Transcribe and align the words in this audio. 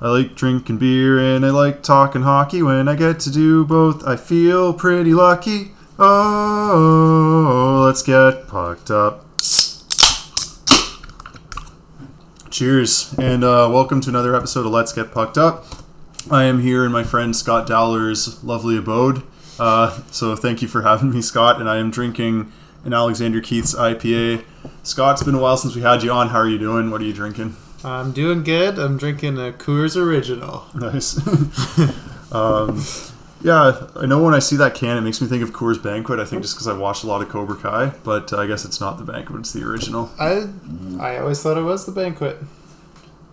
I 0.00 0.08
like 0.08 0.34
drinking 0.34 0.78
beer 0.78 1.18
and 1.18 1.46
I 1.46 1.50
like 1.50 1.82
talking 1.82 2.22
hockey. 2.22 2.62
When 2.62 2.88
I 2.88 2.96
get 2.96 3.20
to 3.20 3.30
do 3.30 3.64
both, 3.64 4.04
I 4.04 4.16
feel 4.16 4.74
pretty 4.74 5.14
lucky. 5.14 5.70
Oh, 5.98 7.82
let's 7.86 8.02
get 8.02 8.48
pucked 8.48 8.90
up. 8.90 9.24
Cheers, 12.50 13.14
and 13.18 13.44
uh, 13.44 13.68
welcome 13.72 14.00
to 14.00 14.10
another 14.10 14.34
episode 14.34 14.66
of 14.66 14.72
Let's 14.72 14.92
Get 14.92 15.12
Pucked 15.12 15.38
Up. 15.38 15.64
I 16.30 16.44
am 16.44 16.60
here 16.60 16.84
in 16.84 16.92
my 16.92 17.04
friend 17.04 17.34
Scott 17.34 17.66
Dowler's 17.66 18.42
lovely 18.42 18.76
abode. 18.76 19.22
Uh, 19.58 20.02
so 20.10 20.34
thank 20.34 20.60
you 20.62 20.68
for 20.68 20.82
having 20.82 21.10
me, 21.10 21.22
Scott. 21.22 21.60
And 21.60 21.68
I 21.68 21.78
am 21.78 21.90
drinking 21.90 22.52
an 22.84 22.92
Alexander 22.92 23.40
Keith's 23.40 23.74
IPA. 23.74 24.44
Scott, 24.82 25.14
it's 25.14 25.22
been 25.22 25.34
a 25.34 25.40
while 25.40 25.56
since 25.56 25.76
we 25.76 25.82
had 25.82 26.02
you 26.02 26.10
on. 26.10 26.28
How 26.28 26.38
are 26.38 26.48
you 26.48 26.58
doing? 26.58 26.90
What 26.90 27.00
are 27.00 27.04
you 27.04 27.12
drinking? 27.12 27.56
I'm 27.84 28.12
doing 28.12 28.42
good. 28.42 28.78
I'm 28.78 28.96
drinking 28.96 29.36
a 29.38 29.52
Coors 29.52 29.96
Original. 29.96 30.64
Nice. 30.74 31.18
um, 32.32 32.82
yeah, 33.42 33.86
I 33.96 34.06
know 34.06 34.22
when 34.22 34.32
I 34.32 34.38
see 34.38 34.56
that 34.56 34.74
can, 34.74 34.96
it 34.96 35.02
makes 35.02 35.20
me 35.20 35.28
think 35.28 35.42
of 35.42 35.52
Coors 35.52 35.80
Banquet. 35.82 36.18
I 36.18 36.24
think 36.24 36.40
just 36.42 36.54
because 36.54 36.66
I 36.66 36.72
watched 36.72 37.04
a 37.04 37.06
lot 37.06 37.20
of 37.20 37.28
Cobra 37.28 37.56
Kai, 37.56 37.92
but 38.02 38.32
uh, 38.32 38.38
I 38.38 38.46
guess 38.46 38.64
it's 38.64 38.80
not 38.80 38.96
the 38.96 39.04
Banquet; 39.04 39.40
it's 39.40 39.52
the 39.52 39.62
original. 39.64 40.10
I 40.18 40.48
I 40.98 41.18
always 41.18 41.42
thought 41.42 41.58
it 41.58 41.62
was 41.62 41.84
the 41.84 41.92
Banquet. 41.92 42.38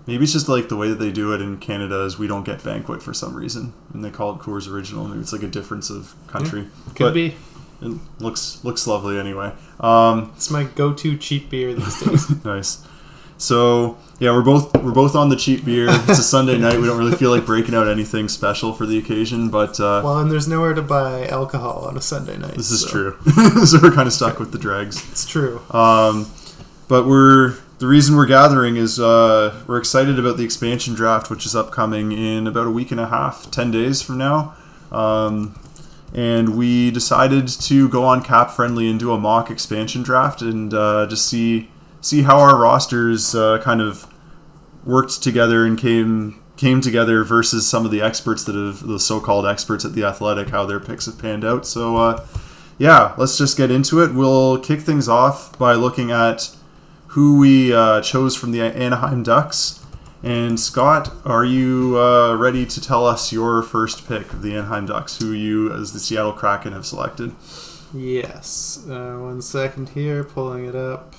Maybe 0.07 0.23
it's 0.23 0.33
just 0.33 0.49
like 0.49 0.67
the 0.67 0.75
way 0.75 0.89
that 0.89 0.99
they 0.99 1.11
do 1.11 1.33
it 1.33 1.41
in 1.41 1.57
Canada 1.59 2.03
is 2.03 2.19
we 2.19 2.27
don't 2.27 2.43
get 2.43 2.61
Banquet 2.63 3.01
for 3.01 3.13
some 3.13 3.35
reason, 3.35 3.73
and 3.93 4.03
they 4.03 4.09
call 4.09 4.33
it 4.35 4.39
Coors 4.39 4.69
Original. 4.69 5.07
Maybe 5.07 5.21
it's 5.21 5.31
like 5.31 5.43
a 5.43 5.47
difference 5.47 5.89
of 5.89 6.13
country. 6.27 6.67
Could 6.95 7.05
But 7.05 7.13
be. 7.13 7.35
It 7.81 7.97
looks 8.19 8.63
looks 8.65 8.85
lovely 8.85 9.17
anyway. 9.17 9.53
Um, 9.79 10.33
It's 10.35 10.51
my 10.51 10.65
go-to 10.65 11.17
cheap 11.17 11.49
beer 11.49 11.73
these 11.73 11.99
days. 12.03 12.29
nice. 12.45 12.85
So 13.41 13.97
yeah, 14.19 14.31
we're 14.31 14.43
both 14.43 14.71
we're 14.83 14.91
both 14.91 15.15
on 15.15 15.29
the 15.29 15.35
cheap 15.35 15.65
beer. 15.65 15.87
It's 15.89 16.19
a 16.19 16.23
Sunday 16.23 16.59
night. 16.59 16.79
We 16.79 16.85
don't 16.85 16.97
really 16.99 17.17
feel 17.17 17.31
like 17.31 17.43
breaking 17.43 17.73
out 17.73 17.87
anything 17.87 18.29
special 18.29 18.71
for 18.71 18.85
the 18.85 18.99
occasion, 18.99 19.49
but 19.49 19.79
uh, 19.79 20.01
well, 20.03 20.19
and 20.19 20.31
there's 20.31 20.47
nowhere 20.47 20.75
to 20.75 20.81
buy 20.83 21.27
alcohol 21.27 21.85
on 21.85 21.97
a 21.97 22.01
Sunday 22.01 22.37
night. 22.37 22.53
this 22.53 22.69
is 22.69 22.81
so 22.83 22.89
true. 22.89 23.17
so 23.65 23.79
we're 23.81 23.91
kind 23.91 24.05
of 24.05 24.13
stuck 24.13 24.37
with 24.37 24.51
the 24.51 24.59
dregs. 24.59 24.97
It's 25.11 25.25
true. 25.25 25.59
Um, 25.71 26.29
but 26.87 27.07
we're 27.07 27.55
the 27.79 27.87
reason 27.87 28.15
we're 28.15 28.27
gathering 28.27 28.77
is 28.77 28.99
uh, 28.99 29.59
we're 29.65 29.79
excited 29.79 30.19
about 30.19 30.37
the 30.37 30.43
expansion 30.43 30.93
draft, 30.93 31.31
which 31.31 31.47
is 31.47 31.55
upcoming 31.55 32.11
in 32.11 32.45
about 32.45 32.67
a 32.67 32.71
week 32.71 32.91
and 32.91 32.99
a 32.99 33.07
half, 33.07 33.49
ten 33.49 33.71
days 33.71 34.03
from 34.03 34.19
now. 34.19 34.53
Um, 34.91 35.59
and 36.13 36.55
we 36.55 36.91
decided 36.91 37.47
to 37.47 37.89
go 37.89 38.03
on 38.03 38.23
CapFriendly 38.23 38.87
and 38.87 38.99
do 38.99 39.13
a 39.13 39.17
mock 39.17 39.49
expansion 39.49 40.03
draft 40.03 40.43
and 40.43 40.71
uh, 40.75 41.07
just 41.07 41.25
see 41.25 41.70
see 42.01 42.23
how 42.23 42.39
our 42.39 42.57
rosters 42.57 43.33
uh, 43.35 43.59
kind 43.61 43.81
of 43.81 44.07
worked 44.83 45.21
together 45.21 45.65
and 45.65 45.77
came 45.77 46.41
came 46.57 46.81
together 46.81 47.23
versus 47.23 47.67
some 47.67 47.85
of 47.85 47.91
the 47.91 48.01
experts 48.01 48.43
that 48.43 48.55
have 48.55 48.85
the 48.85 48.99
so-called 48.99 49.47
experts 49.47 49.85
at 49.85 49.93
the 49.93 50.03
athletic 50.03 50.49
how 50.49 50.65
their 50.65 50.79
picks 50.79 51.05
have 51.05 51.17
panned 51.17 51.45
out 51.45 51.65
so 51.65 51.97
uh, 51.97 52.25
yeah 52.77 53.13
let's 53.17 53.37
just 53.37 53.57
get 53.57 53.71
into 53.71 54.01
it 54.01 54.13
we'll 54.13 54.59
kick 54.59 54.81
things 54.81 55.07
off 55.07 55.57
by 55.57 55.73
looking 55.73 56.11
at 56.11 56.49
who 57.07 57.39
we 57.39 57.73
uh, 57.73 58.01
chose 58.01 58.35
from 58.35 58.51
the 58.51 58.61
anaheim 58.61 59.23
ducks 59.23 59.83
and 60.23 60.59
scott 60.59 61.11
are 61.25 61.45
you 61.45 61.97
uh, 61.97 62.35
ready 62.35 62.65
to 62.65 62.81
tell 62.81 63.07
us 63.07 63.31
your 63.31 63.63
first 63.63 64.07
pick 64.07 64.33
of 64.33 64.41
the 64.41 64.55
anaheim 64.55 64.85
ducks 64.85 65.17
who 65.19 65.31
you 65.31 65.71
as 65.71 65.93
the 65.93 65.99
seattle 65.99 66.33
kraken 66.33 66.73
have 66.73 66.85
selected 66.85 67.33
Yes. 67.93 68.85
Uh, 68.89 69.17
one 69.19 69.41
second 69.41 69.89
here, 69.89 70.23
pulling 70.23 70.65
it 70.65 70.75
up. 70.75 71.15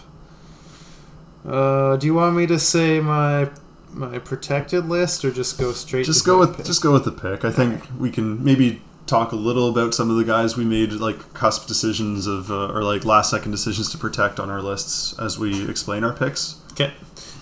Uh, 1.46 1.96
do 1.96 2.06
you 2.06 2.14
want 2.14 2.36
me 2.36 2.46
to 2.46 2.58
say 2.58 3.00
my 3.00 3.50
my 3.92 4.18
protected 4.18 4.86
list 4.86 5.24
or 5.24 5.30
just 5.30 5.58
go 5.58 5.72
straight? 5.72 6.06
just 6.06 6.20
to 6.20 6.26
go 6.26 6.38
with 6.38 6.56
pick? 6.56 6.66
just 6.66 6.82
go 6.82 6.92
with 6.92 7.04
the 7.04 7.12
pick. 7.12 7.44
I 7.44 7.50
think 7.50 7.84
we 7.98 8.10
can 8.10 8.42
maybe 8.42 8.80
talk 9.06 9.32
a 9.32 9.36
little 9.36 9.68
about 9.68 9.94
some 9.94 10.10
of 10.10 10.16
the 10.16 10.24
guys 10.24 10.56
we 10.56 10.64
made 10.64 10.92
like 10.92 11.34
cusp 11.34 11.66
decisions 11.66 12.26
of 12.26 12.50
uh, 12.50 12.72
or 12.72 12.82
like 12.82 13.04
last 13.04 13.30
second 13.30 13.50
decisions 13.50 13.90
to 13.90 13.98
protect 13.98 14.38
on 14.38 14.48
our 14.48 14.62
lists 14.62 15.18
as 15.18 15.38
we 15.38 15.68
explain 15.68 16.04
our 16.04 16.12
picks. 16.12 16.60
Okay. 16.72 16.92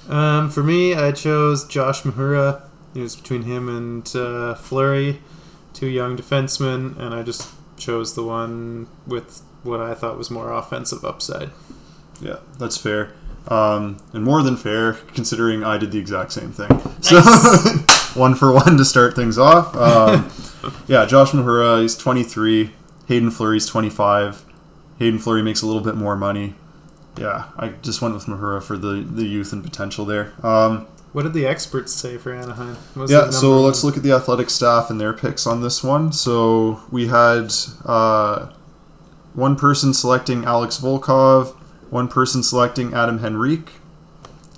Um, 0.08 0.50
for 0.50 0.62
me, 0.62 0.94
I 0.94 1.12
chose 1.12 1.64
Josh 1.64 2.02
Mahura. 2.02 2.62
It 2.94 3.02
was 3.02 3.14
between 3.14 3.42
him 3.42 3.68
and 3.68 4.10
uh, 4.16 4.54
Fleury, 4.54 5.20
two 5.72 5.86
young 5.86 6.16
defensemen, 6.16 6.98
and 6.98 7.14
I 7.14 7.22
just 7.22 7.48
chose 7.76 8.14
the 8.14 8.24
one 8.24 8.88
with 9.06 9.42
what 9.62 9.80
I 9.80 9.94
thought 9.94 10.18
was 10.18 10.30
more 10.30 10.52
offensive 10.52 11.04
upside. 11.04 11.50
Yeah, 12.20 12.38
that's 12.58 12.76
fair. 12.76 13.12
Um, 13.48 13.96
and 14.12 14.22
more 14.22 14.42
than 14.42 14.56
fair, 14.56 14.94
considering 15.14 15.64
I 15.64 15.78
did 15.78 15.90
the 15.92 15.98
exact 15.98 16.32
same 16.32 16.52
thing. 16.52 16.68
So 17.00 17.20
one 18.14 18.34
for 18.34 18.52
one 18.52 18.76
to 18.76 18.84
start 18.84 19.16
things 19.16 19.38
off. 19.38 19.74
Um, 19.76 20.30
yeah, 20.86 21.06
Josh 21.06 21.30
Mahura, 21.32 21.80
he's 21.82 21.96
23. 21.96 22.72
Hayden 23.06 23.30
Fleury's 23.30 23.66
25. 23.66 24.44
Hayden 24.98 25.18
Fleury 25.18 25.42
makes 25.42 25.62
a 25.62 25.66
little 25.66 25.82
bit 25.82 25.96
more 25.96 26.16
money. 26.16 26.54
Yeah, 27.18 27.46
I 27.56 27.68
just 27.82 28.00
went 28.00 28.14
with 28.14 28.26
Mahura 28.26 28.62
for 28.62 28.76
the, 28.78 29.04
the 29.08 29.24
youth 29.24 29.52
and 29.52 29.64
potential 29.64 30.04
there. 30.04 30.32
Um, 30.46 30.86
What 31.12 31.24
did 31.24 31.32
the 31.32 31.46
experts 31.46 31.92
say 31.92 32.18
for 32.18 32.32
Anaheim? 32.32 32.76
Was 32.94 33.10
yeah, 33.10 33.30
so 33.30 33.50
number 33.50 33.66
let's 33.66 33.82
look 33.82 33.96
at 33.96 34.02
the 34.02 34.12
athletic 34.12 34.48
staff 34.48 34.90
and 34.90 35.00
their 35.00 35.12
picks 35.12 35.46
on 35.46 35.60
this 35.60 35.82
one. 35.82 36.12
So 36.12 36.80
we 36.90 37.08
had 37.08 37.52
uh, 37.84 38.52
one 39.34 39.56
person 39.56 39.92
selecting 39.92 40.44
Alex 40.44 40.78
Volkov, 40.78 41.56
one 41.90 42.08
person 42.08 42.42
selecting 42.42 42.94
Adam 42.94 43.24
Henrique, 43.24 43.70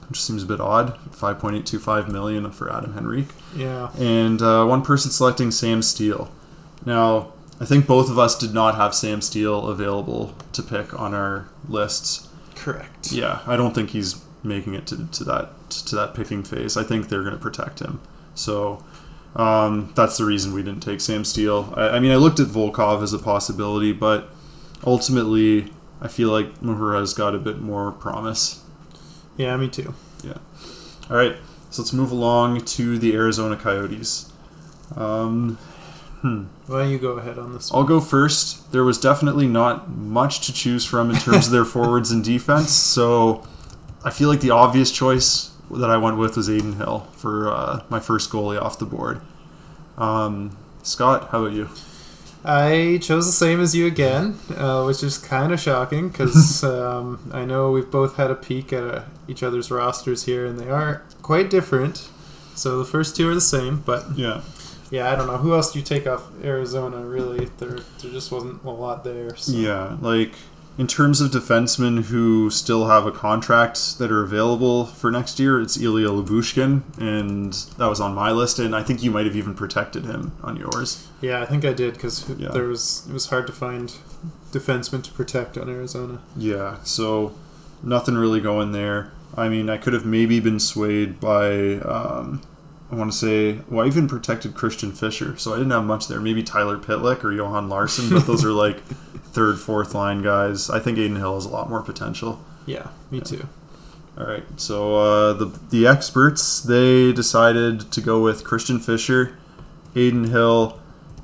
which 0.08 0.20
seems 0.22 0.42
a 0.42 0.46
bit 0.46 0.60
odd. 0.60 0.98
5.825 1.12 2.08
million 2.08 2.50
for 2.50 2.72
Adam 2.72 2.94
Henrique, 2.96 3.30
Yeah. 3.56 3.90
and 3.98 4.40
uh, 4.42 4.64
one 4.66 4.82
person 4.82 5.10
selecting 5.10 5.50
Sam 5.50 5.82
Steele. 5.82 6.30
Now, 6.84 7.32
I 7.60 7.64
think 7.64 7.86
both 7.86 8.10
of 8.10 8.18
us 8.18 8.36
did 8.36 8.52
not 8.52 8.74
have 8.74 8.94
Sam 8.94 9.20
Steele 9.20 9.68
available 9.68 10.34
to 10.52 10.62
pick 10.62 10.98
on 10.98 11.14
our 11.14 11.48
lists. 11.68 12.28
Correct. 12.56 13.12
Yeah, 13.12 13.40
I 13.46 13.56
don't 13.56 13.74
think 13.74 13.90
he's 13.90 14.20
making 14.42 14.74
it 14.74 14.86
to, 14.88 15.06
to 15.06 15.24
that 15.24 15.70
to 15.70 15.94
that 15.96 16.14
picking 16.14 16.42
phase. 16.42 16.76
I 16.76 16.82
think 16.82 17.08
they're 17.08 17.22
going 17.22 17.34
to 17.36 17.40
protect 17.40 17.78
him. 17.78 18.00
So 18.34 18.84
um, 19.36 19.92
that's 19.94 20.18
the 20.18 20.24
reason 20.24 20.52
we 20.52 20.62
didn't 20.62 20.82
take 20.82 21.00
Sam 21.00 21.24
Steele. 21.24 21.72
I, 21.76 21.90
I 21.90 22.00
mean, 22.00 22.10
I 22.10 22.16
looked 22.16 22.40
at 22.40 22.48
Volkov 22.48 23.02
as 23.02 23.12
a 23.12 23.18
possibility, 23.18 23.92
but 23.92 24.28
ultimately, 24.84 25.72
I 26.02 26.08
feel 26.08 26.30
like 26.30 26.60
Mahura's 26.60 27.14
got 27.14 27.34
a 27.34 27.38
bit 27.38 27.60
more 27.60 27.92
promise. 27.92 28.62
Yeah, 29.36 29.56
me 29.56 29.68
too. 29.68 29.94
Yeah. 30.24 30.38
All 31.08 31.16
right, 31.16 31.36
so 31.70 31.82
let's 31.82 31.92
move 31.92 32.10
along 32.10 32.64
to 32.64 32.98
the 32.98 33.14
Arizona 33.14 33.56
Coyotes. 33.56 34.30
Um, 34.96 35.56
hmm. 36.20 36.44
Why 36.66 36.80
don't 36.82 36.90
you 36.90 36.98
go 36.98 37.12
ahead 37.12 37.38
on 37.38 37.52
this 37.52 37.70
one? 37.70 37.80
I'll 37.80 37.86
go 37.86 38.00
first. 38.00 38.72
There 38.72 38.82
was 38.82 38.98
definitely 38.98 39.46
not 39.46 39.90
much 39.90 40.44
to 40.46 40.52
choose 40.52 40.84
from 40.84 41.10
in 41.10 41.16
terms 41.16 41.46
of 41.46 41.52
their 41.52 41.64
forwards 41.76 42.10
and 42.10 42.24
defense, 42.24 42.72
so 42.72 43.46
I 44.04 44.10
feel 44.10 44.28
like 44.28 44.40
the 44.40 44.50
obvious 44.50 44.90
choice 44.90 45.52
that 45.70 45.88
I 45.88 45.96
went 45.96 46.18
with 46.18 46.36
was 46.36 46.48
Adin 46.48 46.74
Hill 46.74 47.06
for 47.12 47.50
uh, 47.50 47.84
my 47.88 48.00
first 48.00 48.30
goalie 48.30 48.60
off 48.60 48.78
the 48.78 48.86
board. 48.86 49.20
Um, 49.96 50.56
Scott, 50.82 51.28
how 51.30 51.44
about 51.44 51.54
you? 51.54 51.68
I 52.44 52.98
chose 53.00 53.26
the 53.26 53.32
same 53.32 53.60
as 53.60 53.74
you 53.74 53.86
again, 53.86 54.38
uh, 54.56 54.82
which 54.84 55.02
is 55.02 55.16
kind 55.18 55.52
of 55.52 55.60
shocking 55.60 56.08
because 56.08 56.64
um, 56.74 57.30
I 57.32 57.44
know 57.44 57.70
we've 57.70 57.90
both 57.90 58.16
had 58.16 58.30
a 58.30 58.34
peek 58.34 58.72
at 58.72 58.82
uh, 58.82 59.02
each 59.28 59.42
other's 59.42 59.70
rosters 59.70 60.24
here, 60.24 60.44
and 60.46 60.58
they 60.58 60.68
are 60.68 61.02
quite 61.22 61.50
different. 61.50 62.08
So 62.54 62.78
the 62.78 62.84
first 62.84 63.16
two 63.16 63.28
are 63.30 63.34
the 63.34 63.40
same, 63.40 63.78
but 63.86 64.04
Yeah. 64.16 64.42
yeah, 64.90 65.10
I 65.10 65.16
don't 65.16 65.26
know 65.26 65.38
who 65.38 65.54
else 65.54 65.72
do 65.72 65.78
you 65.78 65.84
take 65.84 66.06
off 66.06 66.24
Arizona. 66.44 66.98
Really, 66.98 67.46
there 67.58 67.78
there 68.00 68.10
just 68.10 68.30
wasn't 68.32 68.62
a 68.64 68.70
lot 68.70 69.04
there. 69.04 69.36
So. 69.36 69.52
Yeah, 69.52 69.96
like 70.00 70.32
in 70.78 70.86
terms 70.86 71.20
of 71.20 71.30
defensemen 71.30 72.04
who 72.04 72.48
still 72.50 72.86
have 72.88 73.06
a 73.06 73.12
contract 73.12 73.98
that 73.98 74.10
are 74.10 74.22
available 74.22 74.86
for 74.86 75.10
next 75.10 75.38
year, 75.38 75.60
it's 75.60 75.76
Ilya 75.78 76.08
Lyubushkin, 76.08 76.82
and 76.98 77.52
that 77.78 77.86
was 77.88 78.00
on 78.00 78.14
my 78.14 78.30
list, 78.32 78.58
and 78.58 78.74
I 78.74 78.82
think 78.82 79.02
you 79.02 79.10
might 79.10 79.26
have 79.26 79.36
even 79.36 79.54
protected 79.54 80.04
him 80.06 80.32
on 80.42 80.56
yours. 80.56 81.06
Yeah, 81.20 81.42
I 81.42 81.46
think 81.46 81.64
I 81.64 81.72
did 81.74 81.94
because 81.94 82.24
Yeah. 82.38 82.48
there 82.52 82.66
was 82.68 83.04
it 83.08 83.12
was 83.12 83.26
hard 83.26 83.46
to 83.48 83.52
find 83.52 83.92
defensemen 84.50 85.02
to 85.04 85.10
protect 85.12 85.58
on 85.58 85.68
Arizona. 85.68 86.20
Yeah, 86.36 86.76
so 86.84 87.32
nothing 87.82 88.14
really 88.16 88.40
going 88.40 88.72
there. 88.72 89.12
I 89.36 89.48
mean, 89.48 89.68
I 89.70 89.76
could 89.78 89.92
have 89.92 90.04
maybe 90.06 90.40
been 90.40 90.60
swayed 90.60 91.18
by, 91.20 91.76
um, 91.80 92.42
I 92.90 92.94
want 92.96 93.10
to 93.12 93.16
say, 93.16 93.58
well, 93.70 93.84
I 93.84 93.88
even 93.88 94.06
protected 94.08 94.54
Christian 94.54 94.92
Fischer, 94.92 95.36
so 95.38 95.52
I 95.54 95.56
didn't 95.56 95.70
have 95.72 95.84
much 95.84 96.08
there. 96.08 96.20
Maybe 96.20 96.42
Tyler 96.42 96.76
Pitlick 96.78 97.24
or 97.24 97.32
Johan 97.32 97.68
Larsson, 97.70 98.10
but 98.10 98.26
those 98.26 98.44
are 98.44 98.52
like 98.52 98.82
third, 99.32 99.58
fourth 99.58 99.94
line 99.94 100.22
guys. 100.22 100.70
I 100.70 100.78
think 100.78 100.98
Adin 100.98 101.16
Hill 101.16 101.34
has 101.34 101.44
a 101.44 101.48
lot 101.48 101.68
more 101.68 101.82
potential. 101.82 102.42
Yeah, 102.66 102.88
me 103.10 103.20
too. 103.20 103.48
All 104.16 104.26
right, 104.26 104.44
so 104.56 104.96
uh, 104.96 105.32
the 105.32 105.58
the 105.70 105.86
experts 105.86 106.60
they 106.60 107.12
decided 107.12 107.90
to 107.92 108.00
go 108.00 108.22
with 108.22 108.44
Christian 108.44 108.78
Fischer, 108.78 109.38
Adin 109.96 110.24
Hill, 110.24 110.78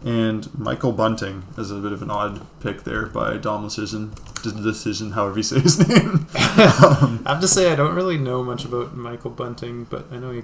and 0.05 0.49
Michael 0.59 0.93
Bunting 0.93 1.45
as 1.59 1.71
a 1.71 1.77
bit 1.77 1.93
of 1.93 2.01
an 2.03 2.11
odd 2.11 2.41
pick 2.61 2.85
there 2.85 3.07
by 3.07 3.37
Dom 3.37 3.65
Decision. 3.65 4.13
Decision, 4.43 5.11
however 5.13 5.39
you 5.39 5.43
say 5.43 5.61
his 5.61 5.79
name. 5.89 6.27
I 6.35 7.21
have 7.27 7.41
to 7.41 7.49
say 7.49 7.73
I 7.73 7.77
don't 7.77 7.95
really 7.95 8.17
know 8.17 8.43
much 8.43 8.65
about 8.65 8.97
Michael 8.97 9.33
Bunting, 9.33 9.85
but 9.85 10.07
I 10.13 10.17
know 10.19 10.31
he 10.31 10.43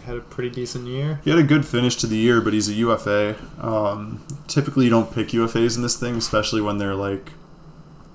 had 0.00 0.16
a 0.16 0.20
pretty 0.20 0.50
decent 0.50 0.86
year. 0.86 1.20
He 1.24 1.30
had 1.30 1.38
a 1.38 1.44
good 1.44 1.66
finish 1.66 1.96
to 1.96 2.06
the 2.06 2.16
year, 2.16 2.40
but 2.40 2.52
he's 2.52 2.68
a 2.68 2.74
UFA. 2.74 3.36
Um, 3.60 4.24
typically, 4.46 4.84
you 4.84 4.90
don't 4.90 5.14
pick 5.14 5.28
UFAs 5.28 5.76
in 5.76 5.82
this 5.82 5.96
thing, 5.96 6.16
especially 6.16 6.60
when 6.60 6.78
they're 6.78 6.94
like 6.94 7.32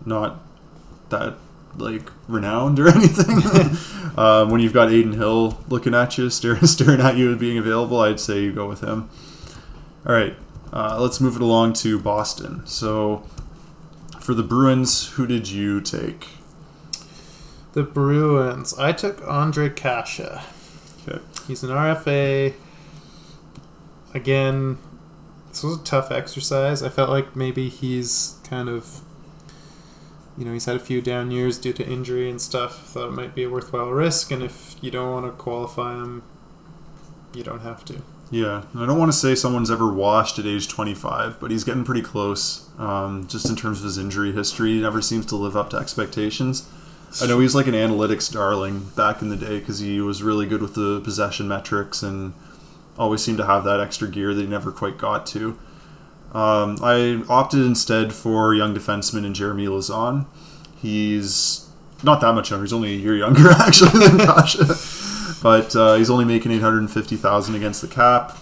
not 0.05 0.41
that 1.09 1.35
like 1.77 2.09
renowned 2.27 2.79
or 2.79 2.87
anything. 2.95 3.37
um, 4.17 4.49
when 4.49 4.61
you've 4.61 4.73
got 4.73 4.89
Adin 4.89 5.13
Hill 5.13 5.59
looking 5.69 5.93
at 5.93 6.17
you, 6.17 6.29
staring, 6.31 6.65
staring 6.65 7.01
at 7.01 7.17
you 7.17 7.29
and 7.29 7.39
being 7.39 7.57
available, 7.57 7.99
I'd 7.99 8.19
say 8.19 8.41
you 8.41 8.51
go 8.51 8.67
with 8.67 8.81
him. 8.81 9.09
All 10.05 10.13
right, 10.13 10.35
uh, 10.73 10.99
let's 10.99 11.21
move 11.21 11.35
it 11.35 11.41
along 11.41 11.73
to 11.73 11.99
Boston. 11.99 12.65
So, 12.65 13.23
for 14.19 14.33
the 14.33 14.43
Bruins, 14.43 15.09
who 15.09 15.27
did 15.27 15.49
you 15.49 15.79
take? 15.79 16.27
The 17.73 17.83
Bruins. 17.83 18.77
I 18.77 18.91
took 18.91 19.21
Ondrej 19.21 19.75
Kase. 19.75 20.43
Okay. 21.07 21.19
He's 21.47 21.63
an 21.63 21.69
RFA. 21.69 22.53
Again, 24.13 24.77
this 25.49 25.63
was 25.63 25.79
a 25.79 25.83
tough 25.83 26.11
exercise. 26.11 26.83
I 26.83 26.89
felt 26.89 27.09
like 27.09 27.35
maybe 27.35 27.69
he's 27.69 28.37
kind 28.43 28.69
of, 28.69 29.01
you 30.37 30.45
know, 30.45 30.53
he's 30.53 30.65
had 30.65 30.75
a 30.75 30.79
few 30.79 31.01
down 31.01 31.31
years 31.31 31.57
due 31.57 31.73
to 31.73 31.85
injury 31.85 32.29
and 32.29 32.41
stuff. 32.41 32.87
Thought 32.87 33.09
it 33.09 33.11
might 33.11 33.35
be 33.35 33.43
a 33.43 33.49
worthwhile 33.49 33.89
risk, 33.89 34.31
and 34.31 34.43
if 34.43 34.75
you 34.81 34.91
don't 34.91 35.11
want 35.11 35.25
to 35.25 35.31
qualify 35.31 35.95
him, 35.95 36.23
you 37.33 37.43
don't 37.43 37.61
have 37.61 37.83
to. 37.85 38.01
Yeah, 38.29 38.63
I 38.73 38.85
don't 38.85 38.97
want 38.97 39.11
to 39.11 39.17
say 39.17 39.35
someone's 39.35 39.69
ever 39.69 39.91
washed 39.91 40.39
at 40.39 40.45
age 40.45 40.69
25, 40.69 41.37
but 41.41 41.51
he's 41.51 41.65
getting 41.65 41.83
pretty 41.83 42.01
close. 42.01 42.69
Um, 42.79 43.27
just 43.27 43.49
in 43.49 43.57
terms 43.57 43.79
of 43.79 43.83
his 43.83 43.97
injury 43.97 44.31
history, 44.31 44.75
he 44.75 44.81
never 44.81 45.01
seems 45.01 45.25
to 45.27 45.35
live 45.35 45.57
up 45.57 45.69
to 45.71 45.77
expectations. 45.77 46.69
I 47.21 47.27
know 47.27 47.39
he 47.39 47.43
was 47.43 47.55
like 47.55 47.67
an 47.67 47.73
analytics 47.73 48.31
darling 48.31 48.89
back 48.95 49.21
in 49.21 49.29
the 49.29 49.35
day 49.35 49.59
because 49.59 49.79
he 49.79 49.99
was 49.99 50.23
really 50.23 50.45
good 50.45 50.61
with 50.61 50.75
the 50.75 51.01
possession 51.01 51.47
metrics 51.47 52.03
and 52.03 52.33
always 52.97 53.21
seemed 53.23 53.37
to 53.39 53.45
have 53.45 53.63
that 53.65 53.79
extra 53.79 54.07
gear 54.07 54.33
that 54.33 54.41
he 54.41 54.47
never 54.47 54.71
quite 54.71 54.97
got 54.97 55.25
to. 55.27 55.59
Um, 56.33 56.77
I 56.81 57.23
opted 57.27 57.61
instead 57.61 58.13
for 58.13 58.53
young 58.53 58.73
defenseman 58.73 59.25
in 59.25 59.33
Jeremy 59.33 59.65
Lauzon. 59.65 60.25
He's 60.81 61.67
not 62.03 62.21
that 62.21 62.33
much 62.33 62.49
younger; 62.49 62.63
he's 62.63 62.73
only 62.73 62.93
a 62.93 62.97
year 62.97 63.15
younger 63.15 63.49
actually 63.59 64.07
than 64.07 64.17
Kase, 64.17 65.39
but 65.43 65.75
uh, 65.75 65.95
he's 65.95 66.09
only 66.09 66.23
making 66.25 66.51
eight 66.51 66.61
hundred 66.61 66.79
and 66.79 66.91
fifty 66.91 67.17
thousand 67.17 67.55
against 67.55 67.81
the 67.81 67.87
cap. 67.87 68.37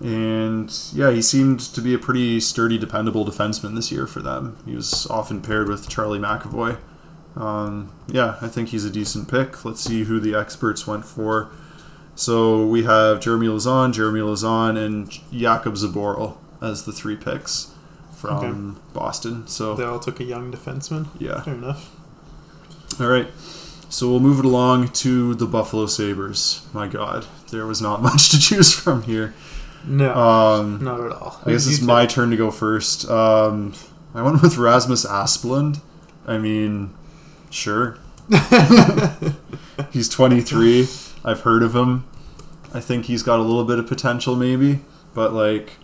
And 0.00 0.74
yeah, 0.92 1.10
he 1.10 1.20
seemed 1.20 1.60
to 1.60 1.80
be 1.80 1.94
a 1.94 1.98
pretty 1.98 2.40
sturdy, 2.40 2.78
dependable 2.78 3.26
defenseman 3.26 3.74
this 3.74 3.92
year 3.92 4.06
for 4.06 4.20
them. 4.20 4.56
He 4.64 4.74
was 4.74 5.06
often 5.08 5.42
paired 5.42 5.68
with 5.68 5.88
Charlie 5.88 6.18
McAvoy. 6.18 6.78
Um, 7.36 7.92
yeah, 8.06 8.36
I 8.40 8.48
think 8.48 8.68
he's 8.68 8.84
a 8.84 8.90
decent 8.90 9.28
pick. 9.28 9.64
Let's 9.64 9.80
see 9.82 10.04
who 10.04 10.20
the 10.20 10.34
experts 10.34 10.86
went 10.86 11.04
for. 11.04 11.50
So 12.14 12.64
we 12.66 12.84
have 12.84 13.20
Jeremy 13.20 13.48
Lauzon, 13.48 13.92
Jeremy 13.92 14.20
Lauzon, 14.20 14.76
and 14.76 15.10
Jakub 15.10 15.74
Zboril 15.76 16.36
as 16.62 16.84
the 16.84 16.92
three 16.92 17.16
picks 17.16 17.72
from 18.16 18.80
Boston. 18.92 19.46
So 19.48 19.74
They 19.74 19.84
all 19.84 19.98
took 19.98 20.20
a 20.20 20.24
young 20.24 20.52
defenseman. 20.52 21.08
yeah, 21.18 21.42
Fair 21.42 21.54
enough. 21.54 21.90
all 23.00 23.08
right. 23.08 23.28
So 23.90 24.08
we'll 24.10 24.20
move 24.20 24.38
it 24.38 24.44
along 24.44 24.88
to 24.88 25.34
the 25.34 25.46
Buffalo 25.46 25.86
Sabres. 25.86 26.66
My 26.72 26.86
God, 26.88 27.26
there 27.50 27.66
was 27.66 27.80
not 27.82 28.00
much 28.08 28.30
to 28.30 28.38
choose 28.38 28.72
from 28.72 29.02
here. 29.02 29.34
No, 29.86 30.14
Um, 30.14 30.82
not 30.82 31.00
at 31.00 31.12
all. 31.12 31.40
I 31.44 31.50
guess 31.50 31.66
You 31.66 31.72
it's 31.74 31.82
my 31.82 32.06
turn 32.06 32.30
to 32.30 32.36
go 32.36 32.50
first. 32.50 33.08
Um, 33.10 33.74
I 34.14 34.22
went 34.22 34.40
with 34.40 34.56
Rasmus 34.56 35.04
Asplund. 35.04 35.80
I 36.26 36.38
mean, 36.38 36.94
sure. 37.54 37.98
he's 39.92 40.08
23. 40.08 40.88
I've 41.24 41.40
heard 41.40 41.62
of 41.62 41.74
him. 41.74 42.04
I 42.72 42.80
think 42.80 43.06
he's 43.06 43.22
got 43.22 43.38
a 43.38 43.42
little 43.42 43.64
bit 43.64 43.78
of 43.78 43.86
potential, 43.86 44.34
maybe, 44.36 44.80
but 45.14 45.32
like, 45.32 45.74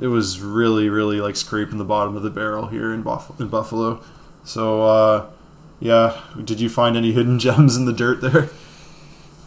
it 0.00 0.06
was 0.06 0.40
really, 0.40 0.88
really 0.88 1.20
like 1.20 1.34
scraping 1.36 1.78
the 1.78 1.84
bottom 1.84 2.16
of 2.16 2.22
the 2.22 2.30
barrel 2.30 2.68
here 2.68 2.92
in, 2.94 3.02
Buff- 3.02 3.38
in 3.40 3.48
Buffalo. 3.48 4.00
So, 4.44 4.82
uh, 4.82 5.26
yeah. 5.80 6.20
Did 6.42 6.60
you 6.60 6.68
find 6.68 6.96
any 6.96 7.12
hidden 7.12 7.38
gems 7.40 7.76
in 7.76 7.84
the 7.84 7.92
dirt 7.92 8.20
there? 8.20 8.48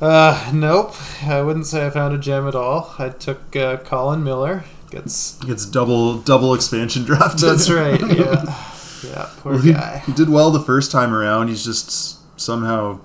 Uh, 0.01 0.51
nope. 0.53 0.93
I 1.23 1.41
wouldn't 1.41 1.67
say 1.67 1.85
I 1.85 1.89
found 1.89 2.13
a 2.13 2.17
gem 2.17 2.47
at 2.47 2.55
all. 2.55 2.93
I 2.99 3.09
took 3.09 3.55
uh, 3.55 3.77
Colin 3.77 4.23
Miller. 4.23 4.65
Gets 4.89 5.37
Gets 5.45 5.65
double 5.67 6.17
double 6.17 6.53
expansion 6.53 7.03
drafted. 7.05 7.47
that's 7.47 7.69
right. 7.69 8.01
Yeah, 8.01 8.43
yeah. 9.03 9.29
Poor 9.37 9.53
Well, 9.53 9.61
he, 9.61 9.73
guy. 9.73 10.01
he 10.05 10.11
did 10.13 10.29
well 10.29 10.51
the 10.51 10.59
first 10.59 10.91
time 10.91 11.13
around. 11.13 11.47
He's 11.47 11.63
just 11.65 12.19
somehow 12.39 12.99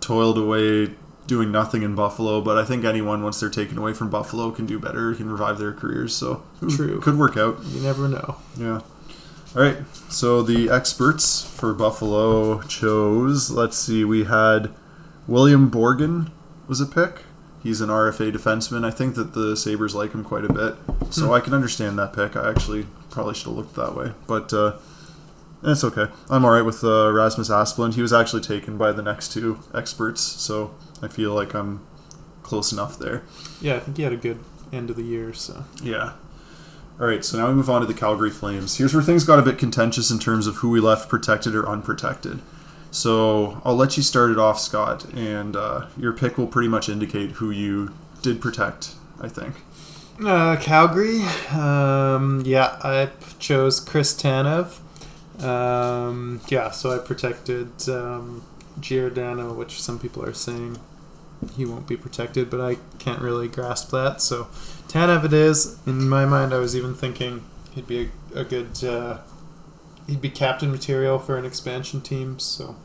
toiled 0.00 0.38
away 0.38 0.94
doing 1.26 1.50
nothing 1.52 1.82
in 1.82 1.94
Buffalo. 1.94 2.40
But 2.40 2.58
I 2.58 2.64
think 2.64 2.84
anyone, 2.84 3.22
once 3.22 3.40
they're 3.40 3.50
taken 3.50 3.78
away 3.78 3.92
from 3.94 4.10
Buffalo, 4.10 4.50
can 4.50 4.66
do 4.66 4.78
better, 4.78 5.14
can 5.14 5.30
revive 5.30 5.58
their 5.58 5.72
careers. 5.72 6.14
So 6.14 6.42
True. 6.68 7.00
could 7.00 7.18
work 7.18 7.36
out. 7.36 7.62
You 7.64 7.80
never 7.82 8.08
know. 8.08 8.36
Yeah. 8.56 8.80
All 9.56 9.62
right. 9.62 9.78
So 10.10 10.42
the 10.42 10.70
experts 10.70 11.42
for 11.42 11.72
Buffalo 11.74 12.62
chose. 12.62 13.50
Let's 13.50 13.76
see. 13.78 14.04
We 14.04 14.24
had 14.24 14.70
William 15.26 15.70
Borgen 15.70 16.30
was 16.66 16.80
a 16.80 16.86
pick. 16.86 17.22
He's 17.62 17.80
an 17.80 17.88
RFA 17.88 18.30
defenseman. 18.32 18.84
I 18.84 18.90
think 18.90 19.14
that 19.16 19.34
the 19.34 19.56
Sabres 19.56 19.94
like 19.94 20.12
him 20.12 20.22
quite 20.22 20.44
a 20.44 20.52
bit, 20.52 20.76
so 21.10 21.26
Hmm. 21.26 21.32
I 21.32 21.40
can 21.40 21.52
understand 21.52 21.98
that 21.98 22.12
pick. 22.12 22.36
I 22.36 22.48
actually 22.48 22.86
probably 23.10 23.34
should 23.34 23.46
have 23.48 23.56
looked 23.56 23.74
that 23.74 23.96
way, 23.96 24.12
but 24.28 24.52
uh, 24.54 24.74
it's 25.62 25.84
okay. 25.84 26.06
I'm 26.30 26.44
all 26.44 26.50
right 26.52 26.64
with 26.64 26.82
uh, 26.84 27.10
Rasmus 27.12 27.48
Asplund. 27.50 27.94
He 27.94 28.02
was 28.02 28.12
actually 28.12 28.42
taken 28.42 28.76
by 28.78 28.92
the 28.92 29.02
next 29.02 29.32
two 29.32 29.60
experts, 29.74 30.20
so 30.20 30.74
I 31.02 31.08
feel 31.08 31.34
like 31.34 31.54
I'm 31.54 31.86
close 32.42 32.72
enough 32.72 32.98
there. 32.98 33.22
Yeah, 33.60 33.76
I 33.76 33.80
think 33.80 33.96
he 33.96 34.02
had 34.02 34.12
a 34.12 34.16
good 34.16 34.40
end 34.72 34.90
of 34.90 34.96
the 34.96 35.02
year. 35.02 35.32
So 35.34 35.64
Yeah. 35.82 36.12
All 37.00 37.06
right, 37.06 37.24
so 37.24 37.38
now 37.38 37.46
we 37.46 37.54
move 37.54 37.70
on 37.70 37.80
to 37.80 37.86
the 37.86 37.94
Calgary 37.94 38.30
Flames. 38.30 38.76
Here's 38.78 38.92
where 38.92 39.02
things 39.02 39.22
got 39.22 39.38
a 39.38 39.42
bit 39.42 39.56
contentious 39.56 40.10
in 40.10 40.18
terms 40.18 40.48
of 40.48 40.56
who 40.56 40.70
we 40.70 40.80
left 40.80 41.08
protected 41.08 41.54
or 41.54 41.68
unprotected. 41.68 42.40
So 42.90 43.62
I'll 43.64 43.76
let 43.76 43.96
you 43.96 44.02
start 44.02 44.30
it 44.32 44.38
off, 44.38 44.58
Scott, 44.58 45.04
and 45.14 45.54
uh, 45.54 45.86
your 45.96 46.12
pick 46.12 46.36
will 46.38 46.48
pretty 46.48 46.68
much 46.68 46.88
indicate 46.88 47.32
who 47.32 47.50
you 47.50 47.94
did 48.22 48.40
protect, 48.40 48.94
I 49.20 49.28
think. 49.28 49.54
uh, 50.26 50.56
Calgary. 50.56 51.22
Um, 51.52 52.42
yeah, 52.44 52.78
I 52.82 53.10
chose 53.38 53.78
Chris 53.78 54.12
Tanev. 54.20 54.78
Um, 55.40 56.40
yeah, 56.48 56.70
so 56.70 56.90
I 56.90 56.98
protected 56.98 57.88
um, 57.88 58.44
Giordano, 58.80 59.52
which 59.52 59.80
some 59.80 59.98
people 59.98 60.24
are 60.24 60.34
saying 60.34 60.78
he 61.56 61.64
won't 61.64 61.86
be 61.86 61.96
protected, 61.96 62.50
but 62.50 62.60
I 62.60 62.76
can't 62.98 63.20
really 63.20 63.48
grasp 63.48 63.90
that. 63.90 64.20
So 64.20 64.44
Tanev 64.88 65.24
it 65.24 65.32
is. 65.32 65.78
In 65.86 66.08
my 66.08 66.24
mind, 66.24 66.52
I 66.52 66.58
was 66.58 66.74
even 66.76 66.94
thinking 66.94 67.44
he'd 67.72 67.86
be 67.86 68.10
a, 68.34 68.40
a 68.40 68.44
good. 68.44 68.82
Uh, 68.82 69.18
he'd 70.06 70.20
be 70.20 70.30
captain 70.30 70.70
material 70.70 71.18
for 71.18 71.36
an 71.36 71.44
expansion 71.44 72.00
team, 72.00 72.38
so 72.38 72.76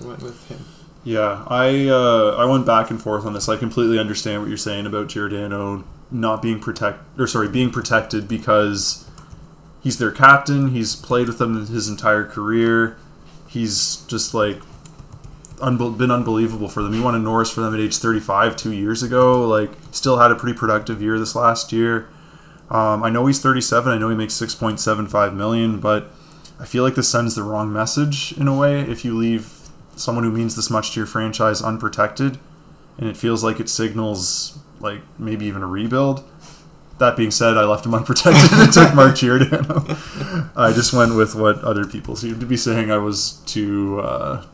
I 0.00 0.06
went 0.06 0.22
with 0.22 0.48
him. 0.48 0.64
Yeah, 1.04 1.44
I 1.48 1.88
uh, 1.88 2.36
I 2.36 2.44
went 2.44 2.66
back 2.66 2.90
and 2.90 3.00
forth 3.00 3.24
on 3.24 3.32
this. 3.32 3.48
I 3.48 3.56
completely 3.56 3.98
understand 3.98 4.42
what 4.42 4.48
you're 4.48 4.58
saying 4.58 4.86
about 4.86 5.08
Giordano 5.08 5.84
not 6.10 6.42
being 6.42 6.58
protect 6.58 6.98
or 7.18 7.26
sorry 7.26 7.48
being 7.48 7.70
protected 7.70 8.26
because 8.26 9.08
he's 9.82 9.98
their 9.98 10.10
captain. 10.10 10.68
He's 10.70 10.94
played 10.94 11.26
with 11.26 11.38
them 11.38 11.66
his 11.66 11.88
entire 11.88 12.24
career. 12.24 12.96
He's 13.48 13.96
just 14.08 14.34
like 14.34 14.60
unbel- 15.56 15.96
been 15.96 16.10
unbelievable 16.10 16.68
for 16.68 16.82
them. 16.82 16.92
He 16.92 17.00
won 17.00 17.14
a 17.14 17.18
Norris 17.18 17.50
for 17.50 17.60
them 17.60 17.74
at 17.74 17.80
age 17.80 17.96
35 17.96 18.56
two 18.56 18.72
years 18.72 19.02
ago. 19.02 19.46
Like 19.46 19.70
still 19.90 20.18
had 20.18 20.30
a 20.30 20.36
pretty 20.36 20.58
productive 20.58 21.02
year 21.02 21.18
this 21.18 21.34
last 21.34 21.72
year. 21.72 22.08
Um, 22.70 23.02
I 23.02 23.10
know 23.10 23.26
he's 23.26 23.40
37. 23.40 23.92
I 23.92 23.98
know 23.98 24.08
he 24.08 24.16
makes 24.16 24.34
6.75 24.34 25.34
million, 25.34 25.80
but 25.80 26.12
I 26.60 26.64
feel 26.64 26.84
like 26.84 26.94
this 26.94 27.08
sends 27.08 27.34
the 27.34 27.42
wrong 27.42 27.72
message 27.72 28.32
in 28.36 28.46
a 28.46 28.56
way 28.56 28.80
if 28.80 29.04
you 29.04 29.16
leave 29.16 29.52
someone 29.96 30.24
who 30.24 30.30
means 30.30 30.56
this 30.56 30.70
much 30.70 30.92
to 30.92 31.00
your 31.00 31.06
franchise 31.06 31.62
unprotected, 31.62 32.38
and 32.96 33.08
it 33.08 33.16
feels 33.16 33.42
like 33.42 33.60
it 33.60 33.68
signals 33.68 34.58
like 34.78 35.00
maybe 35.18 35.46
even 35.46 35.62
a 35.62 35.66
rebuild. 35.66 36.24
That 37.00 37.16
being 37.16 37.30
said, 37.30 37.56
I 37.56 37.64
left 37.64 37.86
him 37.86 37.94
unprotected 37.94 38.52
and 38.52 38.70
took 38.70 38.94
Mark 38.94 39.16
Giordano. 39.16 39.84
I 40.54 40.70
just 40.74 40.92
went 40.92 41.16
with 41.16 41.34
what 41.34 41.56
other 41.64 41.86
people 41.86 42.14
seemed 42.14 42.40
to 42.40 42.46
be 42.46 42.58
saying. 42.58 42.90
I 42.90 42.98
was 42.98 43.42
too 43.46 44.00
uh, 44.00 44.44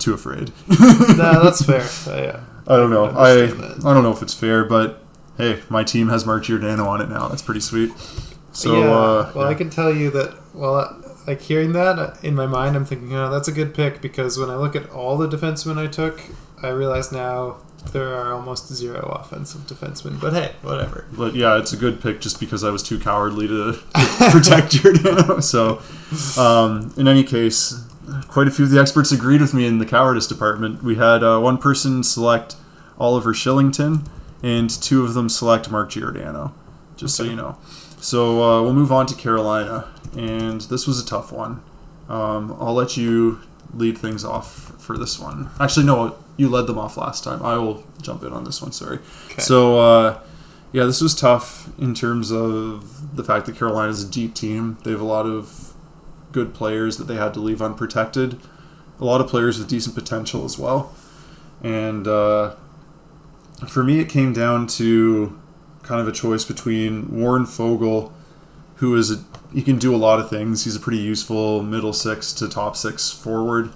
too 0.00 0.12
afraid. 0.12 0.52
nah, 0.68 1.40
that's 1.40 1.64
fair. 1.64 1.82
Uh, 2.12 2.20
yeah. 2.20 2.40
I 2.66 2.76
don't 2.76 2.90
know. 2.90 3.06
I 3.06 3.46
that. 3.46 3.82
I 3.84 3.94
don't 3.94 4.02
know 4.02 4.10
if 4.10 4.22
it's 4.22 4.34
fair, 4.34 4.64
but 4.64 5.04
hey, 5.38 5.62
my 5.68 5.84
team 5.84 6.08
has 6.08 6.26
Mark 6.26 6.42
Giordano 6.42 6.88
on 6.88 7.00
it 7.00 7.08
now. 7.08 7.28
That's 7.28 7.42
pretty 7.42 7.60
sweet. 7.60 7.92
So 8.50 8.80
yeah, 8.80 8.90
uh, 8.90 9.32
well, 9.32 9.46
I 9.46 9.54
can 9.54 9.70
tell 9.70 9.94
you 9.94 10.10
that. 10.10 10.36
Well, 10.52 11.00
like 11.28 11.40
hearing 11.42 11.74
that 11.74 11.96
uh, 11.96 12.14
in 12.24 12.34
my 12.34 12.46
mind, 12.46 12.74
I'm 12.74 12.84
thinking, 12.84 13.14
oh, 13.14 13.30
that's 13.30 13.46
a 13.46 13.52
good 13.52 13.72
pick 13.72 14.02
because 14.02 14.36
when 14.36 14.50
I 14.50 14.56
look 14.56 14.74
at 14.74 14.90
all 14.90 15.16
the 15.16 15.28
defensemen 15.28 15.78
I 15.78 15.86
took, 15.86 16.20
I 16.60 16.70
realize 16.70 17.12
now 17.12 17.58
there 17.92 18.14
are 18.14 18.32
almost 18.32 18.72
zero 18.72 19.18
offensive 19.20 19.62
defensemen. 19.62 20.20
But 20.20 20.32
hey, 20.32 20.52
whatever. 20.62 21.06
But 21.12 21.34
yeah, 21.34 21.58
it's 21.58 21.72
a 21.72 21.76
good 21.76 22.00
pick 22.00 22.20
just 22.20 22.40
because 22.40 22.64
I 22.64 22.70
was 22.70 22.82
too 22.82 22.98
cowardly 22.98 23.48
to 23.48 23.78
protect 24.30 24.72
Giordano. 24.72 25.40
So, 25.40 25.82
um, 26.38 26.92
in 26.96 27.08
any 27.08 27.24
case, 27.24 27.84
quite 28.28 28.48
a 28.48 28.50
few 28.50 28.64
of 28.64 28.70
the 28.70 28.80
experts 28.80 29.12
agreed 29.12 29.40
with 29.40 29.54
me 29.54 29.66
in 29.66 29.78
the 29.78 29.86
cowardice 29.86 30.26
department. 30.26 30.82
We 30.82 30.96
had 30.96 31.22
uh, 31.22 31.40
one 31.40 31.58
person 31.58 32.02
select 32.02 32.56
Oliver 32.98 33.32
Kylington, 33.32 34.06
and 34.42 34.70
two 34.70 35.04
of 35.04 35.14
them 35.14 35.28
select 35.28 35.70
Mark 35.70 35.90
Giordano, 35.90 36.54
just 36.96 37.16
so 37.16 37.24
you 37.24 37.36
know. 37.36 37.58
So 37.98 38.42
uh, 38.42 38.62
we'll 38.62 38.74
move 38.74 38.92
on 38.92 39.06
to 39.06 39.14
Carolina, 39.14 39.88
and 40.16 40.60
this 40.62 40.86
was 40.86 41.00
a 41.00 41.06
tough 41.06 41.32
one. 41.32 41.62
Um, 42.08 42.56
I'll 42.58 42.74
let 42.74 42.96
you 42.96 43.40
lead 43.74 43.96
things 43.96 44.24
off 44.24 44.72
for 44.82 44.98
this 44.98 45.18
one. 45.18 45.50
Actually, 45.60 45.86
no, 45.86 46.16
you 46.42 46.48
led 46.48 46.66
them 46.66 46.76
off 46.76 46.96
last 46.96 47.22
time. 47.22 47.40
I 47.44 47.56
will 47.56 47.84
jump 48.02 48.24
in 48.24 48.32
on 48.32 48.42
this 48.42 48.60
one. 48.60 48.72
Sorry. 48.72 48.98
Okay. 49.26 49.40
So 49.40 49.78
uh, 49.78 50.20
yeah, 50.72 50.84
this 50.84 51.00
was 51.00 51.14
tough 51.14 51.68
in 51.78 51.94
terms 51.94 52.32
of 52.32 53.16
the 53.16 53.22
fact 53.22 53.46
that 53.46 53.56
Carolina 53.56 53.90
is 53.90 54.02
a 54.02 54.10
deep 54.10 54.34
team. 54.34 54.76
They 54.82 54.90
have 54.90 55.00
a 55.00 55.04
lot 55.04 55.24
of 55.24 55.72
good 56.32 56.52
players 56.52 56.96
that 56.96 57.04
they 57.04 57.14
had 57.14 57.32
to 57.34 57.40
leave 57.40 57.62
unprotected. 57.62 58.40
A 59.00 59.04
lot 59.04 59.20
of 59.20 59.28
players 59.28 59.58
with 59.58 59.68
decent 59.68 59.94
potential 59.94 60.44
as 60.44 60.58
well. 60.58 60.92
And 61.62 62.08
uh, 62.08 62.56
for 63.68 63.84
me, 63.84 64.00
it 64.00 64.08
came 64.08 64.32
down 64.32 64.66
to 64.78 65.38
kind 65.84 66.00
of 66.00 66.08
a 66.08 66.12
choice 66.12 66.44
between 66.44 67.20
Warren 67.20 67.44
Foegele, 67.44 68.10
who 68.76 68.96
is 68.96 69.12
a 69.12 69.24
he 69.54 69.62
can 69.62 69.78
do 69.78 69.94
a 69.94 69.98
lot 69.98 70.18
of 70.18 70.28
things. 70.28 70.64
He's 70.64 70.74
a 70.74 70.80
pretty 70.80 70.98
useful 70.98 71.62
middle 71.62 71.92
six 71.92 72.32
to 72.32 72.48
top 72.48 72.76
six 72.76 73.12
forward. 73.12 73.70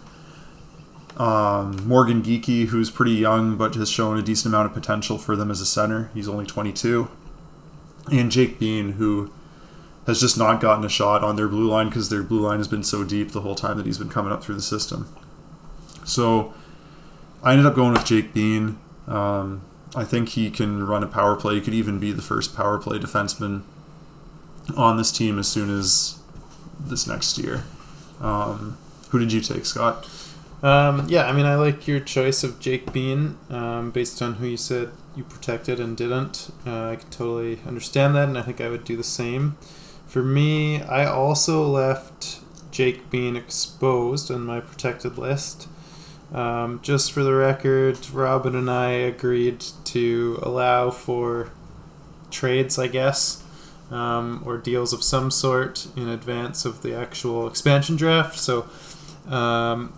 Um, 1.17 1.87
Morgan 1.89 2.23
Geekie, 2.23 2.67
who's 2.67 2.91
pretty 2.91 3.13
young 3.13 3.57
but 3.57 3.75
has 3.75 3.91
shown 3.91 4.19
a 4.19 4.23
decent 4.23 4.55
amount 4.55 4.67
of 4.67 4.75
potential 4.75 5.17
for 5.19 5.35
them 5.35 5.51
as 5.51 5.61
a 5.61 5.67
center. 5.67 6.11
He's 6.13 6.29
only 6.29 6.45
22. 6.45 7.09
And 8.13 8.31
Jake 8.31 8.59
Bean, 8.59 8.93
who 8.93 9.33
has 10.07 10.21
just 10.21 10.39
not 10.39 10.61
gotten 10.61 10.85
a 10.85 10.89
shot 10.89 11.25
on 11.25 11.37
their 11.37 11.49
blue 11.49 11.69
line 11.69 11.89
because 11.89 12.09
their 12.09 12.23
blue 12.23 12.41
line 12.41 12.59
has 12.59 12.69
been 12.69 12.85
so 12.85 13.03
deep 13.03 13.33
the 13.33 13.41
whole 13.41 13.55
time 13.55 13.77
that 13.77 13.87
he's 13.87 13.99
been 13.99 14.09
coming 14.09 14.33
up 14.33 14.45
through 14.45 14.55
the 14.55 14.63
system. 14.63 15.09
So 16.05 16.55
I 17.43 17.53
ended 17.53 17.67
up 17.67 17.75
going 17.75 17.93
with 17.93 18.05
Jake 18.05 18.33
Bean. 18.33 18.79
Um, 19.09 19.63
I 19.97 20.05
think 20.05 20.31
he 20.31 20.51
can 20.51 20.87
run 20.87 21.03
a 21.03 21.07
power 21.07 21.35
play. 21.35 21.55
He 21.55 21.61
could 21.61 21.75
even 21.75 21.99
be 21.99 22.13
the 22.13 22.23
first 22.23 22.55
power 22.55 22.79
play 22.79 22.99
defenseman 22.99 23.63
on 24.77 24.97
this 24.97 25.11
team 25.11 25.39
as 25.39 25.49
soon 25.49 25.71
as 25.71 26.19
this 26.79 27.07
next 27.07 27.39
year. 27.39 27.65
Um, 28.21 28.79
who 29.11 29.19
did 29.19 29.33
you 29.33 29.41
take, 29.41 29.65
Scott? 29.65 30.09
Um, 30.63 31.07
yeah, 31.09 31.27
I 31.27 31.33
mean, 31.33 31.45
I 31.45 31.55
like 31.57 31.87
your 31.87 32.01
choice 32.01 32.43
of 32.43 32.59
Jake 32.61 32.93
Bean 32.93 33.39
um, 33.51 33.91
based 33.91 34.23
on 34.23 34.35
who 34.35 34.47
you 34.47 34.57
said 34.57 34.91
you 35.15 35.25
protected 35.25 35.79
and 35.79 35.97
didn't. 35.97 36.51
Uh, 36.67 36.91
I 36.91 36.97
can 36.97 37.11
totally 37.11 37.61
understand 37.67 38.15
that, 38.15 38.29
and 38.29 38.39
I 38.39 38.43
think 38.43 38.61
I 38.61 38.69
would 38.69 38.85
do 38.85 38.97
the 38.97 39.05
same. 39.05 39.57
For 40.07 40.23
me, 40.23 40.83
I 40.83 41.05
also 41.05 41.67
left 41.67 42.41
Jake 42.71 43.11
Bean 43.11 43.37
exposed 43.37 44.31
on 44.31 44.45
my 44.47 44.61
protected 44.61 45.19
list. 45.19 45.69
Um, 46.33 46.81
just 46.83 47.13
for 47.13 47.23
the 47.23 47.35
record, 47.35 48.11
Robin 48.11 48.57
and 48.57 48.71
I 48.71 48.91
agreed 48.91 49.65
to 49.85 50.39
allow 50.43 50.91
for 50.91 51.51
trades, 52.31 52.79
I 52.79 52.89
guess, 52.89 53.43
um, 53.91 54.43
or 54.45 54.59
deals 54.59 54.93
of 54.93 55.03
some 55.03 55.31
sort 55.31 55.87
in 55.97 56.09
advance 56.09 56.65
of 56.65 56.83
the 56.83 56.95
actual 56.95 57.47
expansion 57.47 57.97
draft. 57.97 58.39
So 58.39 58.69
um, 59.29 59.93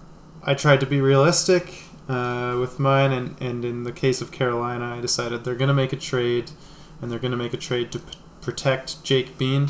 I 0.48 0.54
tried 0.54 0.80
to 0.80 0.86
be 0.86 0.98
realistic 0.98 1.82
uh, 2.08 2.56
with 2.58 2.78
mine, 2.78 3.12
and, 3.12 3.36
and 3.38 3.66
in 3.66 3.84
the 3.84 3.92
case 3.92 4.22
of 4.22 4.32
Carolina, 4.32 4.96
I 4.96 5.00
decided 5.02 5.44
they're 5.44 5.54
going 5.54 5.68
to 5.68 5.74
make 5.74 5.92
a 5.92 5.96
trade, 5.96 6.52
and 7.02 7.12
they're 7.12 7.18
going 7.18 7.32
to 7.32 7.36
make 7.36 7.52
a 7.52 7.58
trade 7.58 7.92
to 7.92 7.98
p- 7.98 8.14
protect 8.40 9.04
Jake 9.04 9.36
Bean. 9.36 9.68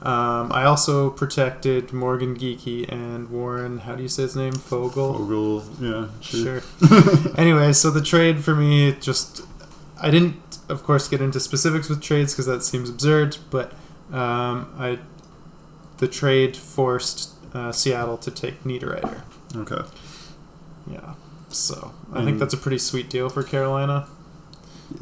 Um, 0.00 0.52
I 0.52 0.62
also 0.62 1.10
protected 1.10 1.92
Morgan 1.92 2.38
Geekie 2.38 2.88
and 2.88 3.30
Warren. 3.30 3.78
How 3.78 3.96
do 3.96 4.02
you 4.02 4.08
say 4.08 4.22
his 4.22 4.36
name? 4.36 4.52
Foegele. 4.52 5.18
Ogle, 5.18 5.64
yeah, 5.80 6.06
sure. 6.20 6.60
Sure. 6.60 7.34
anyway, 7.36 7.72
so 7.72 7.90
the 7.90 8.00
trade 8.00 8.44
for 8.44 8.54
me 8.54 8.92
just 8.92 9.42
I 10.00 10.12
didn't, 10.12 10.36
of 10.68 10.84
course, 10.84 11.08
get 11.08 11.20
into 11.20 11.40
specifics 11.40 11.88
with 11.88 12.00
trades 12.00 12.32
because 12.32 12.46
that 12.46 12.62
seems 12.62 12.88
absurd. 12.88 13.38
But 13.50 13.72
um, 14.12 14.72
I 14.78 15.00
the 15.96 16.06
trade 16.06 16.56
forced 16.56 17.30
uh, 17.52 17.72
Seattle 17.72 18.18
to 18.18 18.30
take 18.30 18.62
Niederreiter. 18.62 19.22
Okay. 19.56 19.80
Yeah. 20.90 21.14
So 21.48 21.92
I 22.12 22.18
And- 22.18 22.26
think 22.26 22.38
that's 22.38 22.54
a 22.54 22.58
pretty 22.58 22.78
sweet 22.78 23.08
deal 23.10 23.28
for 23.28 23.42
Carolina. 23.42 24.06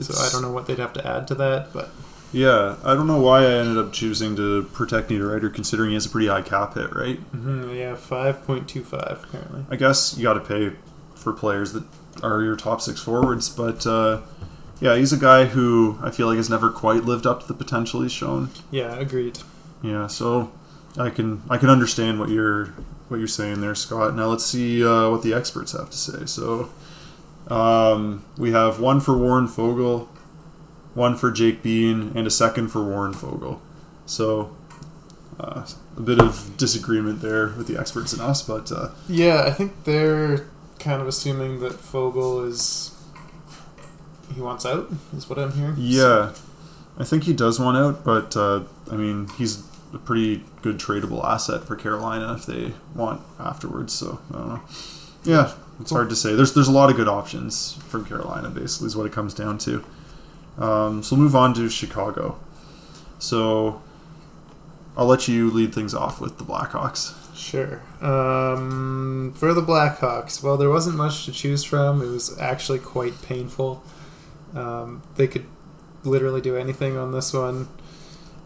So 0.00 0.14
I 0.20 0.28
don't 0.32 0.42
know 0.42 0.50
what 0.50 0.66
they'd 0.66 0.78
have 0.78 0.92
to 0.94 1.06
add 1.06 1.28
to 1.28 1.34
that, 1.36 1.72
but 1.72 1.90
Yeah, 2.32 2.74
I 2.84 2.94
don't 2.94 3.06
know 3.06 3.18
why 3.20 3.42
I 3.42 3.50
ended 3.52 3.78
up 3.78 3.92
choosing 3.92 4.34
to 4.36 4.64
protect 4.72 5.10
Niederreiter, 5.10 5.52
considering 5.54 5.90
he 5.90 5.94
has 5.94 6.06
a 6.06 6.08
pretty 6.08 6.26
high 6.26 6.42
cap 6.42 6.74
hit, 6.74 6.92
right? 6.94 7.20
mhm, 7.34 7.74
yeah, 7.76 7.94
five 7.94 8.44
point 8.44 8.66
two 8.68 8.82
five 8.82 9.24
currently. 9.30 9.64
I 9.70 9.76
guess 9.76 10.16
you 10.16 10.24
got 10.24 10.34
to 10.34 10.40
pay 10.40 10.72
for 11.14 11.32
players 11.32 11.72
that 11.72 11.84
are 12.22 12.42
your 12.42 12.56
top 12.56 12.80
six 12.80 13.00
forwards, 13.00 13.48
but 13.48 13.86
uh, 13.86 14.18
yeah, 14.80 14.96
he's 14.96 15.12
a 15.12 15.16
guy 15.16 15.44
who 15.46 15.98
I 16.02 16.10
feel 16.10 16.26
like 16.26 16.36
has 16.36 16.50
never 16.50 16.68
quite 16.68 17.04
lived 17.04 17.26
up 17.26 17.42
to 17.42 17.46
the 17.48 17.54
potential 17.54 18.02
he's 18.02 18.12
shown. 18.12 18.50
Yeah, 18.72 18.96
agreed. 18.96 19.38
Yeah, 19.82 20.08
so 20.08 20.50
I 20.98 21.10
can 21.10 21.42
I 21.48 21.58
can 21.58 21.70
understand 21.70 22.18
what 22.18 22.28
you're 22.28 22.74
what 23.08 23.18
you're 23.18 23.28
saying 23.28 23.60
there, 23.60 23.74
Scott. 23.74 24.14
Now 24.14 24.26
let's 24.26 24.44
see 24.44 24.84
uh, 24.84 25.10
what 25.10 25.22
the 25.22 25.32
experts 25.34 25.72
have 25.72 25.90
to 25.90 25.96
say. 25.96 26.26
So 26.26 26.70
um, 27.48 28.24
we 28.36 28.52
have 28.52 28.80
one 28.80 29.00
for 29.00 29.16
Warren 29.16 29.46
Foegele, 29.46 30.08
one 30.94 31.16
for 31.16 31.30
Jake 31.30 31.62
Bean, 31.62 32.12
and 32.14 32.26
a 32.26 32.30
second 32.30 32.68
for 32.68 32.82
Warren 32.82 33.12
Foegele. 33.14 33.60
So 34.06 34.56
uh, 35.38 35.66
a 35.96 36.00
bit 36.00 36.18
of 36.20 36.56
disagreement 36.56 37.20
there 37.22 37.48
with 37.48 37.66
the 37.66 37.78
experts 37.78 38.12
and 38.12 38.22
us, 38.22 38.42
but 38.42 38.72
uh, 38.72 38.90
Yeah, 39.08 39.42
I 39.46 39.50
think 39.50 39.84
they're 39.84 40.46
kind 40.78 41.00
of 41.00 41.08
assuming 41.08 41.60
that 41.60 41.72
Foegele 41.72 42.46
is 42.48 42.92
he 44.34 44.40
wants 44.40 44.66
out. 44.66 44.90
Is 45.16 45.28
what 45.30 45.38
I'm 45.38 45.52
hearing. 45.52 45.74
yeah, 45.78 46.32
I 46.98 47.04
think 47.04 47.24
he 47.24 47.32
does 47.32 47.60
want 47.60 47.76
out. 47.76 48.04
But 48.04 48.36
uh, 48.36 48.64
I 48.90 48.96
mean, 48.96 49.28
he's 49.38 49.62
a 49.92 49.98
pretty 49.98 50.42
good 50.62 50.78
tradable 50.78 51.24
asset 51.24 51.64
for 51.64 51.76
Carolina 51.76 52.34
if 52.34 52.46
they 52.46 52.74
want 52.94 53.20
afterwards. 53.38 53.92
So 53.92 54.20
I 54.30 54.38
don't 54.38 54.48
know. 54.48 54.62
Yeah, 55.24 55.52
it's 55.80 55.90
hard 55.90 56.08
to 56.10 56.16
say. 56.16 56.34
There's 56.34 56.54
there's 56.54 56.68
a 56.68 56.72
lot 56.72 56.90
of 56.90 56.96
good 56.96 57.08
options 57.08 57.74
from 57.88 58.04
Carolina. 58.04 58.48
Basically, 58.50 58.86
is 58.86 58.96
what 58.96 59.06
it 59.06 59.12
comes 59.12 59.34
down 59.34 59.58
to. 59.58 59.84
Um, 60.58 61.02
so 61.02 61.16
we'll 61.16 61.24
move 61.24 61.36
on 61.36 61.54
to 61.54 61.68
Chicago. 61.68 62.38
So 63.18 63.82
I'll 64.96 65.06
let 65.06 65.28
you 65.28 65.50
lead 65.50 65.74
things 65.74 65.94
off 65.94 66.20
with 66.20 66.38
the 66.38 66.44
Blackhawks. 66.44 67.14
Sure. 67.36 67.82
Um, 68.00 69.34
for 69.36 69.52
the 69.52 69.60
Blackhawks, 69.60 70.42
well, 70.42 70.56
there 70.56 70.70
wasn't 70.70 70.96
much 70.96 71.26
to 71.26 71.32
choose 71.32 71.64
from. 71.64 72.00
It 72.00 72.06
was 72.06 72.38
actually 72.38 72.78
quite 72.78 73.20
painful. 73.22 73.82
Um, 74.54 75.02
they 75.16 75.26
could 75.26 75.44
literally 76.02 76.40
do 76.40 76.56
anything 76.56 76.96
on 76.96 77.12
this 77.12 77.34
one, 77.34 77.68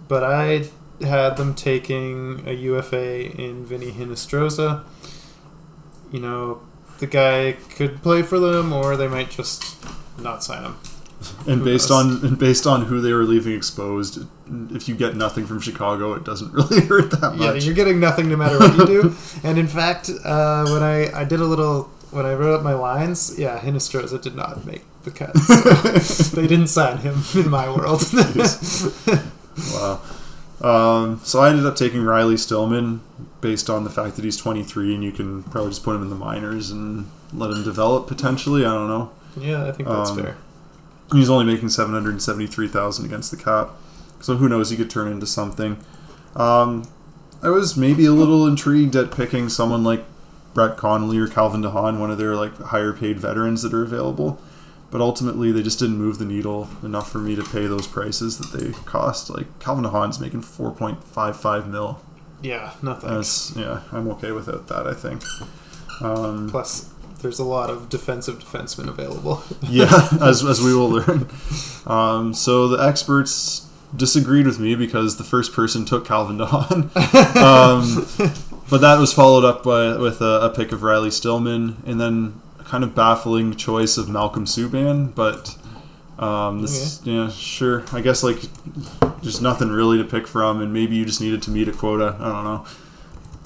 but 0.08 0.24
I 0.24 0.70
had 1.02 1.36
them 1.36 1.54
taking 1.54 2.42
a 2.46 2.52
UFA 2.52 3.30
in 3.40 3.64
Vinny 3.64 3.92
Hinostroza. 3.92 4.84
You 6.12 6.20
know, 6.20 6.60
the 6.98 7.06
guy 7.06 7.56
could 7.76 8.02
play 8.02 8.22
for 8.22 8.38
them, 8.38 8.72
or 8.72 8.96
they 8.96 9.08
might 9.08 9.30
just 9.30 9.76
not 10.18 10.42
sign 10.44 10.64
him. 10.64 10.76
And 11.46 11.58
Who 11.58 11.64
based 11.64 11.90
knows? 11.90 12.22
on 12.22 12.26
and 12.26 12.38
based 12.38 12.66
on 12.66 12.86
who 12.86 13.00
they 13.00 13.12
were 13.12 13.24
leaving 13.24 13.52
exposed, 13.54 14.26
if 14.70 14.88
you 14.88 14.94
get 14.94 15.16
nothing 15.16 15.46
from 15.46 15.60
Chicago, 15.60 16.14
it 16.14 16.24
doesn't 16.24 16.52
really 16.54 16.80
hurt 16.80 17.10
that 17.10 17.36
much. 17.36 17.40
Yeah, 17.40 17.52
you're 17.54 17.74
getting 17.74 18.00
nothing 18.00 18.28
no 18.28 18.36
matter 18.36 18.58
what 18.58 18.76
you 18.76 18.86
do. 18.86 19.16
and 19.44 19.58
in 19.58 19.68
fact, 19.68 20.10
uh, 20.24 20.66
when 20.70 20.82
I, 20.82 21.12
I 21.12 21.24
did 21.24 21.40
a 21.40 21.44
little 21.44 21.90
when 22.10 22.26
I 22.26 22.34
wrote 22.34 22.54
up 22.54 22.62
my 22.62 22.72
lines, 22.74 23.38
yeah, 23.38 23.60
Hinostroza 23.60 24.20
did 24.20 24.34
not 24.34 24.64
make 24.66 24.82
the 25.04 25.10
cut. 25.10 25.36
So 26.02 26.36
they 26.40 26.46
didn't 26.48 26.68
sign 26.68 26.98
him 26.98 27.22
in 27.34 27.50
my 27.50 27.68
world. 27.68 28.02
Wow. 29.72 30.00
Um, 30.60 31.20
so 31.24 31.40
I 31.40 31.48
ended 31.50 31.64
up 31.66 31.74
taking 31.76 32.02
Riley 32.02 32.36
Stillman 32.36 33.00
based 33.40 33.70
on 33.70 33.84
the 33.84 33.90
fact 33.90 34.16
that 34.16 34.24
he's 34.24 34.36
23 34.36 34.94
and 34.94 35.02
you 35.02 35.12
can 35.12 35.42
probably 35.44 35.70
just 35.70 35.82
put 35.82 35.96
him 35.96 36.02
in 36.02 36.10
the 36.10 36.14
minors 36.16 36.70
and 36.70 37.10
let 37.32 37.50
him 37.50 37.64
develop 37.64 38.06
potentially. 38.06 38.64
I 38.66 38.74
don't 38.74 38.88
know. 38.88 39.10
yeah, 39.38 39.66
I 39.66 39.72
think 39.72 39.88
that's 39.88 40.10
Um, 40.10 40.18
fair. 40.22 40.36
He's 41.12 41.30
only 41.30 41.44
making 41.46 41.70
773,000 41.70 43.04
against 43.04 43.30
the 43.30 43.36
cap. 43.36 43.70
So 44.20 44.36
who 44.36 44.48
knows, 44.48 44.70
he 44.70 44.76
could 44.76 44.90
turn 44.90 45.08
into 45.10 45.26
something. 45.26 45.78
Um, 46.36 46.84
I 47.42 47.48
was 47.48 47.76
maybe 47.76 48.04
a 48.04 48.12
little 48.12 48.46
intrigued 48.46 48.94
at 48.96 49.10
picking 49.10 49.48
someone 49.48 49.82
like 49.82 50.04
Brett 50.52 50.76
Connolly 50.76 51.18
or 51.18 51.26
Calvin 51.26 51.62
DeHaan, 51.62 51.98
one 51.98 52.10
of 52.10 52.18
their 52.18 52.36
like 52.36 52.54
higher 52.60 52.92
paid 52.92 53.18
veterans 53.18 53.62
that 53.62 53.72
are 53.72 53.82
available. 53.82 54.38
But 54.90 55.00
ultimately, 55.00 55.52
they 55.52 55.62
just 55.62 55.78
didn't 55.78 55.98
move 55.98 56.18
the 56.18 56.24
needle 56.24 56.68
enough 56.82 57.10
for 57.10 57.18
me 57.18 57.36
to 57.36 57.44
pay 57.44 57.66
those 57.66 57.86
prices 57.86 58.38
that 58.38 58.58
they 58.58 58.72
cost. 58.84 59.30
Like 59.30 59.60
Calvin 59.60 59.84
DeHaan's 59.84 60.18
making 60.18 60.42
4.55 60.42 61.68
mil. 61.68 62.00
Yeah, 62.42 62.72
nothing. 62.82 63.62
Yeah, 63.62 63.82
I'm 63.92 64.08
okay 64.12 64.32
without 64.32 64.66
that. 64.68 64.86
I 64.86 64.94
think. 64.94 65.22
Um, 66.00 66.48
Plus, 66.50 66.92
there's 67.22 67.38
a 67.38 67.44
lot 67.44 67.70
of 67.70 67.88
defensive 67.88 68.38
defensemen 68.38 68.88
available. 68.88 69.42
yeah, 69.62 70.08
as, 70.20 70.44
as 70.44 70.60
we 70.60 70.74
will 70.74 70.88
learn. 70.90 71.28
Um, 71.86 72.34
so 72.34 72.68
the 72.68 72.82
experts 72.82 73.68
disagreed 73.94 74.46
with 74.46 74.58
me 74.58 74.74
because 74.74 75.16
the 75.16 75.24
first 75.24 75.52
person 75.52 75.84
took 75.84 76.06
Calvin 76.06 76.38
Dawn. 76.38 76.90
um, 77.36 78.06
but 78.70 78.80
that 78.80 78.96
was 78.98 79.12
followed 79.12 79.44
up 79.44 79.62
by, 79.62 79.96
with 79.96 80.20
a, 80.20 80.40
a 80.42 80.50
pick 80.50 80.72
of 80.72 80.82
Riley 80.82 81.10
Stillman 81.10 81.82
and 81.84 82.00
then 82.00 82.40
kind 82.70 82.84
of 82.84 82.94
baffling 82.94 83.56
choice 83.56 83.96
of 83.96 84.08
Malcolm 84.08 84.44
Subban. 84.44 85.14
But 85.14 85.56
Um, 86.18 86.60
this, 86.60 87.00
yeah, 87.04 87.30
sure. 87.30 87.82
I 87.92 88.02
guess 88.02 88.22
like 88.22 88.40
there's 89.22 89.40
nothing 89.40 89.70
really 89.70 89.96
to 89.98 90.04
pick 90.04 90.26
from, 90.26 90.60
and 90.60 90.70
maybe 90.72 90.94
you 90.94 91.06
just 91.06 91.20
needed 91.20 91.40
to 91.42 91.50
meet 91.50 91.66
a 91.66 91.72
quota. 91.72 92.14
I 92.20 92.28
don't 92.28 92.44
know. 92.44 92.66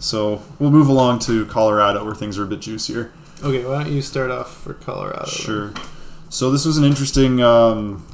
So 0.00 0.42
we'll 0.58 0.72
move 0.72 0.88
along 0.88 1.20
to 1.20 1.46
Colorado, 1.46 2.04
where 2.04 2.16
things 2.16 2.36
are 2.36 2.42
a 2.42 2.46
bit 2.46 2.60
juicier. 2.60 3.12
Okay, 3.42 3.64
why 3.64 3.84
don't 3.84 3.92
you 3.92 4.02
start 4.02 4.30
off 4.30 4.62
for 4.62 4.74
Colorado? 4.74 5.24
then? 5.24 5.44
Sure. 5.46 5.72
So 6.28 6.50
this 6.50 6.64
was 6.64 6.76
an 6.76 6.84
interesting, 6.84 7.40
um, 7.40 8.04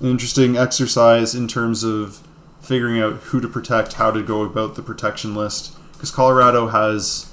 an 0.00 0.06
interesting 0.06 0.56
exercise 0.56 1.34
in 1.34 1.48
terms 1.48 1.82
of 1.82 2.20
figuring 2.60 3.00
out 3.00 3.14
who 3.14 3.40
to 3.40 3.48
protect, 3.48 3.94
how 3.94 4.12
to 4.12 4.22
go 4.22 4.42
about 4.42 4.76
the 4.76 4.82
protection 4.82 5.34
list, 5.34 5.76
because 5.94 6.12
Colorado 6.12 6.68
has 6.68 7.27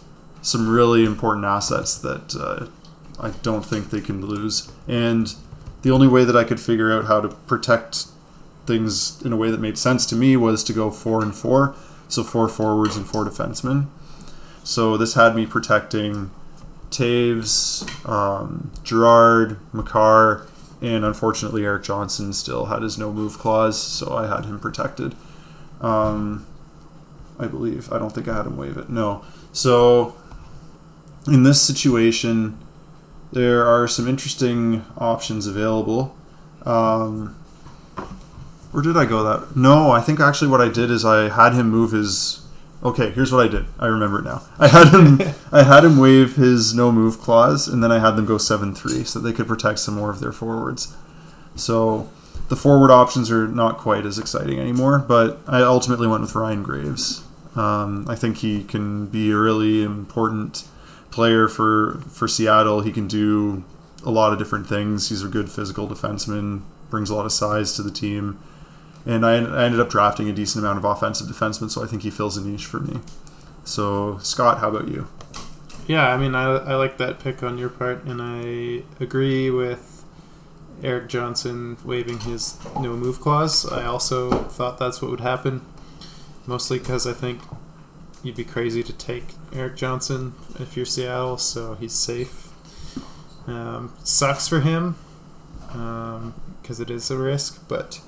some 0.45 0.69
really 0.69 1.03
important 1.03 1.43
assets 1.43 1.97
that 1.97 2.35
uh, 2.35 2.67
I 3.19 3.31
don't 3.41 3.65
think 3.65 3.89
they 3.89 3.99
can 3.99 4.23
lose, 4.23 4.71
and 4.87 5.33
the 5.81 5.89
only 5.89 6.07
way 6.07 6.23
that 6.23 6.35
I 6.35 6.43
could 6.43 6.59
figure 6.59 6.91
out 6.91 7.05
how 7.05 7.19
to 7.19 7.29
protect 7.29 8.05
things 8.67 9.21
in 9.23 9.33
a 9.33 9.37
way 9.37 9.49
that 9.49 9.59
made 9.59 9.77
sense 9.77 10.05
to 10.07 10.15
me 10.15 10.37
was 10.37 10.63
to 10.65 10.73
go 10.73 10.91
four 10.91 11.23
and 11.23 11.35
four, 11.35 11.75
so 12.07 12.23
four 12.23 12.47
forwards 12.47 12.95
and 12.95 13.07
four 13.07 13.25
defensemen. 13.25 13.87
So 14.63 14.97
this 14.97 15.15
had 15.15 15.35
me 15.35 15.47
protecting 15.47 16.29
Toews, 16.91 18.07
um, 18.07 18.71
Girard, 18.83 19.57
Makar, 19.73 20.45
and 20.79 21.03
unfortunately 21.03 21.65
Erik 21.65 21.83
Johnson 21.83 22.33
still 22.33 22.65
had 22.65 22.83
his 22.83 22.97
no 22.99 23.11
move 23.11 23.39
clause, 23.39 23.81
so 23.81 24.15
I 24.15 24.27
had 24.27 24.45
him 24.45 24.59
protected. 24.59 25.15
Um, 25.81 26.45
I 27.39 27.47
believe. 27.47 27.91
I 27.91 27.97
don't 27.97 28.11
think 28.11 28.27
I 28.27 28.35
had 28.35 28.45
him 28.45 28.57
waive 28.57 28.77
it. 28.77 28.89
No. 28.89 29.23
So 29.51 30.15
in 31.27 31.43
this 31.43 31.61
situation, 31.61 32.57
there 33.31 33.65
are 33.65 33.87
some 33.87 34.07
interesting 34.07 34.85
options 34.97 35.47
available. 35.47 36.15
Um, 36.63 37.35
where 38.71 38.83
did 38.83 38.97
I 38.97 39.05
go 39.05 39.23
that? 39.23 39.55
No, 39.55 39.91
I 39.91 40.01
think 40.01 40.19
actually 40.19 40.49
what 40.49 40.61
I 40.61 40.69
did 40.69 40.91
is 40.91 41.05
I 41.05 41.29
had 41.29 41.53
him 41.53 41.69
move 41.69 41.91
his. 41.91 42.41
Okay, 42.83 43.09
here's 43.11 43.31
what 43.31 43.43
I 43.43 43.49
did. 43.49 43.65
I 43.79 43.87
remember 43.87 44.19
it 44.19 44.25
now. 44.25 44.43
I 44.59 44.67
had 44.67 44.89
him. 44.89 45.33
I 45.51 45.63
had 45.63 45.83
him 45.83 45.97
waive 45.97 46.35
his 46.35 46.73
no 46.73 46.91
move 46.91 47.19
clause, 47.19 47.67
and 47.67 47.83
then 47.83 47.91
I 47.91 47.99
had 47.99 48.11
them 48.11 48.25
go 48.25 48.37
seven 48.37 48.75
three, 48.75 49.03
so 49.03 49.19
they 49.19 49.33
could 49.33 49.47
protect 49.47 49.79
some 49.79 49.95
more 49.95 50.09
of 50.09 50.19
their 50.19 50.31
forwards. 50.31 50.95
So 51.55 52.09
the 52.49 52.55
forward 52.55 52.91
options 52.91 53.31
are 53.31 53.47
not 53.47 53.77
quite 53.77 54.05
as 54.05 54.19
exciting 54.19 54.59
anymore, 54.59 54.99
but 54.99 55.39
I 55.47 55.61
ultimately 55.61 56.07
went 56.07 56.21
with 56.21 56.35
Ryan 56.35 56.61
Graves. 56.61 57.23
Um, 57.55 58.05
I 58.09 58.15
think 58.15 58.37
he 58.37 58.63
can 58.63 59.07
be 59.07 59.31
a 59.31 59.37
really 59.37 59.81
important 59.81 60.67
player 61.15 61.47
for 61.47 62.01
for 62.09 62.27
Seattle. 62.27 62.81
He 62.81 62.91
can 62.91 63.07
do 63.07 63.63
a 64.03 64.11
lot 64.11 64.33
of 64.33 64.37
different 64.37 64.67
things. 64.67 65.07
He's 65.07 65.23
a 65.23 65.29
good 65.29 65.49
physical 65.49 65.87
defenseman, 65.87 66.61
brings 66.89 67.09
a 67.09 67.15
lot 67.15 67.25
of 67.25 67.31
size 67.31 67.73
to 67.77 67.81
the 67.81 67.89
team, 67.89 68.37
and 69.05 69.25
I, 69.25 69.35
I 69.35 69.63
ended 69.63 69.79
up 69.79 69.89
drafting 69.89 70.29
a 70.29 70.33
decent 70.33 70.63
amount 70.63 70.77
of 70.77 70.83
offensive 70.83 71.27
defensemen, 71.27 71.71
so 71.71 71.81
I 71.81 71.87
think 71.87 72.03
he 72.03 72.11
fills 72.11 72.35
a 72.35 72.45
niche 72.45 72.65
for 72.65 72.81
me. 72.81 72.99
So 73.63 74.17
Scott, 74.19 74.59
how 74.59 74.69
about 74.69 74.89
you? 74.89 75.07
Yeah, 75.87 76.09
I 76.09 76.17
mean, 76.17 76.35
I, 76.35 76.57
I 76.57 76.75
like 76.75 76.97
that 76.97 77.19
pick 77.19 77.41
on 77.41 77.57
your 77.57 77.69
part, 77.69 78.03
and 78.03 78.21
I 78.21 78.83
agree 79.01 79.49
with 79.49 80.03
Erik 80.83 81.07
Johnson 81.07 81.77
waiving 81.85 82.19
his 82.19 82.57
no 82.75 82.97
move 82.97 83.21
clause. 83.21 83.65
I 83.71 83.85
also 83.85 84.43
thought 84.49 84.77
that's 84.77 85.01
what 85.01 85.11
would 85.11 85.21
happen, 85.21 85.61
mostly 86.45 86.77
because 86.77 87.07
I 87.07 87.13
think 87.13 87.39
you'd 88.25 88.35
be 88.35 88.43
crazy 88.43 88.83
to 88.83 88.91
take 88.91 89.23
Erik 89.53 89.77
Johnson 89.77 90.33
if 90.59 90.75
you're 90.75 90.85
Seattle, 90.85 91.37
so 91.37 91.75
he's 91.75 91.93
safe. 91.93 92.49
Um, 93.47 93.93
sucks 94.03 94.47
for 94.47 94.59
him 94.61 94.95
because 96.61 96.79
it 96.79 96.89
is 96.89 97.11
a 97.11 97.17
risk, 97.17 97.65
but 97.67 98.01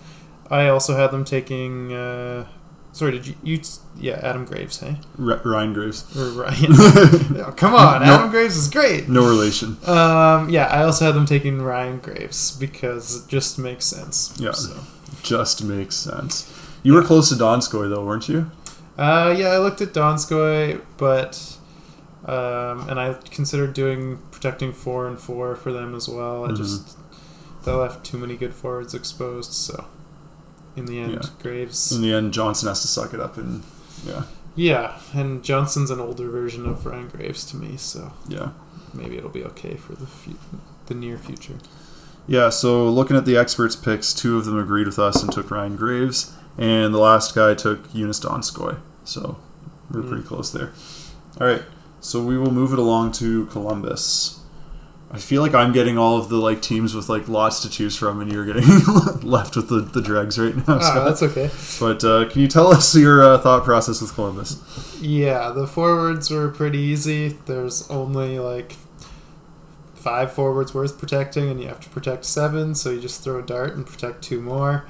I 0.49 0.67
also 0.67 0.95
had 0.95 1.11
them 1.11 1.23
taking. 1.23 1.93
Uh, 1.93 2.47
sorry, 2.91 3.11
did 3.11 3.27
you, 3.27 3.35
you? 3.43 3.61
Yeah, 3.99 4.19
Adam 4.23 4.45
Graves, 4.45 4.79
hey? 4.79 4.97
R- 5.19 5.41
Ryan 5.45 5.73
Graves. 5.73 6.17
Or 6.17 6.29
Ryan. 6.31 6.67
Oh, 7.39 7.53
come 7.55 7.75
on, 7.75 8.01
No. 8.05 8.15
Adam 8.15 8.29
Graves 8.31 8.57
is 8.57 8.67
great. 8.69 9.07
No 9.07 9.27
relation. 9.29 9.77
Um, 9.85 10.49
yeah, 10.49 10.65
I 10.67 10.83
also 10.83 11.05
had 11.05 11.13
them 11.13 11.25
taking 11.27 11.61
Ryan 11.61 11.99
Graves 11.99 12.57
because 12.57 13.23
it 13.23 13.29
just 13.29 13.59
makes 13.59 13.85
sense. 13.85 14.35
Yeah. 14.39 14.53
So. 14.53 14.75
Just 15.21 15.63
makes 15.63 15.95
sense. 15.95 16.51
You 16.83 16.93
were 16.93 17.03
close 17.03 17.29
to 17.29 17.35
Donskoi 17.35 17.89
though, 17.89 18.03
weren't 18.05 18.27
you? 18.29 18.49
Uh, 18.97 19.35
yeah, 19.37 19.49
I 19.49 19.59
looked 19.59 19.81
at 19.81 19.93
Donskoi, 19.93 20.81
but 20.97 21.57
um, 22.25 22.89
and 22.89 22.99
I 22.99 23.13
considered 23.31 23.73
doing 23.73 24.19
protecting 24.31 24.73
four 24.73 25.07
and 25.07 25.19
four 25.19 25.55
for 25.55 25.71
them 25.71 25.93
as 25.95 26.09
well. 26.09 26.45
I 26.45 26.49
Mhm. 26.49 26.57
just 26.57 26.97
they 27.63 27.71
left 27.71 28.03
too 28.05 28.17
many 28.17 28.35
good 28.35 28.53
forwards 28.55 28.93
exposed. 28.93 29.53
So 29.53 29.85
in 30.75 30.85
the 30.85 30.99
end, 30.99 31.13
Yeah. 31.13 31.29
Graves. 31.41 31.91
In 31.91 32.01
the 32.01 32.13
end, 32.13 32.33
Johnson 32.33 32.67
has 32.67 32.81
to 32.81 32.87
suck 32.87 33.13
it 33.13 33.19
up, 33.19 33.37
and 33.37 33.63
yeah, 34.05 34.23
Yeah, 34.55 34.93
and 35.13 35.43
Johnson's 35.43 35.91
an 35.91 35.99
older 35.99 36.29
version 36.29 36.65
of 36.67 36.85
Ryan 36.85 37.07
Graves 37.09 37.45
to 37.45 37.57
me, 37.57 37.77
so 37.77 38.11
yeah, 38.27 38.49
maybe 38.93 39.17
it'll 39.17 39.29
be 39.29 39.43
okay 39.45 39.75
for 39.75 39.93
the 39.93 40.07
fu- 40.07 40.39
the 40.87 40.95
near 40.95 41.17
future. 41.17 41.55
yeah. 42.27 42.49
So 42.49 42.89
looking 42.89 43.15
at 43.15 43.25
the 43.25 43.37
experts' 43.37 43.75
picks, 43.75 44.13
two 44.13 44.37
of 44.37 44.45
them 44.45 44.57
agreed 44.57 44.87
with 44.87 44.97
us 44.99 45.21
and 45.21 45.31
took 45.31 45.51
Ryan 45.51 45.75
Graves, 45.75 46.31
and 46.57 46.93
the 46.93 46.97
last 46.99 47.35
guy 47.35 47.53
took 47.53 47.91
Joonas 47.93 48.19
Donskoi. 48.25 48.77
So 49.07 49.37
we're 49.89 50.01
Mm. 50.01 50.09
pretty 50.09 50.23
close 50.23 50.51
there. 50.51 50.71
All 51.39 51.47
right, 51.47 51.63
so 52.01 52.21
we 52.21 52.37
will 52.37 52.51
move 52.51 52.73
it 52.73 52.79
along 52.79 53.13
to 53.13 53.45
Columbus. 53.47 54.39
I 55.09 55.19
feel 55.19 55.41
like 55.41 55.53
I'm 55.53 55.71
getting 55.71 55.97
all 55.97 56.17
of 56.17 56.27
the 56.27 56.35
like 56.35 56.61
teams 56.61 56.93
with 56.93 57.07
like 57.07 57.29
lots 57.29 57.61
to 57.61 57.69
choose 57.69 57.95
from, 57.95 58.19
and 58.19 58.29
you're 58.31 58.43
getting 58.45 58.67
left 59.23 59.55
with 59.55 59.69
the, 59.69 59.79
the 59.79 60.01
dregs 60.01 60.37
right 60.37 60.53
now. 60.55 60.79
Ah, 60.81 61.05
that's 61.05 61.23
okay. 61.23 61.49
But 61.79 62.03
uh, 62.03 62.27
can 62.29 62.41
you 62.41 62.47
tell 62.49 62.67
us 62.67 62.93
your 62.93 63.23
uh, 63.23 63.37
thought 63.37 63.63
process 63.63 64.01
with 64.01 64.13
Columbus? 64.13 64.57
Yeah, 65.01 65.51
the 65.51 65.65
forwards 65.65 66.29
were 66.29 66.49
pretty 66.49 66.79
easy. 66.79 67.37
There's 67.45 67.89
only 67.89 68.37
like 68.39 68.75
five 69.95 70.33
forwards 70.33 70.73
worth 70.73 70.97
protecting, 70.99 71.49
and 71.49 71.61
you 71.61 71.67
have 71.69 71.79
to 71.81 71.89
protect 71.89 72.25
seven, 72.25 72.75
so 72.75 72.89
you 72.89 72.99
just 72.99 73.23
throw 73.23 73.39
a 73.39 73.41
dart 73.43 73.75
and 73.75 73.85
protect 73.85 74.21
two 74.23 74.41
more. 74.41 74.85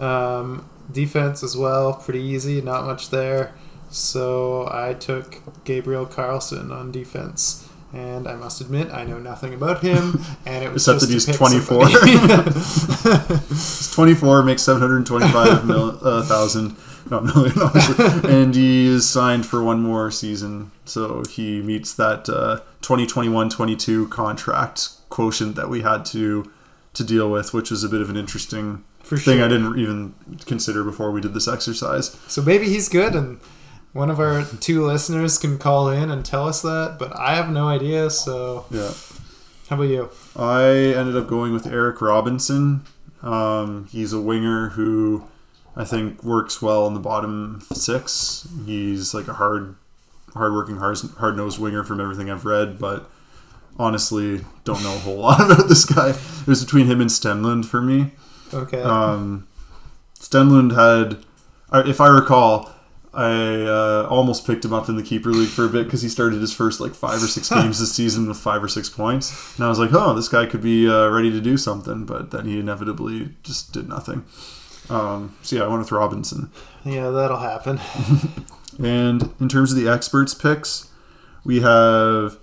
Um, 0.00 0.68
defense 0.90 1.42
as 1.44 1.56
well, 1.56 1.92
pretty 1.94 2.20
easy, 2.22 2.60
not 2.60 2.84
much 2.86 3.10
there. 3.10 3.54
So 3.90 4.68
I 4.72 4.94
took 4.94 5.64
Gabriel 5.64 6.06
Carlsson 6.06 6.70
on 6.72 6.92
defense. 6.92 7.66
And 7.92 8.28
I 8.28 8.36
must 8.36 8.60
admit, 8.60 8.92
I 8.92 9.02
know 9.02 9.18
nothing 9.18 9.52
about 9.52 9.82
him, 9.82 10.24
and 10.46 10.64
it 10.64 10.72
was 10.72 10.86
Except 10.86 11.00
that 11.00 11.10
he's 11.10 11.26
24. 11.26 11.88
He's 13.48 13.90
24, 13.92 14.44
makes 14.44 14.62
725 14.62 15.66
mil, 15.66 15.98
uh, 16.00 16.22
thousand, 16.22 16.76
not 17.10 17.24
million, 17.24 17.60
obviously, 17.60 18.30
and 18.32 18.54
he 18.54 18.86
is 18.86 19.10
signed 19.10 19.44
for 19.44 19.64
one 19.64 19.82
more 19.82 20.12
season, 20.12 20.70
so 20.84 21.24
he 21.28 21.60
meets 21.62 21.92
that 21.94 22.28
uh, 22.28 22.60
2021-22 22.82 24.08
contract 24.08 24.90
quotient 25.08 25.56
that 25.56 25.68
we 25.68 25.82
had 25.82 26.04
to 26.04 26.48
to 26.94 27.02
deal 27.02 27.28
with, 27.28 27.52
which 27.52 27.72
was 27.72 27.82
a 27.82 27.88
bit 27.88 28.00
of 28.00 28.08
an 28.10 28.16
interesting 28.16 28.84
For 29.02 29.16
thing 29.16 29.38
sure. 29.38 29.46
I 29.46 29.48
didn't 29.48 29.78
even 29.78 30.14
consider 30.46 30.84
before 30.84 31.10
we 31.10 31.20
did 31.20 31.34
this 31.34 31.48
exercise. 31.48 32.16
So 32.28 32.40
maybe 32.40 32.66
he's 32.66 32.88
good, 32.88 33.16
and 33.16 33.40
one 33.92 34.10
of 34.10 34.20
our 34.20 34.44
two 34.60 34.84
listeners 34.86 35.38
can 35.38 35.58
call 35.58 35.88
in 35.88 36.10
and 36.10 36.24
tell 36.24 36.46
us 36.48 36.62
that. 36.62 36.96
But 36.98 37.16
I 37.18 37.34
have 37.34 37.50
no 37.50 37.68
idea. 37.68 38.10
So 38.10 38.66
Yeah. 38.70 38.90
how 39.68 39.76
about 39.76 39.88
you? 39.88 40.10
I 40.36 40.62
ended 40.96 41.16
up 41.16 41.26
going 41.28 41.52
with 41.52 41.66
Eric 41.66 42.00
Robinson. 42.00 42.82
Um, 43.22 43.86
he's 43.90 44.12
a 44.12 44.20
winger 44.20 44.70
who 44.70 45.24
I 45.76 45.84
think 45.84 46.22
works 46.24 46.60
well 46.62 46.86
in 46.86 46.94
the 46.94 47.00
bottom 47.00 47.62
six. 47.72 48.46
He's 48.66 49.12
like 49.14 49.28
a 49.28 49.34
hard, 49.34 49.74
hard-working, 50.34 50.76
hard, 50.78 50.98
hard-nosed 51.18 51.58
winger 51.58 51.84
from 51.84 52.00
everything 52.00 52.30
I've 52.30 52.44
read, 52.44 52.78
but 52.78 53.10
honestly, 53.78 54.44
don't 54.64 54.82
know 54.82 54.94
a 54.94 54.98
whole 54.98 55.18
lot 55.28 55.40
about 55.50 55.68
this 55.68 55.84
guy. 55.84 56.10
It 56.10 56.46
was 56.46 56.64
between 56.64 56.86
him 56.86 57.00
and 57.00 57.10
Stenlund 57.10 57.66
for 57.66 57.80
me. 57.82 58.12
Okay. 58.54 58.80
Um, 58.82 59.46
Stenlund 60.18 60.74
had, 60.74 61.18
if 61.86 62.00
I 62.00 62.08
recall, 62.08 62.70
I 63.12 63.62
uh, 63.62 64.06
almost 64.08 64.46
picked 64.46 64.64
him 64.64 64.72
up 64.72 64.88
in 64.88 64.96
the 64.96 65.02
keeper 65.02 65.30
league 65.30 65.48
for 65.48 65.64
a 65.64 65.68
bit 65.68 65.84
because 65.84 66.02
he 66.02 66.08
started 66.08 66.40
his 66.40 66.52
first 66.52 66.80
like 66.80 66.94
five 66.94 67.22
or 67.22 67.26
six 67.26 67.48
games 67.54 67.80
this 67.80 67.92
season 67.94 68.28
with 68.28 68.38
five 68.38 68.62
or 68.62 68.68
six 68.68 68.88
points, 68.88 69.56
and 69.56 69.64
I 69.64 69.68
was 69.68 69.78
like, 69.78 69.90
oh, 69.92 70.14
this 70.14 70.28
guy 70.28 70.46
could 70.46 70.62
be 70.62 70.88
uh, 70.88 71.08
ready 71.08 71.30
to 71.30 71.40
do 71.40 71.56
something, 71.56 72.04
but 72.06 72.30
then 72.30 72.46
he 72.46 72.60
inevitably 72.60 73.34
just 73.42 73.72
did 73.72 73.88
nothing. 73.88 74.24
Um, 74.88 75.36
so 75.42 75.56
yeah, 75.56 75.62
I 75.62 75.68
went 75.68 75.80
with 75.80 75.92
Robinson. 75.92 76.50
yeah, 76.84 77.10
that'll 77.10 77.38
happen. 77.38 77.80
And 78.82 79.34
in 79.40 79.48
terms 79.48 79.72
of 79.72 79.78
the 79.78 79.88
experts 79.88 80.34
picks, 80.34 80.90
we 81.44 81.60
have 81.60 82.38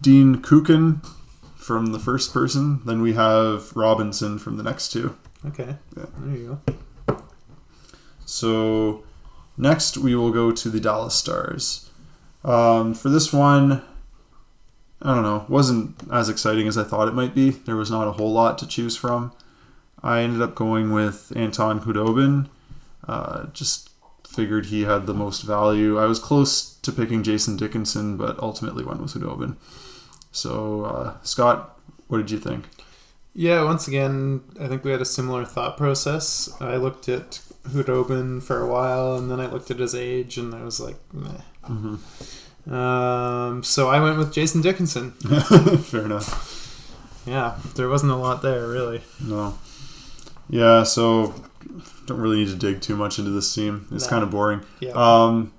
Dean 0.00 0.36
Kukan 0.36 1.04
from 1.56 1.86
the 1.92 1.98
first 1.98 2.32
person, 2.32 2.80
then 2.84 3.02
we 3.02 3.14
have 3.14 3.74
Robinson 3.74 4.38
from 4.38 4.56
the 4.56 4.62
next 4.62 4.90
two. 4.90 5.16
Okay. 5.44 5.76
Yeah. 5.96 6.04
There 6.18 6.36
you 6.36 6.60
go. 7.06 7.22
So 8.24 9.04
next 9.56 9.96
we 9.96 10.14
will 10.14 10.30
go 10.30 10.52
to 10.52 10.68
the 10.68 10.80
Dallas 10.80 11.14
Stars. 11.14 11.90
Um, 12.44 12.94
for 12.94 13.08
this 13.08 13.32
one, 13.32 13.82
I 15.02 15.14
don't 15.14 15.22
know, 15.22 15.44
wasn't 15.48 15.96
as 16.12 16.28
exciting 16.28 16.68
as 16.68 16.78
I 16.78 16.84
thought 16.84 17.08
it 17.08 17.14
might 17.14 17.34
be. 17.34 17.50
There 17.50 17.76
was 17.76 17.90
not 17.90 18.08
a 18.08 18.12
whole 18.12 18.32
lot 18.32 18.58
to 18.58 18.66
choose 18.66 18.96
from. 18.96 19.32
I 20.02 20.20
ended 20.20 20.42
up 20.42 20.54
going 20.54 20.92
with 20.92 21.32
Anton 21.34 21.80
Khudobin. 21.80 22.48
Uh, 23.06 23.46
just 23.52 23.90
figured 24.26 24.66
he 24.66 24.82
had 24.84 25.06
the 25.06 25.14
most 25.14 25.42
value. 25.42 25.98
I 25.98 26.06
was 26.06 26.18
close 26.18 26.74
to 26.76 26.92
picking 26.92 27.22
Jason 27.22 27.56
Dickinson, 27.56 28.16
but 28.16 28.38
ultimately 28.40 28.84
went 28.84 29.00
with 29.00 29.14
Khudobin. 29.14 29.56
So, 30.32 30.84
uh, 30.84 31.14
Scott, 31.22 31.78
what 32.08 32.18
did 32.18 32.30
you 32.30 32.38
think? 32.38 32.68
Yeah, 33.34 33.64
once 33.64 33.86
again, 33.86 34.42
I 34.60 34.66
think 34.66 34.84
we 34.84 34.90
had 34.90 35.00
a 35.00 35.06
similar 35.06 35.44
thought 35.44 35.76
process. 35.76 36.50
I 36.60 36.76
looked 36.76 37.08
at 37.08 37.40
Khudobin 37.66 38.42
for 38.42 38.60
a 38.60 38.66
while, 38.66 39.16
and 39.16 39.30
then 39.30 39.40
I 39.40 39.46
looked 39.46 39.70
at 39.70 39.78
his 39.78 39.94
age, 39.94 40.38
and 40.38 40.54
I 40.54 40.62
was 40.62 40.80
like, 40.80 40.96
meh. 41.12 41.28
Mm-hmm. 41.68 42.72
Um, 42.74 43.62
so 43.62 43.88
I 43.88 44.00
went 44.00 44.18
with 44.18 44.32
Jason 44.32 44.60
Dickinson. 44.60 45.12
Fair 45.82 46.04
enough. 46.04 47.22
Yeah, 47.26 47.56
there 47.74 47.88
wasn't 47.88 48.12
a 48.12 48.16
lot 48.16 48.42
there, 48.42 48.66
really. 48.68 49.02
No. 49.20 49.58
Yeah, 50.48 50.82
so 50.84 51.34
don't 52.06 52.20
really 52.20 52.36
need 52.36 52.48
to 52.48 52.56
dig 52.56 52.80
too 52.80 52.96
much 52.96 53.18
into 53.18 53.30
this 53.30 53.52
team. 53.54 53.86
It's 53.92 54.04
No. 54.04 54.10
kind 54.10 54.22
of 54.22 54.30
boring. 54.30 54.60
Yeah. 54.80 54.92
Um, 54.94 55.52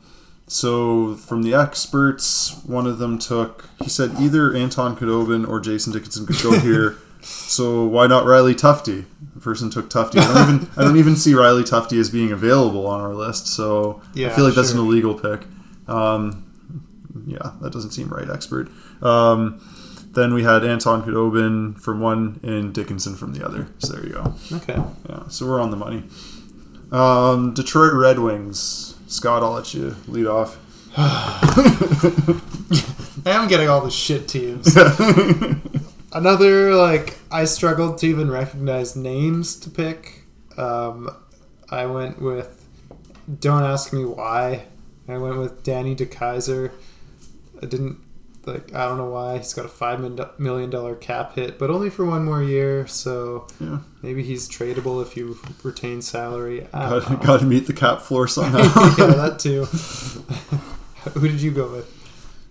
so 0.47 1.15
from 1.15 1.43
the 1.43 1.53
experts, 1.53 2.61
one 2.65 2.87
of 2.87 2.99
them 2.99 3.19
took. 3.19 3.69
He 3.83 3.89
said 3.89 4.11
either 4.19 4.53
Anton 4.55 4.95
Khudobin 4.95 5.47
or 5.47 5.59
Jason 5.59 5.91
Dickinson 5.91 6.25
could 6.25 6.41
go 6.41 6.57
here. 6.59 6.97
So 7.21 7.85
why 7.85 8.07
not 8.07 8.25
Riley 8.25 8.55
Tufte? 8.55 9.05
The 9.33 9.39
person 9.39 9.69
took 9.69 9.89
Tufte. 9.89 10.19
I 10.19 10.33
don't 10.33 10.55
even 10.55 10.69
I 10.77 10.83
don't 10.83 10.97
even 10.97 11.15
see 11.15 11.33
Riley 11.33 11.63
Tufte 11.63 11.99
as 11.99 12.09
being 12.09 12.31
available 12.31 12.87
on 12.87 13.01
our 13.01 13.13
list. 13.13 13.47
So 13.47 14.01
I 14.15 14.29
feel 14.29 14.45
like 14.45 14.55
that's 14.55 14.71
an 14.71 14.79
illegal 14.79 15.13
pick. 15.15 15.41
Um, 15.87 16.43
yeah, 17.25 17.51
that 17.61 17.71
doesn't 17.73 17.91
seem 17.91 18.09
right, 18.09 18.29
expert. 18.29 18.69
Um, 19.01 19.59
then 20.13 20.33
we 20.33 20.43
had 20.43 20.63
Anton 20.65 21.03
Khudobin 21.03 21.79
from 21.79 21.99
one 21.99 22.39
and 22.43 22.73
Dickinson 22.73 23.15
from 23.15 23.33
the 23.33 23.45
other. 23.45 23.67
So 23.79 23.93
there 23.93 24.05
you 24.05 24.13
go. 24.13 24.33
okay. 24.53 24.81
Yeah, 25.09 25.27
so 25.27 25.45
we're 25.45 25.61
on 25.61 25.69
the 25.71 25.77
money. 25.77 26.03
Um, 26.91 27.53
Detroit 27.53 27.93
Red 27.93 28.19
Wings. 28.19 28.95
Scott, 29.07 29.43
I'll 29.43 29.51
let 29.51 29.73
you 29.73 29.95
lead 30.07 30.25
off. 30.27 30.57
I 30.97 32.41
am 33.25 33.47
getting 33.47 33.69
all 33.69 33.81
the 33.81 33.91
shit 33.91 34.27
teams. 34.27 34.75
Another 36.13 36.73
like 36.75 37.17
I 37.31 37.45
struggled 37.45 37.97
to 37.99 38.07
even 38.07 38.31
recognize 38.31 38.95
names 38.95 39.55
to 39.59 39.69
pick. 39.69 40.23
Um, 40.57 41.09
I 41.69 41.85
went 41.85 42.21
with. 42.21 42.65
Don't 43.39 43.63
ask 43.63 43.91
me 43.91 44.05
why. 44.05 44.65
I 45.07 45.17
went 45.17 45.37
with 45.37 45.63
Danny 45.63 45.95
DeKeyser. 45.95 46.71
I 47.61 47.65
didn't 47.65 47.97
like. 48.45 48.73
I 48.73 48.85
don't 48.87 48.97
know 48.97 49.09
why. 49.09 49.37
He's 49.37 49.53
got 49.53 49.65
a 49.65 49.69
five 49.69 49.99
million 50.39 50.69
dollar 50.69 50.95
cap 50.95 51.35
hit, 51.35 51.59
but 51.59 51.69
only 51.69 51.89
for 51.89 52.05
one 52.05 52.23
more 52.23 52.41
year. 52.41 52.87
So 52.87 53.47
Yeah, 53.59 53.79
maybe 54.01 54.23
he's 54.23 54.47
tradable 54.49 55.01
if 55.05 55.17
you 55.17 55.37
retain 55.63 56.01
salary. 56.01 56.67
I 56.73 56.89
Got, 56.99 57.21
got 57.23 57.39
to 57.41 57.45
meet 57.45 57.67
the 57.67 57.73
cap 57.73 58.01
floor 58.01 58.27
somehow. 58.29 58.59
yeah, 58.97 59.07
that 59.13 59.39
too. 59.39 59.65
Who 61.19 61.27
did 61.27 61.41
you 61.41 61.51
go 61.51 61.69
with? 61.69 61.93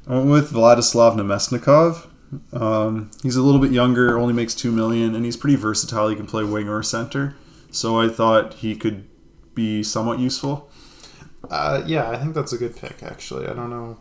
I 0.07 0.15
went 0.17 0.29
with 0.29 0.53
Vladislav 0.53 1.15
Namestnikov. 1.17 2.07
Um, 2.53 3.11
he's 3.23 3.37
a 3.37 3.43
little 3.43 3.61
bit 3.61 3.73
younger, 3.73 4.19
only 4.19 4.33
makes 4.35 4.55
two 4.55 4.73
million, 4.73 5.15
and 5.15 5.25
he's 5.25 5.37
pretty 5.37 5.57
versatile. 5.57 6.09
He 6.09 6.17
can 6.17 6.27
play 6.27 6.45
wing 6.45 6.69
or 6.69 6.83
center, 6.83 7.37
so 7.71 8.01
I 8.01 8.09
thought 8.09 8.55
he 8.55 8.75
could 8.77 9.07
be 9.55 9.83
somewhat 9.83 10.19
useful. 10.19 10.71
Uh, 11.51 11.83
yeah, 11.87 12.11
I 12.11 12.17
think 12.17 12.35
that's 12.35 12.53
a 12.53 12.59
good 12.59 12.77
pick. 12.77 13.03
Actually, 13.03 13.47
I 13.47 13.53
don't 13.53 13.71
know 13.71 13.99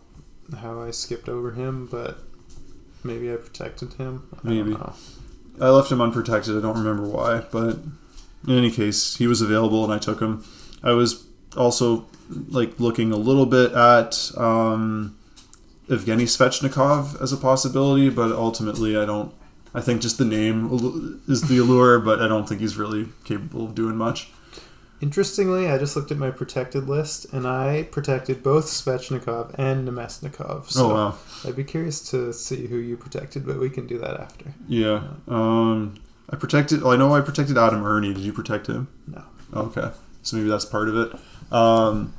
how 0.58 0.82
I 0.82 0.92
skipped 0.92 1.30
over 1.30 1.52
him, 1.52 1.88
but 1.88 2.20
maybe 3.04 3.32
I 3.32 3.36
protected 3.36 3.94
him. 3.94 4.28
I 4.34 4.48
don't 4.48 4.58
Maybe. 4.58 4.72
know. 4.72 4.94
I 5.62 5.70
left 5.70 5.92
him 5.92 6.02
unprotected. 6.02 6.58
I 6.58 6.62
don't 6.62 6.78
remember 6.78 7.04
why, 7.08 7.44
but 7.52 7.78
in 8.48 8.58
any 8.58 8.72
case, 8.72 9.16
he 9.18 9.28
was 9.28 9.42
available 9.42 9.84
and 9.84 9.94
I 9.94 10.00
took 10.00 10.20
him. 10.20 10.44
I 10.84 10.92
was 10.92 11.26
also 11.56 12.08
like 12.50 12.80
looking 12.80 13.12
a 13.12 13.18
little 13.18 13.46
bit 13.46 13.72
at 13.74 14.32
um, 14.38 15.18
Evgeny 15.90 16.24
Svechnikov 16.24 17.22
as 17.22 17.32
a 17.32 17.38
possibility, 17.38 18.10
but 18.10 18.32
ultimately, 18.32 18.98
I 18.98 19.06
don't. 19.06 19.34
I 19.74 19.82
think 19.82 20.02
just 20.02 20.18
the 20.18 20.26
name 20.26 21.22
is 21.28 21.50
the 21.50 21.58
allure, 21.58 22.00
but 22.00 22.22
I 22.22 22.28
don't 22.30 22.48
think 22.48 22.62
he's 22.62 22.78
really 22.78 23.08
capable 23.26 23.66
of 23.66 23.76
doing 23.76 23.98
much. 23.98 24.30
Interestingly, 25.02 25.70
I 25.70 25.78
just 25.78 25.96
looked 25.98 26.10
at 26.12 26.18
my 26.18 26.32
protected 26.32 26.88
list, 26.88 27.26
and 27.34 27.46
I 27.46 27.84
protected 27.92 28.42
both 28.42 28.66
Svechnikov 28.68 29.54
and 29.60 29.86
Namestnikov. 29.88 30.70
So 30.70 30.92
oh 30.92 30.94
wow, 30.94 31.18
I'd 31.46 31.56
be 31.58 31.66
curious 31.66 32.00
to 32.12 32.32
see 32.34 32.68
who 32.68 32.78
you 32.78 32.96
protected, 32.96 33.46
but 33.46 33.60
we 33.60 33.70
can 33.70 33.86
do 33.86 33.98
that 34.00 34.20
after. 34.20 34.54
yeah. 34.68 35.04
Um, 35.28 35.96
I 36.30 36.38
protected. 36.38 36.82
Well, 36.82 36.94
I 36.94 36.96
know 36.96 37.14
I 37.14 37.22
protected 37.22 37.58
Adam 37.58 37.86
Erne. 37.86 38.14
Did 38.14 38.20
you 38.20 38.34
protect 38.34 38.68
him? 38.68 38.88
No. 39.08 39.24
Okay, 39.54 39.92
so 40.24 40.38
maybe 40.38 40.50
that's 40.50 40.66
part 40.66 40.88
of 40.90 40.96
it. 40.98 41.20
Um, 41.54 42.14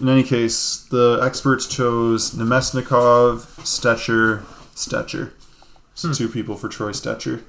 in 0.00 0.08
any 0.08 0.22
case, 0.22 0.86
the 0.90 1.20
experts 1.22 1.66
chose 1.66 2.32
Namestnikov, 2.32 3.42
Stecher, 3.62 4.42
Stecher. 4.74 5.30
So 5.94 6.08
Hmm. 6.08 6.14
two 6.14 6.28
people 6.28 6.56
for 6.56 6.68
Troy 6.68 6.90
Stecher. 6.92 7.42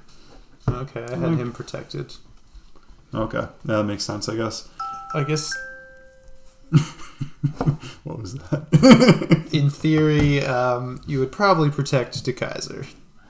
Okay, 0.68 1.04
I 1.04 1.16
had 1.16 1.20
Mm. 1.32 1.38
him 1.38 1.52
protected. 1.52 2.14
Okay, 3.14 3.38
yeah, 3.40 3.48
that 3.78 3.84
makes 3.84 4.04
sense, 4.04 4.28
I 4.30 4.36
guess. 4.36 4.68
I 5.14 5.24
guess 5.24 5.52
What 8.04 8.20
was 8.20 8.34
that? 8.36 9.48
in 9.52 9.70
theory, 9.70 10.44
um, 10.46 11.02
you 11.08 11.20
would 11.20 11.32
probably 11.32 11.70
protect 11.70 12.24
DeKeyser. 12.26 12.88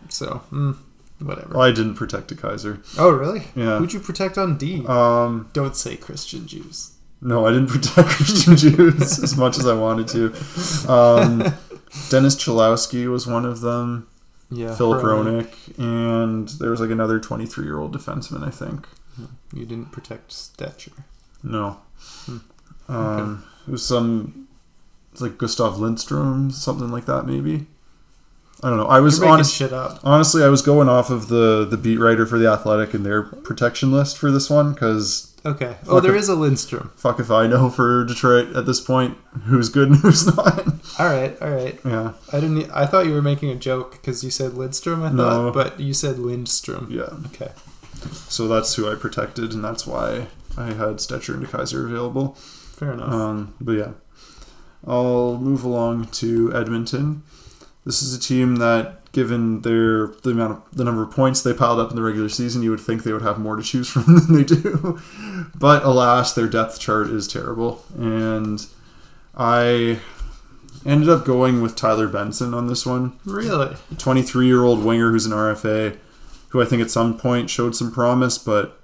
So, 0.10 0.41
mm, 0.51 0.75
whatever. 1.19 1.54
well, 1.54 1.62
I 1.63 1.71
didn't 1.71 1.95
protect 1.95 2.32
a 2.32 2.36
Keyser. 2.36 2.80
Oh, 2.97 3.10
really? 3.12 3.43
Yeah. 3.56 3.78
Who'd 3.80 3.93
you 3.93 3.99
protect 3.99 4.38
on 4.38 4.58
D? 4.58 4.86
Um, 4.86 5.49
Don't 5.54 5.75
say 5.75 5.95
Christian 5.97 6.41
Djoos. 6.41 6.91
No, 7.21 7.45
I 7.47 7.51
didn't 7.51 7.69
protect 7.69 8.08
Christian 8.10 8.54
Djoos 8.54 9.23
as 9.23 9.36
much 9.38 9.58
as 9.58 9.65
I 9.67 9.73
wanted 9.73 10.08
to. 10.10 10.91
Um, 10.91 11.39
Dennis 12.10 12.36
Cholowski 12.36 13.10
was 13.10 13.25
one 13.25 13.45
of 13.45 13.62
them. 13.62 14.08
Yeah. 14.51 14.75
Filip. 14.75 15.01
Hronek, 15.04 15.78
and 15.80 16.47
there 16.60 16.69
was 16.69 16.80
like 16.80 16.91
another 16.91 17.19
23 17.19 17.65
year 17.65 17.80
old 17.80 17.95
defenseman, 17.95 18.45
I 18.45 18.51
think. 18.51 18.88
You 19.54 19.65
didn't 19.65 19.91
protect 19.91 20.30
Stecher. 20.32 20.91
No. 21.41 21.80
Hmm. 22.25 22.38
Um, 22.88 23.43
It 23.67 23.71
was 23.71 23.86
some, 23.86 24.47
it's 25.12 25.21
like 25.21 25.38
Gustav 25.38 25.80
Lindstrom, 25.80 26.51
something 26.51 26.91
like 26.91 27.06
that, 27.06 27.25
maybe. 27.25 27.65
I 28.63 28.70
don't 28.70 28.78
know. 28.78 28.88
I 28.88 29.00
was 29.00 29.22
honest. 29.22 29.54
shit 29.54 29.74
up. 29.74 30.00
Honestly, 30.04 30.44
I 30.44 30.48
was 30.48 30.62
going 30.62 30.89
off 30.89 31.10
of 31.10 31.28
the 31.28 31.65
the 31.70 31.78
beat 31.78 31.98
writer 32.00 32.26
for 32.26 32.38
the 32.39 32.48
Athletic 32.50 32.94
and 32.94 33.06
their 33.06 33.22
protection 33.24 33.91
list 33.91 34.18
for 34.18 34.32
this 34.32 34.50
one 34.50 34.74
because 34.74 35.32
Okay. 35.46 35.76
Oh, 35.88 36.00
there 36.00 36.15
it. 36.15 36.20
is 36.20 36.30
a 36.30 36.34
Lindstrom. 36.36 36.91
fuck 36.96 37.20
if 37.20 37.30
I 37.30 37.46
know 37.46 37.70
for 37.70 38.04
Detroit 38.04 38.56
at 38.56 38.65
this 38.65 38.82
point 38.82 39.15
who's 39.44 39.70
good 39.70 39.89
and 39.89 39.98
who's 39.98 40.26
not. 40.38 40.68
All 40.98 41.06
right. 41.06 41.39
All 41.41 41.52
right. 41.52 41.78
yeah, 41.86 42.13
I 42.34 42.39
didn't. 42.39 42.72
I 42.72 42.86
thought 42.88 43.06
you 43.06 43.13
were 43.13 43.22
making 43.22 43.52
a 43.52 43.56
joke 43.56 43.91
because 43.91 44.24
you 44.24 44.32
said 44.32 44.54
Lindstrom. 44.56 45.04
I 45.04 45.12
No. 45.12 45.52
thought, 45.52 45.54
but 45.54 45.80
you 45.80 45.94
said 45.94 46.18
Lindstrom. 46.18 46.88
yeah. 46.89 47.10
Okay. 47.28 47.52
So 48.28 48.48
that's 48.48 48.74
who 48.76 48.89
I 48.91 48.96
protected, 48.96 49.54
and 49.54 49.63
that's 49.63 49.86
why 49.86 50.28
I 50.58 50.68
had 50.68 50.98
Stecher 50.98 51.34
and 51.36 51.46
Keyser 51.46 51.86
available. 51.86 52.34
Fair 52.36 52.94
enough. 52.94 53.12
Um, 53.13 53.54
but 53.62 53.74
yeah, 53.74 53.91
I'll 54.88 55.38
move 55.38 55.63
along 55.63 56.08
to 56.13 56.54
Edmonton. 56.56 57.24
This 57.86 58.02
is 58.02 58.13
a 58.15 58.19
team 58.19 58.56
that, 58.58 59.12
given 59.12 59.62
their 59.62 60.08
the 60.24 60.32
amount 60.32 60.52
of 60.54 60.62
the 60.78 60.84
number 60.84 61.04
of 61.04 61.12
points 61.12 61.41
they 61.43 61.54
piled 61.54 61.80
up 61.80 61.89
in 61.91 61.95
the 61.95 62.02
regular 62.02 62.30
season, 62.30 62.63
you 62.63 62.71
would 62.71 62.80
think 62.80 63.04
they 63.04 63.13
would 63.13 63.21
have 63.21 63.38
more 63.39 63.56
to 63.56 63.63
choose 63.63 63.88
from 63.91 64.04
than 64.08 64.34
they 64.36 64.43
do. 64.43 65.00
But 65.58 65.84
alas, 65.84 66.34
their 66.34 66.48
depth 66.48 66.80
chart 66.80 67.08
is 67.10 67.28
terrible, 67.28 67.84
and 67.98 68.65
I 69.38 70.00
ended 70.86 71.10
up 71.10 71.26
going 71.26 71.62
with 71.62 71.76
Tyler 71.76 72.08
Benson 72.08 72.54
on 72.54 72.67
this 72.67 72.86
one. 72.86 73.19
really? 73.26 73.76
23 73.98 74.45
year 74.48 74.63
old 74.63 74.84
winger 74.84 75.12
who's 75.12 75.26
an 75.26 75.32
RFA, 75.32 75.98
who 76.50 76.62
I 76.62 76.65
think 76.65 76.82
at 76.82 76.91
some 76.91 77.17
point 77.17 77.50
showed 77.50 77.76
some 77.76 77.91
promise, 77.91 78.38
but 78.38 78.80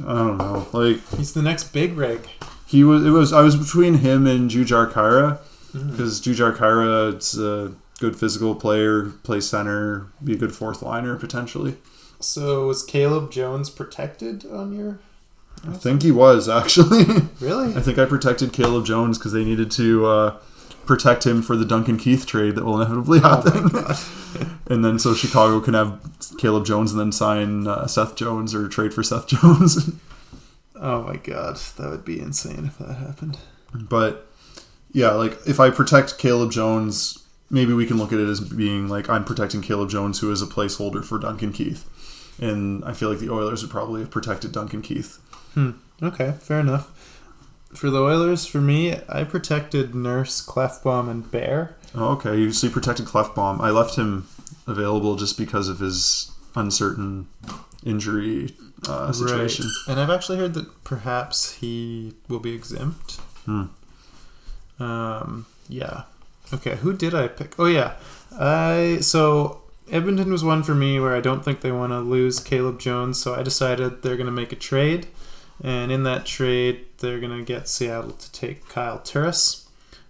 I 0.00 0.14
don't 0.14 0.36
know. 0.38 0.66
Like 0.72 1.00
He's 1.16 1.32
the 1.32 1.42
next 1.42 1.72
big 1.72 1.96
rig. 1.96 2.20
he 2.66 2.82
was, 2.82 3.04
it 3.06 3.10
was. 3.10 3.32
I 3.32 3.42
was 3.42 3.54
between 3.56 3.94
him 3.94 4.26
and 4.26 4.50
Jujhar 4.50 4.90
Khaira 4.92 5.38
Mm. 5.74 5.90
because 5.90 6.20
Jujhar 6.20 6.54
Khaira 6.56 7.16
is 7.18 7.36
a 7.36 7.72
good 8.00 8.16
physical 8.18 8.54
player, 8.54 9.04
play 9.22 9.40
center, 9.40 10.08
be 10.22 10.34
a 10.34 10.36
good 10.36 10.54
fourth 10.54 10.82
liner 10.82 11.16
potentially. 11.16 11.76
So 12.20 12.66
was 12.68 12.82
Caleb 12.82 13.30
Jones 13.30 13.70
protected 13.70 14.44
on 14.46 14.72
your? 14.76 14.98
I 15.68 15.72
think 15.74 16.02
he 16.02 16.10
was 16.10 16.48
actually. 16.48 17.04
Really? 17.40 17.74
I 17.74 17.80
think 17.80 17.98
I 17.98 18.04
protected 18.06 18.52
Caleb 18.52 18.86
Jones 18.86 19.18
because 19.18 19.32
they 19.32 19.44
needed 19.44 19.70
to 19.72 20.06
uh, 20.06 20.30
protect 20.86 21.26
him 21.26 21.42
for 21.42 21.56
the 21.56 21.64
Duncan 21.64 21.98
Keith 21.98 22.26
trade 22.26 22.54
that 22.54 22.64
will 22.64 22.80
inevitably 22.80 23.20
Oh 23.22 23.28
happen. 23.42 23.68
god. 23.68 23.96
and 24.66 24.84
then 24.84 24.98
so 24.98 25.12
Chicago 25.14 25.60
can 25.60 25.74
have 25.74 26.00
Caleb 26.38 26.64
Jones 26.64 26.90
and 26.92 27.00
then 27.00 27.12
sign 27.12 27.66
uh, 27.66 27.86
Seth 27.86 28.14
Jones 28.16 28.54
or 28.54 28.68
trade 28.68 28.94
for 28.94 29.02
Seth 29.02 29.26
Jones. 29.28 29.90
Oh 30.76 31.02
my 31.02 31.16
god, 31.16 31.56
that 31.76 31.90
would 31.90 32.04
be 32.04 32.18
insane 32.20 32.64
if 32.66 32.78
that 32.78 32.94
happened. 32.94 33.38
but 33.74 34.26
yeah, 34.92 35.10
like 35.10 35.36
if 35.46 35.60
I 35.60 35.70
protect 35.70 36.18
Caleb 36.18 36.50
Jones, 36.52 37.23
maybe 37.50 37.72
we 37.72 37.86
can 37.86 37.98
look 37.98 38.12
at 38.12 38.18
it 38.18 38.28
as 38.28 38.40
being 38.40 38.88
like 38.88 39.08
I'm 39.08 39.24
protecting 39.24 39.62
Caleb 39.62 39.90
Jones, 39.90 40.20
who 40.20 40.30
is 40.30 40.42
a 40.42 40.46
placeholder 40.46 41.04
for 41.04 41.18
Duncan 41.18 41.52
Keith, 41.52 41.84
and 42.40 42.84
I 42.84 42.92
feel 42.92 43.08
like 43.10 43.18
the 43.18 43.30
Oilers 43.30 43.62
would 43.62 43.70
probably 43.70 44.00
have 44.00 44.10
protected 44.10 44.52
Duncan 44.52 44.82
Keith. 44.82 45.18
Hmm. 45.54 45.72
Okay, 46.02 46.34
fair 46.40 46.60
enough. 46.60 46.90
For 47.74 47.90
the 47.90 48.00
Oilers, 48.00 48.46
for 48.46 48.60
me, 48.60 48.96
I 49.08 49.24
protected 49.24 49.94
Nurse, 49.94 50.44
Klefbom, 50.44 51.08
and 51.08 51.28
Bear. 51.30 51.76
Oh, 51.94 52.12
okay, 52.12 52.36
you 52.36 52.52
so 52.52 52.68
you 52.68 52.72
protected 52.72 53.06
Klefbom. 53.06 53.60
I 53.60 53.70
left 53.70 53.96
him 53.96 54.28
available 54.66 55.16
just 55.16 55.36
because 55.36 55.68
of 55.68 55.80
his 55.80 56.30
uncertain 56.54 57.26
injury 57.84 58.54
uh, 58.88 59.12
situation. 59.12 59.66
And 59.88 60.00
I've 60.00 60.10
actually 60.10 60.38
heard 60.38 60.54
that 60.54 60.84
perhaps 60.84 61.54
he 61.54 62.14
will 62.28 62.40
be 62.40 62.54
exempt. 62.54 63.16
Hmm. 63.44 63.64
Um, 64.78 65.46
yeah. 65.68 66.04
Okay, 66.52 66.76
who 66.76 66.92
did 66.92 67.14
I 67.14 67.28
pick? 67.28 67.58
Oh 67.58 67.66
yeah, 67.66 67.94
I 68.38 68.98
so 69.00 69.62
Edmonton 69.90 70.30
was 70.30 70.44
one 70.44 70.62
for 70.62 70.74
me 70.74 70.98
where 71.00 71.14
I 71.14 71.20
don't 71.20 71.44
think 71.44 71.60
they 71.60 71.72
want 71.72 71.92
to 71.92 72.00
lose 72.00 72.40
Caleb 72.40 72.78
Jones, 72.78 73.20
so 73.20 73.34
I 73.34 73.42
decided 73.42 74.02
they're 74.02 74.16
going 74.16 74.26
to 74.26 74.32
make 74.32 74.52
a 74.52 74.56
trade, 74.56 75.08
and 75.62 75.90
in 75.90 76.02
that 76.04 76.26
trade 76.26 76.86
they're 76.98 77.20
going 77.20 77.36
to 77.36 77.44
get 77.44 77.68
Seattle 77.68 78.12
to 78.12 78.32
take 78.32 78.68
Kyle 78.68 78.98
Turris. 78.98 79.68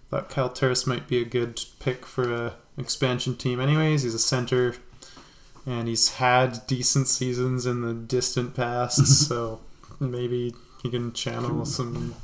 Thought 0.09 0.29
Kyle 0.29 0.49
Turris 0.49 0.85
might 0.85 1.07
be 1.07 1.21
a 1.21 1.25
good 1.25 1.63
pick 1.79 2.05
for 2.05 2.33
a 2.33 2.53
expansion 2.77 3.35
team. 3.35 3.59
Anyways, 3.59 4.03
he's 4.03 4.13
a 4.13 4.19
center, 4.19 4.75
and 5.65 5.87
he's 5.87 6.09
had 6.15 6.65
decent 6.67 7.07
seasons 7.07 7.65
in 7.65 7.81
the 7.81 7.93
distant 7.93 8.55
past, 8.55 9.07
so 9.27 9.61
maybe 9.99 10.53
he 10.83 10.89
can 10.89 11.11
channel 11.13 11.65
some 11.65 12.15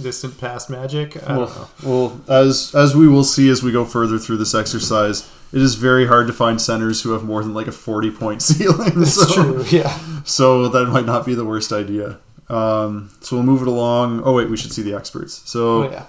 distant 0.00 0.38
past 0.38 0.70
magic. 0.70 1.16
I 1.22 1.34
don't 1.36 1.48
know. 1.56 1.68
Well, 1.82 2.20
well, 2.26 2.40
as 2.44 2.74
as 2.74 2.94
we 2.94 3.08
will 3.08 3.24
see 3.24 3.48
as 3.50 3.62
we 3.62 3.72
go 3.72 3.84
further 3.84 4.18
through 4.18 4.38
this 4.38 4.54
exercise, 4.54 5.30
it 5.52 5.60
is 5.62 5.74
very 5.74 6.06
hard 6.06 6.26
to 6.28 6.32
find 6.32 6.60
centers 6.60 7.02
who 7.02 7.12
have 7.12 7.24
more 7.24 7.42
than 7.42 7.54
like 7.54 7.66
a 7.66 7.72
forty 7.72 8.10
point 8.10 8.42
ceiling. 8.50 8.92
That's 8.94 9.14
so, 9.14 9.34
true. 9.34 9.64
Yeah. 9.68 9.96
So 10.24 10.68
that 10.68 10.86
might 10.88 11.06
not 11.06 11.26
be 11.26 11.34
the 11.34 11.44
worst 11.44 11.72
idea. 11.72 12.18
Um, 12.48 13.10
so 13.20 13.36
we'll 13.36 13.44
move 13.44 13.62
it 13.62 13.68
along. 13.68 14.22
Oh 14.24 14.34
wait, 14.34 14.50
we 14.50 14.56
should 14.56 14.72
see 14.72 14.82
the 14.82 14.94
experts. 14.94 15.48
So 15.48 15.84
Oh 15.84 15.90
yeah. 15.90 16.06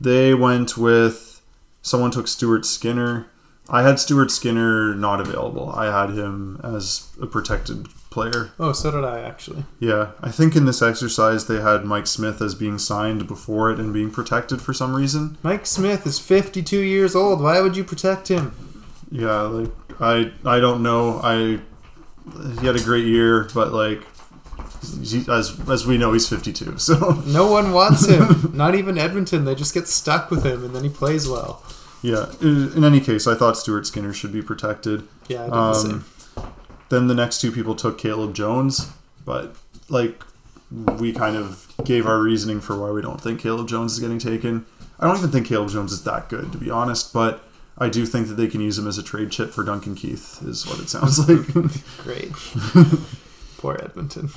they 0.00 0.32
went 0.34 0.76
with 0.76 1.40
someone 1.82 2.10
took 2.10 2.28
Stuart 2.28 2.64
Skinner. 2.64 3.26
I 3.68 3.82
had 3.82 3.98
Stuart 3.98 4.30
Skinner 4.30 4.94
not 4.94 5.20
available. 5.20 5.70
I 5.70 5.86
had 5.86 6.10
him 6.16 6.60
as 6.62 7.08
a 7.20 7.26
protected 7.26 7.88
player. 8.14 8.52
Oh, 8.58 8.72
so 8.72 8.90
did 8.90 9.04
I 9.04 9.20
actually. 9.20 9.64
Yeah, 9.80 10.12
I 10.22 10.30
think 10.30 10.56
in 10.56 10.64
this 10.64 10.80
exercise 10.80 11.46
they 11.46 11.60
had 11.60 11.84
Mike 11.84 12.06
Smith 12.06 12.40
as 12.40 12.54
being 12.54 12.78
signed 12.78 13.26
before 13.26 13.70
it 13.70 13.78
and 13.78 13.92
being 13.92 14.10
protected 14.10 14.62
for 14.62 14.72
some 14.72 14.94
reason. 14.96 15.36
Mike 15.42 15.66
Smith 15.66 16.06
is 16.06 16.18
52 16.18 16.78
years 16.80 17.14
old. 17.14 17.42
Why 17.42 17.60
would 17.60 17.76
you 17.76 17.84
protect 17.84 18.28
him? 18.28 18.54
Yeah, 19.10 19.40
like 19.42 19.70
I 20.00 20.32
I 20.46 20.60
don't 20.60 20.82
know. 20.82 21.20
I 21.22 21.60
he 22.60 22.66
had 22.66 22.76
a 22.76 22.82
great 22.82 23.04
year, 23.04 23.48
but 23.52 23.72
like 23.72 24.02
he, 25.02 25.24
as 25.30 25.58
as 25.68 25.86
we 25.86 25.98
know, 25.98 26.12
he's 26.12 26.28
52. 26.28 26.78
So 26.88 27.22
No 27.26 27.50
one 27.50 27.72
wants 27.72 28.06
him. 28.06 28.52
Not 28.54 28.74
even 28.74 28.96
Edmonton. 28.98 29.44
They 29.44 29.54
just 29.54 29.74
get 29.74 29.88
stuck 29.88 30.30
with 30.30 30.44
him, 30.44 30.64
and 30.64 30.74
then 30.74 30.84
he 30.84 30.90
plays 30.90 31.28
well. 31.28 31.62
yeah. 32.02 32.26
In, 32.40 32.84
any 32.84 33.00
case, 33.00 33.26
I 33.26 33.34
thought 33.34 33.56
Stuart 33.56 33.86
Skinner 33.86 34.12
should 34.12 34.32
be 34.32 34.42
protected. 34.42 35.06
Yeah, 35.28 35.40
I 35.42 35.44
did 35.44 35.52
the 35.52 35.56
Um, 35.58 35.74
same. 35.74 36.04
Then 36.88 37.06
the 37.08 37.14
next 37.14 37.40
two 37.40 37.50
people 37.50 37.74
took 37.74 37.98
Caleb 37.98 38.34
Jones, 38.34 38.90
but 39.24 39.56
like 39.88 40.22
we 40.70 41.12
kind 41.12 41.36
of 41.36 41.72
gave 41.84 42.06
our 42.06 42.20
reasoning 42.20 42.60
for 42.60 42.78
why 42.78 42.90
we 42.90 43.02
don't 43.02 43.20
think 43.20 43.40
Caleb 43.40 43.68
Jones 43.68 43.92
is 43.94 44.00
getting 44.00 44.18
taken. 44.18 44.66
I 44.98 45.06
don't 45.06 45.16
even 45.18 45.30
think 45.30 45.46
Caleb 45.46 45.70
Jones 45.70 45.92
is 45.92 46.04
that 46.04 46.28
good, 46.28 46.52
to 46.52 46.58
be 46.58 46.70
honest, 46.70 47.12
but 47.12 47.42
I 47.76 47.88
do 47.88 48.06
think 48.06 48.28
that 48.28 48.34
they 48.34 48.46
can 48.46 48.60
use 48.60 48.78
him 48.78 48.86
as 48.86 48.98
a 48.98 49.02
trade 49.02 49.30
chip 49.30 49.50
for 49.50 49.64
Duncan 49.64 49.94
Keith, 49.94 50.40
is 50.46 50.66
what 50.66 50.78
it 50.78 50.88
sounds 50.88 51.18
like. 51.28 51.46
Great. 51.98 52.30
Poor 53.58 53.76
Edmonton. 53.82 54.30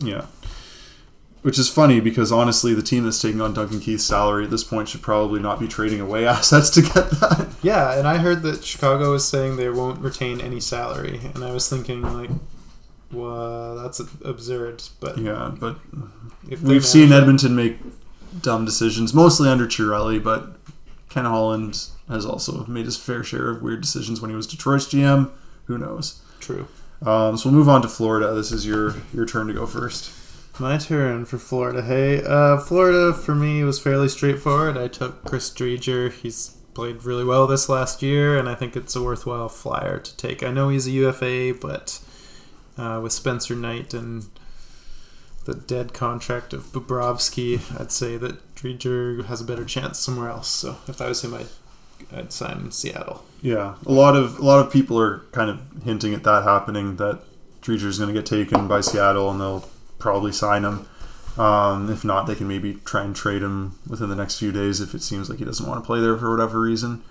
yeah. 0.00 0.26
Which 1.48 1.58
is 1.58 1.70
funny 1.70 1.98
because 1.98 2.30
honestly, 2.30 2.74
the 2.74 2.82
team 2.82 3.04
that's 3.04 3.22
taking 3.22 3.40
on 3.40 3.54
Duncan 3.54 3.80
Keith's 3.80 4.04
salary 4.04 4.44
at 4.44 4.50
this 4.50 4.62
point 4.62 4.86
should 4.86 5.00
probably 5.00 5.40
not 5.40 5.58
be 5.58 5.66
trading 5.66 5.98
away 5.98 6.26
assets 6.28 6.68
to 6.68 6.82
get 6.82 6.92
that. 6.92 7.48
Yeah, 7.62 7.98
and 7.98 8.06
I 8.06 8.18
heard 8.18 8.42
that 8.42 8.62
Chicago 8.62 9.14
is 9.14 9.26
saying 9.26 9.56
they 9.56 9.70
won't 9.70 9.98
retain 10.00 10.42
any 10.42 10.60
salary, 10.60 11.22
and 11.34 11.42
I 11.42 11.50
was 11.52 11.66
thinking 11.66 12.02
like, 12.02 12.28
well, 13.10 13.76
that's 13.76 13.98
absurd. 13.98 14.82
But 15.00 15.16
Yeah, 15.16 15.54
but 15.58 15.78
if 16.50 16.60
we've 16.60 16.84
seen 16.84 17.12
Edmonton 17.12 17.56
make 17.56 17.78
dumb 18.42 18.66
decisions, 18.66 19.14
mostly 19.14 19.48
under 19.48 19.66
Chiarelli, 19.66 20.22
but 20.22 20.50
Ken 21.08 21.24
Holland 21.24 21.86
has 22.10 22.26
also 22.26 22.66
made 22.66 22.84
his 22.84 22.98
fair 22.98 23.24
share 23.24 23.48
of 23.48 23.62
weird 23.62 23.80
decisions 23.80 24.20
when 24.20 24.28
he 24.28 24.36
was 24.36 24.46
Detroit's 24.46 24.84
GM. 24.84 25.30
Who 25.64 25.78
knows? 25.78 26.20
true. 26.40 26.68
Um, 27.00 27.38
so 27.38 27.48
we'll 27.48 27.58
move 27.58 27.70
on 27.70 27.80
to 27.80 27.88
Florida. 27.88 28.34
This 28.34 28.52
is 28.52 28.66
your 28.66 28.96
your 29.14 29.24
turn 29.24 29.46
to 29.46 29.54
go 29.54 29.64
first. 29.64 30.12
My 30.60 30.76
turn 30.76 31.24
for 31.24 31.38
Florida. 31.38 31.82
Hey, 31.82 32.20
uh, 32.24 32.58
Florida 32.58 33.14
for 33.14 33.32
me 33.32 33.62
was 33.62 33.78
fairly 33.78 34.08
straightforward. 34.08 34.76
I 34.76 34.88
took 34.88 35.24
Chris 35.24 35.50
Driedger. 35.50 36.12
He's 36.12 36.56
played 36.74 37.04
really 37.04 37.24
well 37.24 37.46
this 37.46 37.68
last 37.68 38.02
year, 38.02 38.36
and 38.36 38.48
I 38.48 38.56
think 38.56 38.74
it's 38.74 38.96
a 38.96 39.02
worthwhile 39.02 39.48
flyer 39.48 40.00
to 40.00 40.16
take. 40.16 40.42
I 40.42 40.50
know 40.50 40.68
he's 40.68 40.88
a 40.88 40.90
UFA, 40.90 41.54
but 41.60 42.00
uh, 42.76 42.98
with 43.00 43.12
Spencer 43.12 43.54
Knight 43.54 43.94
and 43.94 44.26
the 45.44 45.54
dead 45.54 45.94
contract 45.94 46.52
of 46.52 46.72
Bobrovsky, 46.72 47.60
I'd 47.80 47.92
say 47.92 48.16
that 48.16 48.56
Driedger 48.56 49.26
has 49.26 49.40
a 49.40 49.44
better 49.44 49.64
chance 49.64 50.00
somewhere 50.00 50.28
else. 50.28 50.48
So 50.48 50.78
if 50.88 51.00
I 51.00 51.08
was 51.08 51.22
him, 51.22 51.34
I'd, 51.34 51.46
I'd 52.12 52.32
sign 52.32 52.58
in 52.58 52.72
Seattle. 52.72 53.24
Yeah, 53.42 53.76
a 53.86 53.92
lot 53.92 54.16
of 54.16 54.40
a 54.40 54.44
lot 54.44 54.66
of 54.66 54.72
people 54.72 54.98
are 54.98 55.20
kind 55.30 55.50
of 55.50 55.60
hinting 55.84 56.14
at 56.14 56.24
that 56.24 56.42
happening. 56.42 56.96
That 56.96 57.20
Driedger's 57.62 57.98
going 57.98 58.12
to 58.12 58.20
get 58.20 58.26
taken 58.26 58.66
by 58.66 58.80
Seattle, 58.80 59.30
and 59.30 59.40
they'll 59.40 59.68
probably 59.98 60.32
sign 60.32 60.64
him. 60.64 60.86
Um, 61.38 61.90
if 61.90 62.04
not, 62.04 62.26
they 62.26 62.34
can 62.34 62.48
maybe 62.48 62.74
try 62.84 63.04
and 63.04 63.14
trade 63.14 63.42
him 63.42 63.78
within 63.88 64.08
the 64.08 64.16
next 64.16 64.38
few 64.38 64.50
days 64.50 64.80
if 64.80 64.94
it 64.94 65.02
seems 65.02 65.30
like 65.30 65.38
he 65.38 65.44
doesn't 65.44 65.66
want 65.66 65.82
to 65.82 65.86
play 65.86 66.00
there 66.00 66.16
for 66.16 66.30
whatever 66.30 66.60
reason. 66.60 67.02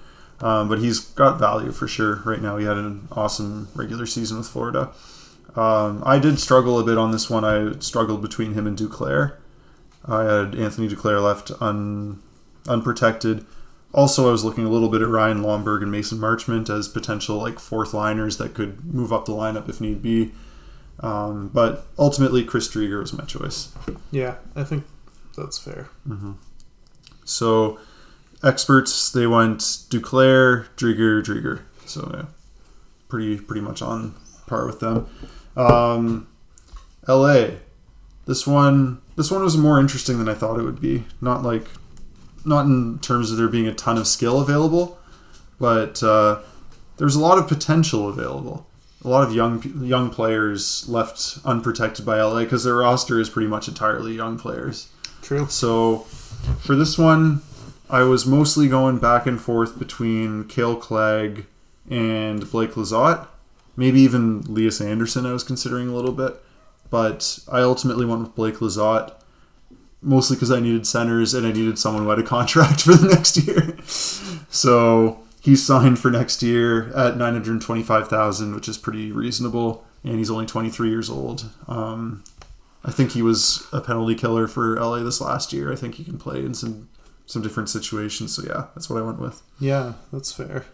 Um, 0.41 0.69
but 0.69 0.80
he's 0.80 1.00
got 1.00 1.39
value 1.39 1.71
for 1.71 1.88
sure 1.88 2.21
right 2.26 2.41
now. 2.41 2.58
He 2.58 2.65
had 2.65 2.78
an 2.78 3.08
awesome 3.12 3.69
regular 3.73 4.06
season 4.06 4.38
with 4.38 4.47
Florida. 4.47 4.91
Um, 5.56 6.04
I 6.06 6.19
did 6.19 6.39
struggle 6.39 6.78
a 6.78 6.84
bit 6.84 6.97
on 6.97 7.12
this 7.12 7.30
one. 7.30 7.43
I 7.43 7.80
struggled 7.80 8.21
between 8.21 8.54
him 8.54 8.67
and 8.67 8.78
Duclair. 8.78 9.38
I 10.06 10.23
had 10.23 10.56
Anthony 10.56 10.88
Duclair 10.88 11.23
left 11.23 11.52
un, 11.60 12.21
unprotected. 12.67 13.45
Also, 13.93 14.28
I 14.28 14.32
was 14.32 14.43
looking 14.45 14.65
a 14.65 14.69
little 14.69 14.89
bit 14.89 15.02
at 15.02 15.08
Ryan 15.08 15.41
Lomberg 15.41 15.82
and 15.82 15.91
Mason 15.91 16.19
Marchment 16.19 16.69
as 16.69 16.88
potential 16.88 17.38
like 17.38 17.58
fourth 17.58 17.93
liners 17.93 18.38
that 18.38 18.54
could 18.54 18.93
move 18.93 19.12
up 19.12 19.26
the 19.26 19.32
lineup 19.32 19.67
if 19.67 19.82
need 19.82 20.02
be. 20.02 20.32
Um, 20.99 21.49
but 21.49 21.86
ultimately, 21.99 22.43
Chris 22.43 22.67
Driedger 22.67 22.99
was 22.99 23.13
my 23.13 23.23
choice. 23.25 23.71
Yeah, 24.12 24.36
I 24.55 24.63
think 24.63 24.86
that's 25.38 25.57
fair. 25.57 25.89
So, 27.25 27.79
experts 28.43 29.12
they 29.12 29.27
went 29.27 29.60
Duclair, 29.60 30.67
Driedger, 30.75 31.23
Driedger. 31.23 31.62
So, 31.86 32.10
yeah, 32.13 32.25
pretty 33.10 33.38
pretty 33.39 33.62
much 33.62 33.81
on 33.81 34.15
par 34.47 34.65
with 34.65 34.79
them. 34.79 35.07
Um, 35.55 36.27
L.A. 37.07 37.60
This 38.25 38.45
one 38.47 39.01
this 39.15 39.31
one 39.31 39.43
was 39.43 39.57
more 39.57 39.79
interesting 39.79 40.17
than 40.19 40.29
I 40.29 40.33
thought 40.33 40.60
it 40.60 40.63
would 40.63 40.81
be. 40.81 41.05
Not 41.21 41.43
like 41.43 41.67
not 42.45 42.65
in 42.65 42.99
terms 42.99 43.31
of 43.31 43.38
there 43.38 43.47
being 43.47 43.67
a 43.67 43.73
ton 43.73 43.97
of 43.97 44.07
skill 44.07 44.39
available, 44.39 44.97
but 45.60 46.01
uh, 46.03 46.41
there's 46.97 47.15
a 47.15 47.19
lot 47.19 47.38
of 47.38 47.47
potential 47.47 48.07
available. 48.07 48.66
A 49.03 49.07
lot 49.07 49.23
of 49.23 49.33
young 49.33 49.62
young 49.83 50.10
players 50.10 50.88
left 50.89 51.38
unprotected 51.45 52.05
by 52.05 52.21
LA 52.21 52.39
because 52.39 52.63
their 52.63 52.75
roster 52.75 53.19
is 53.19 53.29
pretty 53.29 53.47
much 53.47 53.67
entirely 53.67 54.15
young 54.15 54.38
players. 54.38 54.88
True. 55.21 55.47
So 55.47 55.99
for 56.60 56.75
this 56.75 56.97
one, 56.97 57.41
I 57.89 58.03
was 58.03 58.25
mostly 58.25 58.67
going 58.67 58.97
back 58.97 59.25
and 59.25 59.39
forth 59.39 59.77
between 59.79 60.45
Kale 60.45 60.75
Clague 60.75 61.45
and 61.89 62.49
Blake 62.51 62.71
Lizotte. 62.71 63.27
Maybe 63.75 64.01
even 64.01 64.41
Lias 64.41 64.81
Andersson 64.81 65.25
I 65.25 65.33
was 65.33 65.43
considering 65.43 65.89
a 65.89 65.93
little 65.93 66.12
bit. 66.12 66.36
But 66.89 67.39
I 67.51 67.62
ultimately 67.62 68.05
went 68.05 68.21
with 68.21 68.36
Blake 68.36 68.55
Lizotte, 68.55 69.13
mostly 70.01 70.36
because 70.36 70.51
I 70.51 70.60
needed 70.60 70.88
centers 70.88 71.33
and 71.33 71.45
I 71.45 71.51
needed 71.51 71.77
someone 71.77 72.03
who 72.03 72.10
had 72.10 72.19
a 72.19 72.23
contract 72.38 72.81
for 72.81 72.93
the 72.93 73.13
next 73.13 73.38
year. 73.38 73.77
So 74.49 75.19
he's 75.47 75.65
signed 75.65 75.97
for 75.97 76.12
next 76.12 76.43
year 76.43 76.89
at 76.93 77.15
925000 77.15 78.53
which 78.53 78.67
is 78.67 78.77
pretty 78.77 79.13
reasonable. 79.13 79.86
And 80.03 80.17
he's 80.17 80.29
only 80.29 80.45
23 80.45 80.89
years 80.89 81.10
old. 81.10 81.49
Um, 81.69 82.25
I 82.83 82.91
think 82.91 83.12
he 83.12 83.21
was 83.21 83.65
a 83.71 83.79
penalty 83.79 84.13
killer 84.13 84.47
for 84.47 84.75
LA 84.75 84.99
this 85.03 85.21
last 85.21 85.53
year. 85.53 85.71
I 85.71 85.77
think 85.77 85.95
he 85.95 86.03
can 86.03 86.17
play 86.17 86.39
in 86.39 86.53
some 86.53 86.89
some 87.25 87.41
different 87.41 87.69
situations. 87.69 88.36
So 88.36 88.43
yeah, 88.43 88.65
that's 88.75 88.89
what 88.89 89.01
I 89.01 89.05
went 89.05 89.19
with. 89.19 89.41
Yeah, 89.60 89.93
that's 90.12 90.33
fair. 90.33 90.65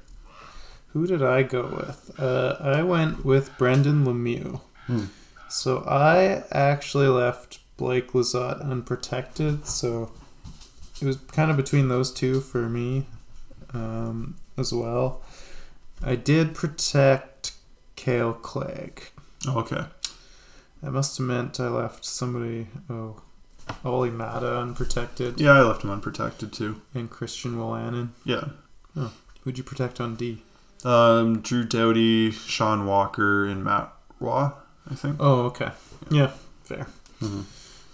Who 0.89 1.05
did 1.07 1.23
I 1.23 1.43
go 1.43 1.65
with? 1.67 2.19
Uh, 2.19 2.57
I 2.59 2.81
went 2.83 3.23
with 3.23 3.55
Brendan 3.57 4.05
Lemieux. 4.05 4.59
Hmm. 4.87 5.05
So 5.49 5.83
I 5.87 6.43
actually 6.51 7.07
left 7.07 7.59
Blake 7.77 8.11
Lizotte 8.11 8.63
unprotected. 8.63 9.67
So 9.67 10.11
it 10.99 11.05
was 11.05 11.17
kind 11.31 11.49
of 11.49 11.57
between 11.57 11.89
those 11.89 12.11
two 12.11 12.41
for 12.41 12.69
me. 12.69 13.05
Um, 13.73 14.35
as 14.57 14.73
well. 14.73 15.21
I 16.03 16.15
did 16.15 16.53
protect 16.53 17.53
Kale 17.95 18.33
Clague. 18.33 19.09
Oh, 19.47 19.59
okay. 19.59 19.85
I 20.85 20.89
must 20.89 21.17
have 21.17 21.27
meant 21.27 21.59
I 21.59 21.67
left 21.69 22.03
somebody. 22.05 22.67
Oh, 22.89 23.21
Olli 23.85 24.09
Maatta 24.09 24.59
unprotected 24.59 25.39
Yeah, 25.39 25.51
I 25.53 25.61
left 25.61 25.83
him 25.83 25.89
unprotected 25.89 26.51
too. 26.51 26.81
and 26.93 27.09
Christian 27.09 27.55
Wolanin. 27.55 28.09
Yeah. 28.25 28.45
Oh. 28.97 29.13
Who'd 29.43 29.57
you 29.57 29.63
protect 29.63 30.01
on 30.01 30.15
D? 30.15 30.43
Um, 30.83 31.39
Drew 31.41 31.63
Doughty, 31.63 32.31
Sean 32.31 32.85
Walker, 32.85 33.45
and 33.45 33.63
Matt 33.63 33.93
Roy, 34.19 34.49
I 34.89 34.95
think. 34.95 35.15
Oh, 35.19 35.43
okay. 35.43 35.71
Yeah, 36.11 36.31
fair. 36.63 36.87
Mhm. 37.21 37.45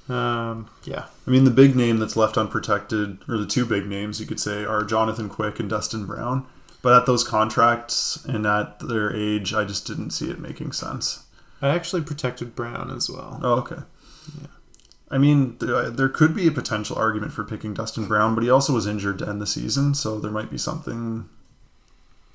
Um, 0.10 0.70
yeah. 0.84 1.06
I 1.28 1.30
mean, 1.30 1.44
the 1.44 1.52
big 1.52 1.76
name 1.76 1.98
that's 1.98 2.18
left 2.18 2.38
unprotected, 2.38 3.20
or 3.30 3.38
the 3.38 3.46
two 3.46 3.66
big 3.66 3.86
names 3.86 4.20
you 4.20 4.26
could 4.26 4.40
say, 4.40 4.66
are 4.66 4.84
Jonathan 4.84 5.30
Quick 5.30 5.60
and 5.60 5.70
Dustin 5.70 6.06
Brown. 6.06 6.46
But 6.82 6.94
at 6.94 7.06
those 7.06 7.28
contracts 7.28 8.24
and 8.26 8.46
at 8.46 8.80
their 8.80 9.16
age, 9.16 9.54
I 9.54 9.66
just 9.66 9.86
didn't 9.86 10.12
see 10.12 10.30
it 10.30 10.40
making 10.40 10.72
sense. 10.72 11.26
I 11.62 11.70
actually 11.70 12.02
protected 12.02 12.56
Brown 12.56 12.90
as 12.90 13.10
well. 13.10 13.40
Oh, 13.44 13.54
okay. 13.60 13.84
Yeah. 14.42 14.48
I 15.12 15.18
mean, 15.18 15.58
there, 15.60 15.90
there 15.90 16.10
could 16.10 16.36
be 16.36 16.48
a 16.48 16.52
potential 16.52 16.98
argument 16.98 17.34
for 17.34 17.44
picking 17.44 17.74
Dustin 17.74 18.08
Brown, 18.08 18.34
but 18.34 18.44
he 18.44 18.50
also 18.50 18.74
was 18.74 18.88
injured 18.88 19.20
to 19.20 19.28
end 19.28 19.42
the 19.42 19.48
season, 19.48 19.94
so 19.94 20.20
there 20.20 20.32
might 20.32 20.50
be 20.50 20.58
something 20.58 21.28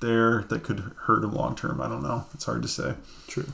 there 0.01 0.43
that 0.49 0.63
could 0.63 0.91
hurt 1.05 1.23
him 1.23 1.33
long 1.33 1.55
term. 1.55 1.81
I 1.81 1.87
don't 1.87 2.03
know. 2.03 2.25
It's 2.33 2.45
hard 2.45 2.61
to 2.61 2.67
say. 2.67 2.95
True. 3.27 3.47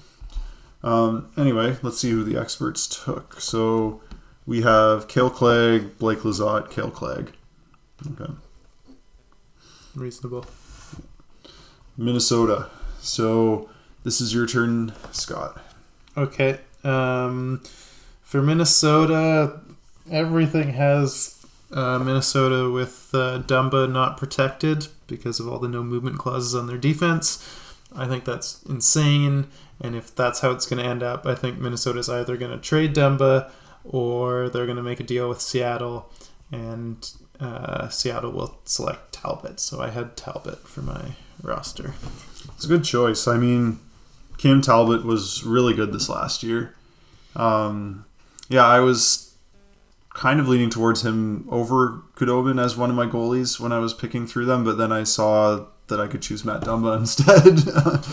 Um, 0.83 1.31
anyway, 1.37 1.77
let's 1.83 1.99
see 1.99 2.09
who 2.09 2.23
the 2.23 2.39
experts 2.39 2.87
took. 2.87 3.39
So 3.39 4.01
we 4.45 4.61
have 4.61 5.07
Kale 5.07 5.29
Clague, 5.29 5.97
Blake 5.97 6.19
Lizotte, 6.19 6.69
Kale 6.69 6.91
Clague. 6.91 7.31
Okay. 8.13 8.31
Reasonable. 9.95 10.45
Minnesota. 11.97 12.69
So 12.99 13.69
this 14.03 14.21
is 14.21 14.33
your 14.33 14.47
turn, 14.47 14.93
Scott. 15.11 15.61
Okay. 16.17 16.59
Um, 16.83 17.61
for 18.21 18.41
Minnesota, 18.41 19.59
everything 20.09 20.69
has 20.69 21.45
uh, 21.71 21.99
Minnesota 21.99 22.69
with 22.69 23.09
uh, 23.13 23.41
Dumba 23.45 23.91
not 23.91 24.17
protected 24.17 24.87
because 25.07 25.39
of 25.39 25.47
all 25.47 25.59
the 25.59 25.67
no 25.67 25.83
movement 25.83 26.17
clauses 26.17 26.55
on 26.55 26.67
their 26.67 26.77
defense. 26.77 27.45
I 27.95 28.07
think 28.07 28.25
that's 28.25 28.63
insane. 28.63 29.47
And 29.79 29.95
if 29.95 30.15
that's 30.15 30.39
how 30.39 30.51
it's 30.51 30.65
going 30.65 30.81
to 30.81 30.87
end 30.87 31.03
up, 31.03 31.25
I 31.25 31.35
think 31.35 31.59
Minnesota's 31.59 32.09
either 32.09 32.37
going 32.37 32.51
to 32.51 32.57
trade 32.57 32.95
Dumba 32.95 33.51
or 33.83 34.49
they're 34.49 34.65
going 34.65 34.77
to 34.77 34.83
make 34.83 34.99
a 34.99 35.03
deal 35.03 35.29
with 35.29 35.41
Seattle 35.41 36.11
and 36.51 37.11
uh, 37.39 37.89
Seattle 37.89 38.31
will 38.31 38.59
select 38.65 39.13
Talbot. 39.13 39.59
So 39.59 39.81
I 39.81 39.89
had 39.89 40.15
Talbot 40.15 40.67
for 40.67 40.81
my 40.81 41.13
roster. 41.41 41.93
It's 42.55 42.65
a 42.65 42.67
good 42.67 42.83
choice. 42.83 43.27
I 43.27 43.37
mean, 43.37 43.79
Cam 44.37 44.61
Talbot 44.61 45.05
was 45.05 45.43
really 45.43 45.73
good 45.73 45.93
this 45.93 46.09
last 46.09 46.43
year. 46.43 46.75
Um, 47.35 48.05
yeah, 48.49 48.65
I 48.65 48.79
was 48.79 49.35
kind 50.09 50.39
of 50.39 50.47
leaning 50.47 50.69
towards 50.69 51.05
him 51.05 51.47
over 51.49 52.01
Khudobin 52.15 52.61
as 52.61 52.75
one 52.75 52.89
of 52.89 52.95
my 52.95 53.05
goalies 53.05 53.59
when 53.59 53.71
I 53.71 53.79
was 53.79 53.93
picking 53.93 54.27
through 54.27 54.45
them, 54.45 54.63
but 54.63 54.77
then 54.77 54.91
I 54.91 55.03
saw 55.03 55.67
that 55.87 55.99
I 55.99 56.07
could 56.07 56.21
choose 56.21 56.45
Matt 56.45 56.61
Dumba 56.61 56.97
instead. 56.99 57.59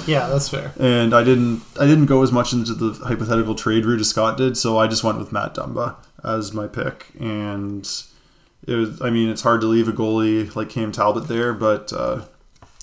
Yeah, 0.08 0.28
that's 0.28 0.48
fair. 0.48 0.72
and 0.80 1.14
I 1.14 1.22
didn't 1.22 1.62
I 1.78 1.86
didn't 1.86 2.06
go 2.06 2.22
as 2.22 2.32
much 2.32 2.52
into 2.52 2.74
the 2.74 2.92
hypothetical 3.04 3.54
trade 3.54 3.84
route 3.84 4.00
as 4.00 4.08
Scott 4.10 4.36
did, 4.36 4.56
so 4.56 4.78
I 4.78 4.86
just 4.88 5.04
went 5.04 5.18
with 5.18 5.32
Matt 5.32 5.54
Dumba 5.54 5.96
as 6.24 6.52
my 6.52 6.66
pick. 6.66 7.06
And 7.20 7.88
it 8.66 8.74
was 8.74 9.00
I 9.02 9.10
mean 9.10 9.28
it's 9.28 9.42
hard 9.42 9.60
to 9.60 9.66
leave 9.66 9.86
a 9.88 9.92
goalie 9.92 10.54
like 10.56 10.68
Cam 10.70 10.90
Talbot 10.92 11.28
there, 11.28 11.52
but 11.52 11.92
uh, 11.92 12.22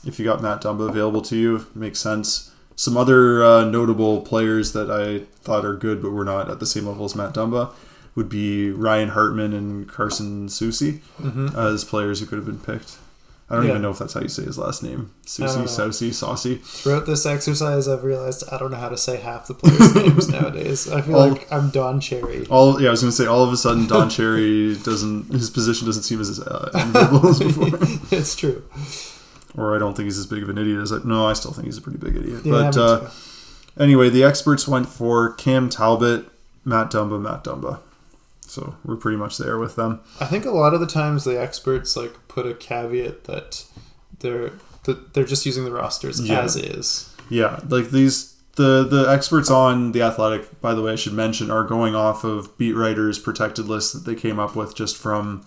if 0.05 0.17
you 0.19 0.25
got 0.25 0.41
Matt 0.41 0.61
Dumba 0.61 0.87
available 0.89 1.21
to 1.23 1.35
you, 1.35 1.55
it 1.57 1.75
makes 1.75 1.99
sense. 1.99 2.51
Some 2.77 2.97
other 2.97 3.43
uh, 3.43 3.63
notable 3.65 4.21
players 4.21 4.73
that 4.73 4.91
I 4.91 5.25
thought 5.41 5.63
are 5.65 5.75
good 5.75 6.01
but 6.01 6.11
were 6.11 6.25
not 6.25 6.49
at 6.51 6.59
the 6.59 6.65
same 6.65 6.87
level 6.87 7.05
as 7.05 7.15
Matt 7.15 7.33
Dumba 7.33 7.73
would 8.15 8.29
be 8.29 8.69
Ryan 8.69 9.09
Hartman 9.09 9.51
and 9.53 9.89
Carson 9.89 10.47
Soucy 10.47 10.99
hmm 11.17 11.47
as 11.57 11.83
players 11.83 12.19
who 12.19 12.25
could 12.25 12.37
have 12.37 12.45
been 12.45 12.59
picked. 12.59 12.97
I 13.47 13.55
don't 13.55 13.65
Yeah. 13.65 13.69
even 13.71 13.83
know 13.83 13.91
if 13.91 13.99
that's 13.99 14.13
how 14.13 14.21
you 14.21 14.27
say 14.27 14.43
his 14.43 14.57
last 14.57 14.81
name. 14.81 15.11
don't 15.37 15.47
Soucy. 15.47 15.67
Saucy, 15.69 16.11
Saucy. 16.11 16.55
Throughout 16.63 17.05
this 17.05 17.27
exercise, 17.27 17.87
I've 17.87 18.03
realized 18.03 18.43
I 18.51 18.57
don't 18.57 18.71
know 18.71 18.77
how 18.77 18.89
to 18.89 18.97
say 18.97 19.17
half 19.17 19.45
the 19.47 19.53
players' 19.53 19.93
names 19.95 20.29
nowadays. 20.29 20.89
I 20.91 21.01
feel 21.01 21.15
All- 21.15 21.29
like 21.29 21.51
I'm 21.51 21.69
Don 21.69 21.99
Cherry. 21.99 22.47
All 22.47 22.81
yeah, 22.81 22.87
I 22.87 22.91
was 22.91 23.01
gonna 23.01 23.11
say 23.11 23.27
all 23.27 23.43
of 23.43 23.53
a 23.53 23.57
sudden 23.57 23.85
Don 23.85 24.09
Cherry 24.09 24.75
doesn't 24.77 25.31
his 25.31 25.51
position 25.51 25.85
doesn't 25.85 26.03
seem 26.03 26.19
as 26.21 26.39
uh, 26.39 26.71
enviable 26.73 27.27
as 27.27 27.39
before, 27.39 27.67
it's 28.17 28.35
true. 28.35 28.63
or 29.55 29.75
I 29.75 29.79
don't 29.79 29.95
think 29.95 30.05
he's 30.05 30.17
as 30.17 30.25
big 30.25 30.41
of 30.41 30.49
an 30.49 30.57
idiot 30.57 30.79
as 30.81 30.91
I. 30.91 30.97
No, 31.05 31.27
I 31.27 31.33
still 31.33 31.51
think 31.51 31.65
he's 31.65 31.77
a 31.77 31.81
pretty 31.81 31.99
big 31.99 32.15
idiot. 32.15 32.41
Yeah, 32.45 32.51
but 32.51 32.77
uh, 32.77 32.99
too. 33.01 33.07
anyway, 33.83 34.09
the 34.09 34.23
experts 34.23 34.67
went 34.67 34.87
for 34.89 35.33
Cam 35.33 35.69
Talbot, 35.69 36.25
Matt 36.63 36.89
Dumba, 36.89 37.21
Matt 37.21 37.43
Dumba. 37.43 37.79
So 38.41 38.75
we're 38.83 38.95
pretty 38.95 39.17
much 39.17 39.37
there 39.37 39.57
with 39.57 39.75
them. 39.75 40.01
I 40.19 40.25
think 40.25 40.45
a 40.45 40.51
lot 40.51 40.73
of 40.73 40.79
the 40.79 40.85
times 40.87 41.23
the 41.25 41.39
experts 41.39 41.95
like 41.95 42.24
put 42.35 42.45
a 42.45 42.53
caveat 42.53 43.23
that 43.23 43.63
they're 44.19 44.51
that 44.83 45.13
they're 45.13 45.23
just 45.25 45.45
using 45.45 45.63
the 45.63 45.71
rosters 45.71 46.19
Yeah. 46.19 46.41
as 46.41 46.55
is. 46.57 47.15
Yeah, 47.29 47.59
like 47.69 47.89
these 47.91 48.33
the 48.55 48.83
the 48.83 49.05
experts 49.09 49.49
on 49.49 49.93
the 49.93 50.01
Athletic, 50.01 50.61
by 50.61 50.73
the 50.73 50.81
way, 50.81 50.91
I 50.93 50.95
should 50.95 51.13
mention, 51.13 51.49
are 51.49 51.63
going 51.63 51.95
off 51.95 52.23
of 52.23 52.57
beat 52.57 52.73
writers' 52.73 53.17
protected 53.19 53.65
lists 53.67 53.93
that 53.93 54.05
they 54.09 54.15
came 54.15 54.37
up 54.39 54.55
with 54.55 54.75
just 54.75 54.95
from 54.97 55.45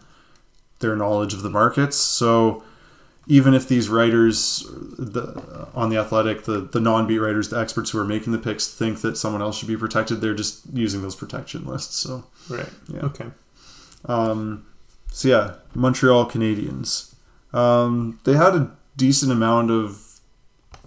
their 0.81 0.97
knowledge 0.97 1.35
of 1.35 1.43
the 1.43 1.51
markets. 1.51 1.97
So 1.97 2.63
even 3.27 3.53
if 3.55 3.69
these 3.69 3.89
writers 3.91 4.65
the, 4.99 5.69
on 5.75 5.91
the 5.91 5.99
Athletic, 5.99 6.45
the 6.45 6.61
the 6.61 6.81
non 6.81 7.07
beat 7.07 7.19
writers, 7.19 7.49
the 7.51 7.59
experts 7.61 7.91
who 7.91 7.99
are 7.99 8.05
making 8.05 8.33
the 8.33 8.39
picks, 8.39 8.67
think 8.67 9.01
that 9.03 9.17
someone 9.19 9.43
else 9.43 9.59
should 9.59 9.69
be 9.69 9.77
protected, 9.77 10.21
they're 10.21 10.35
just 10.45 10.63
using 10.73 11.03
those 11.03 11.15
protection 11.17 11.65
lists. 11.67 11.97
So 11.97 12.25
Right. 12.49 12.71
Yeah. 12.89 13.05
Okay. 13.11 13.27
um, 14.07 14.65
so 15.11 15.29
yeah, 15.29 15.55
Montreal 15.75 16.31
Canadiens. 16.31 17.15
Um, 17.53 18.21
they 18.25 18.35
had 18.35 18.55
a 18.55 18.71
decent 18.97 19.33
amount 19.33 19.71
of 19.71 20.21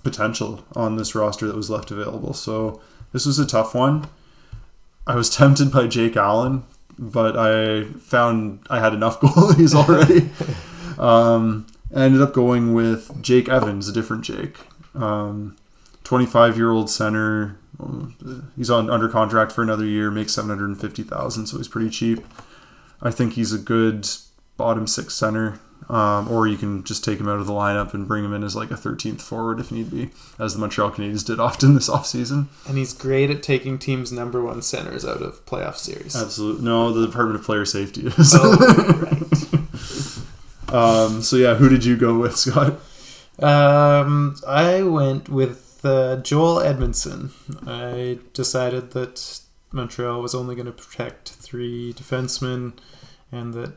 potential 0.03 0.65
on 0.75 0.95
this 0.95 1.15
roster 1.15 1.47
that 1.47 1.55
was 1.55 1.69
left 1.69 1.91
available. 1.91 2.33
So 2.33 2.81
this 3.13 3.25
was 3.25 3.39
a 3.39 3.45
tough 3.45 3.73
one. 3.73 4.07
I 5.07 5.15
was 5.15 5.29
tempted 5.35 5.71
by 5.71 5.87
Jake 5.87 6.15
Allen, 6.15 6.63
but 6.97 7.37
I 7.37 7.85
found 7.99 8.65
I 8.69 8.79
had 8.79 8.93
enough 8.93 9.19
goalies 9.21 9.73
already. 9.73 10.29
um, 10.99 11.67
I 11.93 12.03
ended 12.03 12.21
up 12.21 12.33
going 12.33 12.73
with 12.73 13.21
Jake 13.21 13.49
Evans, 13.49 13.87
a 13.89 13.91
different 13.93 14.23
Jake. 14.23 14.57
Um, 14.95 15.57
25 16.03 16.57
year 16.57 16.71
old 16.71 16.89
center. 16.89 17.57
He's 18.55 18.69
on 18.69 18.89
under 18.89 19.09
contract 19.09 19.51
for 19.51 19.63
another 19.63 19.85
year, 19.85 20.11
makes 20.11 20.33
750,000, 20.33 21.47
so 21.47 21.57
he's 21.57 21.67
pretty 21.67 21.89
cheap. 21.89 22.23
I 23.01 23.11
think 23.11 23.33
he's 23.33 23.53
a 23.53 23.57
good 23.57 24.07
bottom 24.57 24.87
six 24.87 25.15
center. 25.15 25.59
Um, 25.89 26.29
or 26.31 26.47
you 26.47 26.55
can 26.57 26.85
just 26.85 27.03
take 27.03 27.19
him 27.19 27.27
out 27.27 27.39
of 27.39 27.47
the 27.47 27.53
lineup 27.53 27.93
and 27.93 28.07
bring 28.07 28.23
him 28.23 28.33
in 28.33 28.45
as 28.45 28.55
like 28.55 28.71
a 28.71 28.75
13th 28.75 29.19
forward 29.19 29.59
if 29.59 29.73
need 29.73 29.91
be, 29.91 30.09
as 30.39 30.53
the 30.53 30.59
Montreal 30.59 30.91
Canadiens 30.91 31.25
did 31.25 31.37
often 31.37 31.73
this 31.75 31.89
offseason. 31.89 32.47
And 32.65 32.77
he's 32.77 32.93
great 32.93 33.29
at 33.29 33.43
taking 33.43 33.77
teams' 33.77 34.09
number 34.09 34.41
one 34.41 34.61
centers 34.61 35.03
out 35.03 35.21
of 35.21 35.45
playoff 35.45 35.75
series. 35.75 36.15
Absolutely. 36.15 36.63
No, 36.63 36.93
the 36.93 37.05
Department 37.05 37.39
of 37.41 37.45
Player 37.45 37.65
Safety 37.65 38.07
is. 38.07 38.33
Oh, 38.33 40.21
right. 40.69 40.73
um, 40.73 41.21
so, 41.21 41.35
yeah, 41.35 41.55
who 41.55 41.67
did 41.67 41.83
you 41.83 41.97
go 41.97 42.17
with, 42.17 42.37
Scott? 42.37 42.79
Um, 43.39 44.35
I 44.47 44.83
went 44.83 45.27
with 45.27 45.81
uh, 45.83 46.17
Joel 46.17 46.61
Edmondson. 46.61 47.31
I 47.67 48.19
decided 48.33 48.91
that 48.91 49.41
Montreal 49.71 50.21
was 50.21 50.35
only 50.35 50.55
going 50.55 50.67
to 50.67 50.71
protect 50.71 51.40
three 51.51 51.93
defensemen, 51.93 52.71
and 53.29 53.53
that 53.53 53.73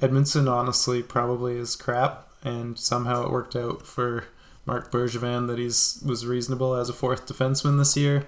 Edmondson 0.00 0.48
honestly 0.48 1.02
probably 1.02 1.58
is 1.58 1.76
crap. 1.76 2.28
And 2.42 2.78
somehow 2.78 3.24
it 3.24 3.30
worked 3.30 3.54
out 3.54 3.86
for 3.86 4.24
Marc 4.66 4.90
Bergevin 4.90 5.46
that 5.46 5.58
he's 5.58 6.02
was 6.04 6.26
reasonable 6.26 6.74
as 6.74 6.88
a 6.88 6.94
fourth 6.94 7.26
defenseman 7.26 7.78
this 7.78 7.96
year. 7.96 8.26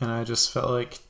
And 0.00 0.10
I 0.10 0.24
just 0.24 0.50
felt 0.50 0.70
like 0.70 1.00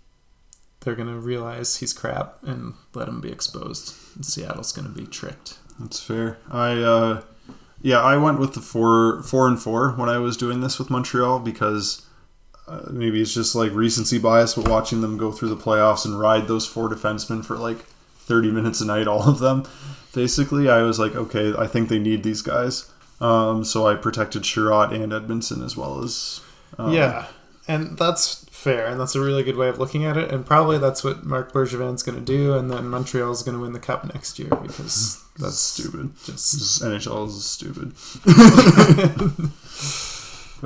they're 0.81 0.97
to 1.09 1.19
realize 1.19 1.77
he's 1.77 1.93
crap 1.93 2.43
and 2.43 2.75
let 2.95 3.07
him 3.07 3.21
be 3.21 3.31
exposed. 3.31 3.95
And 4.17 4.27
Seattle's 4.27 4.73
to 4.93 5.01
be 5.01 5.07
tricked. 5.07 5.59
That's 5.79 6.01
fair. 6.01 6.39
I 6.51 6.73
uh, 6.81 7.23
yeah, 7.83 8.01
I 8.01 8.17
went 8.17 8.41
with 8.41 8.55
the 8.55 8.61
four 8.61 9.23
four 9.23 9.47
and 9.47 9.61
four 9.61 9.91
when 9.93 10.09
I 10.09 10.19
was 10.19 10.37
doing 10.37 10.61
this 10.61 10.79
with 10.79 10.91
Montreal 10.91 11.39
because 11.41 12.04
uh, 12.67 12.83
maybe 12.91 13.21
it's 13.21 13.35
just 13.35 13.55
like 13.55 13.73
recency 13.73 14.19
bias, 14.19 14.55
but 14.55 14.69
watching 14.69 15.01
them 15.01 15.17
go 15.17 15.31
through 15.33 15.51
the 15.51 15.57
playoffs 15.57 16.05
and 16.05 16.19
ride 16.19 16.49
those 16.49 16.67
four 16.67 16.89
defensemen 16.89 17.45
for 17.45 17.57
like 17.57 17.79
thirty 17.79 18.51
minutes 18.51 18.81
a 18.81 18.87
night, 18.87 19.07
all 19.09 19.29
of 19.29 19.39
them, 19.39 19.65
basically, 20.15 20.69
I 20.69 20.83
was 20.83 20.99
like, 20.99 21.15
okay, 21.15 21.55
I 21.57 21.67
think 21.67 21.89
they 21.89 21.99
need 21.99 22.23
these 22.23 22.43
guys. 22.43 22.91
Um, 23.21 23.65
so 23.65 23.87
I 23.87 23.95
protected 23.95 24.43
Chiarot 24.43 24.93
and 24.93 25.13
Edmondson 25.13 25.63
as 25.63 25.77
well 25.77 26.03
as 26.03 26.41
um, 26.79 26.93
yeah, 26.93 27.27
and 27.69 27.97
that's 27.97 28.45
fair, 28.51 28.87
and 28.87 28.99
that's 29.01 29.15
a 29.15 29.21
really 29.21 29.43
good 29.43 29.57
way 29.57 29.69
of 29.69 29.79
looking 29.79 30.05
at 30.05 30.17
it. 30.17 30.31
And 30.31 30.45
probably 30.45 30.79
that's 30.79 31.05
what 31.05 31.25
Marc 31.25 31.53
Bergevin's 31.53 32.03
going 32.03 32.19
to 32.19 32.25
do, 32.25 32.55
and 32.55 32.71
then 32.71 32.89
Montreal's 32.89 33.43
going 33.43 33.57
to 33.57 33.63
win 33.63 33.73
the 33.73 33.79
cup 33.79 34.05
next 34.13 34.39
year 34.39 34.49
because 34.49 35.25
That's 35.39 35.59
stupid. 35.59 36.15
just 36.25 36.53
This 36.53 36.79
NHL 36.79 37.27
is 37.27 37.45
stupid. 37.45 37.93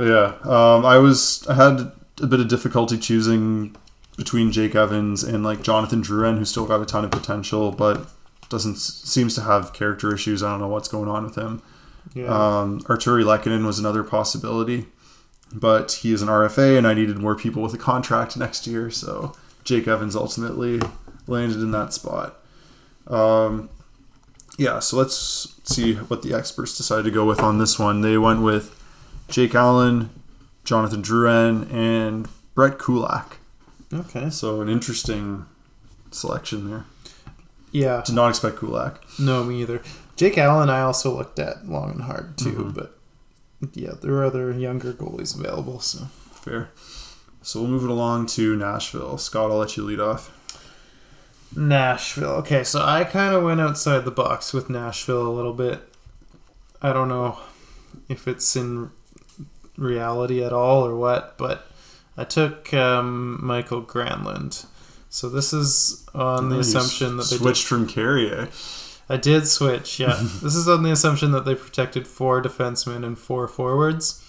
yeah, 0.06 0.34
um, 0.44 0.84
I 0.84 0.98
was 0.98 1.46
I 1.48 1.54
had 1.54 1.92
a 2.20 2.26
bit 2.26 2.40
of 2.40 2.48
difficulty 2.48 2.98
choosing 2.98 3.76
between 4.16 4.50
Jake 4.50 4.74
Evans 4.74 5.22
and 5.22 5.44
like 5.44 5.62
Jonathan 5.62 6.02
Drouin, 6.02 6.38
who 6.38 6.44
still 6.44 6.66
got 6.66 6.82
a 6.82 6.86
ton 6.86 7.04
of 7.04 7.10
potential, 7.10 7.70
but 7.70 8.08
doesn't 8.48 8.76
seems 8.76 9.34
to 9.34 9.42
have 9.42 9.72
character 9.72 10.12
issues. 10.14 10.42
I 10.42 10.50
don't 10.50 10.60
know 10.60 10.68
what's 10.68 10.88
going 10.88 11.08
on 11.08 11.24
with 11.24 11.36
him. 11.36 11.62
yeah. 12.14 12.26
Um, 12.26 12.80
Artturi 12.82 13.24
Lehkonen 13.24 13.64
was 13.64 13.78
another 13.78 14.02
possibility, 14.02 14.86
but 15.52 15.92
he 15.92 16.12
is 16.12 16.22
an 16.22 16.28
RFA, 16.28 16.76
and 16.76 16.86
I 16.86 16.94
needed 16.94 17.18
more 17.18 17.36
people 17.36 17.62
with 17.62 17.74
a 17.74 17.78
contract 17.78 18.36
next 18.36 18.66
year, 18.66 18.90
so 18.90 19.34
Jake 19.64 19.86
Evans 19.86 20.16
ultimately 20.16 20.80
landed 21.26 21.58
in 21.58 21.70
that 21.72 21.92
spot. 21.92 22.40
Um, 23.06 23.68
yeah, 24.58 24.80
so 24.80 24.96
let's 24.96 25.54
see 25.64 25.94
what 25.94 26.22
the 26.22 26.34
experts 26.34 26.76
decided 26.76 27.04
to 27.04 27.10
go 27.10 27.24
with 27.24 27.40
on 27.40 27.58
this 27.58 27.78
one. 27.78 28.00
They 28.00 28.18
went 28.18 28.42
with 28.42 28.74
Jake 29.28 29.54
Allen, 29.54 30.10
Jonathan 30.64 31.02
Drouin, 31.02 31.72
and 31.72 32.28
Brett 32.54 32.78
Kulak. 32.78 33.38
okay. 33.92 34.30
So 34.30 34.60
an 34.60 34.68
interesting 34.68 35.46
selection 36.10 36.68
there. 36.70 36.84
Yeah. 37.70 38.02
Did 38.04 38.14
not 38.14 38.30
expect 38.30 38.56
Kulak. 38.56 39.02
No, 39.18 39.44
me 39.44 39.60
either. 39.62 39.82
Jake 40.16 40.38
Allen, 40.38 40.68
I 40.70 40.80
also 40.80 41.16
looked 41.16 41.38
at 41.38 41.68
long 41.68 41.90
and 41.92 42.02
hard 42.02 42.36
too, 42.38 42.52
Mhm. 42.52 42.74
but 42.74 42.98
yeah, 43.74 43.92
there 44.00 44.14
are 44.14 44.24
other 44.24 44.50
younger 44.52 44.92
goalies 44.92 45.38
available. 45.38 45.80
So 45.80 46.08
Fair. 46.32 46.70
So 47.42 47.60
we'll 47.60 47.70
move 47.70 47.84
it 47.84 47.90
along 47.90 48.26
to 48.26 48.56
Nashville. 48.56 49.18
Scott, 49.18 49.50
I'll 49.50 49.58
let 49.58 49.76
you 49.76 49.84
lead 49.84 50.00
off. 50.00 50.30
Nashville. 51.54 52.30
Okay, 52.42 52.62
so 52.64 52.82
I 52.84 53.04
kind 53.04 53.34
of 53.34 53.42
went 53.42 53.60
outside 53.60 54.04
the 54.04 54.10
box 54.10 54.52
with 54.52 54.68
Nashville 54.70 55.26
a 55.26 55.32
little 55.32 55.52
bit. 55.54 55.92
I 56.82 56.92
don't 56.92 57.08
know 57.08 57.38
if 58.08 58.28
it's 58.28 58.54
in 58.56 58.90
reality 59.78 60.42
at 60.44 60.52
all 60.52 60.84
or 60.84 60.94
what, 60.96 61.38
but 61.38 61.66
I 62.16 62.24
took 62.24 62.74
um, 62.74 63.38
Mikael 63.42 63.82
Granlund. 63.82 64.66
So 65.08 65.28
this 65.30 65.52
is 65.54 66.04
on 66.14 66.50
the 66.50 66.56
Oh, 66.56 66.60
assumption 66.60 67.16
that 67.16 67.24
they 67.30 67.36
did 67.36 67.42
switched 67.42 67.66
from 67.66 67.86
Carrier. 67.86 68.48
I 69.08 69.16
did 69.16 69.46
switch, 69.48 69.98
yeah. 69.98 70.18
this 70.42 70.54
is 70.54 70.68
on 70.68 70.82
the 70.82 70.90
assumption 70.92 71.30
that 71.32 71.46
they 71.46 71.54
protected 71.54 72.06
four 72.06 72.42
defensemen 72.42 73.06
and 73.06 73.18
four 73.18 73.48
forwards. 73.48 74.22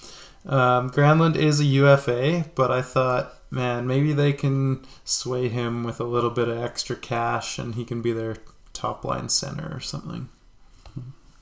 Um, 0.46 0.90
Granlund 0.90 1.36
is 1.36 1.60
a 1.60 1.66
UFA, 1.66 2.46
but 2.56 2.72
I 2.72 2.82
thought, 2.82 3.34
man, 3.52 3.86
maybe 3.88 4.14
they 4.14 4.32
can 4.32 4.86
sway 5.04 5.50
him 5.50 5.84
with 5.84 6.00
a 6.00 6.06
little 6.06 6.30
bit 6.30 6.48
of 6.48 6.58
extra 6.58 6.96
cash 6.96 7.60
and 7.60 7.76
he 7.76 7.84
can 7.84 8.02
be 8.02 8.14
their 8.14 8.38
top 8.72 9.04
line 9.04 9.28
center 9.28 9.70
or 9.76 9.82
something. 9.82 10.30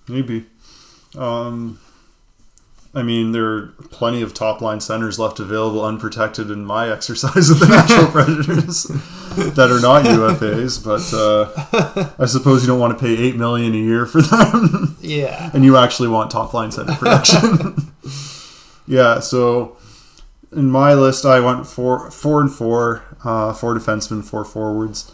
Maybe. 0.08 0.46
Um, 1.16 1.80
I 2.98 3.04
mean, 3.04 3.32
there 3.32 3.46
are 3.46 3.68
plenty 3.92 4.24
of 4.24 4.34
top 4.34 4.60
line 4.60 4.80
centers 4.82 5.20
left 5.20 5.40
available 5.40 5.86
unprotected 5.86 6.50
in 6.50 6.66
my 6.66 6.90
exercise 6.92 7.50
of 7.52 7.60
the 7.60 7.68
Nashville 7.68 8.08
Predators 8.12 8.84
that 9.56 9.70
are 9.70 9.80
not 9.80 10.04
UFAs, 10.06 10.84
but 10.84 11.14
uh, 11.14 12.10
I 12.18 12.26
suppose 12.26 12.64
you 12.64 12.68
don't 12.68 12.80
want 12.80 12.98
to 12.98 13.00
pay 13.06 13.16
eight 13.16 13.36
million 13.36 13.74
a 13.74 13.78
year 13.78 14.08
for 14.08 14.22
them, 14.24 14.98
Yeah. 15.02 15.52
and 15.54 15.64
you 15.64 15.78
actually 15.78 16.08
want 16.10 16.32
top 16.32 16.56
line 16.56 16.72
center 16.72 16.94
production. 16.96 17.92
yeah, 18.88 19.20
so 19.20 19.78
in 20.52 20.66
my 20.72 20.96
list, 20.96 21.24
I 21.24 21.40
went 21.40 21.68
four, 21.68 22.10
four 22.10 22.42
and 22.42 22.52
four, 22.52 23.04
uh, 23.24 23.54
four 23.54 23.76
defensemen, 23.76 24.24
four 24.24 24.44
forwards, 24.44 25.12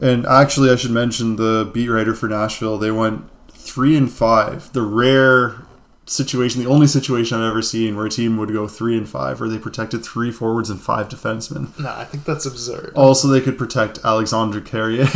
and 0.00 0.24
actually, 0.24 0.70
I 0.70 0.76
should 0.76 0.90
mention 0.90 1.36
the 1.36 1.70
beat 1.72 1.88
writer 1.88 2.14
for 2.14 2.28
Nashville. 2.28 2.78
They 2.78 2.90
went 2.90 3.24
three 3.50 3.94
and 3.96 4.10
five. 4.10 4.72
The 4.72 4.82
rare 4.82 5.65
situation, 6.06 6.62
the 6.62 6.70
only 6.70 6.86
situation 6.86 7.38
I've 7.38 7.50
ever 7.50 7.62
seen 7.62 7.96
where 7.96 8.06
a 8.06 8.10
team 8.10 8.36
would 8.36 8.52
go 8.52 8.66
three 8.66 8.96
and 8.96 9.08
five, 9.08 9.40
where 9.40 9.48
they 9.48 9.58
protected 9.58 10.04
three 10.04 10.30
forwards 10.30 10.70
and 10.70 10.80
five 10.80 11.08
defensemen. 11.08 11.78
No, 11.78 11.90
I 11.90 12.04
think 12.04 12.24
that's 12.24 12.46
absurd. 12.46 12.92
Also, 12.94 13.28
they 13.28 13.40
could 13.40 13.58
protect 13.58 13.98
Alexandre 14.04 14.60
Carrier. 14.60 15.06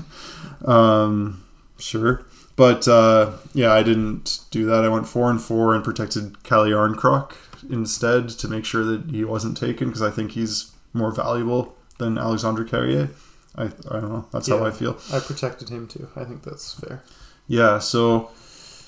um, 0.64 1.44
sure. 1.78 2.24
But 2.56 2.86
uh, 2.88 3.32
yeah, 3.54 3.72
I 3.72 3.82
didn't 3.82 4.40
do 4.50 4.66
that. 4.66 4.84
I 4.84 4.88
went 4.88 5.08
four 5.08 5.30
and 5.30 5.40
four 5.40 5.74
and 5.74 5.84
protected 5.84 6.42
Calle 6.42 6.66
Jarnkrok 6.66 7.34
instead 7.70 8.28
to 8.30 8.48
make 8.48 8.64
sure 8.64 8.84
that 8.84 9.10
he 9.10 9.24
wasn't 9.24 9.56
taken 9.56 9.88
because 9.88 10.02
I 10.02 10.10
think 10.10 10.32
he's 10.32 10.72
more 10.92 11.10
valuable 11.10 11.76
than 11.98 12.18
Alexandre 12.18 12.64
Carrier. 12.64 13.10
I, 13.56 13.64
I 13.64 14.00
don't 14.00 14.08
know. 14.08 14.26
That's 14.32 14.48
how 14.48 14.64
I 14.64 14.70
feel. 14.70 14.98
I 15.12 15.20
protected 15.20 15.68
him 15.68 15.86
too. 15.86 16.08
I 16.16 16.24
think 16.24 16.42
that's 16.42 16.74
fair. 16.74 17.02
Yeah, 17.46 17.78
so 17.78 18.30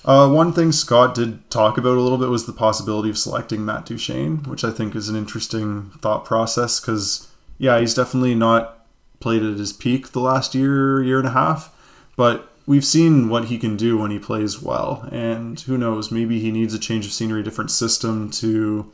uh, 0.04 0.28
one 0.28 0.52
thing 0.52 0.72
Scott 0.72 1.14
did 1.14 1.48
talk 1.50 1.78
about 1.78 1.96
a 1.96 2.00
little 2.00 2.18
bit 2.18 2.28
was 2.28 2.46
the 2.46 2.52
possibility 2.52 3.08
of 3.08 3.18
selecting 3.18 3.64
Matt 3.64 3.86
Duchene, 3.86 4.38
which 4.44 4.64
I 4.64 4.70
think 4.70 4.94
is 4.94 5.08
an 5.08 5.16
interesting 5.16 5.90
thought 6.00 6.24
process 6.24 6.80
because, 6.80 7.28
yeah, 7.58 7.80
he's 7.80 7.94
definitely 7.94 8.34
not 8.34 8.86
played 9.20 9.42
at 9.42 9.56
his 9.56 9.72
peak 9.72 10.12
the 10.12 10.20
last 10.20 10.54
year, 10.54 11.02
year 11.02 11.18
and 11.18 11.28
a 11.28 11.32
half, 11.32 11.74
but 12.16 12.52
we've 12.66 12.84
seen 12.84 13.28
what 13.28 13.46
he 13.46 13.58
can 13.58 13.76
do 13.76 13.96
when 13.96 14.10
he 14.10 14.18
plays 14.18 14.60
well. 14.60 15.08
And 15.10 15.58
who 15.60 15.78
knows, 15.78 16.10
maybe 16.10 16.40
he 16.40 16.50
needs 16.50 16.74
a 16.74 16.78
change 16.78 17.06
of 17.06 17.12
scenery, 17.12 17.42
different 17.42 17.70
system 17.70 18.30
to 18.32 18.92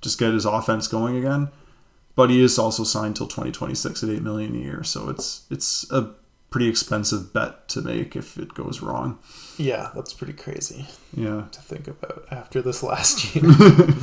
just 0.00 0.18
get 0.18 0.34
his 0.34 0.44
offense 0.44 0.86
going 0.86 1.16
again. 1.16 1.48
But 2.16 2.28
he 2.28 2.42
is 2.42 2.58
also 2.58 2.84
signed 2.84 3.16
till 3.16 3.28
2026 3.28 4.02
at 4.02 4.10
8 4.10 4.22
million 4.22 4.54
a 4.54 4.58
year, 4.58 4.84
so 4.84 5.08
it's 5.08 5.46
it's 5.48 5.90
a 5.90 6.10
pretty 6.50 6.68
expensive 6.68 7.32
bet 7.32 7.68
to 7.68 7.80
make 7.80 8.14
if 8.16 8.36
it 8.36 8.54
goes 8.54 8.82
wrong. 8.82 9.18
Yeah, 9.56 9.90
that's 9.94 10.12
pretty 10.12 10.32
crazy 10.32 10.86
Yeah. 11.14 11.44
to 11.52 11.60
think 11.62 11.86
about 11.88 12.26
after 12.30 12.60
this 12.60 12.82
last 12.90 13.34
year. 13.34 13.44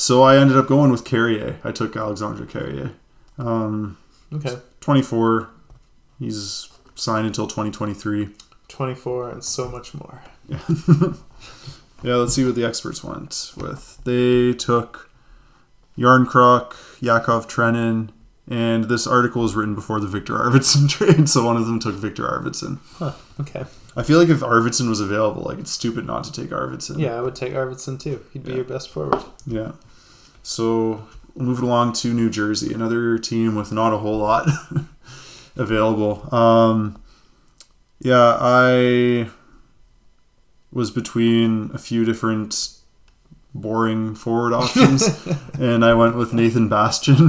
So 0.00 0.22
I 0.22 0.38
ended 0.38 0.56
up 0.56 0.66
going 0.66 0.90
with 0.90 1.04
Carrier. 1.04 1.58
I 1.62 1.72
took 1.72 1.94
Alexandre 1.94 2.46
Carrier. 2.46 2.92
Um, 3.36 3.98
okay. 4.32 4.56
24. 4.80 5.50
He's 6.18 6.70
signed 6.94 7.26
until 7.26 7.46
2023. 7.46 8.30
24 8.68 9.28
and 9.30 9.44
so 9.44 9.68
much 9.68 9.92
more. 9.92 10.22
Yeah, 10.48 10.58
yeah, 12.02 12.14
let's 12.14 12.32
see 12.32 12.46
what 12.46 12.54
the 12.54 12.64
experts 12.64 13.04
went 13.04 13.52
with. 13.58 13.98
They 14.04 14.54
took 14.54 15.10
Jarnkrok, 15.98 17.02
Yakov 17.02 17.46
Trenin, 17.46 18.08
and 18.50 18.84
this 18.84 19.06
article 19.06 19.40
was 19.42 19.54
written 19.54 19.74
before 19.74 20.00
the 20.00 20.06
Victor 20.08 20.34
Arvidsson 20.34 20.88
trade, 20.90 21.28
so 21.28 21.44
one 21.46 21.56
of 21.56 21.66
them 21.66 21.78
took 21.78 21.94
Victor 21.94 22.24
Arvidsson. 22.24 22.78
Huh. 22.96 23.12
Okay. 23.40 23.64
I 23.96 24.02
feel 24.02 24.18
like 24.18 24.28
if 24.28 24.40
Arvidsson 24.40 24.88
was 24.88 25.00
available, 25.00 25.42
like 25.42 25.58
it's 25.58 25.70
stupid 25.70 26.06
not 26.06 26.24
to 26.24 26.32
take 26.32 26.50
Arvidsson. 26.50 26.98
Yeah, 26.98 27.16
I 27.16 27.20
would 27.22 27.34
take 27.34 27.52
Arvidsson 27.54 27.98
too. 27.98 28.24
He'd 28.32 28.42
be 28.44 28.50
Yeah. 28.50 28.56
your 28.56 28.64
best 28.64 28.90
forward. 28.90 29.22
Yeah. 29.46 29.72
So 30.42 31.06
it 31.36 31.42
along 31.62 31.92
to 31.94 32.12
New 32.12 32.28
Jersey, 32.30 32.74
another 32.74 33.18
team 33.18 33.54
with 33.54 33.72
not 33.72 33.92
a 33.92 33.98
whole 33.98 34.18
lot 34.18 34.48
available. 35.56 36.32
Um, 36.34 37.00
yeah, 38.00 38.36
I 38.40 39.28
was 40.72 40.90
between 40.90 41.70
a 41.74 41.78
few 41.78 42.04
different 42.04 42.76
boring 43.54 44.14
forward 44.14 44.52
options, 44.52 45.26
and 45.58 45.84
I 45.84 45.94
went 45.94 46.16
with 46.16 46.32
Nathan 46.32 46.68
Bastian. 46.68 47.16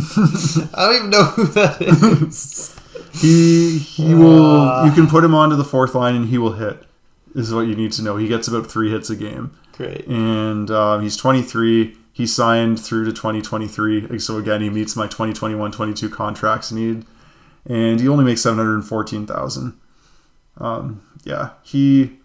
I 0.74 0.86
don't 0.86 0.96
even 0.96 1.10
know 1.10 1.24
who 1.24 1.46
that 1.46 1.82
is. 1.82 2.76
he 3.22 3.78
he 3.80 4.14
will. 4.14 4.62
Ah. 4.62 4.86
You 4.86 4.92
can 4.92 5.08
put 5.08 5.24
him 5.24 5.34
onto 5.34 5.56
the 5.56 5.64
fourth 5.64 5.96
line, 5.96 6.16
and 6.16 6.28
he 6.30 6.38
will 6.38 6.54
hit. 6.54 6.84
Is 7.34 7.54
what 7.54 7.62
you 7.62 7.76
need 7.76 7.94
to 7.94 8.04
know. 8.04 8.18
He 8.18 8.28
gets 8.28 8.48
about 8.50 8.70
three 8.70 8.92
hits 8.92 9.10
a 9.10 9.16
game 9.16 9.58
Great. 9.74 10.06
and 10.06 10.70
um, 10.70 11.02
he's 11.02 11.16
23. 11.16 11.96
He 12.12 12.28
signed 12.28 12.78
through 12.78 13.06
to 13.06 13.14
2023. 13.14 14.20
So 14.20 14.38
again, 14.38 14.60
he 14.62 14.70
meets 14.70 14.98
my 14.98 15.08
2021-22 15.08 16.12
contracts 16.12 16.74
need, 16.74 17.06
and 17.66 18.02
he 18.02 18.08
only 18.10 18.26
makes 18.26 18.42
714,000. 18.42 19.80
Um, 20.58 21.02
yeah, 21.24 21.52
he. 21.64 22.18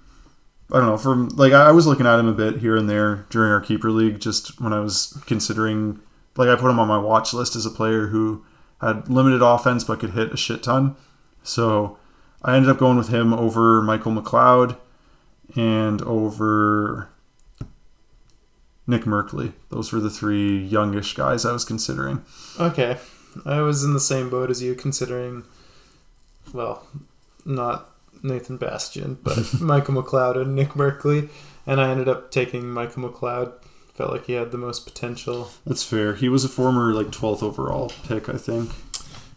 I 0.72 0.78
don't 0.78 0.86
know. 0.86 0.98
From 0.98 1.28
like 1.30 1.52
I 1.52 1.70
was 1.70 1.86
looking 1.86 2.06
at 2.06 2.18
him 2.18 2.28
a 2.28 2.32
bit 2.32 2.58
here 2.58 2.76
and 2.76 2.88
there 2.88 3.26
during 3.30 3.52
our 3.52 3.60
keeper 3.60 3.90
league, 3.90 4.20
just 4.20 4.60
when 4.60 4.72
I 4.72 4.80
was 4.80 5.20
considering. 5.26 6.00
Like 6.36 6.48
I 6.50 6.56
put 6.56 6.70
him 6.70 6.78
on 6.78 6.88
my 6.88 6.98
watch 6.98 7.32
list 7.32 7.56
as 7.56 7.64
a 7.64 7.70
player 7.70 8.08
who 8.08 8.44
had 8.82 9.08
limited 9.08 9.40
offense 9.40 9.84
but 9.84 10.00
could 10.00 10.10
hit 10.10 10.32
a 10.32 10.36
shit 10.36 10.62
ton. 10.62 10.96
So 11.42 11.98
I 12.42 12.56
ended 12.56 12.70
up 12.70 12.78
going 12.78 12.98
with 12.98 13.08
him 13.08 13.32
over 13.32 13.80
Michael 13.80 14.12
McLeod 14.12 14.76
and 15.56 16.02
over 16.02 17.08
Nick 18.86 19.02
Merkley. 19.02 19.54
Those 19.70 19.92
were 19.92 20.00
the 20.00 20.10
three 20.10 20.58
youngish 20.58 21.14
guys 21.14 21.46
I 21.46 21.52
was 21.52 21.64
considering. 21.64 22.22
Okay. 22.60 22.98
I 23.44 23.60
was 23.60 23.84
in 23.84 23.92
the 23.94 24.00
same 24.00 24.30
boat 24.30 24.50
as 24.50 24.62
you, 24.62 24.74
considering, 24.74 25.44
well, 26.52 26.86
not 27.44 27.90
Nathan 28.22 28.56
Bastian, 28.56 29.18
but 29.22 29.38
Michael 29.60 30.02
McLeod 30.02 30.40
and 30.40 30.54
Nick 30.54 30.70
Merkley. 30.70 31.28
And 31.66 31.80
I 31.80 31.90
ended 31.90 32.08
up 32.08 32.30
taking 32.30 32.70
Michael 32.70 33.08
McLeod 33.08 33.52
felt 33.94 34.12
like 34.12 34.26
he 34.26 34.34
had 34.34 34.50
the 34.52 34.58
most 34.58 34.84
potential. 34.84 35.50
That's 35.66 35.82
fair. 35.82 36.14
He 36.14 36.28
was 36.28 36.44
a 36.44 36.48
former 36.48 36.92
like 36.92 37.08
12th 37.08 37.42
overall 37.42 37.90
pick, 38.06 38.28
I 38.28 38.36
think. 38.36 38.70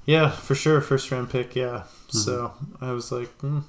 Yeah, 0.05 0.29
for 0.29 0.53
sure, 0.55 0.81
first 0.81 1.09
round 1.11 1.29
pick. 1.29 1.55
Yeah, 1.55 1.83
Mm-hmm. 2.09 2.17
so 2.17 2.53
I 2.81 2.91
was 2.91 3.11
like, 3.11 3.27
hmm, 3.39 3.59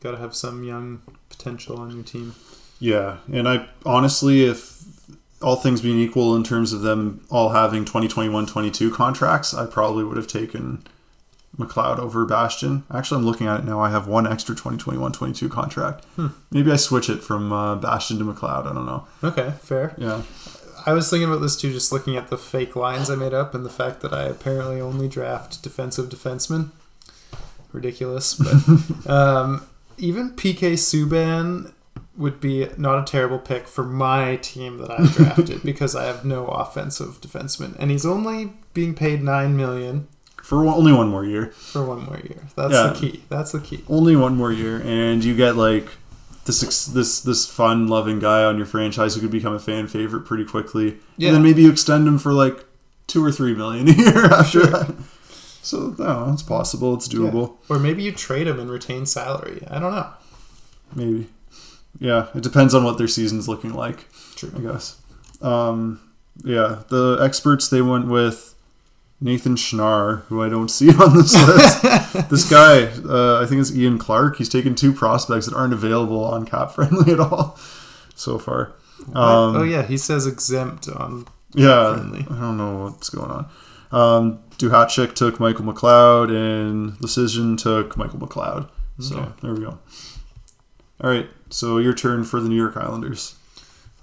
gotta 0.00 0.18
have 0.18 0.34
some 0.34 0.62
young 0.64 1.00
potential 1.30 1.78
on 1.78 1.90
your 1.90 2.02
team. 2.02 2.34
Yeah, 2.78 3.18
and 3.32 3.48
I 3.48 3.68
honestly, 3.86 4.44
if 4.44 4.82
all 5.42 5.56
things 5.56 5.80
being 5.80 5.98
equal 5.98 6.36
in 6.36 6.44
terms 6.44 6.72
of 6.74 6.82
them 6.82 7.24
all 7.30 7.50
having 7.50 7.84
2021-22 7.86 8.92
contracts, 8.92 9.54
I 9.54 9.64
probably 9.66 10.04
would 10.04 10.16
have 10.18 10.26
taken 10.26 10.84
McLeod 11.56 11.98
over 11.98 12.24
Bastian. 12.24 12.84
Actually, 12.92 13.18
I'm 13.18 13.26
looking 13.26 13.46
at 13.46 13.60
it 13.60 13.64
now. 13.64 13.80
I 13.80 13.90
have 13.90 14.06
one 14.06 14.26
extra 14.26 14.54
2021-22 14.54 15.50
contract. 15.50 16.04
Hmm. 16.16 16.28
Maybe 16.50 16.70
I 16.70 16.76
switch 16.76 17.08
it 17.08 17.22
from 17.22 17.52
uh, 17.52 17.74
Bastian 17.76 18.18
to 18.18 18.24
McLeod. 18.24 18.66
I 18.66 18.72
don't 18.72 18.86
know. 18.86 19.06
Okay, 19.22 19.52
fair. 19.60 19.94
Yeah. 19.98 20.22
I 20.86 20.92
was 20.92 21.10
thinking 21.10 21.28
about 21.28 21.40
this 21.40 21.60
too, 21.60 21.72
just 21.72 21.92
looking 21.92 22.16
at 22.16 22.28
the 22.28 22.38
fake 22.38 22.74
lines 22.74 23.10
I 23.10 23.14
made 23.14 23.34
up 23.34 23.54
and 23.54 23.64
the 23.64 23.70
fact 23.70 24.00
that 24.00 24.12
I 24.14 24.24
apparently 24.24 24.80
only 24.80 25.08
draft 25.08 25.62
defensive 25.62 26.08
defensemen. 26.08 26.70
Ridiculous, 27.72 28.34
but 28.34 29.06
um, 29.10 29.66
even 29.98 30.30
PK 30.30 30.72
Subban 30.72 31.72
would 32.16 32.40
be 32.40 32.68
not 32.76 32.98
a 32.98 33.10
terrible 33.10 33.38
pick 33.38 33.68
for 33.68 33.84
my 33.84 34.36
team 34.36 34.78
that 34.78 34.90
I 34.90 35.06
drafted 35.06 35.62
because 35.64 35.94
I 35.94 36.06
have 36.06 36.24
no 36.24 36.46
offensive 36.46 37.20
defenseman, 37.20 37.76
and 37.78 37.90
he's 37.90 38.06
only 38.06 38.54
being 38.74 38.94
paid 38.94 39.22
nine 39.22 39.56
million 39.56 40.08
For 40.50 40.64
one, 40.64 40.74
only 40.76 40.92
one 40.92 41.08
more 41.08 41.24
year. 41.24 41.46
for 41.52 41.84
one 41.84 42.04
more 42.06 42.18
year. 42.18 42.42
That's 42.56 42.72
Yeah. 42.72 42.88
the 42.88 42.94
key. 42.98 43.22
That's 43.28 43.52
the 43.52 43.60
key. 43.60 43.84
Only 43.88 44.16
one 44.16 44.36
more 44.36 44.50
year, 44.50 44.82
and 44.84 45.22
you 45.22 45.36
get 45.36 45.54
like 45.56 45.86
this 46.44 46.86
this 46.86 47.20
this 47.20 47.46
fun 47.46 47.86
loving 47.86 48.18
guy 48.18 48.42
on 48.42 48.56
your 48.56 48.66
franchise 48.66 49.14
who 49.14 49.20
could 49.20 49.30
become 49.30 49.52
a 49.54 49.60
fan 49.60 49.86
favorite 49.86 50.22
pretty 50.24 50.44
quickly. 50.44 50.96
Yeah. 51.16 51.28
And 51.28 51.36
then 51.36 51.42
maybe 51.44 51.62
you 51.62 51.70
extend 51.70 52.08
him 52.08 52.18
for 52.18 52.32
like 52.32 52.64
two 53.06 53.24
or 53.24 53.30
three 53.30 53.54
million 53.54 53.88
a 53.90 53.92
year 53.92 54.24
after 54.32 54.66
that. 54.66 54.92
So 55.62 55.94
no, 55.96 56.30
it's 56.32 56.42
possible. 56.42 56.94
It's 56.94 57.06
doable. 57.06 57.54
Or 57.68 57.78
maybe 57.78 58.02
you 58.02 58.10
trade 58.10 58.48
him 58.48 58.58
and 58.58 58.68
retain 58.68 59.06
salary. 59.06 59.64
I 59.70 59.78
don't 59.78 59.92
know. 59.94 60.08
Maybe. 60.96 61.28
Yeah, 62.00 62.26
it 62.34 62.42
depends 62.42 62.74
on 62.74 62.82
what 62.82 62.98
their 62.98 63.06
season's 63.08 63.46
looking 63.46 63.72
like. 63.72 64.06
True. 64.34 64.50
I 64.56 64.60
guess. 64.60 64.96
Um, 65.42 66.00
yeah, 66.42 66.80
the 66.88 67.18
experts 67.22 67.68
they 67.68 67.82
went 67.82 68.08
with 68.08 68.49
Nathan 69.20 69.54
Schnarr, 69.56 70.22
who 70.24 70.42
I 70.42 70.48
don't 70.48 70.70
see 70.70 70.88
on 70.94 71.16
this 71.16 71.34
list. 71.34 72.30
this 72.30 72.48
guy, 72.50 72.84
uh, 73.08 73.42
I 73.42 73.46
think 73.46 73.60
it's 73.60 73.74
Ian 73.74 73.98
Clark. 73.98 74.36
He's 74.38 74.48
taken 74.48 74.74
two 74.74 74.92
prospects 74.92 75.46
that 75.46 75.54
aren't 75.54 75.72
available 75.74 76.24
on 76.24 76.46
Cap 76.46 76.70
Friendly 76.74 77.12
at 77.12 77.20
all 77.20 77.58
so 78.14 78.38
far. 78.38 78.72
Um, 79.14 79.56
oh 79.56 79.62
yeah, 79.62 79.82
he 79.82 79.96
says 79.96 80.26
exempt 80.26 80.88
on. 80.88 81.26
yeah, 81.54 81.94
Friendly. 81.94 82.20
I 82.30 82.40
don't 82.40 82.56
know 82.56 82.84
what's 82.84 83.10
going 83.10 83.30
on. 83.30 83.46
Um, 83.92 84.38
Duhatschek 84.58 85.14
took 85.14 85.40
Michael 85.40 85.64
McLeod, 85.64 86.30
and 86.30 86.98
Decision 87.00 87.56
took 87.56 87.96
Michael 87.96 88.20
McLeod. 88.20 88.68
So 89.00 89.16
Okay. 89.18 89.32
there 89.42 89.54
we 89.54 89.60
go. 89.60 89.78
All 91.02 91.10
right, 91.10 91.28
so 91.48 91.78
your 91.78 91.94
turn 91.94 92.24
for 92.24 92.40
the 92.40 92.48
New 92.48 92.56
York 92.56 92.76
Islanders. 92.76 93.34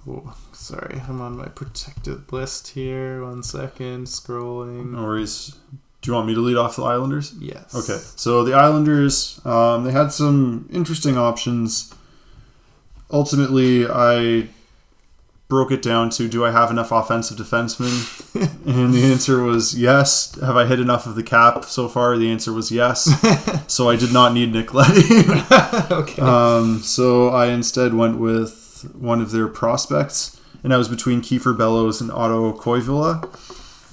Oh, 0.09 0.35
sorry, 0.67 1.01
I'm 1.07 1.21
on 1.21 1.37
my 1.37 1.47
protected 1.47 2.31
list 2.31 2.69
here. 2.69 3.23
One 3.23 3.43
second, 3.43 4.07
scrolling. 4.07 4.91
No 4.91 5.03
worries. 5.03 5.55
Do 6.01 6.11
you 6.11 6.13
want 6.13 6.27
me 6.27 6.35
to 6.35 6.41
lead 6.41 6.57
off 6.57 6.75
the 6.75 6.83
Islanders? 6.83 7.33
Yes. 7.39 7.73
Okay, 7.73 8.01
so 8.15 8.43
the 8.43 8.53
Islanders, 8.53 9.41
um, 9.45 9.83
they 9.85 9.91
had 9.91 10.11
some 10.11 10.69
interesting 10.71 11.17
options. 11.17 11.93
Ultimately, 13.09 13.87
I 13.87 14.49
broke 15.47 15.71
it 15.71 15.81
down 15.81 16.09
to 16.09 16.27
do 16.27 16.43
I 16.45 16.51
have 16.51 16.69
enough 16.69 16.91
offensive 16.91 17.37
defensemen? 17.37 18.13
and 18.67 18.93
the 18.93 19.03
answer 19.03 19.41
was 19.41 19.79
yes. 19.79 20.37
Have 20.41 20.57
I 20.57 20.65
hit 20.65 20.79
enough 20.79 21.05
of 21.05 21.15
the 21.15 21.23
cap 21.23 21.63
so 21.65 21.87
far? 21.87 22.17
The 22.17 22.29
answer 22.29 22.51
was 22.51 22.71
yes. 22.71 23.09
so 23.71 23.89
I 23.89 23.95
did 23.95 24.11
not 24.11 24.33
need 24.33 24.51
Nick 24.51 24.73
Leddy. 24.73 25.01
okay. 25.91 26.21
um, 26.21 26.79
so 26.79 27.29
I 27.29 27.47
instead 27.47 27.93
went 27.93 28.17
with 28.17 28.89
one 28.93 29.21
of 29.21 29.31
their 29.31 29.47
prospects, 29.47 30.36
and 30.63 30.73
I 30.73 30.77
was 30.77 30.87
between 30.87 31.21
Kiefer 31.21 31.57
Bellows 31.57 32.01
and 32.01 32.11
Otto 32.11 32.53
Koivula. 32.53 33.23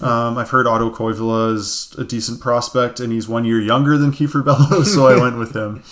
Um, 0.02 0.36
I've 0.38 0.50
heard 0.50 0.66
Otto 0.66 0.90
Koivula 0.90 1.54
is 1.54 1.94
a 1.96 2.04
decent 2.04 2.40
prospect, 2.40 2.98
and 3.00 3.12
he's 3.12 3.28
one 3.28 3.44
year 3.44 3.60
younger 3.60 3.96
than 3.96 4.10
Kiefer 4.12 4.44
Bellows, 4.44 4.92
so 4.92 5.06
I 5.06 5.16
went 5.20 5.38
with 5.38 5.54
him. 5.54 5.82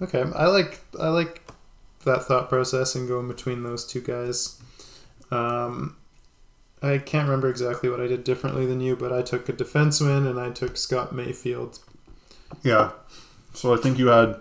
okay. 0.00 0.24
I 0.34 0.46
like 0.46 0.80
I 1.00 1.08
like 1.08 1.42
that 2.04 2.24
thought 2.24 2.48
process 2.48 2.94
and 2.94 3.08
going 3.08 3.28
between 3.28 3.62
those 3.62 3.84
two 3.86 4.00
guys. 4.00 4.60
Um, 5.30 5.96
I 6.82 6.98
can't 6.98 7.28
remember 7.28 7.48
exactly 7.48 7.88
what 7.88 8.00
I 8.00 8.06
did 8.08 8.24
differently 8.24 8.66
than 8.66 8.80
you, 8.80 8.96
but 8.96 9.12
I 9.12 9.22
took 9.22 9.48
a 9.48 9.52
defenseman 9.52 10.28
and 10.28 10.38
I 10.38 10.50
took 10.50 10.76
Scott 10.76 11.14
Mayfield. 11.14 11.78
Yeah. 12.62 12.90
So 13.54 13.72
I 13.72 13.76
think 13.76 13.98
you 13.98 14.08
had 14.08 14.40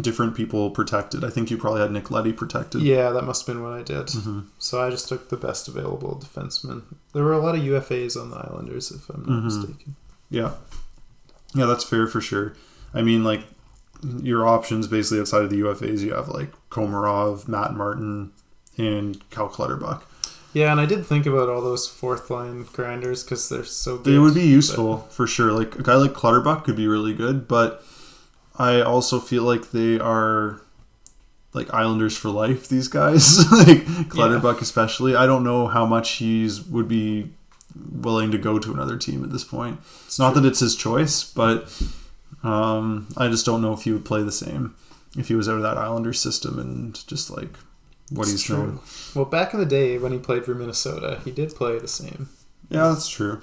different 0.00 0.36
people 0.36 0.70
protected. 0.70 1.24
I 1.24 1.30
think 1.30 1.50
you 1.50 1.56
probably 1.58 1.80
had 1.80 1.90
Nick 1.90 2.10
Leddy 2.10 2.32
protected. 2.32 2.82
Yeah, 2.82 3.10
that 3.10 3.24
must 3.24 3.46
have 3.46 3.54
been 3.56 3.62
what 3.64 3.72
I 3.72 3.82
did. 3.82 4.10
hmm 4.10 4.40
So 4.58 4.80
I 4.80 4.90
just 4.90 5.08
took 5.08 5.28
the 5.30 5.36
best 5.36 5.66
available 5.68 6.20
defenseman. 6.24 6.82
There 7.12 7.24
were 7.24 7.32
a 7.32 7.38
lot 7.38 7.56
of 7.56 7.62
UFAs 7.62 8.20
on 8.20 8.30
the 8.30 8.36
Islanders, 8.36 8.90
if 8.92 9.08
I'm 9.10 9.22
not 9.22 9.28
Mhm. 9.28 9.44
mistaken. 9.44 9.96
Yeah. 10.30 10.52
Yeah, 11.54 11.66
that's 11.66 11.82
fair 11.84 12.06
for 12.06 12.20
sure. 12.20 12.52
I 12.94 13.02
mean, 13.02 13.24
like, 13.24 13.44
your 14.22 14.46
options 14.46 14.86
basically 14.86 15.20
outside 15.20 15.42
of 15.42 15.50
the 15.50 15.56
UFAs, 15.58 16.00
you 16.02 16.14
have 16.14 16.28
like 16.28 16.52
Komarov, 16.70 17.48
Matt 17.48 17.74
Martin, 17.74 18.30
and 18.78 19.28
Cal 19.30 19.48
Clutterbuck. 19.48 20.02
Yeah, 20.52 20.72
and 20.72 20.80
I 20.80 20.86
did 20.86 21.04
think 21.06 21.26
about 21.26 21.48
all 21.48 21.60
those 21.60 21.86
fourth 21.86 22.30
line 22.30 22.64
grinders 22.72 23.22
because 23.22 23.48
they're 23.48 23.62
so 23.64 23.98
good. 23.98 24.12
They 24.14 24.18
would 24.18 24.34
be 24.34 24.46
useful 24.46 25.06
for 25.10 25.26
sure. 25.26 25.52
Like 25.52 25.76
a 25.78 25.82
guy 25.82 25.94
like 25.96 26.12
Clutterbuck 26.14 26.64
could 26.64 26.76
be 26.76 26.86
really 26.88 27.12
good, 27.12 27.46
but 27.46 27.84
I 28.60 28.80
also 28.82 29.18
feel 29.20 29.42
like 29.44 29.70
they 29.70 29.98
are 29.98 30.60
like 31.52 31.72
Islanders 31.72 32.16
for 32.16 32.28
life. 32.30 32.68
These 32.68 32.88
guys, 32.88 33.38
like 33.66 33.84
Clutterbuck 34.08 34.60
especially. 34.60 35.14
I 35.16 35.26
don't 35.26 35.44
know 35.44 35.66
how 35.66 35.86
much 35.86 36.12
he's 36.12 36.62
would 36.62 36.86
be 36.88 37.30
willing 37.92 38.30
to 38.32 38.38
go 38.38 38.58
to 38.58 38.72
another 38.72 38.96
team 38.96 39.22
at 39.24 39.30
this 39.32 39.44
point. 39.44 39.78
It's 40.06 40.18
not 40.18 40.32
true. 40.32 40.42
that 40.42 40.48
it's 40.48 40.60
his 40.60 40.76
choice, 40.76 41.24
but 41.24 41.72
um, 42.42 43.08
I 43.16 43.28
just 43.28 43.46
don't 43.46 43.62
know 43.62 43.72
if 43.72 43.82
he 43.82 43.92
would 43.92 44.04
play 44.04 44.22
the 44.22 44.32
same 44.32 44.74
if 45.16 45.28
he 45.28 45.34
was 45.34 45.48
out 45.48 45.56
of 45.56 45.62
that 45.62 45.76
Islander 45.78 46.12
system 46.12 46.58
and 46.58 47.06
just 47.06 47.30
like 47.30 47.50
what 48.10 48.22
It's 48.22 48.32
he's 48.32 48.42
true. 48.44 48.56
known. 48.58 48.80
Well, 49.14 49.24
back 49.24 49.54
in 49.54 49.60
the 49.60 49.66
day 49.66 49.98
when 49.98 50.12
he 50.12 50.18
played 50.18 50.44
for 50.44 50.54
Minnesota, 50.54 51.20
he 51.24 51.30
did 51.30 51.54
play 51.54 51.78
the 51.78 51.88
same. 51.88 52.28
Yeah, 52.68 52.88
that's 52.88 53.08
true. 53.08 53.40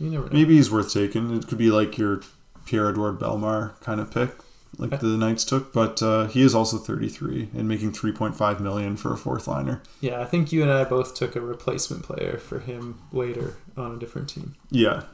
You 0.00 0.10
never 0.10 0.24
know. 0.26 0.32
Maybe 0.32 0.54
he's 0.56 0.70
worth 0.70 0.92
taking. 0.92 1.36
It 1.36 1.46
could 1.48 1.58
be 1.58 1.70
like 1.70 1.98
your 1.98 2.22
Pierre 2.68 2.88
Edouard 2.90 3.18
Bellemare 3.18 3.80
kind 3.80 3.98
of 4.00 4.10
pick, 4.10 4.30
like 4.76 4.92
Okay. 4.92 5.06
the 5.06 5.16
Knights 5.16 5.44
took. 5.44 5.72
But 5.72 6.02
uh, 6.02 6.26
he 6.26 6.42
is 6.42 6.54
also 6.54 6.76
33 6.76 7.48
and 7.56 7.66
making 7.66 7.92
3.5 7.92 8.60
million 8.60 8.96
for 8.96 9.12
a 9.12 9.16
fourth 9.16 9.48
liner. 9.48 9.82
Yeah, 10.02 10.20
I 10.20 10.26
think 10.26 10.52
you 10.52 10.60
and 10.62 10.70
I 10.70 10.84
both 10.84 11.14
took 11.14 11.34
a 11.34 11.40
replacement 11.40 12.02
player 12.02 12.36
for 12.36 12.58
him 12.58 13.00
later 13.10 13.56
on 13.76 13.94
a 13.94 13.98
different 13.98 14.28
team. 14.28 14.54
Yeah, 14.70 15.04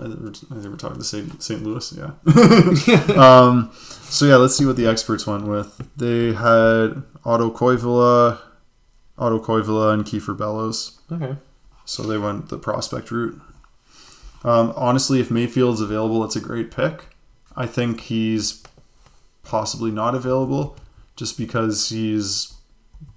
I 0.00 0.04
think 0.08 0.20
we're, 0.20 0.30
I 0.30 0.60
think 0.60 0.64
we're 0.64 0.76
talking 0.76 0.98
to 0.98 1.04
St. 1.04 1.40
St. 1.40 1.62
Louis. 1.62 1.92
Yeah. 1.96 2.10
um, 3.16 3.70
so 3.74 4.24
yeah, 4.26 4.36
let's 4.36 4.56
see 4.56 4.66
what 4.66 4.76
the 4.76 4.86
experts 4.88 5.24
went 5.26 5.44
with. 5.46 5.88
They 5.96 6.32
had 6.32 7.02
Otto 7.24 7.50
Koivula, 7.52 8.40
Otto 9.16 9.38
Koivula, 9.38 9.94
and 9.94 10.04
Kiefer 10.04 10.36
Bellows. 10.36 10.98
Okay. 11.12 11.36
So 11.84 12.02
they 12.02 12.18
went 12.18 12.48
the 12.48 12.58
prospect 12.58 13.10
route. 13.12 13.40
Um, 14.44 14.72
honestly, 14.76 15.20
if 15.20 15.30
Mayfield's 15.30 15.80
available, 15.80 16.24
it's 16.24 16.36
a 16.36 16.40
great 16.40 16.70
pick. 16.70 17.06
I 17.56 17.66
think 17.66 18.00
he's 18.02 18.62
possibly 19.44 19.90
not 19.90 20.14
available 20.14 20.76
just 21.16 21.36
because 21.38 21.90
he's 21.90 22.54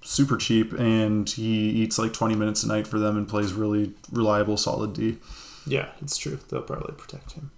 super 0.02 0.36
cheap 0.36 0.72
and 0.72 1.28
he 1.28 1.70
eats 1.70 1.98
like 1.98 2.12
20 2.12 2.34
minutes 2.34 2.62
a 2.62 2.68
night 2.68 2.86
for 2.86 2.98
them 2.98 3.16
and 3.16 3.28
plays 3.28 3.52
really 3.52 3.92
reliable, 4.12 4.56
solid 4.56 4.92
D. 4.92 5.18
Yeah, 5.66 5.88
it's 6.00 6.16
true. 6.16 6.38
They'll 6.48 6.62
probably 6.62 6.94
protect 6.94 7.32
him. 7.32 7.50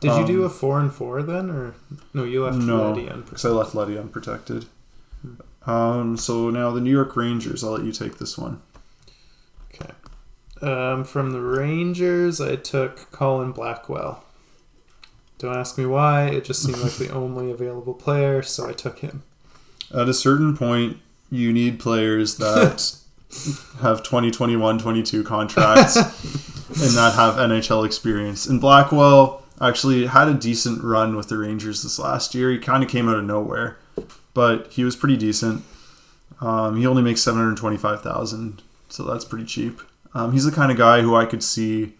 Did 0.00 0.16
you 0.18 0.26
do 0.26 0.40
Um, 0.40 0.46
a 0.46 0.50
four 0.50 0.80
and 0.80 0.92
four 0.92 1.22
then, 1.22 1.50
or 1.50 1.74
no? 2.14 2.24
You 2.24 2.44
left 2.44 2.58
No, 2.58 2.88
Leddy 2.88 3.02
unprotected. 3.02 3.24
because 3.26 3.44
I 3.44 3.48
left 3.50 3.74
Leddy 3.74 3.98
unprotected. 3.98 4.64
Um, 5.66 6.16
so 6.16 6.48
now 6.50 6.70
the 6.70 6.80
New 6.80 6.90
York 6.90 7.14
Rangers, 7.16 7.62
I'll 7.62 7.72
let 7.72 7.84
you 7.84 7.92
take 7.92 8.16
this 8.18 8.36
one. 8.38 8.62
Um, 10.62 11.04
from 11.04 11.30
the 11.30 11.40
Rangers, 11.40 12.40
I 12.40 12.56
took 12.56 13.10
Colin 13.10 13.52
Blackwell. 13.52 14.24
Don't 15.38 15.56
ask 15.56 15.78
me 15.78 15.86
why. 15.86 16.26
It 16.26 16.44
just 16.44 16.62
seemed 16.62 16.78
like 16.78 16.96
the 16.96 17.08
only 17.14 17.50
available 17.50 17.94
player, 17.94 18.42
so 18.42 18.68
I 18.68 18.72
took 18.72 18.98
him. 18.98 19.22
At 19.94 20.08
a 20.08 20.14
certain 20.14 20.56
point, 20.56 20.98
you 21.30 21.52
need 21.52 21.80
players 21.80 22.36
that 22.36 22.94
have 23.80 24.02
2021 24.02 24.78
22 24.78 25.24
contracts 25.24 25.96
and 26.68 26.96
that 26.96 27.14
have 27.14 27.36
NHL 27.36 27.86
experience. 27.86 28.46
And 28.46 28.60
Blackwell 28.60 29.42
actually 29.60 30.06
had 30.06 30.28
a 30.28 30.34
decent 30.34 30.82
run 30.84 31.16
with 31.16 31.28
the 31.28 31.38
Rangers 31.38 31.82
this 31.82 31.98
last 31.98 32.34
year. 32.34 32.50
He 32.50 32.58
kind 32.58 32.82
of 32.82 32.90
came 32.90 33.08
out 33.08 33.16
of 33.16 33.24
nowhere, 33.24 33.78
but 34.34 34.68
he 34.72 34.84
was 34.84 34.94
pretty 34.94 35.16
decent. 35.16 35.64
Um, 36.40 36.76
he 36.76 36.86
only 36.86 37.02
makes 37.02 37.22
seven 37.22 37.40
hundred 37.40 37.56
twenty-five 37.56 38.02
thousand, 38.02 38.62
so 38.88 39.04
that's 39.04 39.24
pretty 39.24 39.44
cheap. 39.44 39.80
Um, 40.14 40.32
he's 40.32 40.44
the 40.44 40.52
kind 40.52 40.72
of 40.72 40.78
guy 40.78 41.02
who 41.02 41.14
I 41.14 41.24
could 41.24 41.42
see 41.42 41.94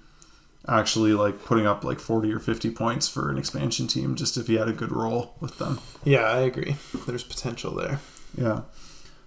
actually 0.68 1.12
like 1.12 1.44
putting 1.44 1.66
up 1.66 1.84
like 1.84 2.00
forty 2.00 2.32
or 2.32 2.38
fifty 2.38 2.70
points 2.70 3.08
for 3.08 3.30
an 3.30 3.38
expansion 3.38 3.86
team, 3.86 4.14
just 4.14 4.36
if 4.36 4.46
he 4.46 4.54
had 4.54 4.68
a 4.68 4.72
good 4.72 4.92
role 4.92 5.34
with 5.40 5.58
them. 5.58 5.80
Yeah, 6.04 6.22
I 6.22 6.40
agree. 6.40 6.76
There's 7.06 7.24
potential 7.24 7.74
there. 7.74 8.00
Yeah. 8.36 8.62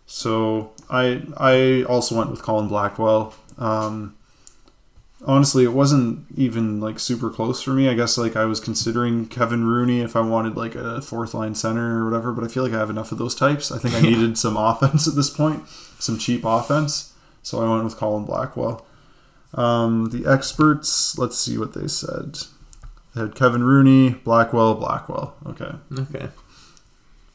So 0.06 0.72
I 0.90 1.24
I 1.38 1.84
also 1.84 2.16
went 2.18 2.32
with 2.32 2.42
Colin 2.42 2.68
Blackwell. 2.68 3.34
Um, 3.58 4.16
honestly, 5.26 5.64
it 5.64 5.74
wasn't 5.74 6.26
even 6.36 6.80
like 6.80 7.00
super 7.00 7.30
close 7.30 7.62
for 7.62 7.72
me. 7.72 7.90
I 7.90 7.94
guess 7.94 8.18
like 8.18 8.36
I 8.36 8.46
was 8.46 8.60
considering 8.60 9.28
Kevin 9.28 9.66
Rooney 9.66 10.02
if 10.02 10.16
I 10.16 10.22
wanted 10.22 10.56
like 10.56 10.76
a 10.76 11.02
fourth 11.02 11.34
line 11.34 11.56
center 11.56 12.00
or 12.00 12.06
whatever, 12.06 12.32
but 12.32 12.44
I 12.44 12.48
feel 12.48 12.64
like 12.64 12.74
I 12.74 12.80
have 12.80 12.90
enough 12.90 13.12
of 13.12 13.18
those 13.18 13.36
types. 13.36 13.72
I 13.72 13.78
think 13.78 13.96
I 13.96 14.02
needed 14.10 14.38
some 14.38 14.58
offense 14.58 15.08
at 15.08 15.16
this 15.16 15.30
point, 15.30 15.68
some 16.00 16.18
cheap 16.18 16.44
offense. 16.46 17.13
So 17.44 17.64
I 17.64 17.70
went 17.70 17.84
with 17.84 17.98
Colin 17.98 18.26
Blackwell. 18.26 18.86
Um, 19.54 20.10
the 20.10 20.26
experts, 20.30 21.18
let's 21.18 21.38
see 21.38 21.58
what 21.58 21.74
they 21.74 21.88
said. 21.88 22.38
They 23.14 23.22
had 23.22 23.36
Kevin 23.36 23.64
Rooney, 23.64 24.12
Blackwell, 24.24 24.74
Blackwell. 24.76 25.36
Okay. 25.46 25.72
Okay. 26.00 26.30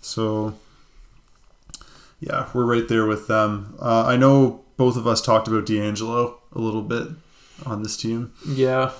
So, 0.00 0.54
yeah, 2.18 2.48
we're 2.52 2.64
right 2.64 2.88
there 2.88 3.06
with 3.06 3.28
them. 3.28 3.76
Uh, 3.80 4.04
I 4.06 4.16
know 4.16 4.64
both 4.76 4.96
of 4.96 5.06
us 5.06 5.20
talked 5.20 5.46
about 5.46 5.66
DeAngelo 5.66 6.34
a 6.52 6.58
little 6.58 6.82
bit 6.82 7.08
on 7.64 7.82
this 7.82 7.96
team. 7.96 8.32
Yeah, 8.46 8.92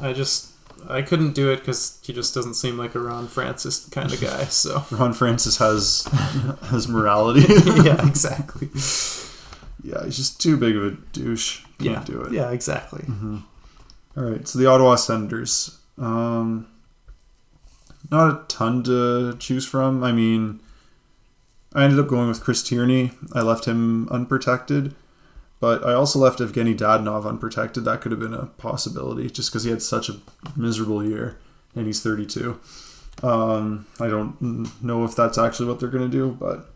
I 0.00 0.12
just 0.12 0.52
I 0.88 1.02
couldn't 1.02 1.32
do 1.32 1.50
it 1.50 1.58
because 1.58 1.98
he 2.02 2.12
just 2.12 2.34
doesn't 2.34 2.54
seem 2.54 2.76
like 2.76 2.94
a 2.94 3.00
Ron 3.00 3.28
Francis 3.28 3.86
kind 3.88 4.12
of 4.12 4.20
guy. 4.20 4.44
So 4.44 4.84
Ron 4.90 5.12
Francis 5.12 5.58
has 5.58 6.04
has 6.70 6.88
morality. 6.88 7.40
yeah, 7.82 8.06
exactly. 8.06 8.68
Yeah, 9.82 10.04
he's 10.04 10.16
just 10.16 10.40
too 10.40 10.56
big 10.56 10.76
of 10.76 10.84
a 10.84 10.90
douche. 11.12 11.64
Can't 11.78 11.90
yeah, 11.90 12.04
do 12.04 12.20
it. 12.22 12.32
Yeah, 12.32 12.50
exactly. 12.50 13.04
All 14.16 14.24
right, 14.24 14.46
so 14.46 14.58
the 14.58 14.66
Ottawa 14.66 14.94
Senators. 14.96 15.78
Um, 15.98 16.68
not 18.10 18.30
a 18.30 18.44
ton 18.46 18.82
to 18.84 19.36
choose 19.38 19.66
from. 19.66 20.04
I 20.04 20.12
mean, 20.12 20.60
I 21.74 21.84
ended 21.84 21.98
up 21.98 22.08
going 22.08 22.28
with 22.28 22.42
Chris 22.42 22.62
Tierney. 22.62 23.12
I 23.32 23.40
left 23.40 23.64
him 23.64 24.08
unprotected, 24.10 24.94
but 25.60 25.84
I 25.84 25.94
also 25.94 26.18
left 26.18 26.40
Evgeny 26.40 26.76
Dadonov 26.76 27.26
unprotected. 27.26 27.84
That 27.84 28.00
could 28.00 28.12
have 28.12 28.20
been 28.20 28.34
a 28.34 28.46
possibility 28.46 29.30
just 29.30 29.50
because 29.50 29.64
he 29.64 29.70
had 29.70 29.82
such 29.82 30.08
a 30.08 30.18
miserable 30.56 31.04
year 31.04 31.38
and 31.74 31.86
he's 31.86 32.02
32. 32.02 32.58
Um, 33.22 33.86
I 34.00 34.08
don't 34.08 34.82
know 34.82 35.04
if 35.04 35.14
that's 35.16 35.38
actually 35.38 35.68
what 35.68 35.80
they're 35.80 35.88
going 35.88 36.10
to 36.10 36.16
do, 36.16 36.36
but 36.38 36.71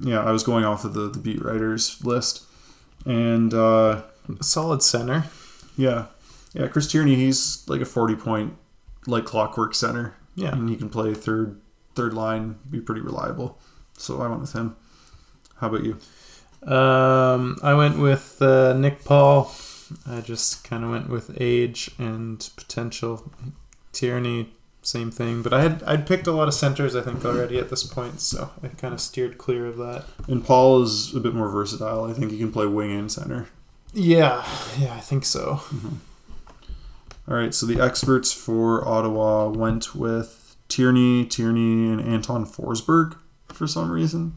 yeah, 0.00 0.20
I 0.20 0.32
was 0.32 0.42
going 0.42 0.64
off 0.64 0.84
of 0.84 0.94
the, 0.94 1.08
the 1.08 1.18
beat 1.18 1.42
writers 1.44 2.02
list. 2.04 2.44
And 3.06 3.52
uh, 3.54 4.02
Solid 4.40 4.82
center. 4.82 5.24
yeah, 5.76 6.06
yeah, 6.52 6.66
Chris 6.68 6.90
Tierney, 6.90 7.14
he's 7.14 7.64
like 7.68 7.80
a 7.80 7.86
40 7.86 8.16
point, 8.16 8.56
like 9.06 9.24
clockwork 9.24 9.74
center. 9.74 10.14
Yeah. 10.34 10.52
And 10.52 10.68
he 10.68 10.76
can 10.76 10.88
play 10.88 11.14
third 11.14 11.60
third 11.94 12.14
line, 12.14 12.58
be 12.70 12.80
pretty 12.80 13.00
reliable. 13.00 13.58
So 13.96 14.20
I 14.22 14.28
went 14.28 14.40
with 14.40 14.52
him. 14.52 14.76
How 15.56 15.68
about 15.68 15.84
you? 15.84 15.98
Um, 16.72 17.58
I 17.62 17.74
went 17.74 17.98
with 17.98 18.40
uh, 18.40 18.74
Nick 18.74 19.04
Paul. 19.04 19.50
I 20.06 20.20
just 20.20 20.62
kind 20.62 20.84
of 20.84 20.90
went 20.90 21.08
with 21.08 21.36
age 21.40 21.90
and 21.98 22.48
potential. 22.56 23.32
Tierney, 23.92 24.52
same 24.90 25.10
thing. 25.10 25.42
But 25.42 25.52
I 25.52 25.62
had 25.62 25.82
I'd 25.84 26.06
picked 26.06 26.26
a 26.26 26.32
lot 26.32 26.48
of 26.48 26.54
centers 26.54 26.94
I 26.96 27.02
think 27.02 27.24
already 27.24 27.58
at 27.58 27.70
this 27.70 27.82
point, 27.84 28.20
so 28.20 28.50
I 28.62 28.68
kind 28.68 28.92
of 28.92 29.00
steered 29.00 29.38
clear 29.38 29.66
of 29.66 29.76
that. 29.78 30.04
And 30.28 30.44
Paul 30.44 30.82
is 30.82 31.14
a 31.14 31.20
bit 31.20 31.34
more 31.34 31.48
versatile. 31.48 32.04
I 32.04 32.12
think 32.12 32.30
he 32.32 32.38
can 32.38 32.52
play 32.52 32.66
wing 32.66 32.92
and 32.92 33.10
center. 33.10 33.48
Yeah, 33.92 34.44
yeah, 34.78 34.94
I 34.94 35.00
think 35.00 35.24
so. 35.24 35.60
Mm-hmm. 35.74 35.96
All 37.28 37.36
right, 37.36 37.54
so 37.54 37.66
the 37.66 37.80
experts 37.80 38.32
for 38.32 38.86
Ottawa 38.86 39.48
went 39.48 39.94
with 39.94 40.56
Tierney, 40.68 41.24
Tierney, 41.26 41.90
and 41.92 42.00
Anton 42.00 42.44
Forsberg 42.44 43.16
for 43.48 43.66
some 43.66 43.90
reason. 43.90 44.36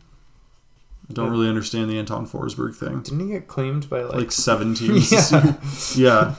I 1.09 1.13
don't 1.13 1.31
really 1.31 1.49
understand 1.49 1.89
the 1.89 1.99
Anton 1.99 2.27
Forsberg 2.27 2.75
thing. 2.75 3.01
Didn't 3.01 3.19
he 3.19 3.27
get 3.33 3.47
claimed 3.47 3.89
by 3.89 4.03
like? 4.03 4.15
Like 4.15 4.31
seven 4.31 4.73
teams. 4.79 5.11
yeah. 5.11 5.55
Yeah, 5.95 6.35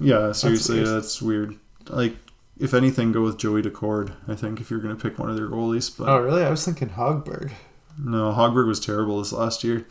yeah. 0.00 0.32
Seriously, 0.32 0.76
weird. 0.82 0.88
that's 0.88 1.20
weird. 1.22 1.56
Like, 1.88 2.16
if 2.58 2.74
anything, 2.74 3.12
go 3.12 3.22
with 3.22 3.38
Joey 3.38 3.62
Daccord. 3.62 4.12
I 4.28 4.34
think 4.34 4.60
if 4.60 4.70
you're 4.70 4.80
gonna 4.80 4.96
pick 4.96 5.18
one 5.18 5.30
of 5.30 5.36
their 5.36 5.48
goalies, 5.48 5.96
but 5.96 6.08
Oh 6.08 6.18
really? 6.18 6.44
I 6.44 6.50
was 6.50 6.64
thinking 6.64 6.90
Hogberg. 6.90 7.52
no, 7.98 8.32
Hogberg 8.32 8.66
was 8.66 8.80
terrible 8.80 9.18
this 9.18 9.32
last 9.32 9.64
year. 9.64 9.86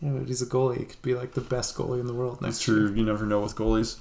Yeah, 0.00 0.10
but 0.12 0.28
he's 0.28 0.40
a 0.42 0.46
goalie. 0.46 0.78
He 0.78 0.84
could 0.86 1.02
be 1.02 1.14
like 1.14 1.32
the 1.32 1.40
best 1.42 1.74
goalie 1.76 2.00
in 2.00 2.06
the 2.06 2.14
world 2.14 2.40
next 2.40 2.56
That's 2.58 2.68
year. 2.68 2.76
true. 2.88 2.94
You 2.94 3.04
never 3.04 3.26
know 3.26 3.40
with 3.40 3.54
goalies. 3.54 3.96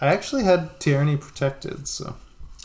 I 0.00 0.06
actually 0.08 0.44
had 0.44 0.78
Tierney 0.80 1.16
protected, 1.16 1.86
so. 1.88 2.16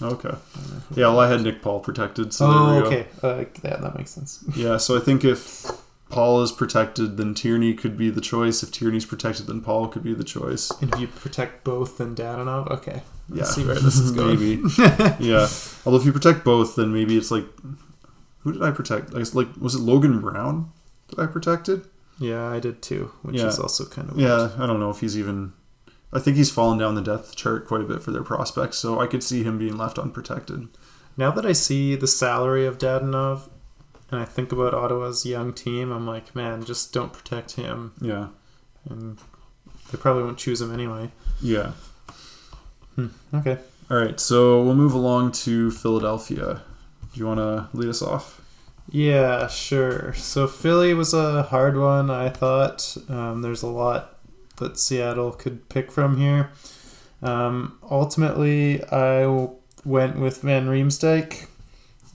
Okay. 0.02 0.28
I 0.30 0.32
don't 0.32 0.74
know 0.74 0.80
who- 0.90 1.02
Yeah, 1.02 1.08
well, 1.08 1.20
I 1.22 1.30
had 1.30 1.42
Nick 1.42 1.62
Paul 1.62 1.80
protected, 1.80 2.34
so 2.34 2.48
oh, 2.48 2.66
there 2.74 2.76
we 2.76 2.82
go. 2.82 2.88
okay. 2.88 3.08
Uh, 3.24 3.46
yeah, 3.64 3.78
that 3.78 3.98
makes 3.98 4.12
sense. 4.12 4.44
Yeah, 4.56 4.76
so 4.78 4.98
I 4.98 5.00
think 5.00 5.24
if 5.24 5.66
Paul 6.16 6.42
is 6.44 6.52
protected, 6.54 7.18
then 7.18 7.34
Tierney 7.34 7.74
could 7.74 7.98
be 7.98 8.10
the 8.10 8.22
choice. 8.22 8.64
If 8.64 8.72
Tierney's 8.72 9.06
protected, 9.06 9.48
then 9.48 9.60
Paul 9.60 9.90
could 9.90 10.02
be 10.02 10.14
the 10.14 10.24
choice. 10.24 10.72
And 10.82 10.94
if 10.94 11.00
you 11.02 11.08
protect 11.08 11.66
both, 11.66 11.98
then 11.98 12.16
Dadonov. 12.16 12.72
Okay. 12.72 13.02
Yeah, 13.28 13.36
Let's 13.44 13.54
see 13.56 13.66
where 13.66 13.76
this 13.76 13.98
is 13.98 14.12
going. 14.12 14.40
maybe. 14.40 14.62
yeah. 15.20 15.48
Although 15.86 15.98
if 16.00 16.06
you 16.06 16.14
protect 16.14 16.46
both, 16.46 16.78
then 16.78 16.94
maybe 16.94 17.18
it's 17.18 17.32
like, 17.32 17.44
who 18.40 18.54
did 18.54 18.64
I 18.64 18.72
protect? 18.72 19.14
I 19.14 19.18
guess 19.18 19.36
like 19.36 19.50
was 19.60 19.76
it 19.76 19.82
Logan 19.82 20.22
Brown 20.22 20.72
that 21.10 21.20
I 21.20 21.26
protected? 21.26 21.82
Yeah, 22.18 22.48
I 22.48 22.62
did 22.62 22.82
too, 22.82 23.12
which 23.24 23.36
Yeah. 23.36 23.48
is 23.48 23.60
also 23.60 23.84
kind 23.86 24.10
of 24.10 24.18
Yeah, 24.18 24.52
I 24.58 24.66
don't 24.66 24.80
know 24.80 24.90
if 24.92 25.02
he's 25.02 25.18
even. 25.20 25.52
I 26.14 26.20
think 26.20 26.38
he's 26.38 26.50
fallen 26.50 26.78
down 26.78 26.96
the 26.96 27.02
depth 27.02 27.36
chart 27.36 27.68
quite 27.68 27.82
a 27.82 27.86
bit 27.86 28.02
for 28.02 28.12
their 28.12 28.24
prospects, 28.24 28.78
so 28.78 29.02
I 29.02 29.08
could 29.08 29.22
see 29.22 29.44
him 29.44 29.58
being 29.58 29.76
left 29.76 30.00
unprotected. 30.00 30.70
Now 31.18 31.32
that 31.32 31.46
I 31.46 31.52
see 31.52 31.96
the 31.98 32.08
salary 32.08 32.66
of 32.66 32.78
Dadonov, 32.78 33.50
and 34.16 34.24
I 34.24 34.26
think 34.26 34.52
about 34.52 34.74
Ottawa's 34.74 35.26
young 35.26 35.54
team, 35.54 35.92
I'm 35.92 36.08
like, 36.08 36.36
man, 36.36 36.64
just 36.64 36.94
don't 36.94 37.12
protect 37.14 37.54
him, 37.54 37.94
Yeah, 38.02 38.28
and 38.90 39.18
they 39.92 39.98
probably 39.98 40.24
won't 40.24 40.38
choose 40.38 40.62
him 40.62 40.74
anyway. 40.74 41.12
yeah. 41.42 41.72
Okay. 43.34 43.58
All 43.92 43.98
right, 43.98 44.20
so 44.20 44.64
we'll 44.64 44.74
move 44.76 44.94
along 44.94 45.34
to 45.34 45.70
Philadelphia. 45.70 46.62
Do 47.14 47.20
you 47.20 47.28
want 47.28 47.40
to 47.40 47.68
lead 47.78 47.90
us 47.90 48.02
off? 48.02 48.42
Yeah, 48.90 49.48
sure. 49.48 50.14
So 50.14 50.48
Philly 50.48 50.94
was 50.94 51.14
a 51.14 51.44
hard 51.44 51.76
one. 51.78 52.10
I 52.10 52.30
thought 52.30 52.96
um, 53.10 53.42
there's 53.42 53.64
a 53.64 53.68
lot 53.68 54.18
that 54.58 54.80
Seattle 54.80 55.32
could 55.32 55.68
pick 55.70 55.92
from 55.92 56.18
here. 56.18 56.52
Um, 57.22 57.78
ultimately, 57.92 58.82
I 58.86 59.22
w- 59.24 59.52
went 59.84 60.18
with 60.20 60.42
Van 60.42 60.68
Riemsdyk, 60.68 61.48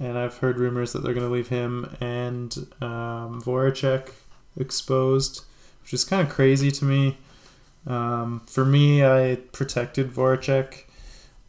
and 0.00 0.18
I've 0.18 0.38
heard 0.38 0.58
rumors 0.58 0.92
that 0.92 1.02
they're 1.02 1.14
going 1.14 1.26
to 1.26 1.32
leave 1.32 1.48
him 1.48 1.94
and 2.00 2.56
um, 2.80 3.40
Voracek 3.40 4.10
exposed, 4.56 5.44
which 5.82 5.92
is 5.92 6.04
kind 6.04 6.26
of 6.26 6.32
crazy 6.32 6.70
to 6.72 6.84
me. 6.84 7.18
Um, 7.86 8.42
for 8.46 8.64
me, 8.64 9.04
I 9.04 9.36
protected 9.52 10.10
Voracek. 10.10 10.84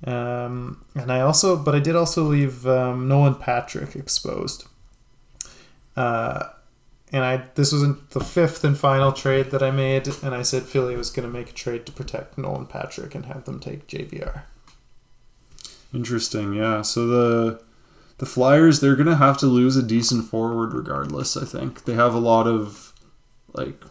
Um, 0.06 0.84
and 0.96 1.12
I 1.12 1.22
also, 1.22 1.56
but 1.56 1.76
I 1.76 1.80
did 1.80 1.96
also 1.96 2.24
leave 2.24 2.68
um, 2.68 3.08
Nolan 3.08 3.36
Patrick 3.36 3.96
exposed. 3.96 4.66
Uh, 5.96 6.50
and 7.14 7.24
I 7.24 7.44
this 7.56 7.72
was 7.72 7.84
the 8.12 8.22
fifth 8.22 8.64
and 8.64 8.78
final 8.78 9.12
trade 9.12 9.52
that 9.52 9.62
I 9.62 9.70
made, 9.70 10.08
and 10.24 10.34
I 10.34 10.44
said 10.44 10.64
Philly 10.64 10.96
was 10.96 11.10
going 11.10 11.28
to 11.28 11.34
make 11.34 11.50
a 11.50 11.54
trade 11.54 11.86
to 11.86 11.92
protect 11.92 12.38
Nolan 12.38 12.68
Patrick 12.68 13.14
and 13.14 13.26
have 13.26 13.44
them 13.44 13.60
take 13.60 13.88
JVR. 13.88 14.44
Interesting, 15.94 16.54
yeah. 16.54 16.82
So 16.84 17.08
the 17.08 17.62
the 18.22 18.28
Flyers 18.28 18.80
they're 18.82 18.96
gonna 18.96 19.16
have 19.16 19.40
to 19.40 19.48
lose 19.48 19.76
a 19.76 19.82
decent 19.82 20.26
forward 20.30 20.74
regardless. 20.76 21.36
I 21.36 21.44
think 21.44 21.86
they 21.86 21.94
have 21.96 22.14
a 22.14 22.20
lot 22.20 22.46
of 22.46 22.94
like 23.54 23.82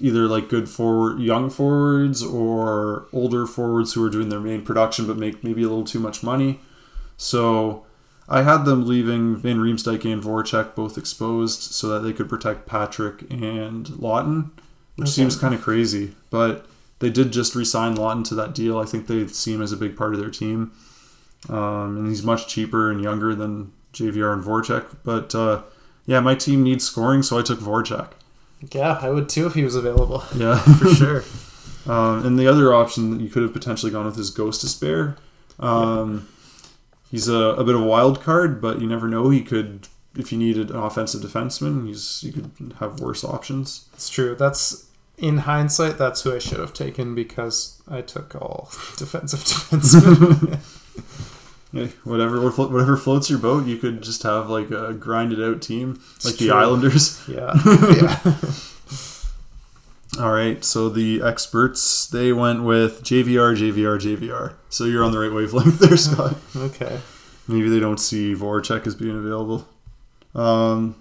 either 0.00 0.26
like 0.26 0.48
good 0.48 0.66
forward 0.66 1.20
young 1.20 1.50
forwards 1.50 2.22
or 2.22 3.04
older 3.12 3.46
forwards 3.46 3.92
who 3.92 4.02
are 4.02 4.08
doing 4.08 4.30
their 4.30 4.40
main 4.40 4.62
production 4.64 5.06
but 5.06 5.18
make 5.18 5.44
maybe 5.44 5.62
a 5.62 5.68
little 5.68 5.84
too 5.84 6.00
much 6.00 6.22
money. 6.22 6.58
So 7.18 7.84
I 8.30 8.40
had 8.42 8.64
them 8.64 8.86
leaving 8.86 9.36
Van 9.36 9.58
Riemsdyk 9.58 10.10
and 10.10 10.22
Voracek 10.22 10.74
both 10.74 10.96
exposed 10.96 11.60
so 11.60 11.88
that 11.88 11.98
they 12.00 12.14
could 12.14 12.30
protect 12.30 12.66
Patrick 12.66 13.30
and 13.30 13.84
Laughton, 13.88 14.52
which 14.96 15.08
Okay. 15.08 15.16
seems 15.16 15.36
kind 15.36 15.52
of 15.52 15.60
crazy. 15.60 16.14
But 16.30 16.64
they 17.00 17.10
did 17.10 17.30
just 17.30 17.54
re-sign 17.54 17.94
Laughton 17.96 18.24
to 18.28 18.34
that 18.36 18.54
deal. 18.54 18.78
I 18.78 18.86
think 18.86 19.06
they 19.06 19.26
see 19.26 19.52
him 19.52 19.60
as 19.60 19.72
a 19.72 19.76
big 19.76 19.96
part 19.96 20.14
of 20.14 20.20
their 20.20 20.30
team. 20.30 20.70
Um, 21.48 21.96
and 21.96 22.08
he's 22.08 22.22
much 22.22 22.48
cheaper 22.48 22.90
and 22.90 23.02
younger 23.02 23.34
than 23.34 23.72
JVR 23.92 24.32
and 24.32 24.44
Voracek. 24.44 24.96
But 25.04 25.34
uh, 25.34 25.62
yeah, 26.06 26.20
my 26.20 26.34
team 26.34 26.62
needs 26.62 26.84
scoring, 26.84 27.22
so 27.22 27.38
I 27.38 27.42
took 27.42 27.60
Voracek. 27.60 28.10
Yeah, 28.72 28.98
I 29.00 29.08
would 29.10 29.28
too 29.28 29.46
if 29.46 29.54
he 29.54 29.64
was 29.64 29.74
available 29.74 30.22
Yeah, 30.36 30.58
for 30.78 30.88
sure. 30.88 31.24
Um, 31.86 32.26
and 32.26 32.38
the 32.38 32.46
other 32.46 32.74
option 32.74 33.10
that 33.10 33.22
you 33.22 33.30
could 33.30 33.42
have 33.42 33.54
potentially 33.54 33.90
gone 33.90 34.04
with 34.04 34.18
is 34.18 34.30
Gostisbehere. 34.30 35.16
Um, 35.58 36.28
He's 37.10 37.26
a, 37.26 37.34
a 37.34 37.64
bit 37.64 37.74
of 37.74 37.80
a 37.80 37.84
wild 37.84 38.22
card, 38.22 38.60
but 38.60 38.80
you 38.80 38.86
never 38.86 39.08
know. 39.08 39.30
He 39.30 39.42
could 39.42 39.88
if 40.16 40.32
you 40.32 40.38
needed 40.38 40.70
an 40.70 40.76
offensive 40.76 41.20
defenseman, 41.20 41.86
he's 41.86 42.22
you 42.22 42.32
could 42.32 42.74
have 42.78 43.00
worse 43.00 43.24
options. 43.24 43.88
It's 43.94 44.08
true. 44.08 44.34
That's 44.34 44.86
in 45.18 45.38
hindsight, 45.38 45.98
that's 45.98 46.22
who 46.22 46.34
I 46.34 46.38
should 46.38 46.60
have 46.60 46.72
taken 46.72 47.14
because 47.14 47.82
I 47.88 48.00
took 48.00 48.34
all 48.34 48.70
defensive 48.96 49.40
defensemen. 49.40 50.60
Yeah, 51.72 51.86
whatever 52.02 52.40
whatever 52.40 52.96
floats 52.96 53.30
your 53.30 53.38
boat, 53.38 53.64
you 53.66 53.76
could 53.76 54.02
just 54.02 54.24
have 54.24 54.50
like 54.50 54.70
a 54.72 54.92
grinded 54.92 55.40
out 55.40 55.62
team 55.62 56.00
like 56.24 56.36
the. 56.36 56.50
Islanders. 56.50 57.22
yeah, 57.28 57.52
yeah. 57.64 58.34
All 60.18 60.32
right, 60.32 60.64
so 60.64 60.88
the 60.88 61.22
experts 61.22 62.06
they 62.06 62.32
went 62.32 62.64
with 62.64 63.02
JVR, 63.04 63.56
JVR, 63.56 63.98
JVR. 64.00 64.54
So 64.68 64.84
you're 64.84 65.04
on 65.04 65.12
the 65.12 65.18
right 65.20 65.32
wavelength 65.32 65.78
there, 65.78 65.96
Scott. 65.96 66.36
Okay. 66.56 67.00
Maybe 67.46 67.68
they 67.68 67.78
don't 67.78 67.98
see 68.00 68.34
Voracek 68.34 68.86
as 68.86 68.96
being 68.96 69.16
available. 69.16 69.68
Um, 70.34 70.96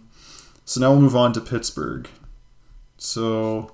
so 0.65 0.79
now 0.79 0.91
we'll 0.91 1.01
move 1.01 1.15
on 1.15 1.33
to 1.33 1.41
Pittsburgh. 1.41 2.07
So 2.97 3.71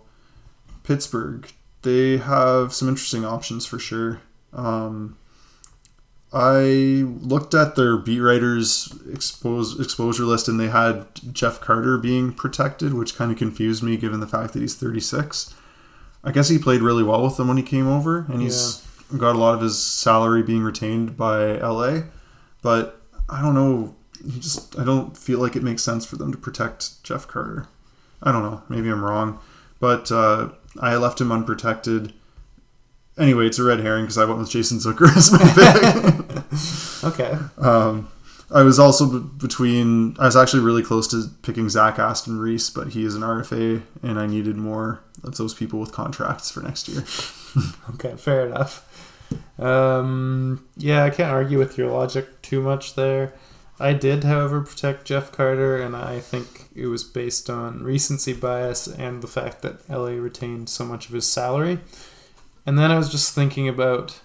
Pittsburgh, 0.83 1.51
they 1.81 2.17
have 2.17 2.73
some 2.73 2.87
interesting 2.87 3.25
options 3.25 3.65
for 3.65 3.77
sure. 3.77 4.21
Um, 4.53 5.17
I 6.37 7.05
looked 7.21 7.53
at 7.53 7.77
their 7.77 7.95
beat 7.95 8.19
writers 8.19 8.93
expose, 9.09 9.79
exposure 9.79 10.25
list 10.25 10.49
and 10.49 10.59
they 10.59 10.67
had 10.67 11.07
Jeff 11.31 11.61
Carter 11.61 11.97
being 11.97 12.33
protected, 12.33 12.93
which 12.93 13.15
kind 13.15 13.31
of 13.31 13.37
confused 13.37 13.81
me 13.81 13.95
given 13.95 14.19
the 14.19 14.27
fact 14.27 14.51
that 14.51 14.59
he's 14.59 14.75
36. 14.75 15.55
I 16.25 16.31
guess 16.31 16.49
he 16.49 16.57
played 16.57 16.81
really 16.81 17.03
well 17.03 17.23
with 17.23 17.37
them 17.37 17.47
when 17.47 17.55
he 17.55 17.63
came 17.63 17.87
over, 17.87 18.25
and 18.27 18.41
he's 18.41 18.85
got 19.15 19.35
a 19.35 19.39
lot 19.39 19.53
of 19.53 19.61
his 19.61 19.81
salary 19.81 20.43
being 20.43 20.63
retained 20.63 21.15
by 21.15 21.57
LA. 21.57 22.01
But 22.61 22.99
I 23.29 23.41
don't 23.41 23.53
know. 23.53 23.95
He 24.25 24.39
just 24.39 24.77
I 24.77 24.83
don't 24.83 25.15
feel 25.15 25.39
like 25.39 25.55
it 25.55 25.63
makes 25.63 25.83
sense 25.83 26.05
for 26.05 26.17
them 26.17 26.31
to 26.33 26.37
protect 26.37 27.01
Jeff 27.03 27.27
Carter. 27.27 27.67
I 28.21 28.31
don't 28.31 28.43
know. 28.43 28.63
Maybe 28.67 28.89
I'm 28.89 29.05
wrong, 29.05 29.39
but 29.79 30.11
uh, 30.11 30.49
I 30.81 30.97
left 30.97 31.21
him 31.21 31.31
unprotected. 31.31 32.11
Anyway, 33.17 33.45
it's 33.47 33.59
a 33.59 33.63
red 33.63 33.79
herring 33.79 34.03
because 34.03 34.17
I 34.17 34.25
went 34.25 34.39
with 34.39 34.49
Jason 34.49 34.77
Zucker 34.79 35.07
as 35.15 35.31
my 35.31 35.39
pick. 35.55 36.43
Okay. 37.03 37.37
um, 37.59 38.09
I 38.51 38.63
was 38.63 38.79
also 38.79 39.05
b- 39.19 39.29
between. 39.37 40.15
I 40.19 40.25
was 40.25 40.35
actually 40.35 40.63
really 40.63 40.81
close 40.81 41.07
to 41.09 41.29
picking 41.43 41.69
Zach 41.69 41.99
Aston 41.99 42.39
Reese, 42.39 42.69
but 42.71 42.89
he 42.89 43.05
is 43.05 43.13
an 43.15 43.21
RFA, 43.21 43.83
and 44.01 44.19
I 44.19 44.25
needed 44.25 44.55
more 44.57 45.01
of 45.23 45.37
those 45.37 45.53
people 45.53 45.79
with 45.79 45.91
contracts 45.91 46.49
for 46.49 46.61
next 46.61 46.87
year. 46.87 47.03
Okay. 47.93 48.15
Fair 48.17 48.45
enough. 48.47 48.83
Um, 49.57 50.67
yeah, 50.75 51.03
I 51.05 51.09
can't 51.09 51.31
argue 51.31 51.57
with 51.57 51.77
your 51.77 51.89
logic 51.89 52.41
too 52.41 52.61
much 52.61 52.95
there. 52.95 53.33
I 53.79 53.93
did, 53.93 54.25
however, 54.25 54.59
protect 54.61 55.05
Jeff 55.05 55.31
Carter, 55.31 55.77
and 55.81 55.95
I 55.95 56.19
think 56.19 56.67
it 56.75 56.87
was 56.87 57.03
based 57.05 57.49
on 57.49 57.81
recency 57.83 58.33
bias 58.33 58.87
and 58.87 59.21
the 59.21 59.27
fact 59.27 59.61
that 59.61 59.89
LA 59.89 60.11
retained 60.19 60.67
so 60.69 60.83
much 60.83 61.07
of 61.07 61.13
his 61.13 61.27
salary. 61.27 61.79
And 62.65 62.79
then 62.79 62.91
I 62.91 62.97
was 62.97 63.09
just 63.09 63.33
thinking 63.33 63.67
about 63.67 64.21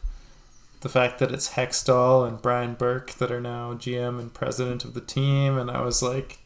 the 0.80 0.88
fact 0.88 1.18
that 1.18 1.30
it's 1.30 1.50
Hextall 1.50 2.26
and 2.26 2.40
Brian 2.40 2.74
Burke 2.74 3.12
that 3.14 3.30
are 3.30 3.40
now 3.40 3.74
GM 3.74 4.18
and 4.18 4.32
president 4.32 4.84
of 4.84 4.94
the 4.94 5.00
team, 5.00 5.58
and 5.58 5.70
I 5.70 5.82
was 5.82 6.02
like, 6.02 6.38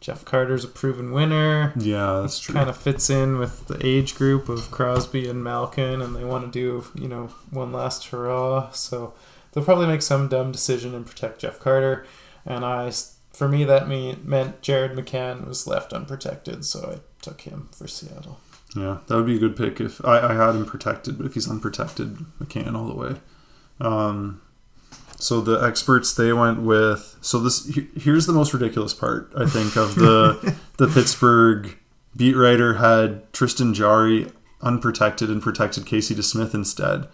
Jeff 0.00 0.24
Carter's 0.24 0.64
a 0.64 0.68
proven 0.68 1.12
winner. 1.12 1.74
Yeah, 1.76 2.20
that's 2.22 2.40
true. 2.40 2.54
Kind 2.54 2.70
of 2.70 2.76
fits 2.76 3.10
in 3.10 3.38
with 3.38 3.66
the 3.66 3.78
age 3.86 4.14
group 4.14 4.48
of 4.48 4.70
Crosby 4.70 5.28
and 5.28 5.44
Malkin, 5.44 6.00
and 6.00 6.16
they 6.16 6.24
want 6.24 6.50
to 6.50 6.50
do, 6.50 6.86
you 7.00 7.06
know, 7.06 7.26
one 7.50 7.70
last 7.70 8.06
hurrah. 8.06 8.70
So 8.70 9.12
they'll 9.52 9.64
probably 9.64 9.86
make 9.86 10.00
some 10.00 10.28
dumb 10.28 10.52
decision 10.52 10.94
and 10.94 11.06
protect 11.06 11.40
Jeff 11.40 11.60
Carter. 11.60 12.06
And 12.46 12.64
I, 12.64 12.90
for 13.30 13.46
me, 13.46 13.64
that 13.64 13.88
mean, 13.88 14.22
meant 14.24 14.62
Jared 14.62 14.92
McCann 14.92 15.46
was 15.46 15.66
left 15.66 15.92
unprotected, 15.92 16.64
so 16.64 16.94
I 16.96 17.00
took 17.20 17.42
him 17.42 17.68
for 17.70 17.86
Seattle. 17.86 18.40
Yeah, 18.76 18.98
that 19.06 19.16
would 19.16 19.26
be 19.26 19.36
a 19.36 19.40
good 19.40 19.56
pick 19.56 19.80
if 19.80 20.04
I, 20.04 20.30
I 20.30 20.34
had 20.34 20.54
him 20.54 20.64
protected, 20.64 21.16
but 21.16 21.26
if 21.26 21.34
he's 21.34 21.50
unprotected, 21.50 22.18
McCann 22.40 22.76
all 22.76 22.86
the 22.86 22.94
way. 22.94 23.16
Um, 23.80 24.40
so 25.16 25.40
the 25.40 25.58
experts 25.58 26.14
they 26.14 26.32
went 26.32 26.62
with 26.62 27.16
so 27.20 27.38
this 27.40 27.70
here's 27.96 28.26
the 28.26 28.32
most 28.32 28.54
ridiculous 28.54 28.94
part 28.94 29.30
I 29.36 29.46
think 29.46 29.76
of 29.76 29.94
the 29.94 30.56
the 30.78 30.86
Pittsburgh 30.86 31.76
beat 32.16 32.34
writer 32.34 32.74
had 32.74 33.30
Tristan 33.32 33.74
Jarry 33.74 34.30
unprotected 34.62 35.30
and 35.30 35.42
protected 35.42 35.86
Casey 35.86 36.14
DeSmith 36.14 36.54
instead. 36.54 37.08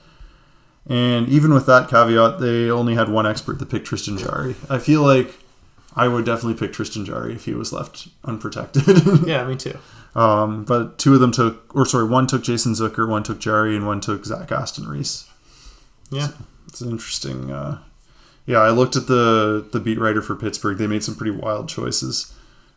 And 0.89 1.29
even 1.29 1.53
with 1.53 1.67
that 1.67 1.89
caveat, 1.89 2.39
they 2.39 2.71
only 2.71 2.95
had 2.95 3.09
one 3.09 3.27
expert 3.27 3.59
that 3.59 3.71
picked 3.71 3.87
Tristan 3.87 4.19
Jarry. 4.19 4.55
I 4.71 4.79
feel 4.79 5.03
like 5.03 5.35
I 5.97 6.09
would 6.09 6.27
definitely 6.27 6.59
pick 6.59 6.75
Tristan 6.75 7.05
Jarry 7.05 7.33
if 7.35 7.47
he 7.47 7.55
was 7.55 7.73
left 7.73 8.09
unprotected. 8.25 8.83
Yeah, 9.27 9.47
me 9.47 9.57
too. 9.57 9.79
Um, 10.15 10.65
but 10.65 10.99
two 10.99 11.15
of 11.15 11.21
them 11.21 11.33
took, 11.33 11.75
or 11.75 11.85
sorry, 11.87 12.07
one 12.07 12.27
took 12.27 12.43
Jason 12.43 12.73
Zucker, 12.73 13.09
one 13.09 13.23
took 13.23 13.39
Jarry, 13.39 13.75
and 13.75 13.87
one 13.87 14.01
took 14.01 14.25
Zach 14.25 14.53
Aston 14.53 14.87
Reese. 14.87 15.29
Yeah. 16.11 16.29
It's 16.69 16.81
an 16.81 16.91
interesting. 16.91 17.51
Uh, 17.51 17.79
yeah, 18.45 18.59
I 18.59 18.71
looked 18.71 18.97
at 18.97 19.07
the 19.07 19.67
the 19.73 19.81
beat 19.81 19.99
writer 19.99 20.23
for 20.23 20.37
Pittsburgh. 20.37 20.79
They 20.79 20.87
made 20.87 21.03
some 21.03 21.17
pretty 21.17 21.33
wild 21.33 21.69
choices. 21.69 22.33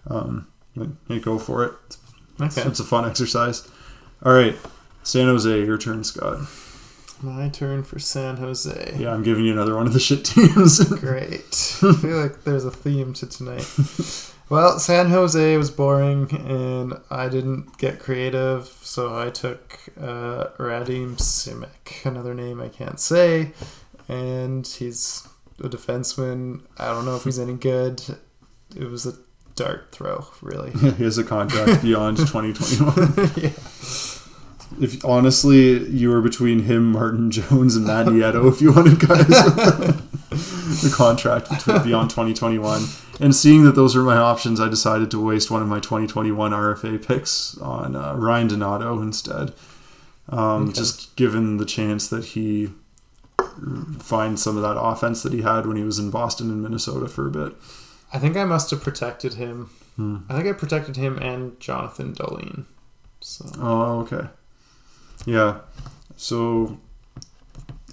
Um, 0.07 0.47
hey, 1.07 1.19
go 1.19 1.37
for 1.37 1.63
it. 1.65 1.73
It's, 2.39 2.57
it's 2.57 2.79
a 2.79 2.83
fun 2.83 3.05
exercise. 3.05 3.67
All 4.23 4.33
right, 4.33 4.55
San 5.03 5.25
Jose, 5.27 5.65
your 5.65 5.77
turn, 5.77 6.03
Scott. 6.03 6.39
My 7.21 7.49
turn 7.49 7.83
for 7.83 7.99
San 7.99 8.37
Jose. 8.37 8.95
Yeah, 8.97 9.13
I'm 9.13 9.23
giving 9.23 9.45
you 9.45 9.51
another 9.51 9.75
one 9.75 9.87
of 9.87 9.93
the 9.93 9.99
shit 9.99 10.23
teams. 10.23 10.79
Great. 10.99 11.77
I 11.83 11.93
feel 11.93 12.17
like 12.21 12.43
there's 12.45 12.65
a 12.65 12.71
theme 12.71 13.13
to 13.13 13.27
tonight. 13.27 13.67
Well, 14.49 14.79
San 14.79 15.11
Jose 15.11 15.57
was 15.57 15.69
boring, 15.69 16.27
and 16.31 16.95
I 17.11 17.29
didn't 17.29 17.77
get 17.77 17.99
creative, 17.99 18.65
so 18.81 19.15
I 19.15 19.29
took 19.29 19.79
uh, 19.95 20.47
Radim 20.57 21.17
Simek, 21.17 22.03
another 22.03 22.33
name 22.33 22.59
I 22.59 22.69
can't 22.69 22.99
say, 22.99 23.51
and 24.07 24.65
he's 24.65 25.27
a 25.63 25.69
defenseman. 25.69 26.61
I 26.79 26.87
don't 26.87 27.05
know 27.05 27.15
if 27.15 27.25
he's 27.25 27.37
any 27.37 27.53
good. 27.53 28.01
It 28.75 28.89
was 28.89 29.05
a 29.05 29.13
dart 29.53 29.91
throw, 29.91 30.25
really. 30.41 30.71
he 30.97 31.03
has 31.03 31.19
a 31.19 31.23
contract 31.23 31.83
beyond 31.83 32.17
2021. 32.17 33.33
yeah. 33.37 33.51
If 34.79 35.03
honestly, 35.03 35.87
you 35.89 36.09
were 36.09 36.21
between 36.21 36.63
him, 36.63 36.91
Martin 36.91 37.31
Jones, 37.37 37.75
and 37.75 37.85
Matt 37.87 38.05
Nieto, 38.07 38.51
if 38.51 38.61
you 38.61 38.71
wanted 38.73 38.99
guys 38.99 39.27
the 40.29 40.93
contract 40.95 41.49
beyond 41.83 42.09
2021, 42.11 42.83
and 43.19 43.35
seeing 43.35 43.63
that 43.63 43.75
those 43.75 43.95
were 43.95 44.03
my 44.03 44.17
options, 44.17 44.59
I 44.61 44.69
decided 44.69 45.09
to 45.11 45.23
waste 45.25 45.49
one 45.51 45.61
of 45.61 45.67
my 45.67 45.79
2021 45.79 46.51
RFA 46.51 47.05
picks 47.05 47.57
on 47.57 47.95
uh, 47.95 48.13
Ryan 48.15 48.47
Donato 48.47 49.01
instead. 49.01 49.53
Um, 50.29 50.65
Okay. 50.69 50.73
Just 50.73 51.15
given 51.15 51.57
the 51.57 51.65
chance 51.65 52.07
that 52.09 52.23
he 52.25 52.69
finds 53.99 54.43
some 54.43 54.55
of 54.55 54.61
that 54.63 54.79
offense 54.79 55.23
that 55.23 55.33
he 55.33 55.41
had 55.41 55.65
when 55.65 55.75
he 55.75 55.83
was 55.83 55.99
in 55.99 56.11
Boston 56.11 56.49
and 56.49 56.61
Minnesota 56.61 57.07
for 57.07 57.27
a 57.27 57.31
bit. 57.31 57.53
I 58.13 58.19
think 58.19 58.37
I 58.37 58.43
must 58.45 58.69
have 58.71 58.81
protected 58.81 59.33
him. 59.33 59.69
Hmm. 59.95 60.17
I 60.29 60.35
think 60.35 60.47
I 60.47 60.53
protected 60.53 60.95
him 60.95 61.17
and 61.17 61.59
Jonathan 61.59 62.13
Dahlen. 62.13 62.65
So 63.19 63.45
Oh, 63.59 63.99
okay. 64.01 64.29
Yeah. 65.25 65.59
So, 66.15 66.77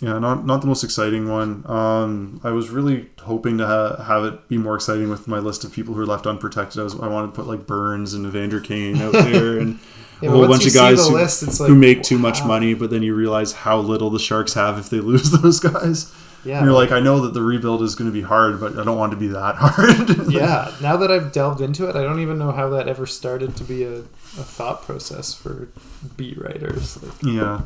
yeah, 0.01 0.19
not 0.19 0.45
not 0.45 0.61
the 0.61 0.67
most 0.67 0.85
exciting 0.85 1.29
one. 1.29 1.65
Um, 1.71 2.41
I 2.45 2.51
was 2.51 2.71
really 2.71 3.09
hoping 3.21 3.59
to 3.59 3.67
ha- 3.67 4.03
have 4.03 4.25
it 4.25 4.49
be 4.49 4.59
more 4.59 4.75
exciting 4.75 5.09
with 5.09 5.27
my 5.29 5.39
list 5.39 5.65
of 5.65 5.73
people 5.73 5.95
who 5.95 6.01
are 6.01 6.07
left 6.07 6.27
unprotected. 6.27 6.81
I, 6.81 6.85
was, 6.85 6.99
I 7.01 7.09
wanted 7.09 7.29
to 7.29 7.33
put 7.33 7.47
like 7.47 7.67
Burns 7.67 8.15
and 8.15 8.27
Evander 8.27 8.61
Kane 8.61 9.01
out 9.01 9.13
there 9.13 9.59
and 9.59 9.79
Yeah, 10.23 10.31
a 10.31 10.33
whole 10.33 10.49
bunch 10.49 10.67
of 10.67 10.73
guys 10.73 11.07
who, 11.07 11.15
list, 11.15 11.61
like, 11.61 11.69
who 11.69 11.75
make 11.75 12.03
too 12.03 12.19
much 12.19 12.43
money, 12.43 12.73
but 12.73 12.89
then 12.89 13.03
you 13.03 13.15
realize 13.15 13.53
how 13.53 13.77
little 13.79 14.09
the 14.09 14.19
Sharks 14.19 14.55
have 14.55 14.79
if 14.79 14.89
they 14.89 15.01
lose 15.01 15.31
those 15.31 15.61
guys. 15.61 16.11
yeah, 16.43 16.57
And 16.57 16.65
you're 16.65 16.75
like, 16.75 16.91
I 16.91 17.01
know 17.01 17.21
that 17.21 17.35
the 17.35 17.43
rebuild 17.43 17.83
is 17.83 17.95
going 17.95 18.09
to 18.11 18.15
be 18.15 18.23
hard, 18.23 18.59
but 18.59 18.79
I 18.79 18.85
don't 18.85 18.97
want 18.97 19.13
it 19.13 19.17
to 19.17 19.21
be 19.21 19.27
that 19.29 19.55
hard. 19.59 20.33
yeah. 20.33 20.73
Now 20.81 20.97
that 20.97 21.11
I've 21.11 21.33
delved 21.33 21.61
into 21.61 21.87
it, 21.91 21.97
I 21.97 22.03
don't 22.03 22.21
even 22.21 22.39
know 22.39 22.51
how 22.51 22.71
that 22.71 22.89
ever 22.89 23.05
started 23.05 23.57
to 23.57 23.65
be 23.65 23.83
a, 23.85 24.05
a 24.39 24.43
thought 24.45 24.83
process 24.83 25.33
for 25.35 25.69
beat 26.17 26.39
writers. 26.39 27.03
Like, 27.03 27.23
Yeah. 27.23 27.63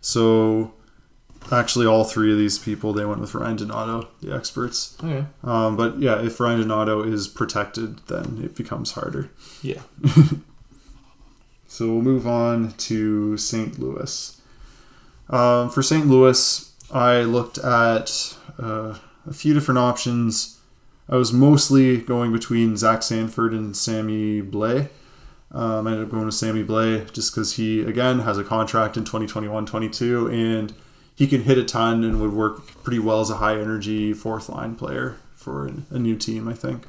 So 0.00 0.72
actually 1.52 1.86
all 1.86 2.04
three 2.04 2.32
of 2.32 2.38
these 2.38 2.58
people 2.58 2.92
they 2.92 3.04
went 3.04 3.20
with 3.20 3.34
Ryan 3.34 3.56
Donato, 3.56 4.08
the 4.20 4.34
experts. 4.34 4.96
okay, 5.02 5.24
Um, 5.44 5.76
but 5.76 5.98
yeah, 6.00 6.20
if 6.20 6.38
Ryan 6.40 6.60
Donato 6.60 7.02
is 7.02 7.28
protected, 7.28 8.00
then 8.08 8.40
it 8.42 8.54
becomes 8.56 8.92
harder. 8.92 9.30
yeah, 9.62 9.82
So 11.70 11.86
we'll 11.86 12.02
move 12.02 12.26
on 12.26 12.72
to 12.72 13.36
St. 13.36 13.78
Louis. 13.78 14.40
Um, 15.28 15.68
for 15.70 15.82
St. 15.82 16.06
Louis, 16.06 16.72
I 16.90 17.20
looked 17.20 17.58
at 17.58 18.34
uh, 18.58 18.96
a 19.26 19.32
few 19.34 19.52
different 19.52 19.78
options. 19.78 20.58
I 21.10 21.16
was 21.16 21.32
mostly 21.32 21.98
going 21.98 22.32
between 22.32 22.76
Zach 22.78 23.02
Sanford 23.02 23.52
and 23.52 23.76
Sammy 23.76 24.40
Blais. 24.42 24.88
Um, 25.50 25.86
I 25.86 25.92
ended 25.92 26.06
up 26.06 26.10
going 26.10 26.26
with 26.26 26.34
Sammy 26.34 26.62
Blais 26.62 27.10
just 27.12 27.34
because 27.34 27.54
he, 27.54 27.82
again, 27.82 28.20
has 28.20 28.36
a 28.36 28.44
contract 28.44 28.96
in 28.96 29.04
2021 29.04 29.64
22 29.64 30.28
and 30.28 30.74
he 31.14 31.26
can 31.26 31.42
hit 31.42 31.58
a 31.58 31.64
ton 31.64 32.04
and 32.04 32.20
would 32.20 32.32
work 32.32 32.66
pretty 32.82 32.98
well 32.98 33.20
as 33.20 33.30
a 33.30 33.36
high 33.36 33.58
energy 33.58 34.12
fourth 34.12 34.48
line 34.48 34.76
player 34.76 35.16
for 35.34 35.70
a 35.90 35.98
new 35.98 36.16
team, 36.16 36.48
I 36.48 36.54
think. 36.54 36.86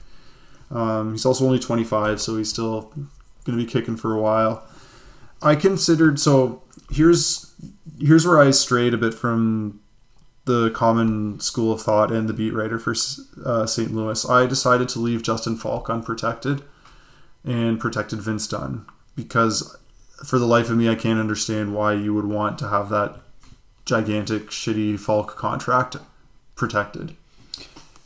Um, 0.69 1.13
he's 1.13 1.25
also 1.25 1.45
only 1.45 1.59
25, 1.59 2.21
so 2.21 2.37
he's 2.37 2.49
still 2.49 2.93
going 3.43 3.57
to 3.57 3.65
be 3.65 3.65
kicking 3.65 3.95
for 3.95 4.13
a 4.13 4.21
while. 4.21 4.67
I 5.41 5.55
considered 5.55 6.19
so 6.19 6.61
here's 6.91 7.53
here's 7.99 8.27
where 8.27 8.39
I 8.39 8.51
strayed 8.51 8.93
a 8.93 8.97
bit 8.97 9.13
from 9.13 9.79
the 10.45 10.69
common 10.71 11.39
school 11.39 11.71
of 11.71 11.81
thought 11.81 12.11
and 12.11 12.27
the 12.27 12.33
beat 12.33 12.53
writer 12.53 12.77
for 12.79 12.93
uh, 13.45 13.65
St. 13.65 13.93
Louis. 13.93 14.27
I 14.27 14.45
decided 14.47 14.89
to 14.89 14.99
leave 14.99 15.23
Justin 15.23 15.55
Faulk 15.55 15.89
unprotected 15.89 16.63
and 17.43 17.79
protected 17.79 18.21
Vince 18.21 18.47
Dunn 18.47 18.85
because 19.15 19.77
for 20.25 20.39
the 20.39 20.45
life 20.45 20.69
of 20.69 20.77
me, 20.77 20.89
I 20.89 20.95
can't 20.95 21.19
understand 21.19 21.73
why 21.73 21.93
you 21.93 22.13
would 22.13 22.25
want 22.25 22.57
to 22.59 22.69
have 22.69 22.89
that 22.89 23.19
gigantic, 23.85 24.49
shitty 24.49 24.99
Faulk 24.99 25.35
contract 25.35 25.97
protected. 26.55 27.15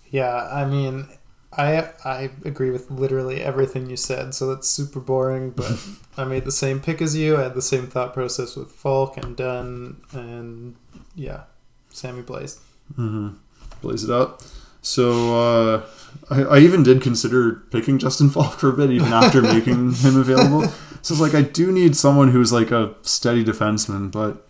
Yeah, 0.09 0.47
I 0.51 0.65
mean, 0.65 1.07
I 1.51 1.89
I 2.05 2.29
agree 2.45 2.69
with 2.69 2.91
literally 2.91 3.41
everything 3.41 3.89
you 3.89 3.97
said, 3.97 4.35
so 4.35 4.47
that's 4.47 4.69
super 4.69 4.99
boring. 4.99 5.51
But 5.51 5.83
I 6.17 6.23
made 6.23 6.45
the 6.45 6.51
same 6.51 6.79
pick 6.79 7.01
as 7.01 7.15
you. 7.15 7.37
I 7.37 7.43
had 7.43 7.55
the 7.55 7.61
same 7.61 7.87
thought 7.87 8.13
process 8.13 8.55
with 8.55 8.71
Faulk 8.71 9.17
and 9.17 9.35
Dunn, 9.35 10.01
and 10.11 10.75
yeah, 11.15 11.43
Sammy 11.89 12.21
Blaze. 12.21 12.59
Mm-hmm. 12.93 13.29
Blaze 13.81 14.03
it 14.03 14.09
up. 14.09 14.41
So 14.83 15.35
uh, 15.39 15.85
I, 16.29 16.41
I 16.43 16.59
even 16.59 16.83
did 16.83 17.01
consider 17.01 17.63
picking 17.71 17.97
Justin 17.97 18.29
Faulk 18.33 18.53
for 18.59 18.69
a 18.69 18.73
bit, 18.73 18.91
even 18.91 19.11
after 19.11 19.41
making 19.41 19.93
him 19.93 20.17
available. 20.19 20.67
So 21.01 21.13
it's 21.15 21.19
like 21.21 21.33
I 21.33 21.41
do 21.41 21.71
need 21.71 21.95
someone 21.95 22.29
who's 22.29 22.53
like 22.53 22.69
a 22.71 22.93
steady 23.01 23.43
defenseman, 23.43 24.11
but 24.11 24.45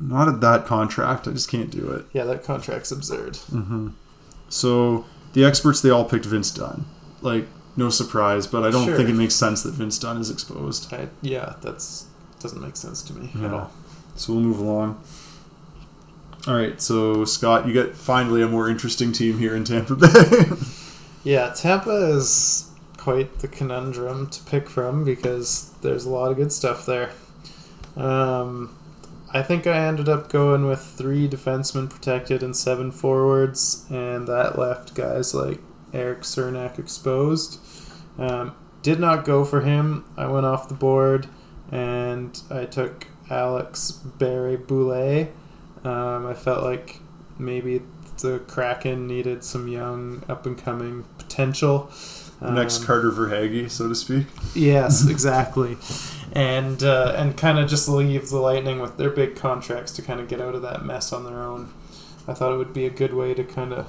not 0.00 0.28
at 0.28 0.40
that 0.40 0.64
contract. 0.66 1.26
I 1.26 1.32
just 1.32 1.50
can't 1.50 1.70
do 1.70 1.90
it. 1.90 2.06
Yeah, 2.12 2.24
that 2.24 2.44
contract's 2.44 2.92
absurd. 2.92 3.34
Mm-hmm. 3.50 3.88
So 4.48 5.04
the 5.32 5.44
experts 5.44 5.80
they 5.80 5.90
all 5.90 6.04
picked 6.04 6.26
Vince 6.26 6.50
Dunn. 6.50 6.84
Like 7.22 7.46
no 7.76 7.88
surprise, 7.88 8.46
but 8.46 8.64
I 8.64 8.70
don't 8.70 8.84
Sure. 8.86 8.96
think 8.96 9.08
it 9.08 9.14
makes 9.14 9.34
sense 9.34 9.62
that 9.62 9.72
Vince 9.72 9.98
Dunn 9.98 10.18
is 10.18 10.30
exposed. 10.30 10.92
I, 10.92 11.08
yeah, 11.22 11.54
that's 11.62 12.06
doesn't 12.40 12.60
make 12.60 12.76
sense 12.76 13.02
to 13.02 13.12
me 13.14 13.30
at 13.34 13.40
Yeah. 13.40 13.54
all. 13.54 13.72
So 14.16 14.34
we'll 14.34 14.42
move 14.42 14.58
along. 14.58 15.02
All 16.46 16.54
right, 16.54 16.80
so 16.80 17.24
Scott, 17.24 17.66
you 17.68 17.72
get 17.72 17.94
finally 17.94 18.42
a 18.42 18.48
more 18.48 18.68
interesting 18.68 19.12
team 19.12 19.38
here 19.38 19.54
in 19.54 19.64
Tampa 19.64 19.94
Bay. 19.94 20.08
Yeah, 21.24 21.52
Tampa 21.54 22.14
is 22.16 22.68
quite 22.96 23.38
the 23.38 23.46
conundrum 23.46 24.28
to 24.30 24.42
pick 24.42 24.68
from 24.68 25.04
because 25.04 25.70
there's 25.82 26.04
a 26.04 26.10
lot 26.10 26.32
of 26.32 26.36
good 26.36 26.50
stuff 26.50 26.84
there. 26.84 27.10
Um, 27.96 28.76
I 29.32 29.42
think 29.42 29.66
I 29.66 29.86
ended 29.86 30.08
up 30.08 30.30
going 30.30 30.66
with 30.66 30.80
three 30.80 31.28
defensemen 31.28 31.88
protected 31.88 32.42
and 32.42 32.56
seven 32.56 32.90
forwards, 32.90 33.86
and 33.88 34.26
that 34.26 34.58
left 34.58 34.94
guys 34.94 35.32
like 35.32 35.60
Erik 35.92 36.22
Cernak 36.22 36.78
exposed. 36.78 37.60
Um, 38.18 38.56
did 38.82 38.98
not 38.98 39.24
go 39.24 39.44
for 39.44 39.60
him. 39.60 40.04
I 40.16 40.26
went 40.26 40.44
off 40.46 40.68
the 40.68 40.74
board 40.74 41.28
and 41.70 42.40
I 42.50 42.64
took 42.64 43.06
Alex 43.30 44.00
Barré 44.18 44.56
Boulet. 44.56 45.28
Um, 45.84 46.26
I 46.26 46.34
felt 46.34 46.62
like 46.62 46.98
maybe 47.38 47.82
the 48.20 48.38
Kraken 48.40 49.06
needed 49.06 49.42
some 49.44 49.68
young, 49.68 50.22
up 50.28 50.46
and 50.46 50.56
coming 50.56 51.04
potential. 51.18 51.90
The 52.40 52.50
next 52.52 52.80
Um, 52.80 52.86
Carter 52.86 53.10
Verhaeghe, 53.10 53.70
so 53.70 53.88
to 53.88 53.94
speak. 53.94 54.26
Yes, 54.54 55.06
exactly. 55.08 55.76
And 56.32 56.82
uh, 56.82 57.14
and 57.16 57.36
kind 57.36 57.58
of 57.58 57.68
just 57.68 57.88
leave 57.88 58.30
the 58.30 58.38
Lightning 58.38 58.80
with 58.80 58.96
their 58.96 59.10
big 59.10 59.36
contracts 59.36 59.92
to 59.92 60.02
kind 60.02 60.20
of 60.20 60.28
get 60.28 60.40
out 60.40 60.54
of 60.54 60.62
that 60.62 60.84
mess 60.84 61.12
on 61.12 61.24
their 61.24 61.40
own. 61.42 61.72
I 62.26 62.34
thought 62.34 62.52
it 62.52 62.56
would 62.56 62.72
be 62.72 62.86
a 62.86 62.90
good 62.90 63.12
way 63.14 63.34
to 63.34 63.44
kind 63.44 63.72
of 63.72 63.86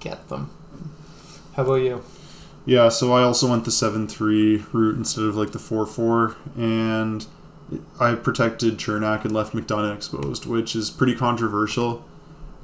get 0.00 0.28
them. 0.28 0.50
How 1.54 1.64
about 1.64 1.74
you? 1.76 2.02
Yeah, 2.64 2.88
so 2.90 3.12
I 3.12 3.22
also 3.24 3.48
went 3.50 3.64
the 3.64 3.72
7 3.72 4.06
3 4.06 4.64
route 4.72 4.96
instead 4.96 5.24
of 5.24 5.36
like 5.36 5.52
the 5.52 5.58
4 5.58 5.84
4, 5.86 6.36
and 6.56 7.26
I 8.00 8.14
protected 8.14 8.78
Cernak 8.78 9.24
and 9.24 9.32
left 9.32 9.54
McDonagh 9.54 9.94
exposed, 9.94 10.46
which 10.46 10.74
is 10.74 10.90
pretty 10.90 11.14
controversial. 11.14 12.04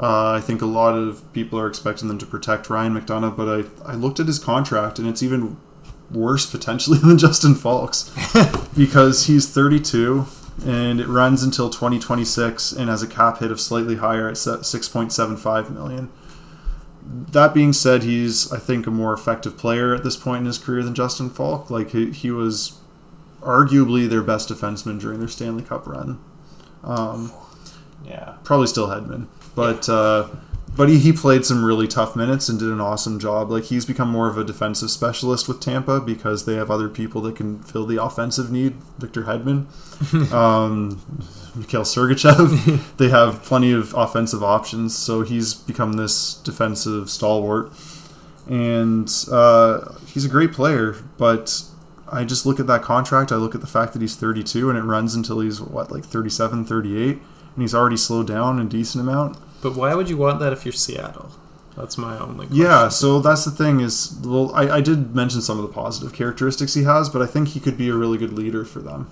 Uh, 0.01 0.33
I 0.33 0.41
think 0.41 0.63
a 0.63 0.67
lot 0.67 0.95
of 0.95 1.33
people 1.33 1.59
are 1.59 1.67
expecting 1.67 2.09
them 2.09 2.19
to 2.19 2.27
protect 2.27 2.71
Ryan 2.71 2.95
McDonagh, 2.95 3.37
but 3.37 3.49
I, 3.49 3.93
I 3.93 3.95
looked 3.95 4.21
at 4.21 4.27
his 4.27 4.39
contract, 4.39 4.99
and 4.99 5.09
it's 5.09 5.23
even 5.23 5.57
worse 6.11 6.47
potentially 6.47 6.99
than 7.03 7.19
Justin 7.19 7.55
Faulks 7.55 8.09
because 8.77 9.27
he's 9.27 9.49
32 9.49 10.27
and 10.65 11.01
it 11.01 11.07
runs 11.07 11.43
until 11.43 11.71
2026 11.71 12.73
and 12.73 12.89
has 12.89 13.03
a 13.03 13.07
cap 13.07 13.39
hit 13.39 13.51
of 13.53 13.61
slightly 13.61 13.97
higher 13.97 14.29
at 14.29 14.35
6.75 14.35 15.71
million. 15.71 16.11
That 17.05 17.55
being 17.55 17.73
said, 17.73 18.03
he's 18.03 18.53
I 18.53 18.59
think 18.59 18.87
a 18.87 18.91
more 18.91 19.13
effective 19.13 19.57
player 19.57 19.95
at 19.95 20.03
this 20.03 20.17
point 20.17 20.41
in 20.41 20.47
his 20.47 20.59
career 20.59 20.83
than 20.83 20.95
Justin 20.95 21.31
Faulk. 21.31 21.71
Like 21.71 21.91
he, 21.91 22.11
he 22.11 22.31
was 22.31 22.79
arguably 23.41 24.09
their 24.09 24.23
best 24.23 24.49
defenseman 24.49 25.01
during 25.01 25.19
their 25.19 25.29
Stanley 25.29 25.63
Cup 25.63 25.87
run. 25.87 26.19
Um, 26.85 27.33
Yeah. 28.07 28.35
probably 28.45 28.67
still 28.69 28.89
Hedman, 28.89 29.27
but 29.55 29.89
uh, 29.89 30.29
but 30.77 30.89
he, 30.89 30.99
he 30.99 31.13
played 31.13 31.45
some 31.45 31.65
really 31.65 31.89
tough 31.89 32.15
minutes 32.15 32.49
and 32.49 32.59
did 32.59 32.69
an 32.69 32.81
awesome 32.81 33.19
job. 33.19 33.51
Like 33.51 33.65
he's 33.65 33.85
become 33.85 34.09
more 34.11 34.29
of 34.29 34.39
a 34.39 34.45
defensive 34.45 34.91
specialist 34.91 35.49
with 35.49 35.61
Tampa 35.61 36.01
because 36.01 36.45
they 36.45 36.55
have 36.55 36.71
other 36.71 36.89
people 36.89 37.21
that 37.23 37.35
can 37.37 37.61
fill 37.65 37.85
the 37.85 38.01
offensive 38.03 38.53
need. 38.53 38.75
Victor 38.99 39.25
Hedman, 39.25 39.67
um, 40.33 41.01
Mikhail 41.57 41.83
Sergachev, 41.83 42.97
they 42.99 43.09
have 43.09 43.43
plenty 43.43 43.73
of 43.73 43.93
offensive 43.95 44.45
options. 44.45 44.97
So 44.97 45.23
he's 45.23 45.53
become 45.55 45.95
this 45.95 46.35
defensive 46.35 47.11
stalwart, 47.11 47.73
and 48.49 49.13
uh, 49.33 49.95
he's 50.07 50.25
a 50.25 50.29
great 50.29 50.53
player. 50.53 50.95
But 51.17 51.63
I 52.13 52.25
just 52.25 52.47
look 52.47 52.61
at 52.61 52.67
that 52.67 52.83
contract. 52.83 53.33
I 53.33 53.37
look 53.37 53.55
at 53.55 53.61
the 53.61 53.67
fact 53.67 53.93
that 53.93 54.03
he's 54.03 54.17
32 54.17 54.69
and 54.71 54.79
it 54.79 54.83
runs 54.83 55.15
until 55.15 55.41
he's 55.41 55.61
what 55.61 55.91
like 55.91 56.05
37, 56.05 56.65
38 56.65 57.19
and 57.59 57.63
he's 57.63 57.75
already 57.75 57.97
slowed 57.97 58.27
down 58.27 58.61
a 58.61 58.65
decent 58.65 59.03
amount. 59.03 59.37
But 59.63 59.75
why 59.75 59.95
would 59.95 60.09
you 60.09 60.17
want 60.17 60.39
that 60.41 60.53
if 60.53 60.65
you're 60.65 60.73
Seattle? 60.73 61.33
That's 61.77 61.97
my 61.99 62.19
only 62.19 62.47
question. 62.47 62.65
Yeah, 62.65 62.89
so 62.89 63.21
that's 63.21 63.45
the 63.45 63.51
thing 63.51 63.81
is, 63.81 64.19
well, 64.25 64.53
I, 64.55 64.77
I 64.77 64.81
did 64.81 65.15
mention 65.15 65.41
some 65.43 65.59
of 65.59 65.63
the 65.63 65.73
positive 65.73 66.13
characteristics 66.13 66.75
he 66.75 66.83
has, 66.85 67.09
but 67.09 67.23
I 67.23 67.27
think 67.27 67.49
he 67.49 67.61
could 67.61 67.79
be 67.79 67.89
a 67.89 67.95
really 67.95 68.19
good 68.19 68.33
leader 68.33 68.65
for 68.65 68.81
them. 68.81 69.09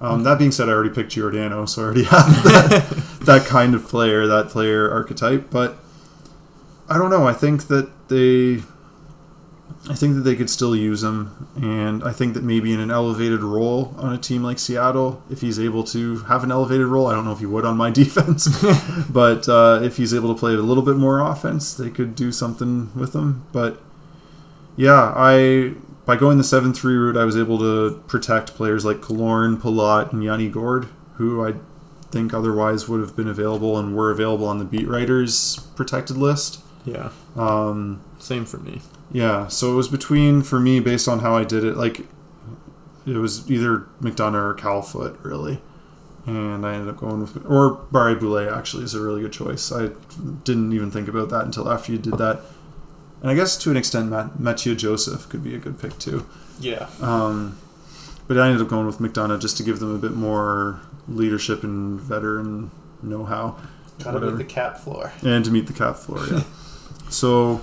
Um, 0.00 0.22
that 0.24 0.38
being 0.38 0.50
said, 0.52 0.68
I 0.68 0.72
already 0.72 0.90
picked 0.90 1.12
Giordano, 1.12 1.66
so 1.66 1.82
I 1.82 1.84
already 1.84 2.04
have 2.04 2.42
that, 2.44 3.04
that 3.22 3.46
kind 3.46 3.74
of 3.74 3.86
player, 3.86 4.26
that 4.26 4.48
player 4.48 4.90
archetype. 4.90 5.50
But 5.50 5.76
I 6.88 6.98
don't 6.98 7.10
know. 7.10 7.26
I 7.26 7.32
think 7.32 7.68
that 7.68 7.90
they, 8.08 8.62
I 9.88 9.94
think 9.94 10.14
that 10.14 10.20
they 10.22 10.36
could 10.36 10.50
still 10.50 10.76
use 10.76 11.02
him, 11.02 11.48
and 11.56 12.04
I 12.04 12.12
think 12.12 12.34
that 12.34 12.44
maybe 12.44 12.72
in 12.72 12.80
an 12.80 12.90
elevated 12.90 13.40
role 13.40 13.94
on 13.96 14.12
a 14.12 14.18
team 14.18 14.42
like 14.42 14.58
Seattle, 14.58 15.22
if 15.30 15.40
he's 15.40 15.58
able 15.58 15.84
to 15.84 16.18
have 16.24 16.44
an 16.44 16.52
elevated 16.52 16.86
role, 16.86 17.06
I 17.06 17.14
don't 17.14 17.24
know 17.24 17.32
if 17.32 17.38
he 17.38 17.46
would 17.46 17.64
on 17.64 17.78
my 17.78 17.90
defense, 18.02 18.46
but 19.10 19.48
uh, 19.48 19.80
if 19.82 19.96
he's 19.96 20.12
able 20.12 20.34
to 20.34 20.38
play 20.38 20.52
a 20.52 20.56
little 20.56 20.82
bit 20.82 20.96
more 20.96 21.20
offense, 21.20 21.72
they 21.72 21.88
could 21.88 22.14
do 22.14 22.30
something 22.30 22.90
with 22.94 23.14
him. 23.14 23.46
But 23.52 23.80
yeah, 24.76 25.14
I 25.16 25.74
by 26.04 26.16
going 26.16 26.36
the 26.36 26.44
seven 26.44 26.74
three 26.74 26.96
route, 26.96 27.16
I 27.16 27.24
was 27.24 27.36
able 27.36 27.58
to 27.58 28.02
protect 28.06 28.54
players 28.54 28.84
like 28.84 28.98
Killorn, 28.98 29.56
Palat, 29.56 30.12
and 30.12 30.22
Yanni 30.22 30.50
Gourde, 30.50 30.88
who 31.14 31.46
I 31.46 31.54
think 32.10 32.34
otherwise 32.34 32.88
would 32.88 33.00
have 33.00 33.16
been 33.16 33.28
available 33.28 33.78
and 33.78 33.96
were 33.96 34.10
available 34.10 34.46
on 34.46 34.58
the 34.58 34.64
beat 34.64 34.88
writers 34.88 35.56
protected 35.74 36.18
list. 36.18 36.60
Yeah. 36.84 37.10
Um, 37.36 38.02
Same 38.18 38.44
for 38.44 38.58
me. 38.58 38.80
Yeah, 39.12 39.48
so 39.48 39.72
it 39.72 39.74
was 39.76 39.88
between 39.88 40.42
for 40.42 40.60
me 40.60 40.80
based 40.80 41.08
on 41.08 41.18
how 41.20 41.36
I 41.36 41.44
did 41.44 41.64
it. 41.64 41.76
Like 41.76 42.00
it 43.06 43.16
was 43.16 43.50
either 43.50 43.88
McDonagh 44.00 44.34
or 44.34 44.54
Calfoot, 44.54 45.22
really, 45.24 45.60
and 46.26 46.64
I 46.64 46.74
ended 46.74 46.88
up 46.88 46.98
going 46.98 47.20
with 47.20 47.36
or 47.46 47.76
Barré 47.92 48.18
Boulet. 48.18 48.52
Actually, 48.52 48.84
is 48.84 48.94
a 48.94 49.00
really 49.00 49.20
good 49.22 49.32
choice. 49.32 49.72
I 49.72 49.88
didn't 50.44 50.72
even 50.72 50.90
think 50.90 51.08
about 51.08 51.28
that 51.30 51.44
until 51.44 51.68
after 51.68 51.90
you 51.92 51.98
did 51.98 52.18
that, 52.18 52.40
and 53.20 53.30
I 53.30 53.34
guess 53.34 53.56
to 53.58 53.70
an 53.70 53.76
extent, 53.76 54.10
Matt, 54.10 54.38
Mathieu 54.38 54.74
Joseph 54.76 55.28
could 55.28 55.42
be 55.42 55.54
a 55.54 55.58
good 55.58 55.78
pick 55.80 55.98
too. 55.98 56.24
Yeah. 56.60 56.88
Um, 57.00 57.58
but 58.28 58.38
I 58.38 58.46
ended 58.46 58.62
up 58.62 58.68
going 58.68 58.86
with 58.86 58.98
McDonagh 58.98 59.40
just 59.40 59.56
to 59.56 59.64
give 59.64 59.80
them 59.80 59.92
a 59.92 59.98
bit 59.98 60.12
more 60.12 60.80
leadership 61.08 61.64
and 61.64 62.00
veteran 62.00 62.70
know-how 63.02 63.56
Gotta 63.98 64.20
be 64.20 64.30
the 64.36 64.44
cap 64.44 64.78
floor. 64.78 65.12
and 65.22 65.44
to 65.44 65.50
meet 65.50 65.66
the 65.66 65.72
cap 65.72 65.96
floor. 65.96 66.24
Yeah. 66.30 66.42
so 67.08 67.60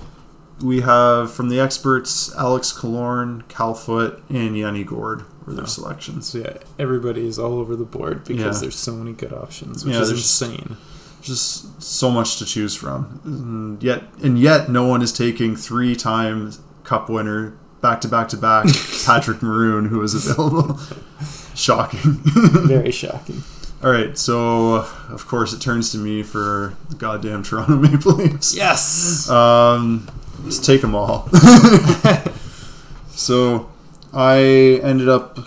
we 0.62 0.80
have 0.80 1.32
from 1.32 1.48
the 1.48 1.60
experts 1.60 2.34
Alex 2.36 2.72
Killorn, 2.72 3.42
Calfoot, 3.48 4.20
and 4.28 4.56
Yanni 4.56 4.84
Gourde 4.84 5.24
were 5.46 5.54
their 5.54 5.64
Oh. 5.64 5.68
selections. 5.68 6.26
So 6.28 6.38
yeah, 6.38 6.54
everybody 6.78 7.26
is 7.26 7.38
all 7.38 7.54
over 7.60 7.76
the 7.76 7.84
board 7.84 8.24
because 8.24 8.56
Yeah. 8.56 8.60
there's 8.62 8.76
so 8.76 8.94
many 8.96 9.12
good 9.12 9.32
options, 9.32 9.84
which 9.84 9.94
Yeah, 9.94 10.00
is 10.02 10.08
there's- 10.08 10.22
insane. 10.22 10.76
Just 11.20 11.82
so 11.82 12.10
much 12.10 12.38
to 12.38 12.44
choose 12.44 12.74
from, 12.76 13.20
and 13.24 13.82
yet 13.82 14.04
and 14.22 14.38
yet 14.38 14.70
no 14.70 14.84
one 14.84 15.02
is 15.02 15.12
taking 15.12 15.56
three-time 15.56 16.52
Cup 16.84 17.10
winner 17.10 17.54
back 17.82 18.00
to 18.02 18.08
back 18.08 18.28
to 18.28 18.36
back 18.36 18.66
Patrick 19.04 19.42
Maroon, 19.42 19.86
who 19.86 20.00
is 20.02 20.14
available. 20.14 20.78
Shocking. 21.54 22.20
Very 22.24 22.92
shocking. 22.92 23.42
All 23.82 23.90
right, 23.90 24.16
so 24.16 24.86
of 25.10 25.26
course 25.26 25.52
it 25.52 25.60
turns 25.60 25.90
to 25.92 25.98
me 25.98 26.22
for 26.22 26.74
the 26.88 26.94
goddamn 26.96 27.42
Toronto 27.42 27.76
Maple 27.80 28.12
Leafs. 28.12 28.54
Yes. 28.56 29.28
Um, 29.28 30.06
Just 30.44 30.64
take 30.64 30.80
them 30.80 30.94
all. 30.94 31.28
so 33.10 33.70
I 34.12 34.38
ended 34.82 35.08
up, 35.08 35.38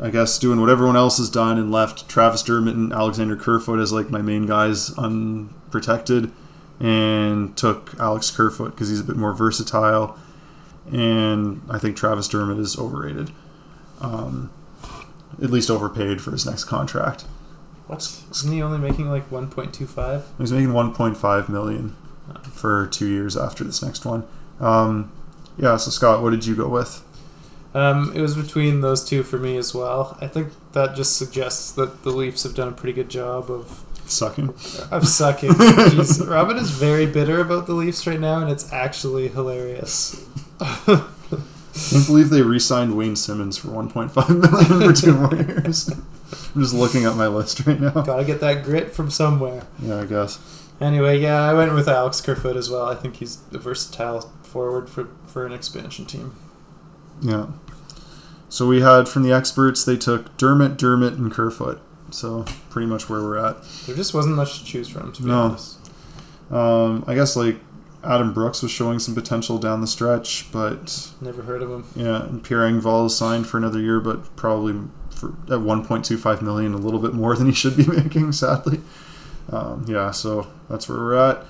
I 0.00 0.10
guess, 0.10 0.38
doing 0.38 0.60
what 0.60 0.70
everyone 0.70 0.96
else 0.96 1.18
has 1.18 1.30
done 1.30 1.58
and 1.58 1.70
left 1.70 2.08
Travis 2.08 2.42
Dermott 2.42 2.74
and 2.74 2.92
Alexander 2.92 3.36
Kerfoot 3.36 3.80
as 3.80 3.92
like 3.92 4.10
my 4.10 4.22
main 4.22 4.46
guys 4.46 4.96
unprotected, 4.98 6.30
and 6.78 7.56
took 7.56 7.94
Alex 7.98 8.30
Kerfoot 8.30 8.72
because 8.72 8.88
he's 8.88 9.00
a 9.00 9.04
bit 9.04 9.16
more 9.16 9.32
versatile, 9.32 10.18
and 10.92 11.62
I 11.68 11.78
think 11.78 11.96
Travis 11.96 12.28
Dermott 12.28 12.58
is 12.58 12.78
overrated, 12.78 13.30
um, 14.00 14.52
at 15.42 15.50
least 15.50 15.70
overpaid 15.70 16.20
for 16.20 16.30
his 16.30 16.44
next 16.46 16.64
contract. 16.64 17.22
What? 17.86 18.02
Isn't 18.30 18.52
he 18.52 18.62
only 18.62 18.78
making 18.78 19.10
like 19.10 19.28
1.25? 19.30 20.22
He's 20.38 20.52
making 20.52 20.68
1.5 20.70 21.48
million 21.48 21.96
for 22.52 22.86
two 22.88 23.06
years 23.08 23.36
after 23.36 23.64
this 23.64 23.82
next 23.82 24.04
one. 24.04 24.24
Um, 24.60 25.10
yeah. 25.58 25.76
So 25.76 25.90
Scott, 25.90 26.22
what 26.22 26.30
did 26.30 26.46
you 26.46 26.54
go 26.56 26.68
with? 26.68 27.02
Um, 27.74 28.12
it 28.14 28.20
was 28.20 28.36
between 28.36 28.82
those 28.82 29.04
two 29.04 29.22
for 29.24 29.36
me 29.38 29.56
as 29.56 29.74
well. 29.74 30.16
I 30.20 30.28
think 30.28 30.52
that 30.72 30.94
just 30.94 31.16
suggests 31.16 31.72
that 31.72 32.04
the 32.04 32.10
Leafs 32.10 32.44
have 32.44 32.54
done 32.54 32.68
a 32.68 32.72
pretty 32.72 32.92
good 32.92 33.08
job 33.08 33.50
of 33.50 33.84
Sucking. 34.06 34.50
of 34.92 35.08
sucking. 35.08 35.50
Jeez, 35.50 36.28
Robin 36.28 36.56
is 36.56 36.70
very 36.70 37.06
bitter 37.06 37.40
about 37.40 37.66
the 37.66 37.72
Leafs 37.74 38.06
right 38.06 38.20
now, 38.20 38.40
and 38.40 38.50
it's 38.50 38.70
actually 38.72 39.28
hilarious. 39.28 40.24
can't 40.60 42.06
believe 42.06 42.30
they 42.30 42.42
re-signed 42.42 42.96
Wayne 42.96 43.16
Simmonds 43.16 43.56
for 43.56 43.68
1.5 43.68 44.50
million 44.50 44.94
for 44.94 45.00
two 45.00 45.14
more 45.14 45.34
years. 45.34 45.88
I'm 46.54 46.62
just 46.62 46.74
looking 46.74 47.04
at 47.06 47.16
my 47.16 47.26
list 47.26 47.66
right 47.66 47.80
now. 47.80 47.90
Gotta 47.90 48.24
get 48.24 48.40
that 48.40 48.62
grit 48.64 48.92
from 48.92 49.10
somewhere. 49.10 49.66
Yeah, 49.82 50.00
I 50.02 50.06
guess. 50.06 50.38
Anyway, 50.80 51.20
yeah, 51.20 51.40
I 51.40 51.54
went 51.54 51.72
with 51.74 51.88
Alex 51.88 52.20
Kerfoot 52.20 52.56
as 52.56 52.68
well. 52.68 52.84
I 52.86 52.94
think 52.94 53.16
he's 53.16 53.38
a 53.52 53.58
versatile 53.58 54.32
forward 54.42 54.88
for, 54.90 55.08
for 55.26 55.46
an 55.46 55.52
expansion 55.52 56.04
team. 56.04 56.34
Yeah. 57.22 57.46
So 58.48 58.66
we 58.66 58.80
had 58.82 59.08
from 59.08 59.22
the 59.22 59.32
experts, 59.32 59.84
they 59.84 59.96
took 59.96 60.36
Dermott, 60.36 60.76
Dermott, 60.76 61.14
and 61.14 61.30
Kerfoot. 61.32 61.80
So 62.10 62.44
pretty 62.70 62.86
much 62.86 63.08
where 63.08 63.22
we're 63.22 63.38
at. 63.38 63.56
There 63.86 63.96
just 63.96 64.14
wasn't 64.14 64.36
much 64.36 64.58
to 64.60 64.64
choose 64.64 64.88
from, 64.88 65.12
to 65.12 65.22
be 65.22 65.28
No. 65.28 65.38
honest. 65.40 65.78
Um, 66.50 67.04
I 67.06 67.14
guess 67.14 67.34
like 67.36 67.56
Adam 68.04 68.32
Brooks 68.34 68.62
was 68.62 68.70
showing 68.70 68.98
some 68.98 69.14
potential 69.14 69.58
down 69.58 69.80
the 69.80 69.86
stretch, 69.86 70.50
but 70.52 71.10
Never 71.20 71.42
heard 71.42 71.62
of 71.62 71.70
him. 71.70 71.84
yeah, 71.96 72.24
and 72.24 72.42
Pierre 72.44 72.60
Engvall 72.68 73.06
is 73.06 73.16
signed 73.16 73.46
for 73.46 73.56
another 73.58 73.80
year, 73.80 73.98
but 74.00 74.36
probably 74.36 74.74
for 75.10 75.30
at 75.50 75.60
1.25 75.60 76.42
million, 76.42 76.74
a 76.74 76.78
little 76.78 77.00
bit 77.00 77.14
more 77.14 77.34
than 77.36 77.46
he 77.46 77.52
should 77.52 77.76
be 77.76 77.86
making, 77.88 78.30
sadly. 78.32 78.80
Um, 79.50 79.84
yeah, 79.86 80.10
so 80.10 80.46
that's 80.68 80.88
where 80.88 80.98
we're 80.98 81.14
at. 81.14 81.44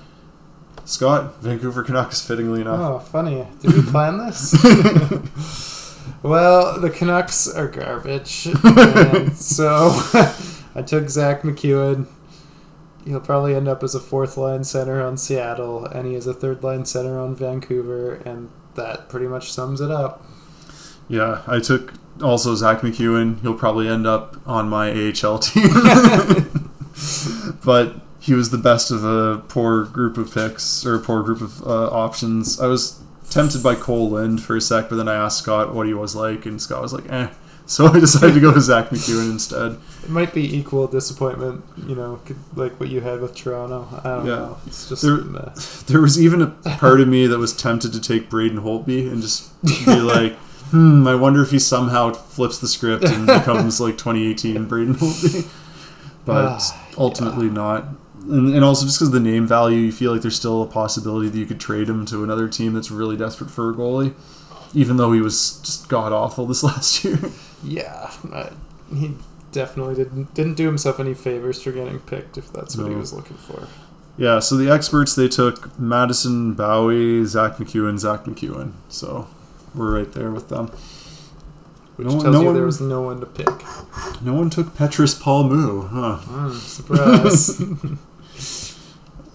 Scott, 0.85 1.41
Vancouver 1.41 1.83
Canucks, 1.83 2.25
fittingly 2.25 2.61
enough. 2.61 2.79
Oh, 2.79 2.99
funny. 2.99 3.47
Did 3.61 3.73
we 3.73 3.81
plan 3.81 4.19
this? 4.19 4.53
well, 6.23 6.79
the 6.79 6.91
Canucks 6.91 7.47
are 7.47 7.67
garbage. 7.67 8.29
so 9.33 9.89
I 10.75 10.83
took 10.85 11.09
Zack 11.09 11.41
MacEwen. 11.41 12.07
He'll 13.05 13.19
probably 13.19 13.55
end 13.55 13.67
up 13.67 13.83
as 13.83 13.95
a 13.95 13.99
fourth 13.99 14.37
line 14.37 14.63
center 14.63 15.01
on 15.01 15.17
Seattle, 15.17 15.85
and 15.85 16.07
he 16.07 16.15
is 16.15 16.27
a 16.27 16.33
third 16.33 16.63
line 16.63 16.85
center 16.85 17.19
on 17.19 17.35
Vancouver, 17.35 18.15
and 18.15 18.49
that 18.75 19.09
pretty 19.09 19.27
much 19.27 19.51
sums 19.51 19.81
it 19.81 19.91
up. 19.91 20.23
Yeah, 21.07 21.41
I 21.47 21.59
took 21.59 21.93
also 22.21 22.53
Zack 22.55 22.81
MacEwen. 22.81 23.41
He'll 23.41 23.55
probably 23.55 23.87
end 23.87 24.05
up 24.05 24.37
on 24.47 24.69
my 24.69 24.91
AHL 24.91 25.39
team. 25.39 25.69
But 27.65 27.95
he 28.19 28.33
was 28.33 28.49
the 28.51 28.57
best 28.57 28.91
of 28.91 29.03
a 29.03 29.39
poor 29.47 29.83
group 29.85 30.17
of 30.17 30.33
picks 30.33 30.85
or 30.85 30.95
a 30.95 30.99
poor 30.99 31.23
group 31.23 31.41
of 31.41 31.61
uh, 31.65 31.87
options. 31.89 32.59
I 32.59 32.67
was 32.67 32.99
tempted 33.29 33.61
by 33.63 33.75
Kole 33.75 34.09
Lind 34.11 34.41
for 34.41 34.55
a 34.55 34.61
sec, 34.61 34.89
but 34.89 34.95
then 34.97 35.07
I 35.07 35.15
asked 35.15 35.39
Scott 35.39 35.73
what 35.73 35.87
he 35.87 35.93
was 35.93 36.15
like, 36.15 36.45
and 36.45 36.61
Scott 36.61 36.81
was 36.81 36.93
like, 36.93 37.11
eh. 37.11 37.29
So 37.67 37.87
I 37.87 37.99
decided 37.99 38.35
to 38.35 38.39
go 38.39 38.53
to 38.53 38.61
Zack 38.61 38.89
MacEwen 38.89 39.31
instead. 39.31 39.79
It 40.03 40.11
might 40.11 40.35
be 40.35 40.55
equal 40.55 40.85
disappointment, 40.85 41.63
you 41.87 41.95
know, 41.95 42.19
like 42.55 42.79
what 42.79 42.89
you 42.89 43.01
had 43.01 43.21
with 43.21 43.33
Toronto. 43.35 43.87
I 44.03 44.09
don't 44.17 44.25
Yeah. 44.27 44.35
know. 44.35 44.57
It's 44.67 44.87
just 44.87 45.01
There-. 45.01 45.23
There 45.87 45.99
was 45.99 46.21
even 46.21 46.43
a 46.43 46.47
part 46.77 47.01
of 47.01 47.07
me 47.07 47.25
that 47.25 47.39
was 47.39 47.53
tempted 47.53 47.91
to 47.93 47.99
take 47.99 48.29
Braden 48.29 48.59
Holtby 48.59 49.11
and 49.11 49.19
just 49.19 49.49
be 49.63 49.95
like, 49.99 50.33
hmm, 50.69 51.07
I 51.07 51.15
wonder 51.15 51.41
if 51.41 51.49
he 51.49 51.57
somehow 51.57 52.13
flips 52.13 52.59
the 52.59 52.67
script 52.67 53.03
and 53.05 53.25
becomes 53.25 53.81
like 53.81 53.97
2018 53.97 54.65
Braden 54.65 54.95
Holtby. 54.97 55.47
But 56.25 56.45
Ah, 56.61 56.87
ultimately 56.97 57.49
not. 57.49 57.85
And, 58.23 58.55
and 58.55 58.63
also 58.63 58.85
just 58.85 58.97
because 58.99 59.11
the 59.11 59.19
name 59.19 59.45
value, 59.47 59.77
you 59.77 59.91
feel 59.91 60.11
like 60.11 60.21
there's 60.21 60.35
still 60.35 60.63
a 60.63 60.67
possibility 60.67 61.29
that 61.29 61.37
you 61.37 61.45
could 61.45 61.59
trade 61.59 61.87
him 61.87 62.05
to 62.07 62.23
another 62.23 62.47
team 62.47 62.73
that's 62.73 62.89
really 62.89 63.15
desperate 63.15 63.51
for 63.51 63.69
a 63.69 63.73
goalie, 63.73 64.13
even 64.73 64.97
though 64.97 65.11
he 65.11 65.21
was 65.21 65.59
just 65.59 65.87
god 65.87 66.11
awful 66.11 66.45
this 66.47 66.63
last 66.69 67.03
year. 67.03 67.19
Yeah, 67.63 68.11
I, 68.33 68.49
he 68.93 69.13
definitely 69.51 69.95
didn't 69.95 70.33
didn't 70.33 70.55
do 70.55 70.65
himself 70.65 70.99
any 70.99 71.13
favors 71.13 71.61
for 71.61 71.71
getting 71.71 71.99
picked 71.99 72.37
if 72.37 72.51
that's 72.51 72.75
what 72.75 72.89
he 72.89 72.95
was 72.95 73.13
looking 73.13 73.37
for. 73.37 73.67
yeah, 74.17 74.39
so 74.39 74.55
the 74.57 74.69
experts 74.71 75.13
they 75.15 75.27
took 75.27 75.77
Madison 75.79 76.53
Bowey, 76.55 77.25
Zack 77.25 77.57
MacEwen, 77.57 77.99
Zack 77.99 78.23
MacEwen. 78.25 78.71
So 78.89 79.27
we're 79.75 79.95
right 79.99 80.11
there 80.13 80.31
with 80.31 80.49
them. 80.49 80.71
Which 81.95 82.07
No 82.07 82.11
tells 82.19 82.23
no 82.25 82.39
you 82.41 82.45
one- 82.47 82.55
there 82.55 82.65
was 82.65 82.81
no 82.81 83.01
one 83.01 83.19
to 83.21 83.25
pick. 83.25 83.47
No 84.21 84.33
one 84.33 84.49
took 84.49 84.75
Petrus 84.75 85.13
Palmu, 85.17 85.87
huh? 85.89 86.19
Mm, 86.27 86.51
surprise. 86.53 87.61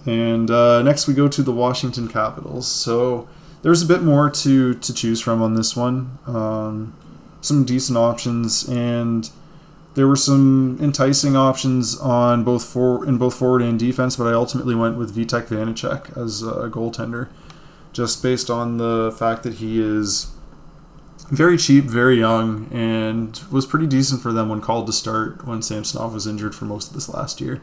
And 0.05 0.49
uh, 0.49 0.81
next 0.81 1.07
we 1.07 1.13
go 1.13 1.27
to 1.27 1.43
the 1.43 1.51
Washington 1.51 2.07
Capitals. 2.07 2.67
So 2.67 3.27
there's 3.61 3.83
a 3.83 3.85
bit 3.85 4.01
more 4.01 4.29
to, 4.31 4.73
to 4.73 4.93
choose 4.93 5.21
from 5.21 5.41
on 5.43 5.53
this 5.53 5.75
one. 5.75 6.17
Um, 6.25 6.95
some 7.41 7.65
decent 7.65 7.97
options, 7.99 8.67
and 8.67 9.29
there 9.93 10.07
were 10.07 10.15
some 10.15 10.77
enticing 10.81 11.35
options 11.35 11.99
on 11.99 12.43
both 12.43 12.65
for 12.65 13.05
in 13.05 13.17
both 13.19 13.35
forward 13.35 13.61
and 13.61 13.77
defense. 13.77 14.15
But 14.15 14.25
I 14.25 14.33
ultimately 14.33 14.73
went 14.73 14.97
with 14.97 15.15
Vitek 15.15 15.47
Vanecek 15.47 16.17
as 16.17 16.41
a 16.41 16.67
goaltender, 16.69 17.29
just 17.93 18.23
based 18.23 18.49
on 18.49 18.77
the 18.77 19.15
fact 19.17 19.43
that 19.43 19.55
he 19.55 19.79
is 19.79 20.31
very 21.31 21.57
cheap, 21.57 21.85
very 21.85 22.19
young, 22.19 22.67
and 22.71 23.41
was 23.49 23.65
pretty 23.65 23.87
decent 23.87 24.21
for 24.21 24.33
them 24.33 24.49
when 24.49 24.59
called 24.59 24.85
to 24.87 24.93
start 24.93 25.47
when 25.47 25.61
Samsonov 25.61 26.13
was 26.13 26.27
injured 26.27 26.53
for 26.53 26.65
most 26.65 26.89
of 26.89 26.93
this 26.93 27.09
last 27.09 27.39
year. 27.39 27.61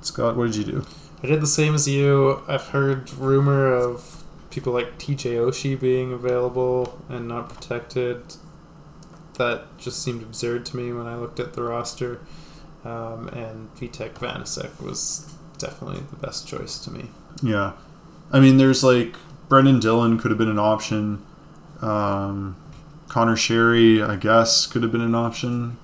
Scott, 0.00 0.36
what 0.36 0.46
did 0.46 0.56
you 0.56 0.64
do? 0.64 0.86
I 1.22 1.26
did 1.26 1.42
the 1.42 1.46
same 1.46 1.74
as 1.74 1.86
you. 1.86 2.42
I've 2.48 2.68
heard 2.68 3.12
rumor 3.12 3.72
of 3.72 4.24
people 4.50 4.72
like 4.72 4.98
TJ 4.98 5.34
Oshie 5.36 5.78
being 5.78 6.12
available 6.12 6.98
and 7.08 7.28
not 7.28 7.50
protected. 7.50 8.22
That 9.34 9.76
just 9.76 10.02
seemed 10.02 10.22
absurd 10.22 10.64
to 10.66 10.76
me 10.76 10.92
when 10.92 11.06
I 11.06 11.16
looked 11.16 11.38
at 11.38 11.52
the 11.52 11.62
roster. 11.62 12.20
Um, 12.84 13.28
and 13.28 13.74
Vitek 13.74 14.14
Vanecek 14.14 14.80
was 14.80 15.34
definitely 15.58 16.00
the 16.10 16.16
best 16.16 16.48
choice 16.48 16.78
to 16.78 16.90
me. 16.90 17.10
Yeah, 17.42 17.72
I 18.32 18.40
mean, 18.40 18.56
there's 18.56 18.82
like 18.82 19.16
Brenden 19.48 19.80
Dillon 19.80 20.18
could 20.18 20.30
have 20.30 20.38
been 20.38 20.48
an 20.48 20.58
option. 20.58 21.24
Um, 21.82 22.56
Connor 23.08 23.36
Sheary, 23.36 24.06
I 24.06 24.16
guess, 24.16 24.66
could 24.66 24.82
have 24.82 24.92
been 24.92 25.00
an 25.00 25.14
option, 25.14 25.78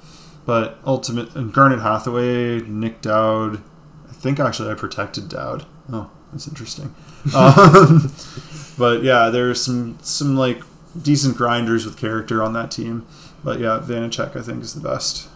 but 0.46 0.78
ultimate 0.86 1.52
Garnet 1.52 1.80
Hathaway, 1.80 2.60
Nick 2.60 3.00
Dowd. 3.00 3.62
I 4.08 4.12
think 4.12 4.38
actually 4.38 4.70
I 4.70 4.74
protected 4.74 5.28
Dowd. 5.28 5.66
Oh, 5.92 6.10
that's 6.32 6.46
interesting. 6.46 6.94
um, 7.34 8.12
but 8.78 9.02
yeah, 9.02 9.30
there's 9.30 9.62
some 9.62 9.98
some 10.02 10.36
like 10.36 10.62
decent 11.00 11.36
grinders 11.36 11.84
with 11.84 11.96
character 11.96 12.42
on 12.42 12.52
that 12.52 12.70
team. 12.70 13.06
But 13.42 13.60
yeah, 13.60 13.80
Vanecek 13.82 14.36
I 14.36 14.42
think 14.42 14.62
is 14.62 14.74
the 14.74 14.86
best. 14.86 15.28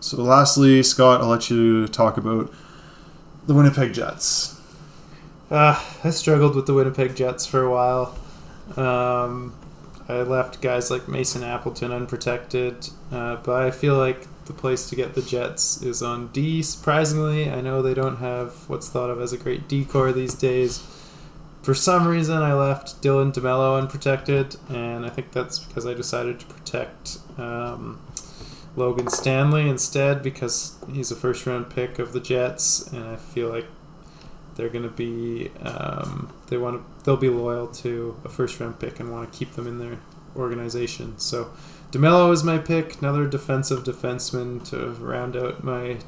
So 0.00 0.22
lastly, 0.22 0.82
Scott, 0.82 1.20
I'll 1.20 1.28
let 1.28 1.50
you 1.50 1.88
talk 1.88 2.16
about 2.16 2.52
the 3.46 3.54
Winnipeg 3.54 3.92
Jets. 3.92 4.60
Uh, 5.50 5.82
I 6.04 6.10
struggled 6.10 6.54
with 6.54 6.66
the 6.66 6.74
Winnipeg 6.74 7.16
Jets 7.16 7.46
for 7.46 7.62
a 7.62 7.70
while. 7.70 8.18
Um, 8.76 9.54
I 10.08 10.22
left 10.22 10.62
guys 10.62 10.90
like 10.90 11.06
Mason 11.06 11.42
Appleton 11.42 11.92
unprotected, 11.92 12.88
uh, 13.12 13.36
but 13.36 13.62
I 13.62 13.70
feel 13.70 13.96
like 13.96 14.26
the 14.46 14.54
place 14.54 14.88
to 14.88 14.96
get 14.96 15.14
the 15.14 15.20
Jets 15.20 15.82
is 15.82 16.02
on 16.02 16.28
D. 16.28 16.62
Surprisingly, 16.62 17.50
I 17.50 17.60
know 17.60 17.82
they 17.82 17.92
don't 17.92 18.16
have 18.16 18.68
what's 18.68 18.88
thought 18.88 19.10
of 19.10 19.20
as 19.20 19.34
a 19.34 19.36
great 19.36 19.68
decor 19.68 20.10
these 20.12 20.34
days. 20.34 20.78
For 21.62 21.74
some 21.74 22.08
reason, 22.08 22.38
I 22.38 22.54
left 22.54 23.02
Dylan 23.02 23.34
DeMelo 23.34 23.78
unprotected, 23.78 24.56
and 24.70 25.04
I 25.04 25.10
think 25.10 25.32
that's 25.32 25.58
because 25.58 25.84
I 25.84 25.92
decided 25.92 26.40
to 26.40 26.46
protect 26.46 27.18
um, 27.36 28.00
Logan 28.74 29.08
Stanley 29.10 29.68
instead 29.68 30.22
because 30.22 30.76
he's 30.90 31.10
a 31.10 31.16
first 31.16 31.46
round 31.46 31.68
pick 31.68 31.98
of 31.98 32.14
the 32.14 32.20
Jets, 32.20 32.90
and 32.90 33.04
I 33.04 33.16
feel 33.16 33.50
like 33.50 33.66
they're 34.58 34.68
going 34.68 34.82
to 34.84 34.90
be 34.90 35.50
um, 35.62 36.30
they 36.48 36.58
want 36.58 36.76
to 36.76 37.04
they'll 37.04 37.16
be 37.16 37.30
loyal 37.30 37.68
to 37.68 38.20
a 38.24 38.28
first 38.28 38.60
round 38.60 38.78
pick 38.78 39.00
and 39.00 39.10
want 39.10 39.32
to 39.32 39.38
keep 39.38 39.52
them 39.52 39.66
in 39.66 39.78
their 39.78 40.00
organization. 40.36 41.16
So 41.18 41.50
Demelo 41.92 42.30
is 42.32 42.44
my 42.44 42.58
pick, 42.58 43.00
another 43.00 43.26
defensive 43.26 43.84
defenseman 43.84 44.68
to 44.70 44.90
round 45.02 45.36
out 45.36 45.64
my 45.64 45.98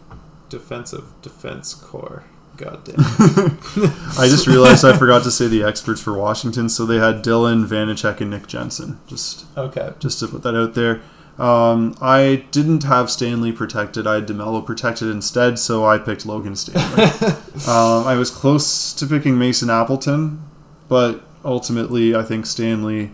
defensive 0.51 1.13
defense 1.23 1.73
core. 1.75 2.25
God 2.57 2.85
damn. 2.85 2.97
I 4.19 4.27
just 4.29 4.47
realized 4.47 4.85
I 4.85 4.95
forgot 4.99 5.23
to 5.23 5.31
say 5.31 5.47
the 5.47 5.63
experts 5.63 6.03
for 6.03 6.13
Washington. 6.13 6.69
So 6.69 6.85
they 6.85 6.99
had 6.99 7.25
Dylan 7.25 7.67
Vanecek 7.67 8.21
and 8.21 8.31
Nick 8.31 8.47
Jensen. 8.49 8.99
Just 9.07 9.47
Okay. 9.57 9.95
just 9.99 10.19
to 10.21 10.29
put 10.29 10.43
that 10.43 10.55
out 10.55 10.75
there. 10.75 11.01
Um, 11.41 11.97
I 12.03 12.45
didn't 12.51 12.85
have 12.85 13.11
Stanley 13.11 13.51
protected. 13.51 14.07
I 14.07 14.17
had 14.17 14.27
Demelo 14.27 14.65
protected 14.65 15.09
instead, 15.09 15.59
so 15.59 15.87
I 15.87 15.97
picked 15.97 16.27
Logan 16.27 16.55
Stanley. 16.55 17.05
um, 17.67 18.07
I 18.07 18.15
was 18.17 18.31
close 18.31 18.93
to 18.93 19.07
picking 19.07 19.39
Mason 19.39 19.71
Appleton, 19.71 20.43
but 20.87 21.23
ultimately 21.43 22.15
I 22.15 22.25
think 22.25 22.45
Stanley 22.45 23.13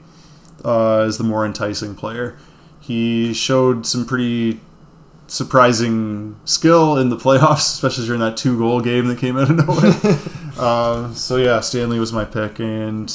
uh, 0.65 1.05
is 1.07 1.19
the 1.19 1.25
more 1.25 1.47
enticing 1.47 1.95
player. 1.95 2.37
He 2.81 3.33
showed 3.33 3.87
some 3.87 4.05
pretty 4.05 4.61
surprising 5.29 6.35
skill 6.45 6.99
in 6.99 7.11
the 7.11 7.17
playoffs, 7.17 7.59
especially 7.75 8.07
during 8.07 8.21
that 8.23 8.37
two 8.37 8.59
goal 8.59 8.81
game 8.81 9.07
that 9.07 9.19
came 9.19 9.37
out 9.37 9.51
of 9.51 9.57
nowhere. 9.57 10.59
um, 10.69 11.15
so 11.15 11.37
yeah, 11.37 11.61
Stanley 11.61 12.01
was 12.01 12.13
my 12.13 12.25
pick, 12.25 12.59
and 12.59 13.09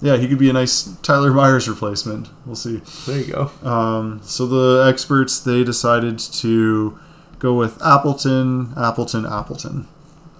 yeah, 0.00 0.16
he 0.16 0.28
could 0.28 0.38
be 0.38 0.48
a 0.50 0.52
nice 0.52 0.84
Tyler 1.02 1.32
Myers 1.32 1.68
replacement. 1.68 2.28
We'll 2.46 2.54
see. 2.56 2.80
There 3.06 3.18
you 3.18 3.32
go. 3.32 3.50
Um, 3.68 4.20
so 4.22 4.46
the 4.46 4.88
experts 4.88 5.40
they 5.40 5.64
decided 5.64 6.18
to 6.18 6.98
go 7.38 7.54
with 7.54 7.80
Appleton, 7.82 8.72
Appleton, 8.76 9.26
Appleton. 9.26 9.88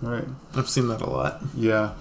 All 0.02 0.10
right. 0.10 0.28
I've 0.54 0.68
seen 0.68 0.88
that 0.88 1.00
a 1.00 1.10
lot. 1.10 1.42
Yeah. 1.56 1.94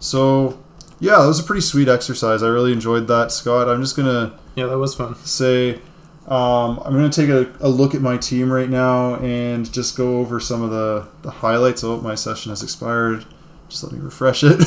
So 0.00 0.62
yeah, 1.00 1.18
that 1.18 1.26
was 1.26 1.40
a 1.40 1.44
pretty 1.44 1.60
sweet 1.62 1.88
exercise. 1.88 2.42
I 2.42 2.48
really 2.48 2.72
enjoyed 2.72 3.06
that, 3.08 3.30
Scott. 3.32 3.68
I'm 3.68 3.80
just 3.80 3.96
gonna 3.96 4.38
Yeah, 4.56 4.66
that 4.66 4.78
was 4.78 4.94
fun. 4.94 5.14
say 5.24 5.80
um, 6.26 6.80
I'm 6.84 6.94
gonna 6.94 7.10
take 7.10 7.28
a, 7.28 7.52
a 7.60 7.68
look 7.68 7.94
at 7.94 8.00
my 8.00 8.16
team 8.16 8.50
right 8.52 8.68
now 8.70 9.16
and 9.16 9.70
just 9.72 9.96
go 9.96 10.18
over 10.18 10.40
some 10.40 10.62
of 10.62 10.70
the, 10.70 11.06
the 11.22 11.30
highlights. 11.30 11.84
Oh, 11.84 12.00
my 12.00 12.14
session 12.14 12.50
has 12.50 12.62
expired. 12.62 13.24
Just 13.68 13.84
let 13.84 13.92
me 13.92 13.98
refresh 13.98 14.42
it. 14.44 14.60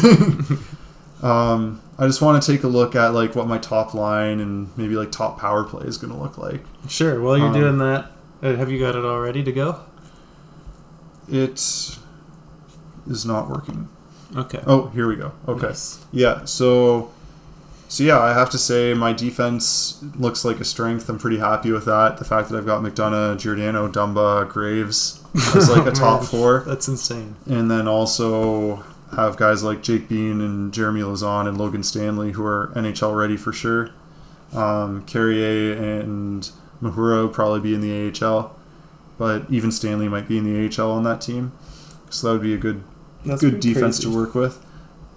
um, 1.24 1.82
I 2.00 2.06
just 2.06 2.22
want 2.22 2.42
to 2.42 2.52
take 2.52 2.64
a 2.64 2.68
look 2.68 2.96
at 2.96 3.14
like 3.14 3.36
what 3.36 3.48
my 3.48 3.58
top 3.58 3.94
line 3.94 4.40
and 4.40 4.70
maybe 4.78 4.96
like 4.96 5.12
top 5.12 5.40
power 5.40 5.64
play 5.64 5.86
is 5.88 5.98
gonna 5.98 6.20
look 6.22 6.38
like. 6.38 6.62
Sure. 6.88 7.20
While 7.22 7.38
you're 7.38 7.48
Um, 7.48 7.54
doing 7.54 7.78
that, 7.80 8.12
uh, 8.44 8.56
have 8.56 8.70
you 8.72 8.80
got 8.80 8.96
it 8.96 9.04
all 9.04 9.20
ready 9.20 9.44
to 9.44 9.52
go? 9.52 9.80
It 11.30 11.98
is 13.08 13.26
not 13.26 13.50
working. 13.50 13.90
Okay. 14.36 14.62
Oh, 14.68 14.88
here 14.90 15.08
we 15.08 15.16
go. 15.16 15.32
Okay. 15.48 15.68
Nice. 15.68 16.00
Yeah, 16.12 16.46
so 16.46 17.10
so 17.90 18.04
yeah, 18.04 18.20
I 18.20 18.34
have 18.34 18.50
to 18.52 18.58
say 18.58 18.94
my 18.94 19.14
defense 19.14 20.04
looks 20.18 20.44
like 20.46 20.60
a 20.60 20.66
strength. 20.66 21.08
I'm 21.10 21.18
pretty 21.18 21.38
happy 21.40 21.72
with 21.72 21.86
that. 21.86 22.18
The 22.18 22.26
fact 22.26 22.50
that 22.50 22.58
I've 22.58 22.66
got 22.66 22.84
McDonagh, 22.84 23.40
Giordano, 23.40 23.88
Dumba, 23.90 24.48
Graves 24.50 25.24
as 25.56 25.70
like 25.70 25.88
a 25.88 25.92
top 25.92 26.24
four. 26.24 26.64
That's 26.68 26.88
insane. 26.88 27.36
And 27.46 27.72
then 27.72 27.88
also 27.88 28.84
have 29.16 29.38
guys 29.38 29.64
like 29.64 29.82
Jake 29.84 30.10
Bean 30.10 30.42
and 30.42 30.74
Jeremy 30.74 31.02
Lauzon 31.02 31.48
and 31.48 31.58
Logan 31.58 31.84
Stanley 31.84 32.34
who 32.34 32.46
are 32.46 32.72
NHL 32.76 33.16
ready 33.18 33.38
for 33.38 33.54
sure. 33.54 33.92
Um, 34.54 35.04
Carrier 35.06 35.74
and 35.74 36.50
Mahura 36.82 37.24
will 37.24 37.30
probably 37.30 37.60
be 37.60 37.74
in 37.74 37.82
the 37.82 38.26
AHL, 38.26 38.56
but 39.18 39.46
even 39.50 39.72
Stanley 39.72 40.08
might 40.08 40.28
be 40.28 40.38
in 40.38 40.44
the 40.44 40.82
AHL 40.82 40.92
on 40.92 41.04
that 41.04 41.22
team. 41.22 41.52
So 42.10 42.28
that 42.28 42.34
would 42.34 42.42
be 42.44 42.54
a 42.54 42.58
good 42.58 42.84
That's 43.26 43.42
good 43.42 43.60
defense 43.60 43.98
crazy. 43.98 44.12
to 44.12 44.16
work 44.16 44.36
with. 44.36 44.64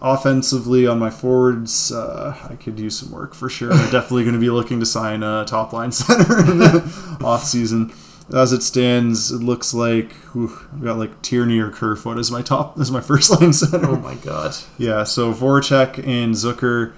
Offensively, 0.03 0.87
on 0.87 0.99
my 0.99 1.11
forwards, 1.11 1.93
uh, 1.93 2.35
I 2.49 2.57
could 2.57 2.81
use 2.81 2.99
some 2.99 3.11
work 3.13 3.35
for 3.35 3.51
sure. 3.51 3.73
I'm 3.73 3.79
definitely 3.93 4.23
going 4.25 4.35
to 4.35 4.41
be 4.41 4.51
looking 4.51 4.81
to 4.81 4.87
sign 4.87 5.23
a 5.23 5.45
top 5.47 5.73
line 5.73 5.93
center 5.93 6.41
in 6.41 6.59
the 6.59 7.19
off 7.25 7.45
season. 7.45 7.93
As 8.33 8.53
it 8.53 8.63
stands, 8.63 9.33
it 9.33 9.43
looks 9.43 9.75
like 9.75 10.13
whew, 10.33 10.57
I've 10.73 10.85
got 10.85 10.99
like 10.99 11.21
Tierney 11.23 11.59
or 11.59 11.71
Kerfoot 11.71 12.19
as 12.19 12.31
my 12.31 12.43
top 12.43 12.79
as 12.81 12.91
my 12.91 13.01
first 13.01 13.31
line 13.31 13.53
center. 13.53 13.89
Oh 13.89 13.97
my 13.97 14.15
god. 14.15 14.55
Yeah, 14.79 15.05
so 15.05 15.33
Voracek 15.33 15.99
and 15.99 16.35
Zucker 16.35 16.93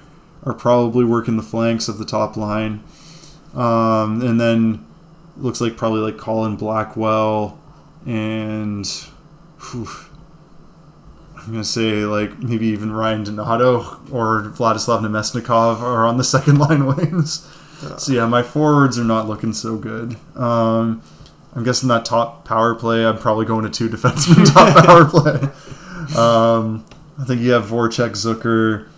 are 0.45 0.55
probably 0.55 1.05
working 1.05 1.37
the 1.37 1.43
flanks 1.43 1.89
of 1.89 1.99
the 1.99 2.05
top 2.05 2.37
line. 2.37 2.83
Um, 3.55 4.23
and 4.23 4.41
then 4.41 4.85
looks 5.37 5.61
like 5.61 5.77
probably 5.77 6.01
like 6.01 6.19
Colin 6.19 6.57
Blackwell 6.57 7.61
and 8.07 8.87
whew, 9.71 9.89
I'm 11.37 11.47
going 11.47 11.63
to 11.63 11.65
say 11.65 12.05
like 12.05 12.39
maybe 12.39 12.67
even 12.67 12.93
Ryan 12.93 13.25
Donato 13.25 14.01
or 14.11 14.43
Vladislav 14.43 15.01
Namestnikov 15.01 15.81
are 15.81 16.07
on 16.07 16.17
the 16.17 16.25
second 16.25 16.59
line 16.59 16.87
wings. 16.87 17.49
So 17.99 18.13
yeah, 18.13 18.27
my 18.27 18.45
forwards 18.45 18.97
are 18.97 19.05
not 19.05 19.29
looking 19.29 19.53
so 19.53 19.77
good. 19.77 20.17
Um, 20.37 21.03
I'm 21.55 21.65
guessing 21.65 21.89
that 21.91 22.05
top 22.05 22.45
power 22.47 22.75
play, 22.75 23.05
I'm 23.05 23.19
probably 23.19 23.45
going 23.47 23.65
to 23.65 23.71
two 23.71 23.89
defensemen 23.95 24.53
top 24.53 24.85
power 24.85 25.05
play. 25.05 26.19
Um, 26.19 26.85
I 27.19 27.25
think 27.25 27.41
you 27.43 27.51
have 27.53 27.67
Voracek, 27.67 28.11
Zucker, 28.13 28.89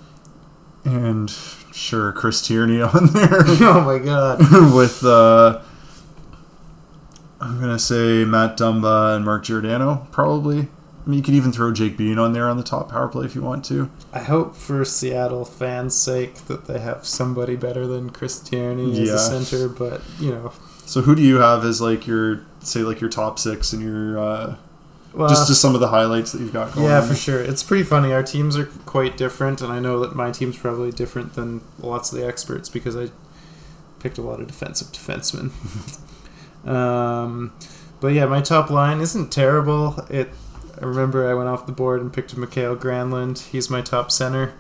and 0.85 1.31
sure 1.73 2.13
Chris 2.13 2.41
Tierney 2.47 2.81
on 2.83 3.07
there 3.13 3.29
oh 3.47 3.83
my 3.85 3.99
god. 3.99 4.39
with 4.75 5.05
uh, 5.05 5.61
I'm 7.41 7.61
gonna 7.61 7.79
say 7.79 8.25
Matt 8.25 8.57
Dumba 8.57 9.17
and 9.17 9.25
Mark 9.25 9.45
Giordano 9.45 10.07
probably. 10.13 10.61
I 11.07 11.11
mean, 11.11 11.19
you 11.19 11.23
could 11.23 11.35
even 11.35 11.53
throw 11.53 11.71
Jake 11.73 11.99
Bean 11.99 12.19
on 12.19 12.33
there 12.33 12.49
on 12.49 12.57
the 12.57 12.63
top 12.63 12.91
power 12.91 13.09
play 13.09 13.27
if 13.27 13.35
you 13.35 13.43
want 13.43 13.63
to. 13.67 13.91
I 14.13 14.21
hope 14.21 14.57
for 14.57 14.83
Seattle 14.87 15.45
fans' 15.45 15.95
sake 15.95 16.37
that 16.47 16.67
they 16.67 16.79
have 16.79 17.05
somebody 17.05 17.57
better 17.57 17.87
than 17.87 18.09
Chris 18.09 18.39
Tierney 18.41 18.91
as 18.93 18.99
Yeah. 19.09 19.15
a 19.17 19.19
center, 19.19 19.69
but 19.69 20.01
you 20.19 20.31
know, 20.31 20.53
So 20.95 21.03
who 21.03 21.17
do 21.17 21.23
you 21.23 21.41
have 21.41 21.65
as 21.65 21.81
like 21.81 22.07
your 22.07 22.43
say 22.61 22.83
like 22.83 23.01
your 23.01 23.11
top 23.11 23.41
six 23.41 23.73
and 23.73 23.83
your 23.83 24.17
uh, 24.17 24.57
well, 25.13 25.29
just 25.29 25.49
just 25.49 25.61
some 25.61 25.75
of 25.75 25.81
the 25.81 25.89
highlights 25.89 26.31
that 26.31 26.41
you've 26.41 26.53
got 26.53 26.73
going? 26.73 26.87
yeah, 26.87 27.01
for 27.01 27.17
sure. 27.17 27.41
It's 27.43 27.65
pretty 27.65 27.83
funny. 27.83 28.13
Our 28.13 28.23
teams 28.23 28.57
are 28.57 28.67
quite 28.87 29.17
different, 29.17 29.61
and 29.61 29.73
I 29.73 29.81
know 29.81 29.99
that 29.99 30.15
my 30.15 30.31
team's 30.31 30.57
probably 30.57 30.93
different 30.93 31.35
than 31.35 31.63
lots 31.81 32.13
of 32.13 32.21
the 32.21 32.25
experts 32.25 32.69
because 32.69 32.97
I 32.97 33.09
picked 33.99 34.19
a 34.19 34.23
lot 34.23 34.39
of 34.39 34.47
defensive 34.47 34.93
defensemen. 34.93 35.51
um, 36.65 37.53
but 38.01 38.13
yeah, 38.13 38.27
my 38.27 38.41
top 38.41 38.71
line 38.71 39.01
isn't 39.01 39.33
terrible. 39.33 39.99
It. 40.09 40.29
I 40.81 40.85
remember 40.85 41.29
I 41.29 41.35
went 41.35 41.49
off 41.49 41.67
the 41.67 41.73
board 41.73 42.03
and 42.03 42.13
picked 42.13 42.37
Mikael 42.37 42.77
Granlund. 42.77 43.49
He's 43.49 43.69
my 43.69 43.81
top 43.81 44.13
center. 44.13 44.55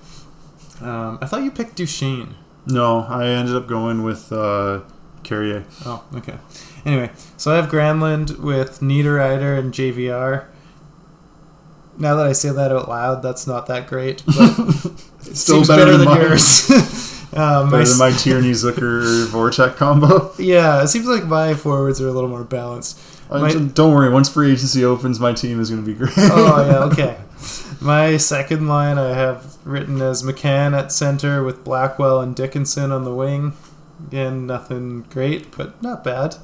Um, 0.81 1.17
I 1.23 1.27
thought 1.27 1.45
you 1.45 1.53
picked 1.53 1.77
Duchene. 1.77 2.35
No, 2.67 3.07
I 3.09 3.29
ended 3.29 3.55
up 3.55 3.69
going 3.69 4.03
with 4.03 4.33
uh, 4.33 4.81
Carrier. 5.25 5.65
Oh, 5.85 6.05
okay. 6.15 6.39
Anyway, 6.85 7.11
so 7.37 7.53
I 7.53 7.57
have 7.57 7.71
Granlund 7.71 8.39
with 8.41 8.81
Niederreiter 8.81 9.59
and 9.59 9.73
JVR. 9.73 10.47
Now 11.97 12.17
that 12.17 12.27
I 12.27 12.33
say 12.33 12.51
that 12.51 12.73
out 12.73 12.89
loud, 12.89 13.23
that's 13.23 13.47
not 13.47 13.67
that 13.69 13.87
great, 13.87 14.23
but 14.27 14.35
it 15.27 15.37
Still 15.37 15.57
seems 15.57 15.69
better 15.69 15.85
better, 15.87 15.91
than 15.93 16.01
than, 16.07 16.09
mine. 16.09 16.21
yours. 16.23 16.71
um, 17.35 17.71
my 17.71 17.79
Better 17.79 17.91
than 17.91 17.99
my 17.99 18.11
Tierney 18.11 18.51
Zucker 18.51 19.27
Voracek 19.27 19.77
combo. 19.77 20.33
yeah, 20.39 20.83
it 20.83 20.89
seems 20.89 21.07
like 21.07 21.25
my 21.25 21.55
forwards 21.55 22.01
are 22.01 22.09
a 22.09 22.13
little 22.13 22.29
more 22.31 22.45
balanced. 22.45 22.99
My- 23.31 23.53
Don't 23.55 23.95
worry, 23.95 24.11
once 24.11 24.29
free 24.29 24.53
agency 24.53 24.85
opens, 24.85 25.19
my 25.21 25.33
team 25.33 25.61
is 25.61 25.71
going 25.71 25.85
to 25.85 25.87
be 25.87 25.97
great. 25.97 26.13
oh 26.19 26.67
yeah, 26.69 26.85
okay. 26.93 27.19
My 27.81 28.17
second 28.17 28.67
line 28.69 28.99
I 28.99 29.11
have 29.15 29.57
written 29.65 30.01
as 30.03 30.23
McCann 30.23 30.77
at 30.79 30.91
center 30.93 31.43
with 31.45 31.65
Blackwell 31.65 32.21
and 32.21 32.35
Dickinson 32.35 32.91
on 32.93 33.05
the 33.05 33.15
wing. 33.15 33.53
Again, 34.09 34.47
nothing 34.47 35.03
great, 35.11 35.57
but 35.57 35.81
not 35.83 36.03
bad. 36.05 36.37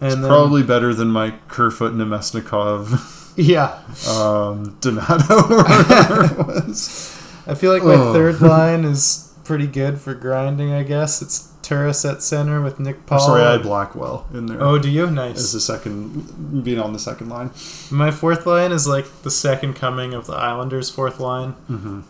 And 0.00 0.12
It's 0.12 0.20
then, 0.20 0.28
probably 0.28 0.62
better 0.62 0.94
than 0.94 1.08
my 1.08 1.34
Kerfoot 1.48 1.92
Namestnikov 1.94 3.34
yeah, 3.36 3.78
um, 4.08 4.76
Donato 4.80 5.34
or 5.48 5.56
whatever 5.62 6.24
it 6.24 6.38
was. 6.66 7.18
I 7.46 7.54
feel 7.54 7.72
like 7.72 7.82
my 7.84 7.94
Oh. 7.94 8.12
third 8.12 8.40
line 8.40 8.84
is 8.84 9.32
pretty 9.44 9.66
good 9.66 10.00
for 10.00 10.14
grinding. 10.14 10.72
I 10.72 10.82
guess 10.82 11.20
it's 11.22 11.48
Turris 11.62 12.04
at 12.04 12.22
center 12.22 12.60
with 12.60 12.78
Nick 12.80 12.96
I'm 12.96 13.02
Paul. 13.02 13.20
sorry, 13.20 13.42
I 13.42 13.52
had 13.52 13.62
Blackwell 13.62 14.26
in 14.34 14.46
there 14.46 14.62
oh, 14.62 14.78
do 14.78 14.88
you? 14.90 15.04
as 15.06 15.12
Nice. 15.12 15.52
the 15.52 15.60
second, 15.60 16.62
being 16.64 16.78
on 16.80 16.92
the 16.92 16.98
second 16.98 17.28
line. 17.28 17.50
My 17.90 18.10
fourth 18.10 18.46
line 18.46 18.72
is 18.72 18.86
like 18.86 19.06
the 19.22 19.30
second 19.30 19.74
coming 19.74 20.14
of 20.14 20.26
the 20.26 20.34
Islanders' 20.34 20.90
fourth 20.90 21.20
line. 21.20 21.50
hmm 21.68 22.00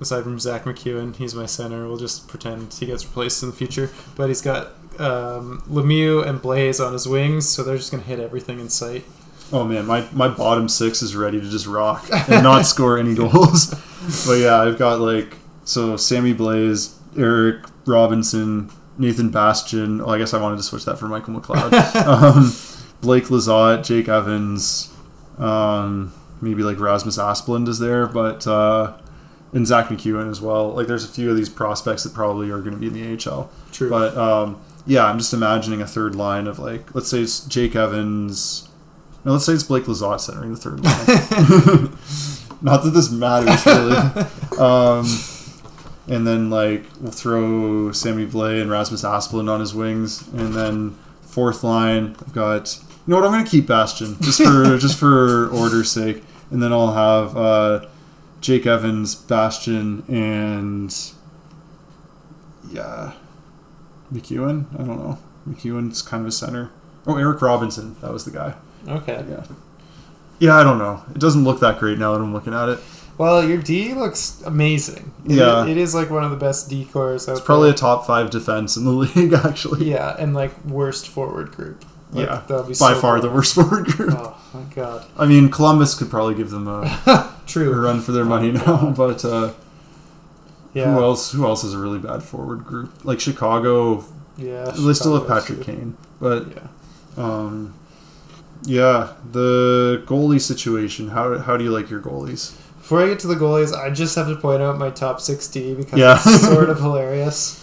aside 0.00 0.24
from 0.24 0.38
Zack 0.38 0.64
MacEwen, 0.64 1.16
he's 1.16 1.34
my 1.34 1.46
center. 1.46 1.86
We'll 1.86 1.96
just 1.96 2.28
pretend 2.28 2.72
he 2.74 2.86
gets 2.86 3.04
replaced 3.04 3.42
in 3.42 3.50
the 3.50 3.56
future. 3.56 3.90
But 4.16 4.28
he's 4.28 4.42
got 4.42 4.68
um, 4.98 5.62
Lemieux 5.68 6.26
and 6.26 6.40
Blais 6.40 6.84
on 6.84 6.92
his 6.92 7.06
wings, 7.06 7.48
so 7.48 7.62
they're 7.62 7.76
just 7.76 7.90
gonna 7.90 8.02
hit 8.02 8.20
everything 8.20 8.60
in 8.60 8.68
sight. 8.68 9.04
Oh 9.52 9.64
man, 9.64 9.86
my, 9.86 10.06
my 10.12 10.28
bottom 10.28 10.68
six 10.68 11.02
is 11.02 11.14
ready 11.14 11.40
to 11.40 11.48
just 11.48 11.66
rock 11.66 12.08
and 12.28 12.42
not 12.42 12.62
score 12.66 12.98
any 12.98 13.14
goals. 13.14 13.74
But 14.26 14.34
yeah, 14.34 14.60
I've 14.60 14.78
got 14.78 15.00
like 15.00 15.36
so 15.64 15.96
Sammy 15.96 16.34
Blais, 16.34 16.94
Eric 17.16 17.64
Robinson, 17.86 18.70
Nathan 18.98 19.30
Bastian. 19.30 20.00
Oh, 20.00 20.08
I 20.08 20.18
guess 20.18 20.34
I 20.34 20.40
wanted 20.40 20.56
to 20.56 20.62
switch 20.62 20.84
that 20.84 20.98
for 20.98 21.06
Michael 21.06 21.40
McLeod. 21.40 21.72
um, 22.06 22.52
Blake 23.00 23.24
Lizotte, 23.24 23.84
Jake 23.84 24.08
Evans, 24.08 24.92
um, 25.38 26.12
maybe 26.40 26.62
like 26.62 26.78
Rasmus 26.78 27.18
Asplund 27.18 27.68
is 27.68 27.78
there, 27.78 28.06
but 28.06 28.46
uh, 28.46 28.96
and 29.54 29.66
Zack 29.66 29.86
MacEwen 29.86 30.30
as 30.30 30.40
well. 30.40 30.70
Like 30.70 30.86
there's 30.88 31.04
a 31.04 31.08
few 31.08 31.30
of 31.30 31.36
these 31.36 31.48
prospects 31.48 32.02
that 32.02 32.12
probably 32.12 32.50
are 32.50 32.60
going 32.60 32.72
to 32.72 32.76
be 32.76 32.88
in 32.88 32.92
the 32.92 33.30
AHL. 33.30 33.50
True. 33.72 33.88
But 33.88 34.16
um, 34.18 34.60
yeah, 34.86 35.06
I'm 35.06 35.18
just 35.18 35.32
imagining 35.32 35.80
a 35.80 35.86
third 35.86 36.14
line 36.14 36.46
of 36.46 36.58
like, 36.58 36.94
let's 36.94 37.08
say 37.08 37.20
it's 37.20 37.46
Jake 37.46 37.74
Evans. 37.74 38.68
No, 39.24 39.32
let's 39.32 39.46
say 39.46 39.54
it's 39.54 39.62
Blake 39.62 39.84
Lizotte 39.84 40.20
centering 40.20 40.52
the 40.52 40.58
third 40.58 40.80
line. 40.80 41.96
Not 42.62 42.82
that 42.82 42.90
this 42.90 43.10
matters 43.10 43.64
really. 43.64 43.96
um, 44.58 45.06
and 46.08 46.26
then 46.26 46.50
like 46.50 46.84
we'll 47.00 47.12
throw 47.12 47.92
Sammy 47.92 48.26
Blais 48.26 48.60
and 48.60 48.70
Rasmus 48.70 49.04
Asplund 49.04 49.48
on 49.48 49.60
his 49.60 49.74
wings, 49.74 50.26
and 50.28 50.52
then 50.52 50.96
fourth 51.22 51.64
line 51.64 52.16
I've 52.20 52.32
got. 52.32 52.78
You 53.06 53.10
know 53.10 53.16
what? 53.16 53.26
I'm 53.26 53.32
gonna 53.32 53.48
keep 53.48 53.66
Bastian 53.66 54.16
just 54.20 54.42
for 54.42 54.78
just 54.78 54.98
for 54.98 55.48
order's 55.50 55.90
sake, 55.90 56.22
and 56.50 56.62
then 56.62 56.72
I'll 56.72 56.92
have 56.92 57.36
uh, 57.36 57.86
Jake 58.44 58.66
Evans, 58.66 59.14
Bastian, 59.14 60.04
and 60.06 60.94
yeah, 62.70 63.12
MacEwen. 64.12 64.66
I 64.74 64.84
don't 64.84 64.98
know. 64.98 65.18
MacEwen's 65.48 66.02
kind 66.02 66.22
of 66.22 66.28
a 66.28 66.32
center. 66.32 66.70
Oh, 67.06 67.16
Eric 67.16 67.40
Robinson. 67.40 67.96
That 68.02 68.12
was 68.12 68.26
the 68.26 68.30
guy. 68.30 68.54
Okay. 68.86 69.24
Yeah. 69.28 69.44
Yeah, 70.40 70.56
I 70.56 70.62
don't 70.62 70.76
know. 70.78 71.02
It 71.14 71.20
doesn't 71.20 71.42
look 71.44 71.60
that 71.60 71.78
great 71.78 71.98
now 71.98 72.12
that 72.12 72.20
I'm 72.20 72.34
looking 72.34 72.52
at 72.52 72.68
it. 72.68 72.80
Well, 73.16 73.42
your 73.48 73.58
D 73.62 73.94
looks 73.94 74.42
amazing. 74.44 75.12
It- 75.24 75.36
Yeah. 75.36 75.64
it 75.66 75.78
is 75.78 75.94
like 75.94 76.10
one 76.10 76.22
of 76.22 76.30
the 76.30 76.36
best 76.36 76.68
D 76.68 76.84
cores 76.84 77.26
It's 77.26 77.40
probably 77.40 77.70
a 77.70 77.74
top 77.74 78.06
five 78.06 78.28
defense 78.28 78.76
in 78.76 78.84
the 78.84 78.90
league, 79.14 79.32
actually. 79.32 79.90
yeah, 79.90 80.16
and 80.18 80.34
like 80.34 80.52
worst 80.66 81.08
forward 81.08 81.52
group. 81.52 81.82
Like, 82.12 82.26
Yeah, 82.26 82.42
that'll 82.46 82.64
be 82.64 82.74
By 82.74 82.92
so 82.92 83.00
far 83.00 83.20
the 83.20 83.30
worst 83.30 83.54
forward 83.54 83.86
group. 83.86 84.12
Oh 84.14 84.36
my 84.52 84.62
god. 84.74 85.06
I 85.16 85.24
mean, 85.24 85.48
Columbus 85.50 85.94
could 85.94 86.10
probably 86.10 86.34
give 86.34 86.50
them 86.50 86.68
a, 86.68 86.82
a 87.44 87.48
True. 87.48 87.72
run 87.74 88.00
for 88.00 88.12
their 88.12 88.24
money 88.24 88.52
now, 88.52 88.90
but 88.96 89.24
uh, 89.24 89.52
Yeah. 90.72 90.92
who 90.94 91.02
else? 91.02 91.32
Who 91.32 91.44
else 91.46 91.64
is 91.64 91.74
a 91.74 91.78
really 91.78 91.98
bad 91.98 92.22
forward 92.22 92.64
group? 92.64 93.04
Like 93.04 93.20
Chicago, 93.20 94.04
Yeah. 94.36 94.70
they 94.76 94.92
still 94.94 95.14
have 95.18 95.26
Patrick 95.28 95.58
too. 95.58 95.64
Kane, 95.64 95.96
but 96.20 96.46
Yeah. 97.16 97.24
um, 97.24 97.74
yeah, 98.64 99.08
the 99.32 100.02
goalie 100.06 100.40
situation. 100.40 101.08
How 101.08 101.38
how 101.38 101.56
do 101.56 101.64
you 101.64 101.70
like 101.70 101.90
your 101.90 102.00
goalies? 102.00 102.52
Before 102.78 103.02
I 103.02 103.06
get 103.08 103.18
to 103.20 103.26
the 103.26 103.34
goalies, 103.36 103.74
I 103.74 103.88
just 103.90 104.14
have 104.16 104.26
to 104.28 104.36
point 104.36 104.60
out 104.62 104.78
my 104.78 104.90
top 104.90 105.18
6D 105.20 105.74
because 105.76 105.98
Yeah. 105.98 106.14
it's 106.22 106.42
sort 106.46 106.68
of 106.74 106.80
hilarious. 106.80 107.60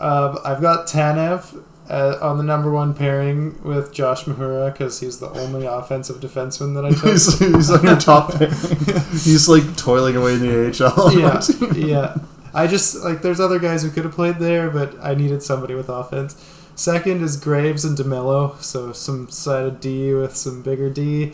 Um, 0.00 0.38
I've 0.44 0.60
got 0.60 0.86
Tanev 0.86 1.62
uh, 1.88 2.18
on 2.20 2.36
the 2.38 2.44
number 2.44 2.70
one 2.70 2.94
pairing 2.94 3.62
with 3.62 3.92
Josh 3.92 4.24
Mahura 4.24 4.72
because 4.72 5.00
he's 5.00 5.18
the 5.20 5.30
only 5.30 5.66
offensive 5.66 6.16
defenseman 6.16 6.74
that 6.74 6.84
I 6.84 6.90
took. 7.00 7.04
he's, 7.12 7.38
he's 7.38 7.70
on 7.70 7.82
your 7.84 7.96
top 7.96 8.32
pick. 8.38 8.50
He's 9.10 9.48
like 9.48 9.76
toiling 9.76 10.16
away 10.16 10.34
in 10.34 10.40
the 10.40 10.84
AHL. 10.84 11.12
yeah, 11.18 11.40
yeah. 11.74 12.16
I 12.54 12.66
just 12.66 12.96
like 12.96 13.22
there's 13.22 13.40
other 13.40 13.58
guys 13.58 13.82
who 13.82 13.90
could 13.90 14.04
have 14.04 14.14
played 14.14 14.38
there, 14.38 14.70
but 14.70 14.94
I 15.02 15.14
needed 15.14 15.42
somebody 15.42 15.74
with 15.74 15.88
offense. 15.88 16.34
Second 16.74 17.22
is 17.22 17.36
Graves 17.36 17.84
and 17.84 17.96
DeMelo, 17.98 18.60
so 18.62 18.92
some 18.92 19.28
side 19.28 19.64
of 19.64 19.80
D 19.80 20.14
with 20.14 20.36
some 20.36 20.62
bigger 20.62 20.88
D. 20.90 21.32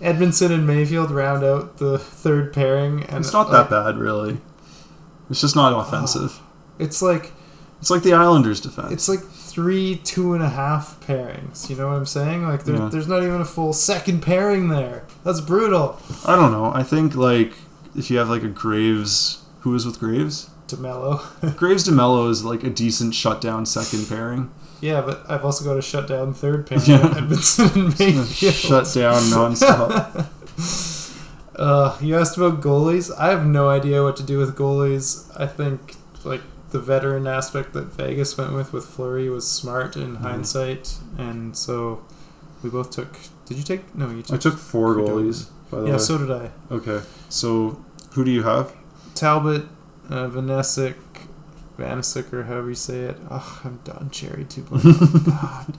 Edmundson 0.00 0.50
and 0.50 0.66
Mayfield 0.66 1.10
round 1.10 1.44
out 1.44 1.76
the 1.76 1.98
third 1.98 2.52
pairing, 2.52 3.04
and 3.04 3.18
It's 3.24 3.32
not 3.32 3.50
like, 3.50 3.68
that 3.68 3.70
bad, 3.70 3.98
really. 3.98 4.38
It's 5.30 5.40
just 5.42 5.54
not 5.54 5.78
offensive. 5.78 6.40
It's 6.78 7.00
like 7.02 7.32
It's 7.80 7.90
like 7.90 8.02
the 8.02 8.14
Islanders' 8.14 8.60
defense. 8.60 8.92
it's 8.92 9.08
like 9.08 9.20
three 9.54 9.96
two 9.96 10.34
and 10.34 10.42
a 10.42 10.48
half 10.48 10.98
pairings. 11.06 11.70
You 11.70 11.76
know 11.76 11.88
what 11.88 11.94
I'm 11.96 12.06
saying? 12.06 12.46
Like 12.48 12.64
there, 12.64 12.74
Yeah. 12.76 12.88
there's 12.88 13.06
not 13.08 13.22
even 13.22 13.40
a 13.40 13.44
full 13.44 13.72
second 13.72 14.20
pairing 14.20 14.68
there. 14.68 15.04
That's 15.22 15.40
brutal. 15.40 15.98
I 16.26 16.34
don't 16.34 16.50
know. 16.52 16.72
I 16.74 16.82
think 16.82 17.14
like 17.14 17.52
if 17.96 18.10
you 18.10 18.18
have 18.18 18.28
like 18.28 18.42
a 18.42 18.48
Graves, 18.48 19.42
who 19.60 19.74
is 19.74 19.86
with 19.86 20.00
Graves? 20.00 20.50
Demelo. 20.66 21.56
Graves 21.56 21.86
Demelo 21.88 22.28
is 22.30 22.44
like 22.44 22.64
a 22.64 22.70
decent 22.70 23.14
shutdown 23.14 23.64
second 23.66 24.08
pairing. 24.08 24.50
yeah, 24.80 25.00
but 25.02 25.24
I've 25.28 25.44
also 25.44 25.64
got 25.64 25.78
a 25.78 25.82
shutdown 25.82 26.34
third 26.34 26.66
pairing. 26.68 26.84
Yeah. 26.86 26.98
Edmundson 27.00 27.74
and 27.76 27.98
Mayfield. 27.98 28.54
Shut 28.54 28.92
down 28.94 29.22
nonstop. 29.30 30.26
Uh, 31.56 31.96
you 32.00 32.18
asked 32.18 32.36
about 32.36 32.60
goalies. 32.60 33.16
I 33.16 33.28
have 33.30 33.46
no 33.46 33.68
idea 33.68 34.02
what 34.02 34.16
to 34.16 34.24
do 34.24 34.38
with 34.38 34.56
goalies. 34.56 35.30
I 35.40 35.46
think 35.46 35.94
like 36.24 36.40
the 36.74 36.80
veteran 36.80 37.28
aspect 37.28 37.72
that 37.72 37.84
Vegas 37.84 38.36
went 38.36 38.52
with 38.52 38.72
with 38.72 38.84
Fleury 38.84 39.30
was 39.30 39.48
smart 39.48 39.96
in 39.96 40.16
hindsight, 40.16 40.98
and 41.16 41.56
so 41.56 42.04
we 42.64 42.68
both 42.68 42.90
took. 42.90 43.16
Did 43.46 43.58
you 43.58 43.62
take? 43.62 43.94
No, 43.94 44.10
you 44.10 44.22
took. 44.22 44.34
I 44.34 44.38
took. 44.38 44.58
four 44.58 44.96
goalies. 44.96 45.50
By 45.70 45.78
the 45.78 45.84
way. 45.84 45.90
yeah, 45.90 45.96
way. 45.96 46.02
so 46.02 46.18
did 46.18 46.32
I. 46.32 46.50
okay. 46.72 47.06
So 47.28 47.84
who 48.14 48.24
do 48.24 48.32
you 48.32 48.42
have? 48.42 48.74
Talbot, 49.14 49.66
uh, 50.10 50.26
Vanessic, 50.26 50.96
Vanisic, 51.78 52.32
or 52.32 52.42
however 52.42 52.70
you 52.70 52.74
say 52.74 53.02
it. 53.02 53.18
Oh, 53.30 53.60
I'm 53.62 53.78
done. 53.84 54.10
Cherry 54.10 54.44
2.0. 54.44 55.26
God. 55.26 55.78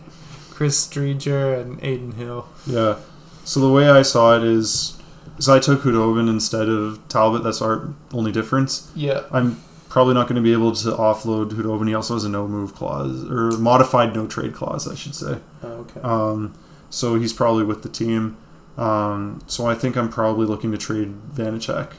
Chris 0.49 0.87
Driedger 0.87 1.59
and 1.59 1.77
Adin 1.79 2.13
Hill. 2.13 2.47
Yeah. 2.65 2.99
So 3.43 3.59
the 3.59 3.69
way 3.69 3.89
I 3.89 4.01
saw 4.01 4.37
it 4.37 4.45
is, 4.45 4.97
is 5.37 5.49
I 5.49 5.59
took 5.59 5.81
Khudobin 5.81 6.29
instead 6.29 6.69
of 6.69 7.05
Talbot. 7.09 7.43
That's 7.43 7.61
our 7.61 7.93
only 8.13 8.31
difference. 8.31 8.89
Yeah. 8.95 9.23
I'm 9.33 9.61
probably 9.95 10.13
not 10.13 10.27
going 10.27 10.35
to 10.35 10.41
be 10.41 10.51
able 10.51 10.73
to 10.73 10.89
offload 10.89 11.51
Khudobin. 11.51 11.87
He 11.87 11.95
also 11.95 12.15
has 12.15 12.25
a 12.25 12.29
no 12.29 12.49
move 12.49 12.75
clause 12.75 13.23
or 13.31 13.57
modified 13.57 14.13
no 14.13 14.27
trade 14.27 14.53
clause, 14.53 14.91
I 14.91 14.93
should 14.93 15.15
say. 15.15 15.39
Oh, 15.63 15.67
okay. 15.67 16.01
Um, 16.01 16.53
so 16.89 17.15
he's 17.15 17.31
probably 17.31 17.63
with 17.63 17.81
the 17.81 17.87
team. 17.87 18.35
Um, 18.77 19.39
so 19.47 19.67
I 19.67 19.73
think 19.73 19.95
I'm 19.95 20.09
probably 20.09 20.47
looking 20.47 20.73
to 20.73 20.77
trade 20.77 21.15
Vanecek, 21.33 21.93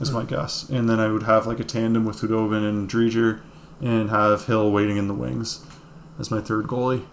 is 0.00 0.12
my 0.12 0.22
guess. 0.22 0.68
And 0.68 0.88
then 0.88 1.00
I 1.00 1.08
would 1.08 1.24
have 1.24 1.48
like 1.48 1.58
a 1.58 1.64
tandem 1.64 2.04
with 2.04 2.20
Khudobin 2.20 2.64
and 2.64 2.88
Driedger 2.88 3.40
and 3.80 4.10
have 4.10 4.46
Hill 4.46 4.70
waiting 4.70 4.96
in 4.96 5.08
the 5.08 5.14
wings 5.14 5.66
as 6.20 6.30
my 6.30 6.40
third 6.40 6.66
goalie. 6.68 7.04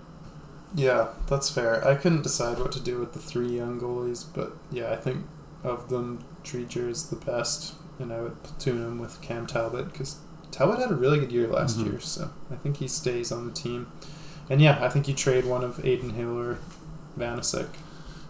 Yeah, 0.76 1.08
that's 1.26 1.50
fair. 1.50 1.84
I 1.84 1.96
couldn't 1.96 2.22
decide 2.22 2.60
what 2.60 2.72
to 2.74 2.80
do 2.80 3.00
with 3.00 3.14
the 3.14 3.20
three 3.20 3.58
young 3.58 3.80
goalies, 3.80 4.28
but 4.32 4.56
yeah, 4.70 4.92
I 4.92 4.96
think 4.96 5.26
of 5.64 5.90
them, 5.90 6.24
Treacher 6.44 6.88
is 6.88 7.10
the 7.10 7.16
best, 7.16 7.74
and 8.00 8.12
I 8.14 8.22
would 8.22 8.42
platoon 8.44 8.78
him 8.78 9.00
with 9.00 9.22
Cam 9.22 9.46
Talbot 9.46 9.92
because 9.92 10.16
Talbot 10.52 10.80
had 10.80 10.92
a 10.92 10.96
really 10.96 11.20
good 11.20 11.32
year 11.32 11.48
last 11.48 11.78
Mhm. 11.80 11.86
year, 11.86 12.00
so 12.00 12.30
I 12.52 12.56
think 12.56 12.78
he 12.78 12.88
stays 12.88 13.32
on 13.32 13.46
the 13.46 13.52
team. 13.52 13.88
And 14.50 14.62
yeah, 14.62 14.80
I 14.82 14.90
think 14.90 15.08
you 15.08 15.14
trade 15.14 15.46
one 15.46 15.64
of 15.64 15.80
Adin 15.80 16.12
Hill 16.12 16.38
or 16.38 16.58
Vanisic. 17.18 17.68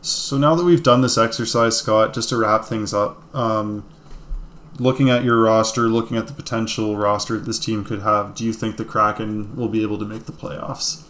So 0.01 0.37
now 0.37 0.55
that 0.55 0.63
we've 0.65 0.83
done 0.83 1.01
this 1.01 1.17
exercise, 1.17 1.77
Scott, 1.77 2.13
just 2.13 2.29
to 2.29 2.37
wrap 2.37 2.65
things 2.65 2.93
up, 2.93 3.21
um, 3.35 3.83
looking 4.79 5.09
at 5.09 5.23
your 5.23 5.41
roster, 5.41 5.83
looking 5.89 6.17
at 6.17 6.27
the 6.27 6.33
potential 6.33 6.95
roster 6.97 7.37
that 7.37 7.45
this 7.45 7.59
team 7.59 7.83
could 7.83 8.01
have, 8.01 8.33
do 8.35 8.45
you 8.45 8.53
think 8.53 8.77
the 8.77 8.85
Kraken 8.85 9.55
will 9.55 9.67
be 9.67 9.81
able 9.81 9.97
to 9.97 10.05
make 10.05 10.25
the 10.25 10.31
playoffs? 10.31 11.01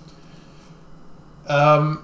Um, 1.47 2.03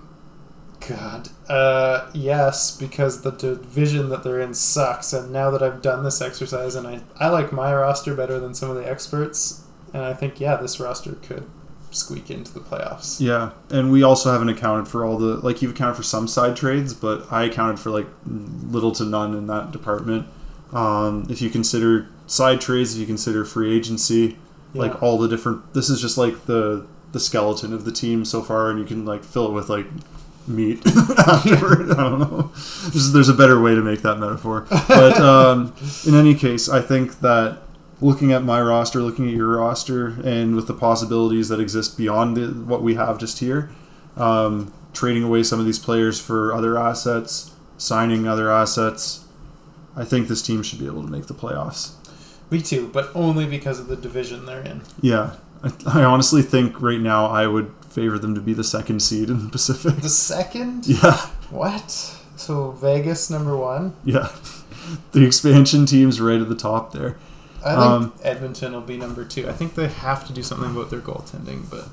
God, 0.87 1.29
uh, 1.49 2.09
yes, 2.13 2.75
because 2.75 3.21
the 3.21 3.31
division 3.31 4.09
that 4.09 4.23
they're 4.23 4.39
in 4.39 4.53
sucks. 4.53 5.13
And 5.13 5.31
now 5.31 5.49
that 5.51 5.61
I've 5.63 5.81
done 5.81 6.03
this 6.03 6.21
exercise, 6.21 6.75
and 6.75 6.85
I 6.87 7.01
I 7.19 7.29
like 7.29 7.51
my 7.51 7.73
roster 7.73 8.13
better 8.13 8.39
than 8.39 8.53
some 8.53 8.69
of 8.69 8.75
the 8.75 8.89
experts, 8.89 9.63
and 9.93 10.03
I 10.03 10.13
think 10.13 10.39
yeah, 10.39 10.55
this 10.57 10.79
roster 10.79 11.13
could 11.13 11.45
squeak 11.91 12.29
into 12.29 12.53
the 12.53 12.59
playoffs. 12.59 13.19
Yeah, 13.21 13.51
and 13.69 13.91
we 13.91 14.03
also 14.03 14.31
haven't 14.31 14.49
accounted 14.49 14.87
for 14.87 15.05
all 15.05 15.17
the 15.17 15.37
like 15.37 15.61
you've 15.61 15.71
accounted 15.71 15.95
for 15.95 16.03
some 16.03 16.27
side 16.27 16.55
trades, 16.55 16.93
but 16.93 17.25
I 17.31 17.43
accounted 17.45 17.79
for 17.79 17.89
like 17.89 18.07
little 18.25 18.91
to 18.93 19.05
none 19.05 19.33
in 19.33 19.47
that 19.47 19.71
department. 19.71 20.27
Um, 20.73 21.25
if 21.29 21.41
you 21.41 21.49
consider 21.49 22.09
side 22.27 22.59
trades, 22.59 22.93
if 22.95 22.99
you 22.99 23.05
consider 23.05 23.45
free 23.45 23.73
agency, 23.75 24.37
Yeah. 24.73 24.81
like 24.81 25.01
all 25.01 25.17
the 25.17 25.27
different, 25.29 25.73
this 25.73 25.89
is 25.89 26.01
just 26.01 26.17
like 26.17 26.45
the 26.47 26.85
the 27.13 27.19
skeleton 27.19 27.71
of 27.71 27.85
the 27.85 27.91
team 27.93 28.25
so 28.25 28.41
far, 28.41 28.69
and 28.69 28.77
you 28.77 28.83
can 28.85 29.05
like 29.05 29.23
fill 29.23 29.47
it 29.47 29.51
with 29.53 29.69
like 29.69 29.87
meat 30.47 30.85
afterward. 31.27 31.91
I 31.91 31.95
don't 31.95 32.19
know. 32.19 32.51
There's, 32.89 33.11
there's 33.11 33.29
a 33.29 33.33
better 33.33 33.61
way 33.61 33.75
to 33.75 33.81
make 33.81 34.01
that 34.01 34.17
metaphor, 34.17 34.65
but 34.69 35.19
um, 35.19 35.73
in 36.05 36.15
any 36.15 36.35
case, 36.35 36.69
I 36.69 36.81
think 36.81 37.19
that 37.21 37.59
looking 38.01 38.31
at 38.31 38.43
my 38.43 38.61
roster, 38.61 39.01
looking 39.01 39.27
at 39.27 39.33
your 39.33 39.57
roster, 39.57 40.07
and 40.23 40.55
with 40.55 40.67
the 40.67 40.73
possibilities 40.73 41.49
that 41.49 41.59
exist 41.59 41.97
beyond 41.97 42.37
the, 42.37 42.47
what 42.47 42.81
we 42.81 42.95
have 42.95 43.17
just 43.17 43.39
here, 43.39 43.71
um, 44.17 44.73
trading 44.93 45.23
away 45.23 45.43
some 45.43 45.59
of 45.59 45.65
these 45.65 45.79
players 45.79 46.19
for 46.19 46.53
other 46.53 46.77
assets, 46.77 47.51
signing 47.77 48.27
other 48.27 48.51
assets, 48.51 49.25
I 49.95 50.03
think 50.03 50.27
this 50.27 50.41
team 50.41 50.61
should 50.63 50.79
be 50.79 50.85
able 50.85 51.03
to 51.03 51.09
make 51.09 51.27
the 51.27 51.33
playoffs. 51.33 51.93
Me 52.51 52.61
too, 52.61 52.89
but 52.93 53.09
only 53.15 53.45
because 53.45 53.79
of 53.79 53.87
the 53.87 53.95
division 53.95 54.45
they're 54.45 54.61
in. 54.61 54.81
Yeah, 55.01 55.35
I, 55.63 56.01
I 56.01 56.03
honestly 56.03 56.41
think 56.41 56.81
right 56.81 56.99
now 56.99 57.25
I 57.25 57.47
would 57.47 57.71
favor 57.95 58.19
them 58.19 58.35
to 58.35 58.41
be 58.41 58.53
the 58.53 58.63
second 58.63 59.01
seed 59.01 59.29
in 59.29 59.43
the 59.45 59.49
Pacific. 59.49 59.95
The 60.01 60.09
second? 60.09 60.85
Yeah, 60.87 61.15
What? 61.49 61.89
So 62.35 62.71
Vegas 62.71 63.29
number 63.29 63.55
one. 63.57 63.93
yeah. 64.03 64.29
The 65.13 65.25
expansion 65.25 65.87
team's 65.87 66.21
right 66.21 66.39
at 66.39 66.47
the 66.47 66.55
top 66.55 66.93
there. 66.93 67.17
I 67.65 67.69
think 67.69 67.79
Um, 67.81 68.13
Edmonton 68.23 68.73
will 68.73 68.81
be 68.81 68.97
number 68.97 69.25
two. 69.25 69.49
I 69.49 69.53
think 69.53 69.73
they 69.73 69.87
have 69.87 70.27
to 70.27 70.33
do 70.33 70.43
something 70.43 70.69
about 70.69 70.91
their 70.91 70.99
goaltending, 70.99 71.67
but 71.71 71.87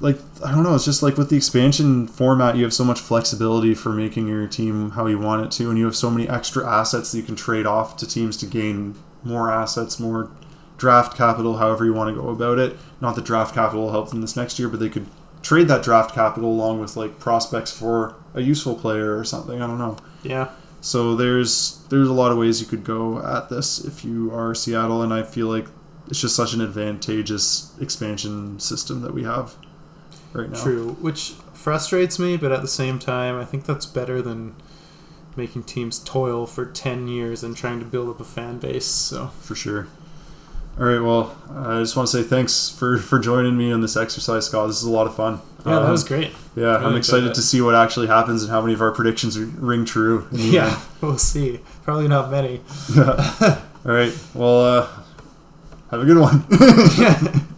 like 0.00 0.18
I 0.42 0.50
don't 0.52 0.62
know, 0.62 0.74
it's 0.74 0.86
just 0.86 1.02
like 1.02 1.18
with 1.18 1.28
the 1.28 1.36
expansion 1.36 2.06
format, 2.08 2.56
you 2.56 2.62
have 2.64 2.72
so 2.72 2.84
much 2.84 2.98
flexibility 3.00 3.74
for 3.74 3.90
making 3.90 4.28
your 4.28 4.46
team 4.46 4.90
how 4.92 5.06
you 5.06 5.18
want 5.18 5.44
it 5.44 5.50
to, 5.58 5.68
and 5.68 5.78
you 5.78 5.84
have 5.84 5.94
so 5.96 6.08
many 6.10 6.26
extra 6.28 6.66
assets 6.66 7.12
that 7.12 7.18
you 7.18 7.22
can 7.24 7.36
trade 7.36 7.66
off 7.66 7.96
to 7.98 8.06
teams 8.06 8.36
to 8.38 8.46
gain 8.46 8.94
more 9.22 9.52
assets, 9.52 10.00
more 10.00 10.30
draft 10.82 11.16
capital, 11.16 11.58
however 11.58 11.84
you 11.84 11.94
want 11.94 12.12
to 12.12 12.20
go 12.20 12.28
about 12.28 12.58
it. 12.58 12.76
Not 13.00 13.14
that 13.14 13.24
draft 13.24 13.54
capital 13.54 13.84
will 13.84 13.92
help 13.92 14.10
them 14.10 14.20
this 14.20 14.36
next 14.36 14.58
year, 14.58 14.68
but 14.68 14.80
they 14.80 14.88
could 14.88 15.06
trade 15.40 15.68
that 15.68 15.84
draft 15.84 16.12
capital 16.12 16.50
along 16.50 16.80
with 16.80 16.96
like 16.96 17.20
prospects 17.20 17.70
for 17.70 18.16
a 18.34 18.40
useful 18.40 18.74
player 18.74 19.16
or 19.16 19.22
something. 19.22 19.62
I 19.62 19.68
don't 19.68 19.78
know. 19.78 19.96
yeah. 20.24 20.50
So 20.80 21.14
there's 21.14 21.84
there's 21.88 22.08
a 22.08 22.12
lot 22.12 22.32
of 22.32 22.38
ways 22.38 22.60
you 22.60 22.66
could 22.66 22.82
go 22.82 23.24
at 23.24 23.48
this 23.48 23.84
if 23.84 24.04
you 24.04 24.34
are 24.34 24.56
Seattle, 24.56 25.02
and 25.02 25.14
I 25.14 25.22
feel 25.22 25.46
like 25.46 25.68
it's 26.08 26.20
just 26.20 26.34
such 26.34 26.52
an 26.52 26.60
advantageous 26.60 27.72
expansion 27.80 28.58
system 28.58 29.02
that 29.02 29.14
we 29.14 29.22
have 29.22 29.54
right 30.32 30.50
now. 30.50 30.60
True, 30.60 30.96
which 31.00 31.34
frustrates 31.54 32.18
me, 32.18 32.36
but 32.36 32.50
at 32.50 32.60
the 32.60 32.66
same 32.82 32.98
time, 32.98 33.38
I 33.38 33.44
think 33.44 33.66
that's 33.66 33.86
better 33.86 34.20
than 34.20 34.56
making 35.36 35.62
teams 35.62 36.00
toil 36.00 36.44
for 36.44 36.66
10 36.66 37.06
years 37.06 37.44
and 37.44 37.56
trying 37.56 37.78
to 37.78 37.86
build 37.86 38.08
up 38.10 38.20
a 38.20 38.24
fan 38.24 38.58
base. 38.58 38.84
So, 38.86 39.28
for 39.40 39.54
sure. 39.54 39.86
All 40.78 40.86
right, 40.86 41.00
well, 41.00 41.36
I 41.54 41.80
just 41.80 41.96
want 41.96 42.08
to 42.08 42.16
say 42.22 42.26
thanks 42.26 42.70
for, 42.70 42.98
for 42.98 43.18
joining 43.18 43.56
me 43.58 43.70
on 43.72 43.82
this 43.82 43.96
exercise, 43.96 44.46
Scott. 44.46 44.68
This 44.68 44.78
is 44.78 44.84
a 44.84 44.90
lot 44.90 45.06
of 45.06 45.14
fun. 45.14 45.40
yeah, 45.66 45.72
that 45.74 45.82
Um, 45.84 45.90
was 45.90 46.02
great. 46.02 46.32
Yeah, 46.56 46.74
Really 46.76 46.84
I'm 46.86 46.96
excited 46.96 47.34
to 47.34 47.42
see 47.42 47.60
what 47.60 47.74
actually 47.74 48.06
happens 48.06 48.42
and 48.42 48.50
how 48.50 48.60
many 48.62 48.72
of 48.74 48.80
our 48.80 48.90
predictions 48.90 49.38
ring 49.38 49.84
true. 49.84 50.26
Yeah, 50.32 50.80
we'll 51.00 51.18
see. 51.18 51.60
Probably 51.84 52.08
not 52.08 52.30
many. 52.30 52.60
All 52.98 53.58
right, 53.84 54.12
well, 54.34 54.64
uh, 54.64 54.88
have 55.90 56.00
a 56.00 56.04
good 56.06 56.18
one. 56.18 56.44